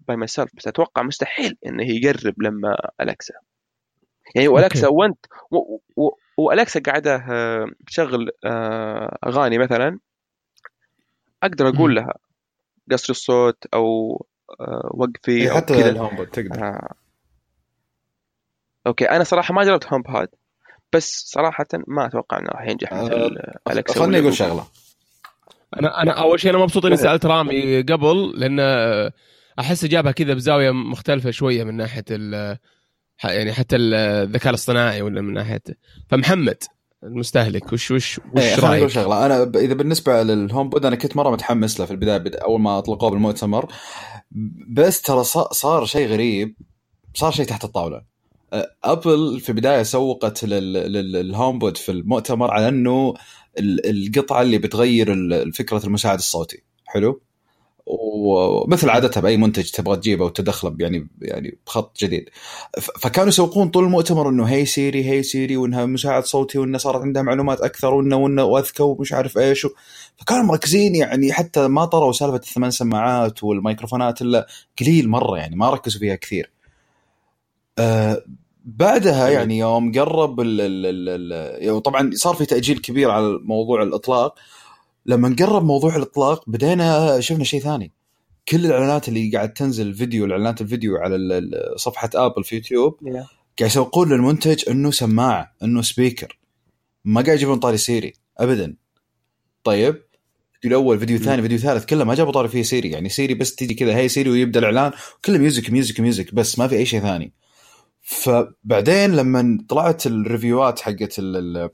by 0.08 0.16
myself 0.16 0.50
بس 0.56 0.68
أتوقع 0.68 1.02
مستحيل 1.02 1.58
إنه 1.66 1.84
يقرب 1.90 2.42
لما 2.42 2.76
Alexa 3.00 3.34
يعني 4.34 4.48
و 4.48 4.55
Alexa 4.55 4.88
وانت 4.88 5.26
و 6.36 6.44
Alexa 6.44 6.80
قاعدة 6.80 7.16
آه، 7.30 7.66
تشغل 7.86 8.30
أغاني 9.26 9.58
مثلا 9.58 9.98
أقدر 11.42 11.68
أقول. 11.68 11.94
لها 11.94 12.14
قصر 12.90 13.10
الصوت 13.10 13.66
أو 13.74 14.16
وقفي 14.94 15.32
إيه، 15.32 15.50
حتى 15.50 15.88
ال 15.88 15.95
Home 15.95 16.24
تقدر. 16.24 16.80
okay 18.86 19.04
أنا 19.04 19.24
صراحة 19.24 19.54
ما 19.54 19.64
جربت 19.64 19.86
HomePod 19.92 20.28
بس 20.92 21.24
صراحة 21.26 21.66
ما 21.88 22.06
أتوقع 22.06 22.38
إنه 22.38 22.48
راح 22.48 22.68
ينجح 22.68 22.92
مثل 22.92 23.12
آه، 23.12 23.58
آه، 23.68 23.72
Alexa 23.72 24.00
خليني 24.00 24.18
أقول. 24.18 24.34
شغلة. 24.34 24.66
أنا 25.80 26.02
أنا 26.02 26.12
أول 26.12 26.40
شيء 26.40 26.50
أنا 26.50 26.58
مبسوط 26.58 26.86
إني 26.86 26.96
سألت 26.96 27.26
رامي 27.26 27.82
قبل 27.82 28.32
لأن 28.36 28.60
أحس 29.58 29.84
جابها 29.84 30.12
كذا 30.12 30.34
بزاوية 30.34 30.70
مختلفة 30.70 31.30
شوية 31.30 31.64
من 31.64 31.74
ناحية 31.76 32.04
ال 32.10 32.58
يعني 33.24 33.52
حتى 33.52 33.76
الذكاء 33.76 34.50
الاصطناعي 34.50 35.02
ولا 35.02 35.20
من 35.20 35.32
ناحية. 35.32 35.62
فمحمد 36.08 36.62
المستهلك 37.02 37.72
وش 37.72 37.90
وش 37.90 38.20
إيه، 38.20 38.24
وش 38.34 38.42
خليني 38.42 38.58
أقول 38.58 38.70
رايك؟ 38.70 38.86
شغلة. 38.88 39.26
أنا 39.26 39.44
ب- 39.44 39.56
إذا 39.56 39.74
بالنسبة 39.74 40.22
لل 40.22 40.68
HomePod 40.68 40.86
أنا 40.86 40.96
كنت 40.96 41.16
مرة 41.16 41.30
متحمس 41.30 41.80
له 41.80 41.86
في 41.86 41.90
البداية 41.92 42.18
بد- 42.18 42.36
أول 42.36 42.60
ما 42.60 42.78
أطلقوه 42.78 43.10
بالمؤتمر 43.10 43.72
بس 44.68 45.02
ترى 45.02 45.24
صار 45.52 45.84
شيء 45.84 46.08
غريب 46.08 46.56
صار 47.14 47.30
شيء 47.32 47.46
تحت 47.46 47.64
الطاولة. 47.64 47.96
أه، 47.96 48.06
Apple 48.84 49.40
في 49.40 49.48
البداية 49.48 49.82
سوقت 49.82 50.44
لل- 50.44 50.72
لل- 50.72 51.12
لل 51.12 51.58
HomePod 51.58 51.76
في 51.76 51.92
المؤتمر 51.92 52.50
على 52.50 52.68
أنه 52.68 53.14
ال- 53.58 54.06
القطعة 54.06 54.42
اللي 54.42 54.58
بتغير 54.58 55.06
فكره 55.52 55.86
المساعد 55.86 56.18
الصوتي. 56.18 56.62
حلو؟ 56.84 57.20
ومثل 57.86 58.90
عادتها 58.90 59.20
بأي 59.20 59.36
منتج 59.36 59.70
تبغى 59.70 59.96
تجيبه 59.96 60.24
وتدخله 60.24 60.76
يعني 60.80 61.08
يعني 61.22 61.58
بخط 61.66 61.98
جديد. 61.98 62.28
فكانوا 63.00 63.28
يسوقون 63.28 63.68
طول 63.68 63.84
المؤتمر 63.84 64.28
إنه 64.28 64.44
hey 64.44 64.64
سيري 64.66 65.04
hey 65.10 65.22
سيري 65.22 65.56
وإنها 65.56 65.86
مساعد 65.86 66.24
صوتي 66.24 66.58
وانها 66.58 66.78
صارت 66.78 67.00
عندها 67.02 67.22
معلومات 67.22 67.60
أكثر 67.60 67.94
وإنه 67.94 68.16
وإنه 68.16 68.44
واذكى 68.44 68.82
ومش 68.82 69.12
عارف 69.12 69.38
إيش. 69.38 69.64
و... 69.64 69.68
فكانوا 70.16 70.42
مركزين 70.44 70.94
يعني 70.94 71.32
حتى 71.32 71.68
ما 71.68 71.84
طروا 71.84 72.12
سالفة 72.12 72.36
الثمان 72.36 72.70
سماعات 72.70 73.44
والميكروفونات 73.44 74.22
إلا 74.22 74.46
قليل 74.80 75.08
مرة 75.08 75.38
يعني 75.38 75.56
ما 75.56 75.70
ركزوا 75.70 76.00
فيها 76.00 76.14
كثير. 76.14 76.50
آه 77.78 78.22
بعدها 78.64 79.26
جميل. 79.26 79.38
يعني 79.38 79.58
يوم 79.58 79.92
قرب 79.92 80.40
ال 80.40 80.60
ال 80.60 80.86
ال 80.86 81.08
ال 81.32 81.64
يعني 81.64 81.80
طبعا 81.80 82.10
صار 82.14 82.34
في 82.34 82.46
تأجيل 82.46 82.78
كبير 82.78 83.10
على 83.10 83.38
موضوع 83.42 83.82
الإطلاق. 83.82 84.34
لما 85.06 85.36
قرب 85.38 85.64
موضوع 85.64 85.96
الإطلاق 85.96 86.44
بدينا 86.46 87.20
شفنا 87.20 87.44
شيء 87.44 87.60
ثاني. 87.60 87.92
كل 88.48 88.66
الإعلانات 88.66 89.08
اللي 89.08 89.30
قاعد 89.30 89.52
تنزل 89.52 89.94
فيديو 89.94 90.24
الإعلانات 90.24 90.60
الفيديو 90.60 90.96
على 90.96 91.40
صفحة 91.76 92.10
ابل 92.14 92.44
في 92.44 92.54
يوتيوب 92.56 92.98
قاعد 93.58 93.70
يسوقون 93.70 94.12
للمنتج 94.12 94.70
إنه 94.70 94.90
سماعه 94.90 95.52
إنه 95.62 95.82
speaker 95.82 96.38
ما 97.04 97.20
قاعد 97.20 97.36
يجيبون 97.36 97.58
طاري 97.58 97.76
سيري 97.76 98.12
ابدا. 98.38 98.76
طيب 99.64 100.02
فيديو 100.52 100.78
الأول 100.78 100.98
فيديو 100.98 101.18
ثاني 101.18 101.42
فيديو 101.42 101.58
ثالث 101.58 101.84
كله 101.84 102.04
ما 102.04 102.14
جابوا 102.14 102.32
طاري 102.32 102.48
فيه 102.48 102.62
سيري 102.62 102.90
يعني 102.90 103.08
سيري 103.08 103.34
بس 103.34 103.54
تيجي 103.54 103.74
كذا 103.74 103.96
hey 103.96 104.08
سيري 104.08 104.30
ويبدأ 104.30 104.60
الإعلان 104.60 104.92
كله 105.24 105.38
music 105.38 105.70
music 105.70 106.00
music 106.00 106.34
بس 106.34 106.58
ما 106.58 106.68
في 106.68 106.76
أي 106.76 106.86
شيء 106.86 107.00
ثاني. 107.00 107.32
فبعدين 108.08 109.16
لما 109.16 109.58
طلعت 109.68 110.06
ال 110.06 110.15
reviewات 110.16 110.80
حقت 110.80 111.18
ال- 111.18 111.36
ال- 111.36 111.70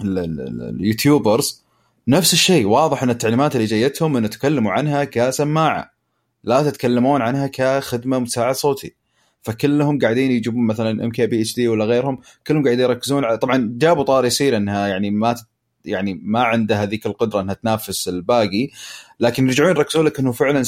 ال- 0.00 0.18
ال- 0.18 0.40
ال- 0.40 0.76
ال 0.80 0.88
YouTubers 0.88 1.64
نفس 2.08 2.32
الشيء 2.32 2.66
واضح 2.66 3.02
إن 3.02 3.10
التعليمات 3.10 3.56
اللي 3.56 3.66
جايتهم 3.66 4.16
انه 4.16 4.28
تكلموا 4.28 4.72
عنها 4.72 5.04
كسماعة 5.04 5.90
لا 6.44 6.70
تتكلمون 6.70 7.22
عنها 7.22 7.46
كخدمة 7.46 8.18
مساعد 8.18 8.54
صوتي. 8.54 8.94
فكلهم 9.42 9.98
قاعدين 9.98 10.30
يجيبون 10.30 10.66
مثلا 10.66 11.04
ام 11.04 11.10
كي 11.10 11.26
بي 11.26 11.40
اتش 11.40 11.54
دي 11.54 11.68
ولا 11.68 11.84
غيرهم 11.84 12.18
كلهم 12.46 12.64
قاعدين 12.64 12.84
يركزون 12.84 13.24
على 13.24 13.38
طبعا 13.38 13.74
جابوا 13.78 14.04
طاري 14.04 14.30
سيري 14.30 14.56
إنها 14.56 14.88
يعني 14.88 15.10
ما 15.10 15.36
يعني 15.86 16.20
ما 16.22 16.42
عندها 16.42 16.86
ذيك 16.86 17.06
القدرة 17.06 17.40
إنها 17.40 17.54
تنافس 17.54 18.08
الباقي 18.08 18.68
لكن 19.20 19.46
يرجعون 19.46 19.70
يركزون 19.70 20.06
لك 20.06 20.18
إنه 20.18 20.32
فعلا 20.32 20.62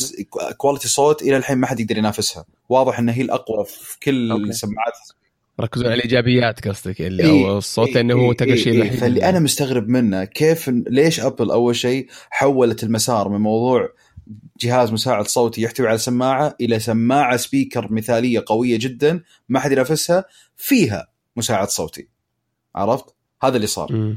quality 0.57 0.89
صوت 0.89 1.23
إلى 1.23 1.37
الحين 1.37 1.59
ما 1.59 1.67
حد 1.67 1.81
يقدر 1.81 1.99
ينافسها 1.99 2.45
واضح 2.69 2.99
انها 2.99 3.15
هي 3.15 3.23
الأقوى 3.23 3.65
في 3.65 3.99
كل 4.01 4.31
okay. 4.31 4.43
السماعات 4.43 4.93
ركزوا 5.61 5.87
على 5.87 5.95
الإيجابيات 5.95 6.69
قصدك 6.69 7.01
اللي 7.01 7.23
إيه، 7.23 7.51
أو 7.51 7.59
الصوت 7.59 7.89
إيه، 7.89 7.95
لأنه 7.95 8.15
هو 8.15 8.33
إيه، 8.33 8.53
الشيء 8.53 8.73
إيه، 8.73 8.91
إيه. 8.91 8.97
فاللي 8.97 9.29
أنا 9.29 9.39
مستغرب 9.39 9.89
منه 9.89 10.25
كيف 10.25 10.69
ليش 10.69 11.21
ابل 11.21 11.51
أول 11.51 11.77
شيء 11.77 12.07
حولت 12.31 12.85
المسار 12.85 13.29
من 13.29 13.41
موضوع 13.41 13.89
جهاز 14.61 14.93
مساعد 14.93 15.27
صوتي 15.27 15.63
يحتوي 15.63 15.89
على 15.89 15.99
سماعة 15.99 16.57
إلى 16.61 16.79
سماعة 16.79 17.37
speaker 17.37 17.93
مثالية 17.93 18.45
قوية 18.47 18.79
جدا 18.79 19.23
ما 19.49 19.61
حد 19.61 19.73
ينافسها 19.73 20.25
فيها 20.57 21.09
مساعد 21.37 21.69
صوتي 21.69 22.09
عرفت؟ 22.75 23.15
هذا 23.43 23.57
اللي 23.57 23.67
صار 23.67 23.93
مم. 23.93 24.17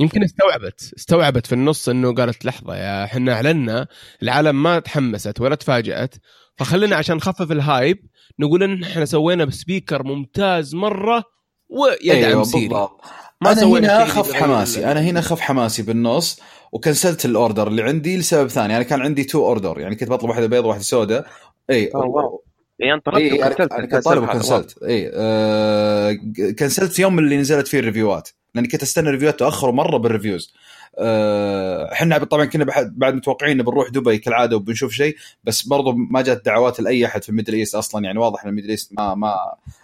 يمكن 0.00 0.22
استوعبت 0.22 0.92
استوعبت 0.98 1.46
في 1.46 1.52
النص 1.52 1.88
إنه 1.88 2.14
قالت 2.14 2.44
لحظة 2.44 2.76
يا 2.76 3.04
إحنا 3.04 3.32
أعلنا 3.32 3.86
العالم 4.22 4.62
ما 4.62 4.78
تحمست 4.78 5.40
ولا 5.40 5.54
تفاجأت 5.54 6.14
فخلينا 6.56 6.96
عشان 6.96 7.16
نخفف 7.16 7.52
ال 7.52 7.61
hype 7.61 7.98
نقول 8.38 8.62
إن 8.62 8.82
إحنا 8.84 9.04
سوينا 9.04 9.44
ب 9.44 9.51
speaker 9.51 10.02
ممتاز 10.02 10.74
مرة 10.74 11.24
ويدعم 11.68 12.28
أيوة 12.28 12.44
سيري. 12.44 12.68
بالضبط. 12.68 13.00
ما 13.40 13.52
أنا 13.52 13.60
سوينا 13.60 13.96
هنا 13.96 14.02
اخف 14.02 14.32
حماسي 14.32 14.92
أنا 14.92 15.00
هنا 15.00 15.20
اخف 15.20 15.40
حماسي 15.40 15.82
بالنص 15.82 16.40
و 16.72 16.78
cancelت 16.78 17.24
ال 17.24 17.31
order 17.31 17.68
اللي 17.68 17.82
عندي 17.82 18.16
لسبب 18.16 18.48
ثاني 18.48 18.76
أنا 18.76 18.82
كان 18.82 19.00
عندي 19.00 19.24
two 19.24 19.46
order 19.46 19.80
يعني 19.80 19.96
كنت 19.96 20.08
بطلب 20.08 20.30
واحدة 20.30 20.46
بيض 20.46 20.64
وواحدة 20.64 20.82
سوداء 20.82 21.26
اي 21.70 21.90
wow. 21.94 22.44
أنت 22.82 23.06
طلبت 23.06 23.16
اي 23.16 23.42
أنا 23.42 23.50
و 23.52 23.55
cancelت 23.55 23.72
كنت 23.94 24.04
طالب. 24.04 24.22
و 24.22 24.30
cancelت 24.30 24.82
اي 24.82 25.10
آه 25.14 26.18
cancelت 26.58 26.98
يوم 26.98 27.18
اللي 27.18 27.36
نزلت 27.36 27.68
فيه 27.68 27.78
ال 27.78 27.84
reviewات. 27.84 28.28
لأني 28.54 28.68
كنت 28.68 28.82
أستنى 28.82 29.10
reviewات 29.10 29.38
تأخروا 29.38 29.72
مرة 29.72 29.96
بال 29.96 30.09
reviews 30.09 30.54
آه، 30.98 31.92
إحنا 31.92 32.18
طبعا 32.18 32.44
كنا 32.44 32.66
بعد 32.84 33.14
متوقعين 33.14 33.62
بنروح 33.62 33.88
دبي 33.88 34.18
كالعادة 34.18 34.56
وبنشوف 34.56 34.92
شيء 34.92 35.16
بس 35.44 35.62
برضو 35.62 35.92
ما 35.92 36.22
جات 36.22 36.44
دعوات 36.44 36.80
لأي 36.80 37.06
أحد 37.06 37.22
في 37.22 37.28
ال 37.28 37.32
Middle 37.32 37.54
East 37.54 37.74
أصلا. 37.74 38.04
يعني 38.04 38.18
واضح 38.18 38.42
إن 38.44 38.48
ال 38.50 38.53
Middle 38.53 38.68
East 38.68 38.92
ما 38.92 39.14
ما 39.14 39.34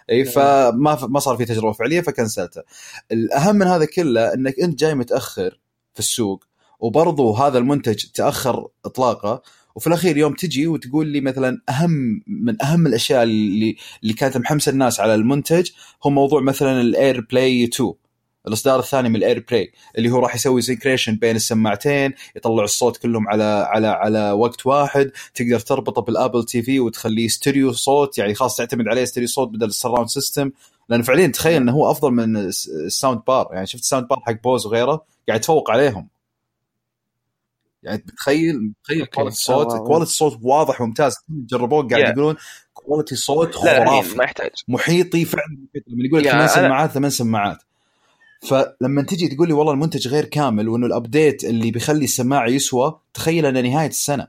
اي 0.09 0.25
فما 0.25 0.95
ف- 0.95 1.03
ما 1.03 1.19
صار 1.19 1.37
في 1.37 1.45
تجربة 1.45 1.71
فعلية 1.71 2.01
ف 2.01 2.08
cancelته 2.08 2.61
الأهم 3.11 3.55
من 3.55 3.67
هذا 3.67 3.85
كله 3.85 4.33
إنك 4.33 4.59
أنت 4.59 4.79
جاي 4.79 4.95
متأخر 4.95 5.59
في 5.93 5.99
السوق 5.99 6.43
وبرضو 6.79 7.33
هذا 7.33 7.57
المنتج 7.57 8.05
تأخر 8.13 8.67
اطلاقه 8.85 9.41
وفي 9.75 9.87
الأخير 9.87 10.17
يوم 10.17 10.33
تجي 10.33 10.67
وتقول 10.67 11.07
لي 11.07 11.21
مثلا 11.21 11.61
اهم 11.69 12.21
من 12.27 12.61
أهم 12.63 12.87
الأشياء 12.87 13.23
اللي 13.23 13.75
اللي 14.03 14.13
كانت 14.13 14.37
محمسة 14.37 14.69
الناس 14.69 14.99
على 14.99 15.15
المنتج 15.15 15.69
هو 16.03 16.09
موضوع 16.09 16.41
مثلا 16.41 16.81
ال 16.81 17.21
AirPlay 17.31 17.63
2 17.63 17.93
الإصدار 18.47 18.79
الثاني 18.79 19.09
من 19.09 19.15
ال 19.15 19.45
AirPlay 19.51 19.71
اللي 19.97 20.09
هو 20.09 20.19
راح 20.19 20.35
يسوي 20.35 20.61
synchronization 20.61 21.15
بين 21.15 21.35
السماعتين 21.35 22.13
يطلع 22.35 22.63
الصوت 22.63 22.97
كلهم 22.97 23.27
على 23.27 23.43
على 23.43 23.87
على 23.87 24.31
وقت 24.31 24.65
واحد 24.65 25.11
تقدر 25.33 25.59
تربطه 25.59 26.01
بال 26.01 26.43
Apple 26.43 26.61
TV 26.61 26.79
وتخليه 26.79 27.27
ستيريو 27.27 27.71
صوت 27.71 28.17
يعني 28.17 28.33
خلاص 28.35 28.57
تعتمد 28.57 28.87
عليه 28.87 29.05
ستيريو 29.05 29.27
صوت 29.29 29.47
بدل 29.49 29.67
ال 29.67 29.71
surround 29.71 30.07
system 30.07 30.51
لأن 30.89 31.01
فعليا 31.01 31.27
تخيل 31.27 31.61
إنه 31.61 31.71
هو 31.71 31.91
أفضل 31.91 32.11
من 32.11 32.37
الس- 32.37 32.67
ال 32.69 32.78
sound 32.78 33.21
bar 33.27 33.47
يعني 33.53 33.65
شفت 33.67 33.81
ال 33.81 33.85
sound 33.85 34.07
bar 34.07 34.19
حق 34.25 34.41
بوز 34.43 34.65
وغيره 34.65 35.05
قاعد 35.27 35.39
يتفوق 35.39 35.71
عليهم 35.71 36.07
يعني 37.83 37.97
تخيل 38.17 38.73
تخيل. 38.83 39.05
quality 39.05 39.35
الصوت. 39.35 39.67
quality 39.77 40.11
الصوت 40.11 40.39
واضح 40.41 40.81
وممتاز 40.81 41.15
جربوه 41.29 41.87
قاعد 41.87 42.03
Yeah. 42.05 42.09
يقولون 42.09 42.35
quality 42.73 43.15
صوت 43.15 43.55
خرافي 43.55 44.17
ما 44.17 44.23
يحتاج 44.23 44.49
محيطي 44.67 45.25
فعلا. 45.25 45.57
لما 45.87 46.05
يقول 46.05 46.23
لك 46.23 46.29
ثمان 46.31 46.47
سماعات 46.47 46.91
ثمان 46.91 47.09
سماعات 47.09 47.57
فلما 48.49 49.01
تجي 49.01 49.27
تقول 49.27 49.47
لي 49.47 49.53
والله 49.53 49.73
المنتج 49.73 50.07
غير 50.07 50.25
كامل 50.25 50.69
وإنه 50.69 50.85
ال 50.85 50.93
update 50.93 51.43
اللي 51.43 51.71
بيخلي 51.71 52.03
السماعه 52.03 52.47
يسوى 52.47 52.99
تخيل 53.13 53.45
انه 53.45 53.61
نهاية 53.61 53.89
السنة. 53.89 54.27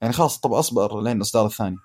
يعني 0.00 0.12
خلاص 0.12 0.38
طب 0.40 0.52
أصبر 0.52 1.00
لين 1.00 1.16
الاصدار 1.16 1.46
الثاني. 1.46 1.76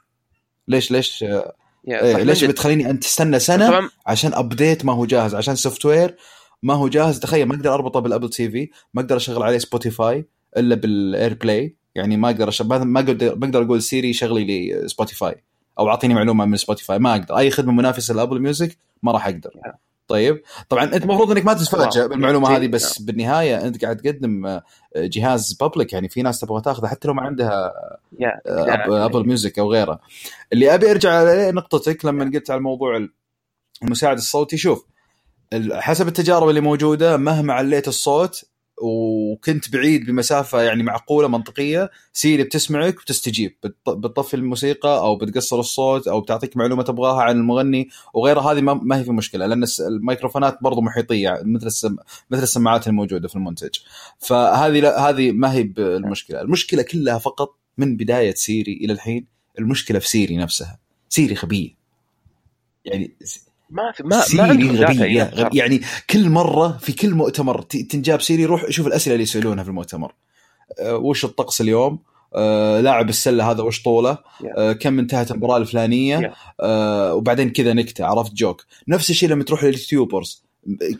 ليش 0.67 0.91
ليش 0.91 1.23
إيه 1.23 2.13
صح 2.13 2.19
ليش. 2.19 2.43
بتخليني 2.43 2.89
أنت 2.89 3.03
تستنى 3.03 3.39
سنة 3.39 3.67
طبعا 3.67 3.89
عشان 4.05 4.33
update 4.33 4.85
ما 4.85 4.93
هو 4.93 5.05
جاهز 5.05 5.35
عشان 5.35 5.55
software 5.55 6.17
ما 6.63 6.73
هو 6.73 6.87
جاهز؟ 6.87 7.19
تخيل 7.19 7.47
ما 7.47 7.55
أقدر 7.55 7.73
أربطه 7.73 7.99
بال 7.99 8.29
Apple 8.29 8.51
TV 8.51 8.69
ما 8.93 9.01
أقدر 9.01 9.17
أشغل 9.17 9.43
عليه 9.43 9.57
سبوتيفاي 9.57 10.25
إلا 10.57 10.75
بال 10.75 11.33
AirPlay 11.33 11.77
يعني 11.95 12.17
ما 12.17 12.29
أقدر 12.29 12.49
أش... 12.49 12.61
ما 12.61 12.83
ما 12.83 12.99
أقدر 12.99 13.35
ما 13.35 13.45
أقدر 13.45 13.63
أقول 13.63 13.81
سيري 13.81 14.13
شغلي 14.13 14.43
لي 14.43 14.87
سبوتيفاي 14.87 15.43
أو 15.79 15.89
أعطيني 15.89 16.13
معلومة 16.13 16.45
من 16.45 16.57
سبوتيفاي 16.57 16.99
ما 16.99 17.11
أقدر. 17.11 17.37
أي 17.37 17.51
خدمة 17.51 17.73
منافسة 17.73 18.13
ل 18.13 18.18
Apple 18.18 18.41
Music 18.41 18.77
ما 19.03 19.11
راح 19.11 19.27
أقدر. 19.27 19.51
طيب 20.07 20.41
طبعا 20.69 20.83
أنت 20.83 21.03
المفروض 21.03 21.31
إنك 21.31 21.45
ما 21.45 21.53
تتفاجئ. 21.53 22.07
بالمعلومة. 22.07 22.57
هذه 22.57 22.67
بس 22.67 23.01
بالنهاية 23.01 23.67
أنت 23.67 23.83
قاعد 23.83 23.97
تقدم 23.97 24.45
آه، 24.45 24.63
جهاز 24.95 25.53
public 25.53 25.93
يعني 25.93 26.09
في 26.09 26.21
ناس 26.21 26.39
تبغى 26.39 26.61
تاخذه 26.61 26.87
حتى 26.87 27.07
لو 27.07 27.13
ما 27.13 27.21
عندها 27.21 27.71
أب- 28.47 28.89
Apple 28.89 29.27
Music 29.27 29.59
أو 29.59 29.71
غيره 29.71 29.99
اللي 30.53 30.73
أبي 30.73 30.91
أرجع 30.91 31.13
على 31.13 31.51
نقطتك 31.51 32.05
لما 32.05 32.31
قلت 32.33 32.51
على 32.51 32.61
موضوع 32.61 33.07
المساعد 33.83 34.17
الصوتي 34.17 34.57
شوف 34.57 34.85
حسب 35.73 36.07
التجارب 36.07 36.49
اللي 36.49 36.61
موجودة 36.61 37.17
مهما 37.17 37.53
عليت 37.53 37.87
الصوت 37.87 38.43
وكنت 38.81 39.71
بعيد 39.71 40.05
بمسافة 40.05 40.61
يعني 40.61 40.83
معقولة 40.83 41.27
منطقية 41.27 41.91
سيري 42.13 42.43
بتسمعك 42.43 42.99
وتستجيب. 42.99 43.55
بتط- 43.63 43.89
بتطفي 43.97 44.33
الموسيقى 44.33 44.97
أو 44.99 45.15
بتقصر 45.15 45.59
الصوت 45.59 46.07
أو 46.07 46.21
بتعطيك 46.21 46.57
معلومة 46.57 46.83
تبغاها 46.83 47.21
عن 47.21 47.37
المغني 47.37 47.89
وغيرها 48.13 48.51
هذه 48.51 48.61
ما, 48.61 48.97
هي 48.97 49.03
في 49.03 49.11
مشكلة 49.11 49.45
لأن 49.45 49.65
الميكروفونات 49.87 50.57
برضو 50.61 50.81
محيطية 50.81 51.39
مثل 51.43 51.67
السم... 51.67 51.95
مثل 52.31 52.43
السماعات 52.43 52.87
الموجودة 52.87 53.27
في 53.27 53.35
المنتج. 53.35 53.75
فهذه 54.19 54.79
لا 54.79 55.09
هذه 55.09 55.31
ما 55.31 55.53
هي 55.53 55.63
بالمشكلة. 55.63 56.41
المشكلة 56.41 56.81
كلها 56.83 57.17
فقط 57.17 57.55
من 57.77 57.97
بداية 57.97 58.33
سيري 58.33 58.73
إلى 58.73 58.93
الحين 58.93 59.25
المشكلة 59.59 59.99
في 59.99 60.07
سيري 60.09 60.37
نفسها. 60.37 60.79
سيري 61.09 61.35
غبيه 61.35 61.69
يعني 62.85 63.11
ما 63.69 63.91
في 63.91 64.03
ما 64.03 64.09
ما 64.09 64.21
سيري 64.21 64.43
عندهم 64.43 64.75
data 64.75 64.93
غبية 64.93 65.23
يعني. 65.23 65.57
يعني 65.57 65.81
كل 66.09 66.29
مرة 66.29 66.77
في 66.81 66.93
كل 66.93 67.13
مؤتمر 67.13 67.61
تنجاب 67.61 68.21
سيري 68.21 68.45
روح 68.45 68.69
شوف 68.69 68.87
الأسئلة 68.87 69.13
اللي 69.13 69.23
يسألونها 69.23 69.63
في 69.63 69.69
المؤتمر. 69.69 70.13
أه 70.79 70.95
وش 70.95 71.25
الطقس 71.25 71.61
اليوم؟ 71.61 71.99
أه 72.35 72.81
لاعب 72.81 73.09
السلة 73.09 73.51
هذا 73.51 73.63
وش 73.63 73.83
طوله؟ 73.83 74.17
أه 74.57 74.73
كم 74.73 74.99
انتهت 74.99 75.31
المباراة 75.31 75.57
الفلانية؟ 75.57 76.33
أه 76.61 77.13
وبعدين 77.13 77.49
كذا 77.49 77.73
نكتة 77.73 78.05
عرفت 78.05 78.33
joke. 78.33 78.65
نفس 78.87 79.09
الشيء 79.09 79.29
لما 79.29 79.43
تروح 79.43 79.63
لل 79.63 79.76
YouTubers. 79.76 80.43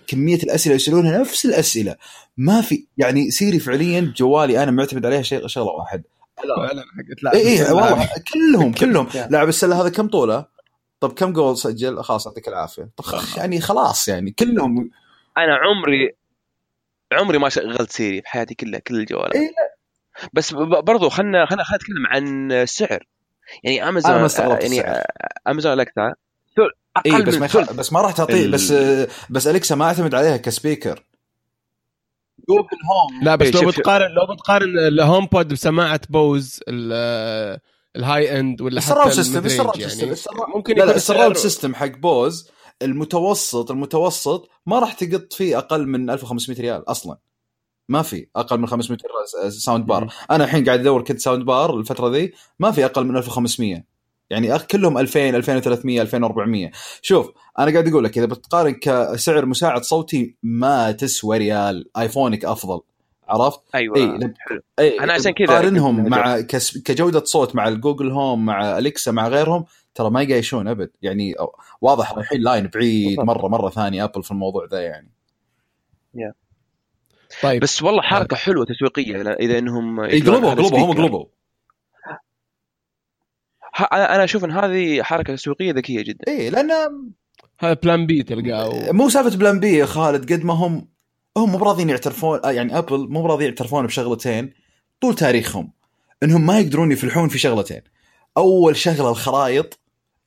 كمية 0.08 0.44
الأسئلة 0.44 0.76
يسألونها 0.76 1.18
نفس 1.18 1.46
الأسئلة. 1.46 1.96
ما 2.38 2.62
في 2.62 2.86
يعني 2.98 3.32
سيري 3.32 3.60
فعليا 3.60 4.14
جوالي 4.18 4.64
أنا 4.64 4.72
معتمد 4.72 5.06
عليها 5.06 5.22
شيء 5.22 5.48
شغلة 5.48 5.72
واحد. 5.72 6.04
فعلا 6.38 6.84
حقت 6.98 7.24
لا 7.24 7.34
اي 7.34 7.66
اي 7.68 7.72
والله 7.72 8.10
كلهم 8.34 8.74
كلهم. 8.82 9.08
لاعب 9.30 9.50
السلة 9.50 9.82
هذا 9.82 9.90
كم 9.90 10.08
طوله؟ 10.08 10.57
طب 11.00 11.14
كم 11.14 11.34
جول 11.34 11.58
سجل؟ 11.58 12.04
خلاص 12.04 12.26
يعطيك 12.26 12.48
العافية 12.48 12.90
طب 12.98 13.04
يعني 13.38 13.62
خلاص 13.62 14.08
يعني 14.08 14.32
كلهم 14.32 14.92
أنا 15.38 15.56
عمري 15.56 16.16
عمري 17.12 17.38
ما 17.38 17.50
شغلت 17.50 17.92
سيري 17.92 18.22
في 18.22 18.28
حياتي 18.28 18.56
كلها 18.56 18.80
كل 18.80 18.96
الجوالات 18.96 19.36
إيه، 19.36 19.50
بس 20.34 20.54
برضو 20.54 21.10
خلنا 21.10 21.46
خلنا 21.46 21.64
خلنا 21.64 21.78
نتكلم 21.78 22.08
عن 22.08 22.52
السعر 22.52 23.08
يعني 23.64 23.90
امازون 23.90 24.12
أنا 24.12 24.20
يعني. 24.62 25.04
امازون 25.48 25.72
ثل- 26.56 26.72
اي 27.06 27.12
أقل 27.12 27.26
بس 27.26 27.34
من 27.34 27.40
ما. 27.56 27.72
بس 27.74 27.94
ما 27.94 28.02
راح 28.02 28.12
تعطيه 28.12 28.46
ال- 28.46 28.52
بس 28.52 28.72
بس 29.30 29.48
اليكسا 29.48 29.76
ما 29.76 29.86
اعتمد 29.86 30.16
عليها 30.16 30.38
ك 30.38 30.46
speaker 30.46 31.04
Google 32.50 32.62
Home 32.62 33.24
لا 33.24 33.36
بس 33.36 33.56
إيه، 33.56 33.62
لو. 33.62 33.70
بتقارن 33.70 34.12
لو 34.12 34.34
بتقارن 34.36 34.80
ال 34.80 35.26
HomePod 35.26 35.48
بسماعة 35.48 36.02
بوز 36.10 36.60
ال- 36.68 37.60
ال 37.96 38.40
high 38.40 38.52
end 38.52 38.62
ولا 38.62 38.82
حتى 38.82 38.90
ال 38.92 38.94
surround 38.94 39.12
system 39.14 39.46
ال 39.46 39.50
surround 39.50 39.82
system 39.82 40.10
ال 40.12 40.16
surround- 40.16 40.56
ممكن 40.56 40.74
لا 40.76 40.84
يكون 40.84 40.96
السراوند 40.96 41.38
سيستم 41.38 41.76
حق 41.76 41.88
بوز 41.98 42.50
المتوسط 42.82 43.72
المتوسط 43.72 44.50
ما 44.66 44.80
راح 44.80 44.94
تقط 44.94 45.34
فيه 45.34 45.58
أقل 45.58 45.88
من 45.88 46.10
1500 46.10 46.62
ريال 46.62 46.92
أصلا. 46.92 47.18
ما 47.90 48.02
في 48.02 48.28
أقل 48.36 48.60
من 48.60 48.68
500 48.68 48.98
sound 49.50 49.86
bar. 49.86 50.14
أنا 50.32 50.44
الحين 50.44 50.66
قاعد 50.66 50.80
أدور 50.80 51.04
كنت 51.04 51.20
sound 51.20 51.46
bar 51.46 51.78
الفترة 51.80 52.10
ذي 52.10 52.34
ما 52.60 52.72
في 52.72 52.86
أقل 52.86 53.06
من 53.06 53.18
1500 53.18 53.84
يعني 54.30 54.60
كلهم 54.60 54.98
2000 54.98 55.36
2300 55.36 56.02
2400 56.02 56.72
شوف 57.02 57.32
أنا 57.60 57.72
قاعد 57.72 57.88
أقول 57.88 58.04
لك 58.04 58.18
إذا 58.18 58.26
بتقارن 58.26 58.72
كسعر 58.74 59.46
مساعد 59.46 59.84
صوتي 59.84 60.36
ما 60.44 60.92
تسوى 60.92 61.38
ريال. 61.38 61.90
آيفونك 61.98 62.46
أفضل. 62.46 62.82
عرفت؟ 63.30 63.60
أيوه 63.76 63.98
اي 63.98 64.34
حلو. 64.38 64.62
اي 64.80 65.00
أنا 65.00 65.14
عشان 65.14 65.32
كذا 65.32 65.48
قارنهم 65.48 66.10
مع 66.10 66.42
كس... 66.42 66.78
كجودة 66.78 67.24
صوت 67.24 67.56
مع 67.56 67.68
ال 67.68 67.74
Google 67.74 68.12
Home 68.12 68.46
مع 68.46 68.78
Alexa 68.78 69.12
مع 69.12 69.28
غيرهم 69.28 69.66
ترى 69.96 70.10
ما 70.10 70.22
يقايشون 70.22 70.68
أبد. 70.68 70.92
يعني 71.02 71.36
واضح 71.82 72.14
رايحين 72.14 72.42
line 72.42 72.68
بعيد. 72.68 73.20
مرة 73.20 73.48
مرة 73.48 73.70
ثانية 73.70 74.04
أبل 74.04 74.24
في 74.24 74.32
الموضوع 74.32 74.68
ذا 74.72 74.82
يعني. 74.82 75.12
طيب. 77.44 77.62
بس 77.62 77.84
والله 77.84 78.02
حركة 78.02 78.36
حلوة 78.38 78.66
تسويقية 78.66 79.22
إذا 79.32 79.58
إنهم 79.58 80.04
يقلبوا 80.04 80.52
هذا 80.52 80.64
قلبوا 80.64 80.80
هم. 80.80 80.92
قلبوا 80.94 81.26
ه- 83.76 83.84
أنا 83.84 84.16
أنا 84.16 84.24
أشوف 84.24 84.46
إن 84.46 84.52
هذه 84.52 85.04
حركة 85.04 85.36
تسويقية 85.36 85.72
ذكية 85.72 86.02
جدا. 86.04 86.26
اي 86.28 86.50
لأن 86.50 86.72
هذا 87.60 87.74
plan 87.74 88.06
B 88.06 88.24
تلقاه. 88.24 88.92
مو 88.92 89.10
سالفة 89.10 89.38
plan 89.38 89.60
B 89.60 89.74
يا 89.74 89.86
خالد 89.86 90.34
قد 90.34 90.46
ما 90.46 90.54
هم 90.54 90.88
هم 91.38 91.52
مو 91.52 91.58
براضيين 91.58 91.90
يعترفون 91.90 92.40
آه، 92.46 92.52
يعني 92.52 92.78
ابل 92.78 93.08
مو 93.10 93.24
براضيين 93.24 93.50
يعترفون 93.50 93.88
بشغلتين 93.88 94.54
طول 95.02 95.16
تاريخهم 95.16 95.72
إنهم 96.24 96.46
ما 96.46 96.60
يقدرون 96.60 96.92
يفلحون 96.92 97.30
في 97.30 97.38
شغلتين. 97.38 97.82
أول 98.38 98.76
شغلة 98.76 99.10
الخرائط 99.10 99.80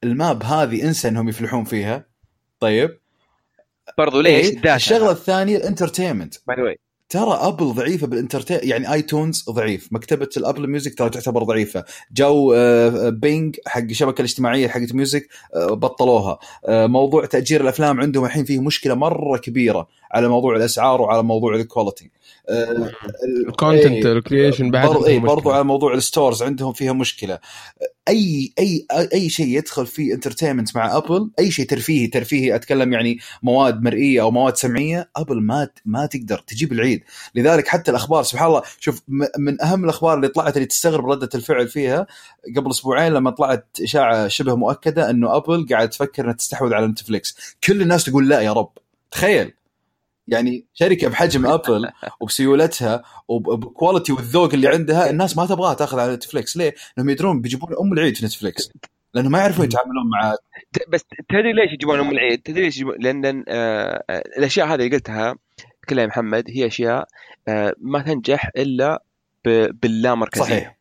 ال 0.05 0.14
map 0.14 0.43
هذه 0.43 0.83
إنسى 0.83 1.09
إنهم 1.09 1.29
يفلحون 1.29 1.65
فيها. 1.65 2.07
طيب. 2.61 3.01
برضو 3.99 4.21
ليش؟ 4.21 4.47
إيه، 4.47 4.75
الشغلة 4.75 5.11
الثانية 5.11 5.57
ال 5.57 5.62
entertainment. 5.62 6.35
by 6.47 6.57
the 6.57 6.90
ترى 7.11 7.39
أبل 7.41 7.65
ضعيفة 7.65 8.07
بال 8.07 8.16
entertain 8.16 8.59
يعني 8.63 8.93
iTunes 8.93 9.45
ضعيف 9.51 9.89
مكتبة 9.93 10.29
ال 10.37 10.42
Apple 10.42 10.67
Music 10.67 10.99
ترى 10.99 11.11
تعتبر 11.11 11.43
ضعيفة. 11.43 11.85
جو 12.13 12.53
آه، 12.53 13.09
Ping 13.09 13.57
حق 13.67 13.81
الشبكة 13.81 14.21
الاجتماعية 14.21 14.69
حقت 14.69 14.95
music 14.95 15.29
آه، 15.55 15.67
بطلوها. 15.67 16.39
آه، 16.67 16.87
موضوع 16.87 17.25
تأجير 17.27 17.61
الأفلام 17.61 18.01
عندهم 18.01 18.25
الحين 18.25 18.45
فيه 18.45 18.61
مشكلة 18.63 18.95
مرة 18.95 19.39
كبيرة 19.39 19.89
على 20.13 20.29
موضوع 20.29 20.57
الأسعار 20.57 21.01
وعلى 21.01 21.23
موضوع 21.23 21.55
ال 21.55 21.62
quality 21.62 22.11
ال 23.49 23.56
content 23.56 24.07
ال 24.07 24.14
creation 24.14 24.71
بعد 24.71 24.89
برضو 24.89 25.07
عندهم 25.07 25.27
برضو. 25.27 25.51
على 25.51 25.65
موضوع 25.65 25.95
ال 25.95 26.02
stores 26.02 26.43
عندهم 26.43 26.73
فيها 26.73 26.93
مشكلة. 26.93 27.39
أي 28.09 28.53
أي 28.59 28.87
أي 29.15 29.29
شيء 29.29 29.47
يدخل 29.47 29.87
فيه 29.87 30.15
entertainment 30.15 30.77
مع 30.77 30.97
ابل 30.97 31.31
أي 31.39 31.51
شيء 31.51 31.67
ترفيهي 31.67 32.07
ترفيهي 32.07 32.55
أتكلم 32.55 32.93
يعني 32.93 33.19
مواد 33.43 33.83
مرئية 33.83 34.23
أو 34.23 34.31
مواد 34.31 34.57
سمعية 34.57 35.11
ابل 35.17 35.41
ما 35.41 35.69
ما 35.85 36.07
تقدر 36.07 36.39
تجيب 36.39 36.73
العيد. 36.73 37.03
لذلك 37.35 37.69
حتى 37.69 37.91
الأخبار 37.91 38.23
سبحان 38.23 38.49
الله 38.49 38.63
شوف 38.81 39.03
من 39.39 39.63
أهم 39.63 39.85
الأخبار 39.85 40.15
اللي 40.15 40.29
طلعت 40.29 40.57
اللي 40.57 40.67
تستغرب 40.67 41.11
ردة 41.11 41.29
الفعل 41.35 41.69
فيها 41.69 42.07
قبل 42.57 42.71
أسبوعين 42.71 43.13
لما 43.13 43.31
طلعت 43.31 43.67
إشاعة 43.83 44.29
شبه 44.29 44.55
مؤكدة 44.55 45.11
إنه 45.11 45.37
ابل 45.37 45.67
قاعد 45.71 45.91
تفكر 45.91 46.25
إنها 46.25 46.35
تستحوذ 46.35 46.75
على 46.75 46.87
نتفليكس 46.87 47.57
كل 47.65 47.83
الناس 47.83 48.05
تقول 48.05 48.29
لا 48.29 48.41
يا 48.41 48.53
رب. 48.53 48.71
تخيل. 49.11 49.53
يعني 50.31 50.67
شركة 50.75 51.09
بحجم 51.09 51.47
أبل 51.47 51.91
وبسيولتها 52.21 53.03
وب 53.29 53.48
quality 53.48 54.13
والذوق 54.13 54.53
اللي 54.55 54.69
عندها 54.69 55.11
الناس 55.11 55.37
ما 55.37 55.47
تبغاها 55.47 55.75
تأخذ 55.75 55.99
على 55.99 56.15
نتفليكس 56.15 56.57
ليه؟ 56.57 56.75
لأنهم 56.97 57.11
يدرون 57.11 57.41
بيجيبون 57.41 57.71
أم 57.81 57.93
العيد 57.93 58.17
في 58.17 58.25
نتفليكس 58.27 58.71
لانهم 59.15 59.33
ما 59.33 59.39
يعرفون 59.39 59.65
يتعاملون 59.65 60.11
مع 60.21 60.37
بس 60.89 61.05
تدري 61.29 61.53
ليش 61.53 61.73
يجيبون 61.73 62.01
أم 62.01 62.11
العيد؟ 62.11 62.43
تدري 62.43 62.61
ليش 62.65 62.77
يجيبون؟ 62.77 62.95
لأن 63.01 63.45
آه، 63.49 64.05
آه، 64.11 64.23
الأشياء 64.39 64.67
هذه 64.67 64.75
اللي 64.75 64.89
قلتها 64.97 65.37
كلها 65.89 66.03
يا 66.03 66.09
محمد 66.09 66.45
هي 66.51 66.67
أشياء 66.67 67.09
آه، 67.49 67.75
ما 67.81 68.03
تنجح 68.03 68.51
إلا 68.57 69.03
ب- 69.45 69.81
باللامركزية 69.83 70.45
صحيح 70.45 70.77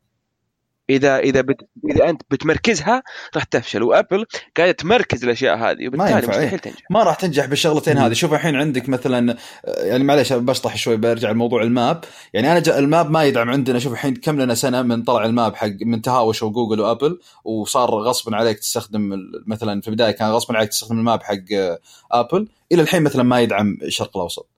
اذا 0.90 1.18
إذا 1.18 1.42
بت... 1.42 1.58
إذا 1.92 2.10
أنت 2.10 2.22
بتمركزها 2.32 3.04
راح 3.36 3.44
تفشل. 3.44 3.84
وأبل 3.84 4.26
قاعدة 4.58 4.72
تمركز 4.72 5.24
الأشياء 5.24 5.58
هذه 5.58 5.88
وبالتالي 5.88 6.20
إيه. 6.20 6.28
مستحيل 6.28 6.60
تنجح. 6.60 6.82
ما 6.90 7.04
راح 7.04 7.16
تنجح 7.16 7.46
بالشغلتين. 7.46 7.98
هذه. 7.98 8.14
شوف 8.14 8.34
الحين 8.34 8.56
عندك 8.56 8.90
مثلا 8.90 9.38
يعني 9.64 10.04
معليش 10.04 10.34
بشطح 10.34 10.78
شوي 10.78 10.98
برجع 10.98 11.32
لموضوع 11.32 11.64
ال 11.64 11.72
map. 11.72 12.04
يعني 12.34 12.52
أنا 12.52 12.60
جا 12.60 12.80
ال 12.80 12.88
map 12.88 13.12
ما 13.12 13.24
يدعم 13.24 13.50
عندنا. 13.50 13.80
شوف 13.80 13.94
الحين 13.94 14.16
كم 14.16 14.42
لنا 14.42 14.56
سنة 14.56 14.82
من 14.82 15.04
طلع 15.04 15.26
ال 15.26 15.33
map 15.33 15.56
حق 15.56 15.68
من 15.82 16.02
تهاوشوا 16.02 16.50
جوجل 16.50 16.80
وأبل 16.80 17.20
وصار 17.44 17.90
غصبا 17.90 18.36
عليك 18.36 18.60
تستخدم 18.60 19.20
مثلا 19.48 19.82
في 19.82 19.88
البداية 19.88 20.12
كان 20.12 20.30
غصبا 20.30 20.58
عليك 20.58 20.70
تستخدم 20.70 21.00
ال 21.00 21.06
map 21.06 21.24
حق 21.24 21.54
آه، 21.54 21.80
أبل. 22.12 22.48
إلى 22.72 22.82
الحين 22.82 23.04
مثلا 23.04 23.24
ما 23.24 23.42
يدعم 23.42 23.78
الشرق 23.82 24.18
الأوسط. 24.18 24.50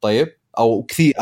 طيب؟ 0.00 0.28
أو 0.58 0.82
كثير 0.82 1.14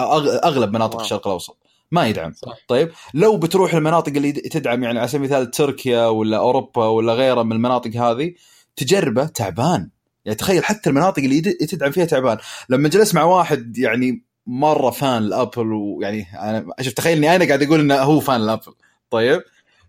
أغلب 0.44 0.72
مناطق. 0.72 1.00
الشرق 1.00 1.26
الأوسط. 1.26 1.63
ما 1.94 2.06
يدعم. 2.06 2.32
صح. 2.32 2.56
طيب 2.68 2.90
لو 3.14 3.36
بتروح 3.36 3.74
المناطق 3.74 4.12
اللي 4.12 4.32
تدعم 4.32 4.82
يعني 4.82 4.98
على 4.98 5.08
سبيل 5.08 5.24
المثال 5.24 5.50
تركيا 5.50 6.06
ولا 6.06 6.36
أوروبا 6.36 6.86
ولا 6.86 7.12
غيرها 7.12 7.42
من 7.42 7.52
المناطق 7.52 7.96
هذه 7.96 8.34
تجربة 8.76 9.26
تعبان. 9.26 9.90
يعني 10.24 10.36
تخيل 10.36 10.64
حتى 10.64 10.90
المناطق 10.90 11.22
اللي 11.22 11.40
تدعم 11.40 11.90
فيها 11.90 12.04
تعبان. 12.04 12.38
لما 12.68 12.88
جلست 12.88 13.14
مع 13.14 13.22
واحد 13.22 13.78
يعني 13.78 14.24
مرة 14.46 14.90
fan 14.90 15.22
لأبل 15.22 15.72
ويعني 15.72 16.26
أنا 16.40 16.66
شوف 16.80 16.92
تخيل 16.92 17.16
إني 17.16 17.36
أنا 17.36 17.44
قاعد 17.44 17.62
أقول 17.62 17.80
إنه 17.80 17.94
هو 17.94 18.20
fan 18.20 18.40
لأبل. 18.40 18.74
طيب؟ 19.10 19.42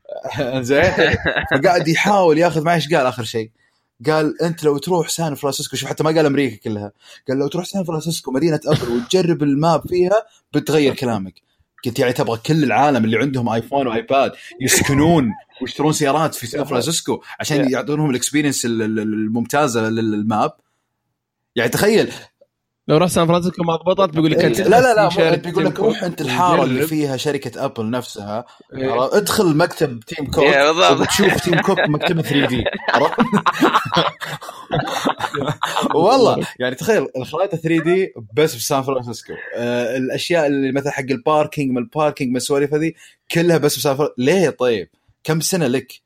زين. 0.61 0.91
فقاعد 1.51 1.87
يحاول 1.87 2.37
ياخذ 2.37 2.63
معي 2.63 2.75
إيش 2.75 2.93
قال 2.93 3.05
آخر 3.05 3.23
شيء؟ 3.23 3.51
قال 4.05 4.41
أنت 4.41 4.63
لو 4.63 4.77
تروح 4.77 5.09
سان 5.09 5.35
فرانسيسكو 5.35 5.75
شوف 5.75 5.89
حتى 5.89 6.03
ما 6.03 6.09
قال 6.09 6.25
أمريكا 6.25 6.55
كلها. 6.55 6.91
قال 7.27 7.37
لو 7.37 7.47
تروح 7.47 7.65
سان 7.65 7.83
فرانسيسكو 7.83 8.31
مدينة 8.31 8.59
أبل 8.67 8.91
وتجرب 8.91 9.43
ال 9.43 9.54
map 9.54 9.87
فيها 9.87 10.25
بتغير 10.53 10.95
كلامك. 10.95 11.33
قلت 11.85 11.99
يعني 11.99 12.13
تبغى 12.13 12.37
كل 12.45 12.63
العالم 12.63 13.05
اللي 13.05 13.17
عندهم 13.17 13.49
آيفون 13.49 13.87
وآيباد 13.87 14.31
يسكنون 14.61 15.31
ويشترون 15.61 15.93
سيارات 15.93 16.35
في 16.35 16.47
سان 16.47 16.63
فرانسيسكو 16.63 17.21
عشان 17.39 17.71
يعطونهم 17.71 18.09
ال 18.09 18.14
experience 18.14 18.65
ال- 18.65 18.81
ال- 18.81 18.99
الممتازة 18.99 19.89
لل 19.89 20.10
map. 20.10 20.51
يعني 21.55 21.69
تخيل 21.69 22.11
لو 22.87 22.97
رحت 22.97 23.11
سان 23.11 23.27
فرانسيسكو 23.27 23.63
ما 23.63 23.75
ضبطت 23.75 24.09
بيقول 24.13 24.31
لك 24.31 24.37
إيه، 24.37 24.47
أنت 24.47 24.61
لا 24.61 24.81
لا 24.81 25.09
لا 25.09 25.35
بيقول 25.35 25.65
لك 25.65 25.79
روح 25.79 26.03
أنت 26.03 26.21
الحارة 26.21 26.63
اللي. 26.63 26.87
فيها 26.87 27.17
شركة 27.17 27.65
أبل 27.65 27.89
نفسها 27.89 28.45
إيه. 28.73 29.17
ادخل 29.17 29.57
مكتب 29.57 29.99
تيم 29.99 30.31
كوك 30.31 30.43
إيه،. 30.43 30.91
وبتشوف 30.91 31.35
تيم 31.35 31.61
كوك 31.61 31.79
مكتبة 31.79 32.21
3D؟ 32.31 32.63
والله 35.95 36.47
يعني 36.59 36.75
تخيل 36.75 37.07
الخرائط 37.17 37.55
3D 37.55 38.13
بس 38.33 38.55
في 38.55 38.63
سان 38.63 38.81
فرانسيسكو 38.81 39.33
آه 39.55 39.97
الأشياء 39.97 40.47
اللي 40.47 40.71
مثلا 40.71 40.91
حق 40.91 41.05
ال 41.11 41.19
parking 41.19 41.71
من 41.71 41.77
ال 41.77 41.84
parking 41.84 42.29
من 42.29 42.37
السواليف 42.37 42.73
هذه 42.73 42.91
كلها 43.31 43.57
بس 43.57 43.75
في 43.75 43.81
سان 43.81 43.95
فرانسيسكو 43.95 44.21
ليه 44.21 44.49
طيب؟ 44.49 44.89
كم 45.23 45.39
سنة 45.39 45.67
لك؟ 45.67 46.01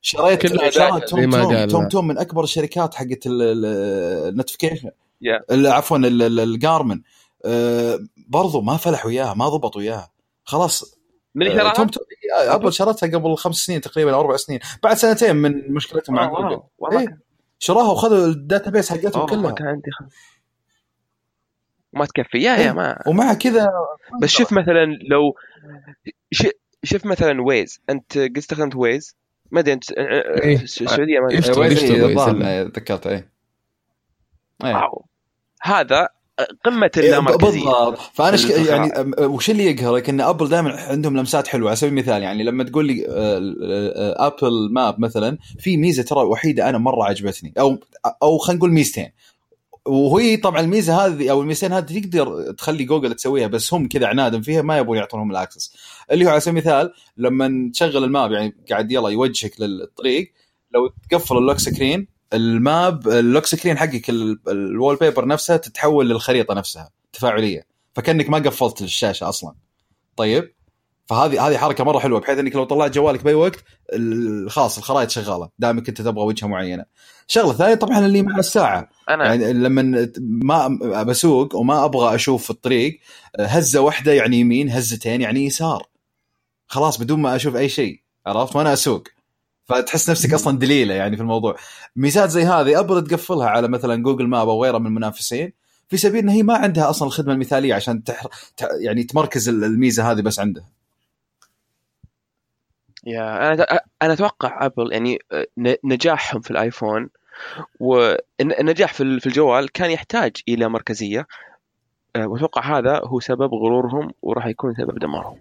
شريت 0.00 0.46
Tom. 0.46 1.66
TomTom 1.66 2.06
من 2.08 2.18
أكبر 2.18 2.44
الشركات 2.44 2.94
حقت 2.94 3.22
ال 3.26 3.41
navigation 3.41 4.90
Yeah. 5.24 5.66
عفوا 5.66 5.96
ال- 5.98 6.22
ال- 6.22 6.40
ال 6.40 6.49
Garmin 6.49 7.02
آه، 7.44 7.98
برضو 8.28 8.60
ما 8.60 8.76
فلح 8.76 9.06
وياها 9.06 9.34
ما 9.34 9.48
ضبط 9.48 9.76
وياها 9.76 10.10
خلاص 10.44 10.98
من 11.34 11.46
اللي 11.46 11.54
آه، 11.54 11.58
شراها؟ 11.58 11.72
توم 11.74 11.86
آه، 12.40 12.54
ابل 12.54 12.72
شرتها 12.72 13.06
قبل 13.18 13.36
خمس 13.36 13.56
سنين 13.56 13.80
تقريبا 13.80 14.14
أو 14.14 14.20
أربع 14.20 14.36
سنين 14.36 14.58
بعد 14.82 14.96
سنتين 14.96 15.36
من 15.36 15.72
مشكلتهم 15.74 16.16
مع. 16.16 16.26
جوجل 16.28 16.62
والله 16.78 17.00
إيه. 17.00 17.18
شراها 17.58 17.90
وخذوا 17.92 18.26
ال 18.26 18.70
database 18.70 18.92
حقتهم 18.92 19.12
أوه، 19.22 19.24
ما 19.24 19.36
كلها 19.42 19.52
كان 19.52 19.66
عندي. 19.66 19.90
ما 21.92 22.04
تكفي 22.06 22.38
يا 22.38 22.52
يا 22.56 22.56
إيه. 22.56 22.72
ما 22.72 22.98
ومع 23.06 23.34
كذا 23.34 23.68
بس 24.22 24.28
شوف 24.30 24.52
مثلا 24.52 24.84
لو 25.10 25.34
ش... 26.30 26.46
شوف 26.84 27.06
مثلا 27.06 27.42
Waze 27.42 27.80
أنت 27.90 28.18
قد 28.18 28.36
استخدمت 28.38 28.76
Waze 28.76 29.16
ما 29.50 29.60
أدري 29.60 29.72
انت 29.72 29.84
السعوديه 30.62 31.20
ما 31.20 31.26
Waze- 31.26 31.50
إيه، 31.50 31.58
Waze. 31.58 32.02
الظاهر 32.02 32.30
إنه 32.30 32.62
ذكرت. 32.62 33.24
wow 34.64 35.04
هذا 35.62 36.08
قمة 36.64 36.90
إيه، 36.96 37.04
اللامركزيه 37.04 37.60
بالضبط. 37.60 37.98
فأنا 38.14 38.36
شك... 38.36 38.50
يعني 38.50 38.92
وش 39.20 39.50
اللي 39.50 39.66
يقهرك 39.66 40.08
ان 40.08 40.20
أبل 40.20 40.48
دائما 40.48 40.80
عندهم 40.80 41.16
لمسات 41.16 41.48
حلوة. 41.48 41.68
على 41.68 41.76
سبيل 41.76 41.92
المثال 41.92 42.22
يعني 42.22 42.44
لما 42.44 42.64
تقول 42.64 42.86
لي 42.86 43.06
آه، 43.08 43.38
آه، 43.64 44.26
Apple 44.26 44.72
Map 44.72 45.00
مثلا 45.00 45.38
في 45.58 45.76
ميزة 45.76 46.02
ترى 46.02 46.20
وحيدة 46.20 46.68
أنا 46.68 46.78
مرة 46.78 47.04
عجبتني. 47.04 47.52
أو 47.58 47.78
أو 48.22 48.38
خلينا 48.38 48.58
نقول 48.58 48.72
ميزتين. 48.72 49.12
وهي 49.86 50.36
طبعا 50.36 50.60
الميزة 50.60 51.06
هذه 51.06 51.30
أو 51.30 51.42
الميزتين 51.42 51.72
هذه 51.72 52.00
تقدر 52.00 52.52
تخلي 52.52 52.84
جوجل 52.84 53.14
تسويها 53.14 53.46
بس 53.46 53.74
هم 53.74 53.88
كذا 53.88 54.06
عنادا 54.06 54.40
فيها 54.40 54.62
ما 54.62 54.78
يبون 54.78 54.96
يعطونهم 54.96 55.30
ال 55.30 55.36
access. 55.36 55.76
اللي 56.10 56.24
هو 56.24 56.28
على 56.28 56.40
سبيل 56.40 56.58
المثال 56.58 56.92
لما 57.16 57.70
تشغل 57.74 58.04
ال 58.04 58.11
map 58.11 58.32
يعني 58.32 58.56
قاعد 58.70 58.92
يلا 58.92 59.08
يوجهك 59.08 59.60
للطريق 59.60 60.32
لو 60.74 60.90
تقفل 61.10 61.36
ال 61.36 61.40
lock 61.40 61.58
screen 61.58 62.11
ال 62.34 62.53
map 62.53 63.08
ال 63.08 63.16
lock 63.16 63.46
screen 63.46 63.78
حقك 63.78 64.10
ال- 64.10 64.40
ال 64.48 64.96
wallpaper 64.96 65.26
نفسها 65.26 65.56
تتحول 65.56 66.08
للخريطة 66.08 66.54
نفسها 66.54 66.90
تفاعلية. 67.12 67.66
فكأنك 67.94 68.30
ما 68.30 68.38
قفلت 68.38 68.82
الشاشة 68.82 69.28
أصلا. 69.28 69.54
طيب؟ 70.16 70.54
فهذه 71.06 71.48
هذه 71.48 71.56
حركة 71.58 71.84
مرة 71.84 71.98
حلوة 71.98 72.20
بحيث 72.20 72.38
إنك 72.38 72.56
لو 72.56 72.64
طلعت 72.64 72.90
جوالك 72.90 73.24
بأي 73.24 73.34
وقت 73.34 73.64
خلاص 74.48 74.78
الخرائط 74.78 75.10
شغالة 75.10 75.48
دامك 75.58 75.88
أنت 75.88 76.02
تبغى 76.02 76.24
وجهة 76.24 76.46
معينة. 76.46 76.84
شغلة 77.26 77.52
ثانية 77.52 77.74
طبعا 77.74 77.98
اللي 77.98 78.22
مع 78.22 78.38
الساعة. 78.38 78.88
أنا 79.08 79.34
يعني 79.34 79.52
لما 79.52 80.08
ما 80.18 81.02
بسوق 81.02 81.56
وما 81.56 81.84
أبغى 81.84 82.14
أشوف 82.14 82.50
الطريق 82.50 83.00
هزة 83.40 83.80
واحدة 83.80 84.12
يعني 84.12 84.36
يمين 84.40 84.70
هزتين 84.70 85.20
يعني 85.20 85.44
يسار. 85.44 85.86
خلاص 86.66 86.98
بدون 87.00 87.20
ما 87.20 87.36
أشوف 87.36 87.56
أي 87.56 87.68
شيء 87.68 88.00
عرفت؟ 88.26 88.56
وأنا 88.56 88.72
أسوق. 88.72 89.02
فتحس 89.64 90.10
نفسك 90.10 90.34
أصلا 90.34 90.58
دليلة 90.58 90.94
يعني 90.94 91.16
في 91.16 91.22
الموضوع. 91.22 91.56
ميزات 91.96 92.28
زي 92.28 92.42
هذه 92.42 92.80
أبغى 92.80 93.02
تقفلها 93.02 93.46
على 93.48 93.68
مثلا 93.68 94.02
جوجل 94.02 94.26
ماب 94.26 94.48
أو 94.48 94.62
غيره 94.64 94.78
من 94.78 94.86
المنافسين 94.86 95.52
في 95.88 95.96
سبيل 95.96 96.18
إن 96.22 96.28
هي 96.28 96.42
ما 96.42 96.54
عندها 96.54 96.90
أصلا 96.90 97.08
الخدمة 97.08 97.32
المثالية 97.32 97.74
عشان 97.74 98.04
تحر... 98.04 98.28
ت... 98.56 98.68
يعني 98.80 99.02
تمركز 99.04 99.48
الميزة 99.48 100.10
هذه 100.12 100.20
بس 100.20 100.40
عندها. 100.40 100.64
يا 103.06 103.52
أنا 103.52 103.80
أنا 104.02 104.12
أتوقع 104.12 104.66
أبل 104.66 104.92
يعني 104.92 105.18
ن- 105.58 105.74
نجاحهم 105.84 106.40
في 106.40 106.50
الآيفون 106.50 107.08
والنجاح 107.80 108.94
في 108.94 109.02
ال- 109.02 109.20
في 109.20 109.26
الجوال 109.26 109.72
كان 109.72 109.90
يحتاج 109.90 110.36
إلى 110.48 110.68
مركزية 110.68 111.26
أه، 112.16 112.26
وأتوقع 112.26 112.78
هذا 112.78 113.00
هو 113.04 113.20
سبب 113.20 113.54
غرورهم 113.54 114.12
وراح 114.22 114.46
يكون 114.46 114.74
سبب 114.74 114.98
دمارهم. 114.98 115.38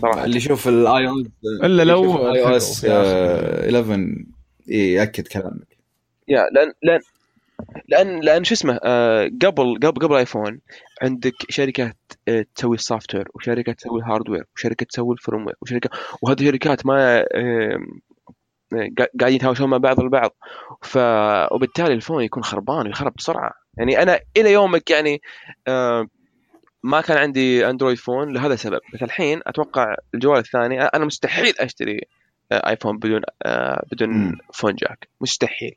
صراحة. 0.00 0.24
اللي 0.24 0.36
يشوف 0.36 0.68
ال 0.68 1.08
iO 1.08 1.14
إلا 1.64 1.82
لو 1.82 2.32
iOS 2.34 2.80
في 2.80 2.90
آخر. 2.92 3.68
11 3.80 4.14
يأكد 4.68 5.26
كلامك. 5.28 5.78
يا 6.28 6.46
لأن 6.52 6.72
لأن 6.82 7.00
لأن 7.88 8.20
لأن 8.20 8.44
شو 8.44 8.54
اسمه 8.54 8.78
آه، 8.84 9.24
قبل 9.42 9.78
قبل 9.82 10.06
قبل 10.06 10.16
ايفون 10.16 10.60
عندك 11.02 11.34
شركات 11.48 11.96
آه، 12.28 12.46
تسوي 12.54 12.76
ال 12.76 13.14
software 13.14 13.28
وشركة 13.34 13.72
تسوي 13.72 14.00
ال 14.00 14.05
hardware 14.05 14.44
وشركة 14.56 14.86
تسوي 14.86 15.14
ال 15.14 15.46
firmware 15.46 15.56
وشركة 15.62 15.90
وهذه 16.22 16.40
الشركات 16.40 16.86
ما 16.86 17.18
آه، 17.34 17.78
قا- 18.74 19.06
قاعدين 19.20 19.36
يتهاوشون 19.36 19.70
مع 19.70 19.76
بعض 19.76 20.00
البعض. 20.00 20.30
ف 20.82 20.98
وبالتالي 21.52 21.94
ال 21.94 21.99
phone 21.99 22.24
يكون 22.24 22.42
خربان 22.44 22.86
ويخرب 22.86 23.12
بسرعة. 23.18 23.52
يعني 23.78 24.02
أنا 24.02 24.20
إلى 24.36 24.52
يومك 24.52 24.90
يعني 24.90 25.20
ما 26.88 27.00
كان 27.00 27.18
عندي 27.18 27.70
Android 27.70 27.98
phone 27.98 28.34
لهذا 28.34 28.54
السبب. 28.54 28.80
بس 28.94 29.02
الحين 29.02 29.40
أتوقع 29.46 29.94
الجوال 30.14 30.38
الثاني 30.38 30.82
أنا 30.82 31.04
مستحيل 31.04 31.54
أشتري 31.60 32.00
آه، 32.52 32.70
iPhone 32.70 32.98
بدون 32.98 33.22
آه، 33.42 33.82
بدون. 33.92 34.38
phone 34.54 34.74
jack 34.74 35.08
مستحيل. 35.20 35.74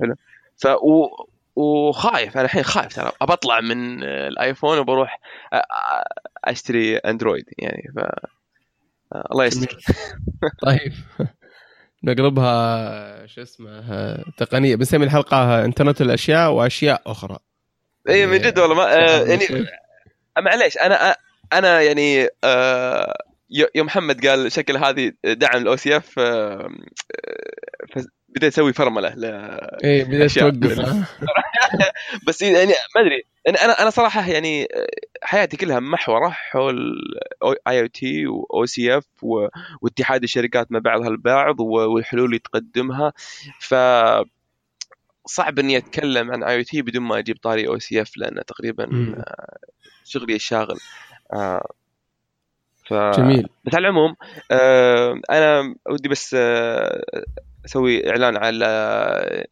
حلو؟ 0.00 0.14
ف 0.56 0.66
و... 0.66 1.08
وخايف. 1.56 2.36
أنا 2.36 2.44
الحين 2.44 2.62
خايف 2.62 2.94
ترى. 2.94 3.12
أبى 3.22 3.32
أطلع 3.32 3.60
من 3.60 4.04
آه، 4.04 4.28
ال 4.28 4.35
iPhone 4.35 4.78
وبروح 4.78 5.20
آه، 5.52 5.56
آه، 5.56 6.04
أشتري 6.44 6.96
Android 6.96 7.44
يعني. 7.58 7.92
ف 7.96 7.98
آه، 7.98 9.28
الله 9.32 9.44
يستر. 9.44 9.78
طيب. 10.62 10.92
نقلبها 12.04 13.26
شو 13.26 13.42
اسمه 13.42 14.16
تقنية. 14.36 14.76
بنسمي 14.76 15.04
الحلقة 15.04 15.64
انترنت 15.64 16.00
الأشياء 16.00 16.52
وأشياء 16.52 17.02
أخرى. 17.06 17.38
اي 18.08 18.14
إيه، 18.14 18.26
من 18.26 18.38
جد 18.38 18.58
والله 18.58 18.76
ما 18.76 18.94
آه، 18.94 19.24
يعني. 19.24 19.66
معليش 20.38 20.78
أنا 20.78 21.16
أنا 21.52 21.80
يعني 21.80 22.28
آه، 22.44 23.14
يوم 23.74 23.86
محمد 23.86 24.26
قال 24.26 24.52
شكل 24.52 24.76
هذه 24.76 25.12
دعم 25.24 25.62
ال 25.62 25.76
OCF 25.76 26.18
بديت 28.28 28.52
أسوي 28.52 28.72
فرملة 28.72 29.08
ل- 29.08 29.58
بديت 29.84 30.20
أشياء. 30.22 30.50
توقف 30.50 31.06
بس 32.26 32.42
يعني 32.42 32.72
ما 32.96 33.00
أدري 33.00 33.24
يعني 33.46 33.58
أنا 33.58 33.82
أنا 33.82 33.90
صراحة 33.90 34.30
يعني 34.30 34.68
حياتي 35.22 35.56
كلها 35.56 35.80
محورة 35.80 36.28
حول 36.28 36.96
IoT 37.68 38.26
و 38.26 38.66
OCF 38.66 39.04
واتحاد 39.82 40.22
الشركات 40.22 40.72
مع 40.72 40.78
بعضها 40.78 41.08
البعض 41.08 41.60
والحلول 41.60 42.24
اللي 42.24 42.38
تقدمها 42.38 43.12
ف 43.60 43.74
صعب 45.26 45.58
إني 45.58 45.76
أتكلم 45.76 46.32
عن 46.32 46.42
IoT 46.42 46.82
بدون 46.82 47.02
ما 47.02 47.18
أجيب 47.18 47.36
طاري 47.42 47.68
OCF 47.68 48.16
لأنه 48.16 48.42
تقريبا 48.42 48.86
مم. 48.86 49.14
آه، 49.18 49.58
شغلي 50.04 50.34
الشاغل 50.34 50.78
آه، 51.32 51.68
ف 52.88 52.94
جميل 52.94 53.48
بس 53.64 53.74
على 53.74 53.88
العموم 53.88 54.14
آه، 54.50 55.20
أنا 55.30 55.74
ودي 55.90 56.08
بس 56.08 56.36
أسوي 57.64 58.10
إعلان 58.10 58.36
على 58.36 58.66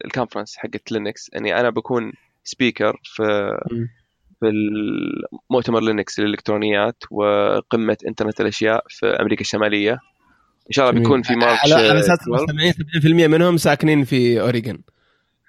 ال 0.05 0.10
conference 0.10 0.57
حقت 0.57 0.91
Linux 0.91 1.31
اني 1.35 1.59
أنا 1.59 1.69
بكون 1.69 2.13
speaker 2.43 2.99
في 3.03 3.23
مم. 3.71 3.89
في 4.39 4.49
المؤتمر 4.49 5.81
Linux 5.81 6.19
للإلكترونيات 6.19 7.03
وقمة 7.11 7.97
إنترنت 8.07 8.41
الأشياء 8.41 8.83
في 8.89 9.05
أمريكا 9.05 9.41
الشمالية 9.41 9.91
إن 9.91 10.71
شاء 10.71 10.89
الله. 10.89 11.01
بيكون 11.01 11.21
في 11.21 11.35
March 11.35 11.59
على 11.63 11.99
أساس 11.99 12.09
آه، 12.09 12.13
12. 12.13 12.27
المستمعين 12.27 12.73
70% 12.73 13.27
منهم 13.27 13.57
ساكنين 13.57 14.03
في 14.03 14.41
اوريجن 14.41 14.79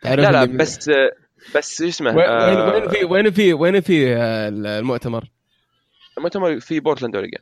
تعرف 0.05 0.21
لا 0.21 0.33
لا 0.33 0.45
بس 0.45 0.91
بس 1.57 1.79
شو 1.79 1.89
اسمه 1.89 2.17
وين 2.17 2.27
آه، 2.27 2.73
وين 2.73 2.89
في 2.91 3.05
وين 3.05 3.31
في 3.31 3.53
وين 3.53 3.81
في 3.81 4.17
آه، 4.17 4.49
المؤتمر؟ 4.49 5.25
المؤتمر 6.19 6.61
في 6.61 6.81
بورتلاند 6.81 7.17
اوريجن 7.17 7.39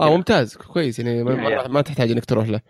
آه. 0.00 0.16
ممتاز 0.16 0.56
كويس 0.56 0.98
يعني 0.98 1.24
ما, 1.24 1.34
ما- 1.34 1.68
ما 1.68 1.80
تحتاج 1.80 2.10
إنك 2.10 2.24
تروح 2.24 2.48
له. 2.48 2.60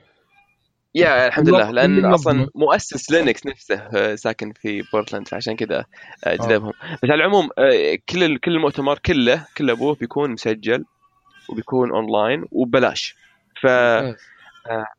yeah 0.95 1.27
الحمد 1.27 1.49
لله 1.49 1.71
لأن 1.71 2.05
أصلا. 2.05 2.49
مؤسس 2.55 3.11
Linux 3.11 3.47
نفسه 3.47 3.75
آه، 3.75 4.15
ساكن 4.15 4.53
في 4.53 4.83
بورتلاند 4.93 5.29
فعشان 5.29 5.57
كذا 5.57 5.85
جذبهم. 6.27 6.73
بس 7.03 7.11
على 7.11 7.15
العموم 7.15 7.49
كل 8.09 8.39
كل 8.39 8.51
المؤتمر 8.53 8.99
كله 8.99 9.47
كل 9.57 9.71
أبوه 9.71 9.95
بيكون 9.95 10.31
مسجل 10.31 10.85
وبيكون 11.49 11.91
اونلاين 11.91 12.45
وببلاش. 12.53 13.17
ف 13.63 13.67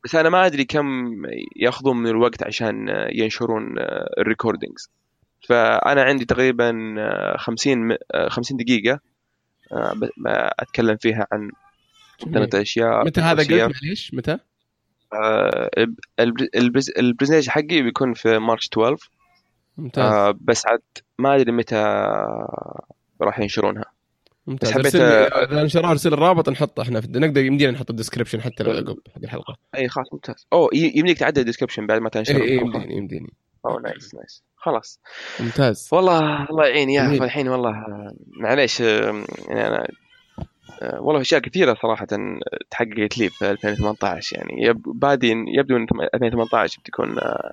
بس 0.04 0.14
أنا 0.14 0.28
ما 0.28 0.46
أدري 0.46 0.64
كم 0.64 0.86
يأخذون 1.56 1.96
من 1.96 2.06
الوقت 2.10 2.42
عشان 2.42 2.88
آه، 2.88 3.08
ينشرون 3.12 3.74
ال 4.18 4.24
recordings 4.24 4.90
فأنا 5.48 6.02
عندي 6.02 6.24
تقريبا 6.24 6.94
آه، 6.98 7.36
50 7.36 7.88
م- 7.88 7.96
آه، 8.14 8.28
50 8.28 8.56
دقيقة 8.56 9.00
آه، 9.72 10.10
أتكلم 10.58 10.96
فيها 10.96 11.26
عن. 11.32 11.50
انترنت 12.26 12.54
الأشياء 12.54 13.04
متى 13.04 13.20
هذا. 13.20 13.42
قلت 13.42 13.50
معليش 13.82 14.14
متى؟ 14.14 14.38
آه، 15.12 15.70
الب- 16.18 16.48
ال 16.58 16.64
pres- 16.64 16.92
ال 16.98 17.02
presentation 17.02 17.50
حقي 17.50 17.82
بيكون 17.82 18.14
في 18.14 18.38
مارش 18.38 18.68
12 18.72 19.10
ممتاز 19.78 20.12
آه 20.12 20.34
بس 20.40 20.66
عاد 20.66 20.80
ما 21.18 21.34
أدري 21.36 21.52
متى 21.52 21.76
راح 23.20 23.38
ينشرونها 23.40 23.84
ممتاز. 24.46 24.70
بس 24.70 24.76
حبيت- 24.76 24.96
لي- 24.96 25.26
إذا 25.26 25.62
نشرها 25.62 25.90
أرسل 25.90 26.12
الرابط 26.12 26.48
نحطه 26.48 26.82
إحنا 26.82 27.00
في 27.00 27.08
نقدر 27.10 27.44
يمدينا 27.44 27.72
نحط 27.72 27.90
ال 27.90 27.94
description 27.94 28.40
حتى 28.40 28.64
لو 28.64 28.70
عقب 28.70 28.96
حق 29.14 29.20
الحلقة. 29.24 29.56
إي 29.76 29.88
خلاص 29.88 30.06
ممتاز. 30.12 30.46
أوه 30.52 30.68
يمديك 30.74 31.18
تعدل 31.18 31.40
ال 31.40 31.44
description 31.44 31.86
بعد 31.86 32.00
ما 32.00 32.08
تنشر 32.08 32.42
إي. 32.42 32.56
يمديني 32.56 32.96
يمديني. 32.96 33.32
أوه 33.66 33.80
nice 33.80 34.14
nice. 34.14 34.42
خلاص. 34.56 35.00
ممتاز. 35.40 35.88
والله 35.92 36.50
الله 36.50 36.66
يعين. 36.66 36.90
yeah 36.90 37.06
جميل. 37.06 37.22
الحين 37.22 37.48
والله 37.48 37.70
آه، 37.70 38.14
معليش 38.40 38.82
آه، 38.82 39.24
يعني 39.48 39.66
أنا 39.68 39.88
آه، 40.82 41.00
والله 41.00 41.20
أشياء 41.20 41.40
كثيرة 41.40 41.76
صراحة 41.82 42.06
تحققت 42.70 43.18
لي 43.18 43.28
في 43.30 43.50
2018 43.50 44.36
يعني. 44.36 44.72
بادي 44.86 45.34
يبدو 45.58 45.76
إن 45.76 45.86
2018 46.14 46.78
بتكون 46.80 47.18
آه، 47.18 47.52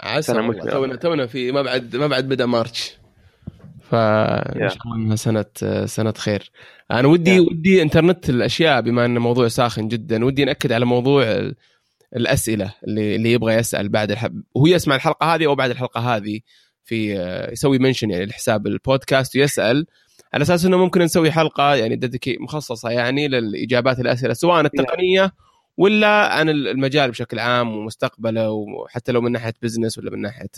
عسى. 0.00 0.32
تونا 0.70 0.96
تونا 0.96 1.26
في 1.26 1.52
ما 1.52 1.62
بعد 1.62 1.96
ما 1.96 2.06
بعد 2.06 2.28
بدأ 2.28 2.46
March. 2.46 3.01
فإن. 3.92 4.68
شاء 4.68 4.78
الله 4.84 4.96
إنها 4.96 5.16
سنة 5.16 5.44
سنة 5.86 6.12
خير 6.12 6.50
أنا 6.90 7.08
ودي 7.08 7.36
Yeah. 7.38 7.50
ودي 7.50 7.82
إنترنت 7.82 8.30
الأشياء 8.30 8.80
بما 8.80 9.04
انه 9.04 9.20
موضوع 9.20 9.48
ساخن 9.48 9.88
جدا 9.88 10.24
ودي 10.24 10.44
نأكد 10.44 10.72
على 10.72 10.84
موضوع 10.84 11.22
ال- 11.22 11.54
الأسئلة 12.16 12.74
اللي 12.84 13.16
اللي 13.16 13.32
يبغى 13.32 13.54
يسأل 13.54 13.88
بعد 13.88 14.10
الحب 14.10 14.42
وهو 14.54 14.66
يسمع 14.66 14.94
الحلقة 14.94 15.34
هذه 15.34 15.46
أو 15.46 15.54
بعد 15.54 15.70
الحلقة 15.70 16.16
هذه 16.16 16.40
في 16.84 17.14
يسوي 17.52 17.78
mention 17.78 18.10
يعني 18.10 18.26
لحساب 18.26 18.66
البودكاست 18.66 19.36
ويسأل 19.36 19.86
على 20.34 20.42
أساس 20.42 20.64
إنه 20.64 20.76
ممكن 20.76 21.02
نسوي 21.02 21.30
حلقة 21.30 21.74
يعني 21.74 21.96
dedicated 21.96 22.36
مخصصة 22.40 22.90
يعني 22.90 23.28
للإجابات 23.28 24.00
الأسئلة 24.00 24.34
سواء 24.34 24.60
التقنية 24.60 25.32
ولا 25.76 26.34
عن 26.34 26.48
المجال 26.48 27.10
بشكل 27.10 27.38
عام 27.38 27.76
ومستقبله 27.76 28.50
وحتى 28.50 29.12
لو 29.12 29.20
من 29.20 29.32
ناحية 29.32 29.54
business 29.62 29.98
ولا 29.98 30.10
من 30.10 30.20
ناحية. 30.20 30.48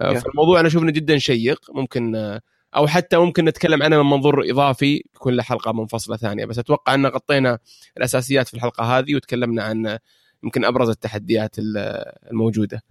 فالموضوع 0.00 0.60
أنا 0.60 0.68
أشوف 0.68 0.82
إنه 0.82 0.92
جدا 0.92 1.18
شيق. 1.18 1.60
ممكن 1.74 2.16
آه، 2.16 2.40
أو 2.76 2.86
حتى 2.86 3.16
ممكن 3.16 3.44
نتكلم 3.44 3.82
عنه 3.82 4.02
من 4.02 4.10
منظور 4.10 4.50
إضافي 4.50 5.02
يكون 5.14 5.34
له 5.34 5.42
حلقة 5.42 5.72
منفصله 5.72 6.16
ثانية. 6.16 6.44
بس 6.44 6.58
أتوقع 6.58 6.94
أن 6.94 7.06
غطينا 7.06 7.58
الأساسيات 7.96 8.48
في 8.48 8.54
الحلقة 8.54 8.98
هذه 8.98 9.14
وتكلمنا 9.14 9.62
عن 9.62 9.86
آه، 9.86 10.00
يمكن 10.44 10.64
أبرز 10.64 10.88
التحديات 10.88 11.58
ال- 11.58 12.12
الموجودة. 12.30 12.82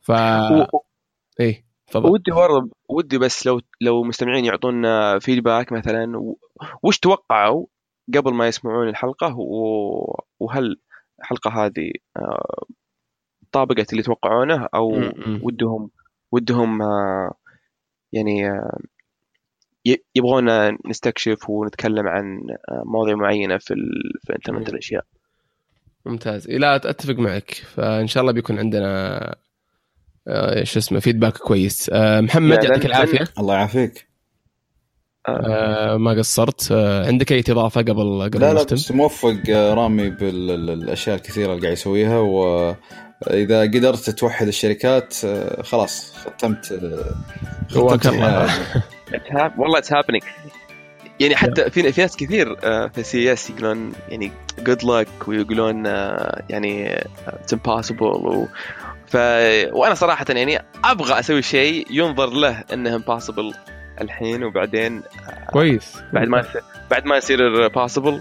ف 0.00 0.10
و- 0.10 0.80
إيه 1.40 1.64
تفضل. 1.86 2.10
ودي 2.10 2.30
برضه 2.30 2.70
ودي 2.88 3.18
بس 3.18 3.46
لو 3.46 3.60
لو 3.80 4.02
مستمعين 4.04 4.44
يعطونا 4.44 5.18
فيدباك 5.18 5.72
مثلا 5.72 6.34
وش 6.82 6.98
توقعوا 6.98 7.66
قبل 8.14 8.34
ما 8.34 8.48
يسمعون 8.48 8.88
الحلقة؟ 8.88 9.36
و- 9.38 10.20
وهل 10.40 10.76
الحلقة 11.20 11.50
هذه 11.64 11.90
آه، 12.16 12.64
طابقت 13.52 13.90
اللي 13.90 14.00
يتوقعونه 14.00 14.68
أو. 14.74 14.92
ودهم 15.42 15.90
ودهم 16.34 16.82
آه، 16.82 17.34
يعني 18.12 18.50
آه، 18.50 18.78
يبغونا 20.14 20.78
نستكشف 20.86 21.50
ونتكلم 21.50 22.08
عن 22.08 22.40
مواضيع 22.84 23.14
معينة 23.14 23.58
في 23.58 23.74
في 24.26 24.34
انترنت 24.34 24.68
الأشياء. 24.68 25.04
ممتاز. 26.06 26.50
لا 26.50 26.76
أتفق 26.76 27.14
معك. 27.14 27.50
فإن 27.50 28.06
شاء 28.06 28.20
الله 28.20 28.32
بيكون 28.32 28.58
عندنا 28.58 29.36
إيش 30.28 30.76
اسمه 30.76 31.00
فيدباك 31.00 31.36
كويس. 31.36 31.90
محمد 31.94 32.64
يعطيك 32.64 32.86
العافية. 32.86 33.28
الله 33.38 33.54
يعافيك. 33.54 34.08
آه. 35.28 35.96
ما 35.96 36.10
قصرت. 36.18 36.72
آه 36.72 37.06
عندك 37.06 37.32
أي 37.32 37.44
إضافة 37.48 37.80
قبل 37.80 38.22
قبل 38.22 38.40
لا 38.40 38.54
لا 38.54 38.62
بس 38.62 38.92
موفق 38.92 39.50
رامي 39.50 40.10
بالاشياء 40.10 41.16
الكثيرة 41.16 41.52
اللي 41.52 41.62
قاعد 41.62 41.72
يسويها 41.72 42.18
واذا 43.26 43.62
قدرت 43.62 44.10
توحد 44.10 44.46
الشركات 44.46 45.14
خلاص 45.62 46.12
ختمت 46.16 46.80
ختمت 47.70 48.06
والله 49.58 49.78
it's 49.78 49.92
happening 49.92 50.22
يعني 51.20 51.36
حتى 51.36 51.70
في 51.70 51.92
في 51.92 52.00
ناس 52.00 52.16
كثير 52.16 52.56
في 52.88 53.02
CES 53.02 53.50
يقولون 53.50 53.92
يعني 54.08 54.32
good 54.58 54.84
luck 54.84 55.08
ويقولون 55.28 55.84
يعني 56.50 57.04
it's 57.26 57.52
impossible 57.52 58.46
ف 59.06 59.16
وأنا 59.72 59.94
صراحة 59.94 60.24
يعني 60.28 60.64
أبغى 60.84 61.18
أسوي 61.18 61.42
شيء 61.42 61.86
ينظر 61.90 62.30
له 62.30 62.64
إنه 62.72 62.94
impossible 62.94 63.54
الحين 64.00 64.44
وبعدين 64.44 65.02
كويس. 65.50 65.96
بعد 66.12 66.28
ما 66.28 66.44
بعد 66.90 67.04
ما 67.04 67.16
يصير 67.16 67.68
possible 67.68 68.20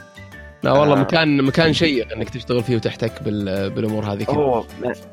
لا 0.63 0.71
والله 0.71 0.95
آه. 0.95 0.99
مكان 0.99 1.41
مكان 1.41 1.73
شيق 1.73 2.13
إنك 2.13 2.29
تشتغل 2.29 2.63
فيه 2.63 2.75
وتحتك 2.75 3.23
بالأمور 3.23 4.05
هذه 4.05 4.23
كلها. 4.23 4.63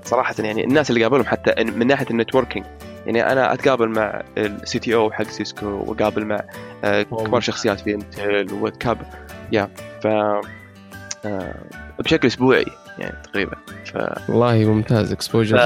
صراحة 0.05 0.35
يعني 0.39 0.64
الناس 0.64 0.90
اللي 0.90 1.02
قابلهم 1.02 1.24
حتى 1.24 1.64
من 1.64 1.86
ناحية 1.86 2.06
ال 2.10 2.15
networking. 2.15 2.66
يعني 3.06 3.32
أنا 3.32 3.52
أتقابل 3.52 3.89
مع 3.89 4.22
ال 4.39 4.78
CTO 4.78 5.10
حق 5.10 5.24
Cisco 5.24 5.66
وأقابل 5.66 6.24
مع 6.24 6.40
كبار 7.02 7.40
شخصيات 7.40 7.81
في 7.81 7.94
Intel 7.94 8.55
واتقابل 8.55 9.05
yeah 9.52 9.68
ف 10.02 10.06
بشكل 11.98 12.27
أسبوعي 12.28 12.66
يعني 12.98 13.16
تقريبا. 13.22 13.56
ف 13.85 13.97
والله 14.28 14.64
ممتاز 14.64 15.12
exposure 15.12 15.59
ف... 15.59 15.60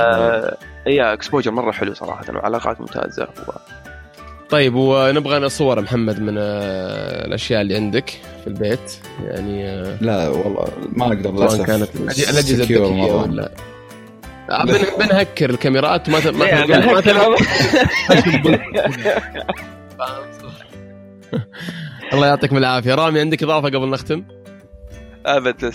yeah 0.87 1.13
exposure 1.13 1.51
مرة 1.51 1.73
حلو 1.73 1.95
صراحة 1.95 2.25
وعلاقات 2.35 2.81
ممتازة 2.81 3.25
و... 3.25 3.51
طيب 4.55 4.75
ونبغى 4.75 5.49
صور 5.49 5.81
محمد 5.81 6.21
من 6.21 6.39
الأشياء 6.39 7.61
اللي 7.61 7.77
عندك 7.77 8.11
في 8.11 8.47
البيت. 8.47 8.97
يعني 9.25 9.83
لا 10.01 10.29
والله 10.29 10.69
ما 10.93 11.07
أقدر 11.07 11.33
للأسف. 11.33 11.67
كانت 11.67 11.97
الأجهزة 11.97 12.55
الذكية 12.55 12.79
ولا 12.79 13.53
بن 14.65 14.79
بنهكر 14.99 15.51
الكاميرات 15.51 16.09
ما 16.09 16.31
ما 16.31 16.67
ما 16.67 17.03
الله 22.13 22.27
يعطيكم 22.27 22.57
العافية. 22.57 22.95
رامي 22.95 23.21
عندك 23.21 23.43
إضافة 23.43 23.69
قبل 23.69 23.91
نختم؟ 23.91 24.25
أبد 25.27 25.71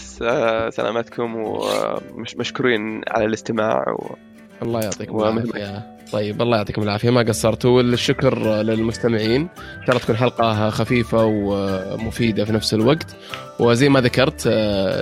سلامتكم 0.69 1.35
ومشكورين 1.35 3.01
على 3.07 3.25
الاستماع 3.25 3.89
و... 3.89 4.15
الله 4.61 4.81
يعطيكم 4.81 5.17
العافية. 5.17 5.98
طيب 6.11 6.41
الله 6.41 6.57
يعطيكم 6.57 6.83
العافية. 6.83 7.09
ما 7.09 7.21
قصرتوا. 7.21 7.77
والشكر 7.77 8.61
للمستمعين. 8.61 9.41
ان 9.41 9.85
شاء 9.85 9.89
الله 9.89 9.99
تكون 9.99 10.17
حلقة 10.17 10.69
خفيفة 10.69 11.25
ومفيدة 11.25 12.45
في 12.45 12.53
نفس 12.53 12.73
الوقت. 12.73 13.15
وزي 13.59 13.89
ما 13.89 14.01
ذكرت 14.01 14.47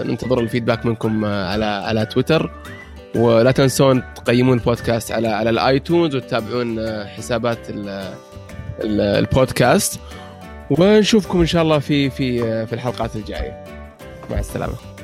ننتظر 0.05 0.39
الفيدباك 0.39 0.85
منكم 0.85 1.25
على 1.25 1.65
على 1.65 2.05
تويتر. 2.05 2.51
ولا 3.15 3.51
تنسون 3.51 4.03
تقيمون 4.15 4.57
البودكاست 4.57 5.11
على 5.11 5.27
على 5.27 5.49
الآيتونز 5.49 6.15
وتتابعون 6.15 6.87
حسابات 7.05 7.57
البودكاست. 8.83 9.99
ونشوفكم 10.69 11.39
إن 11.39 11.45
شاء 11.45 11.63
الله 11.63 11.79
في 11.79 12.09
في 12.09 12.65
في 12.65 12.73
الحلقات 12.73 13.15
الجاية. 13.15 13.63
مع 14.31 14.39
السلامة. 14.39 14.96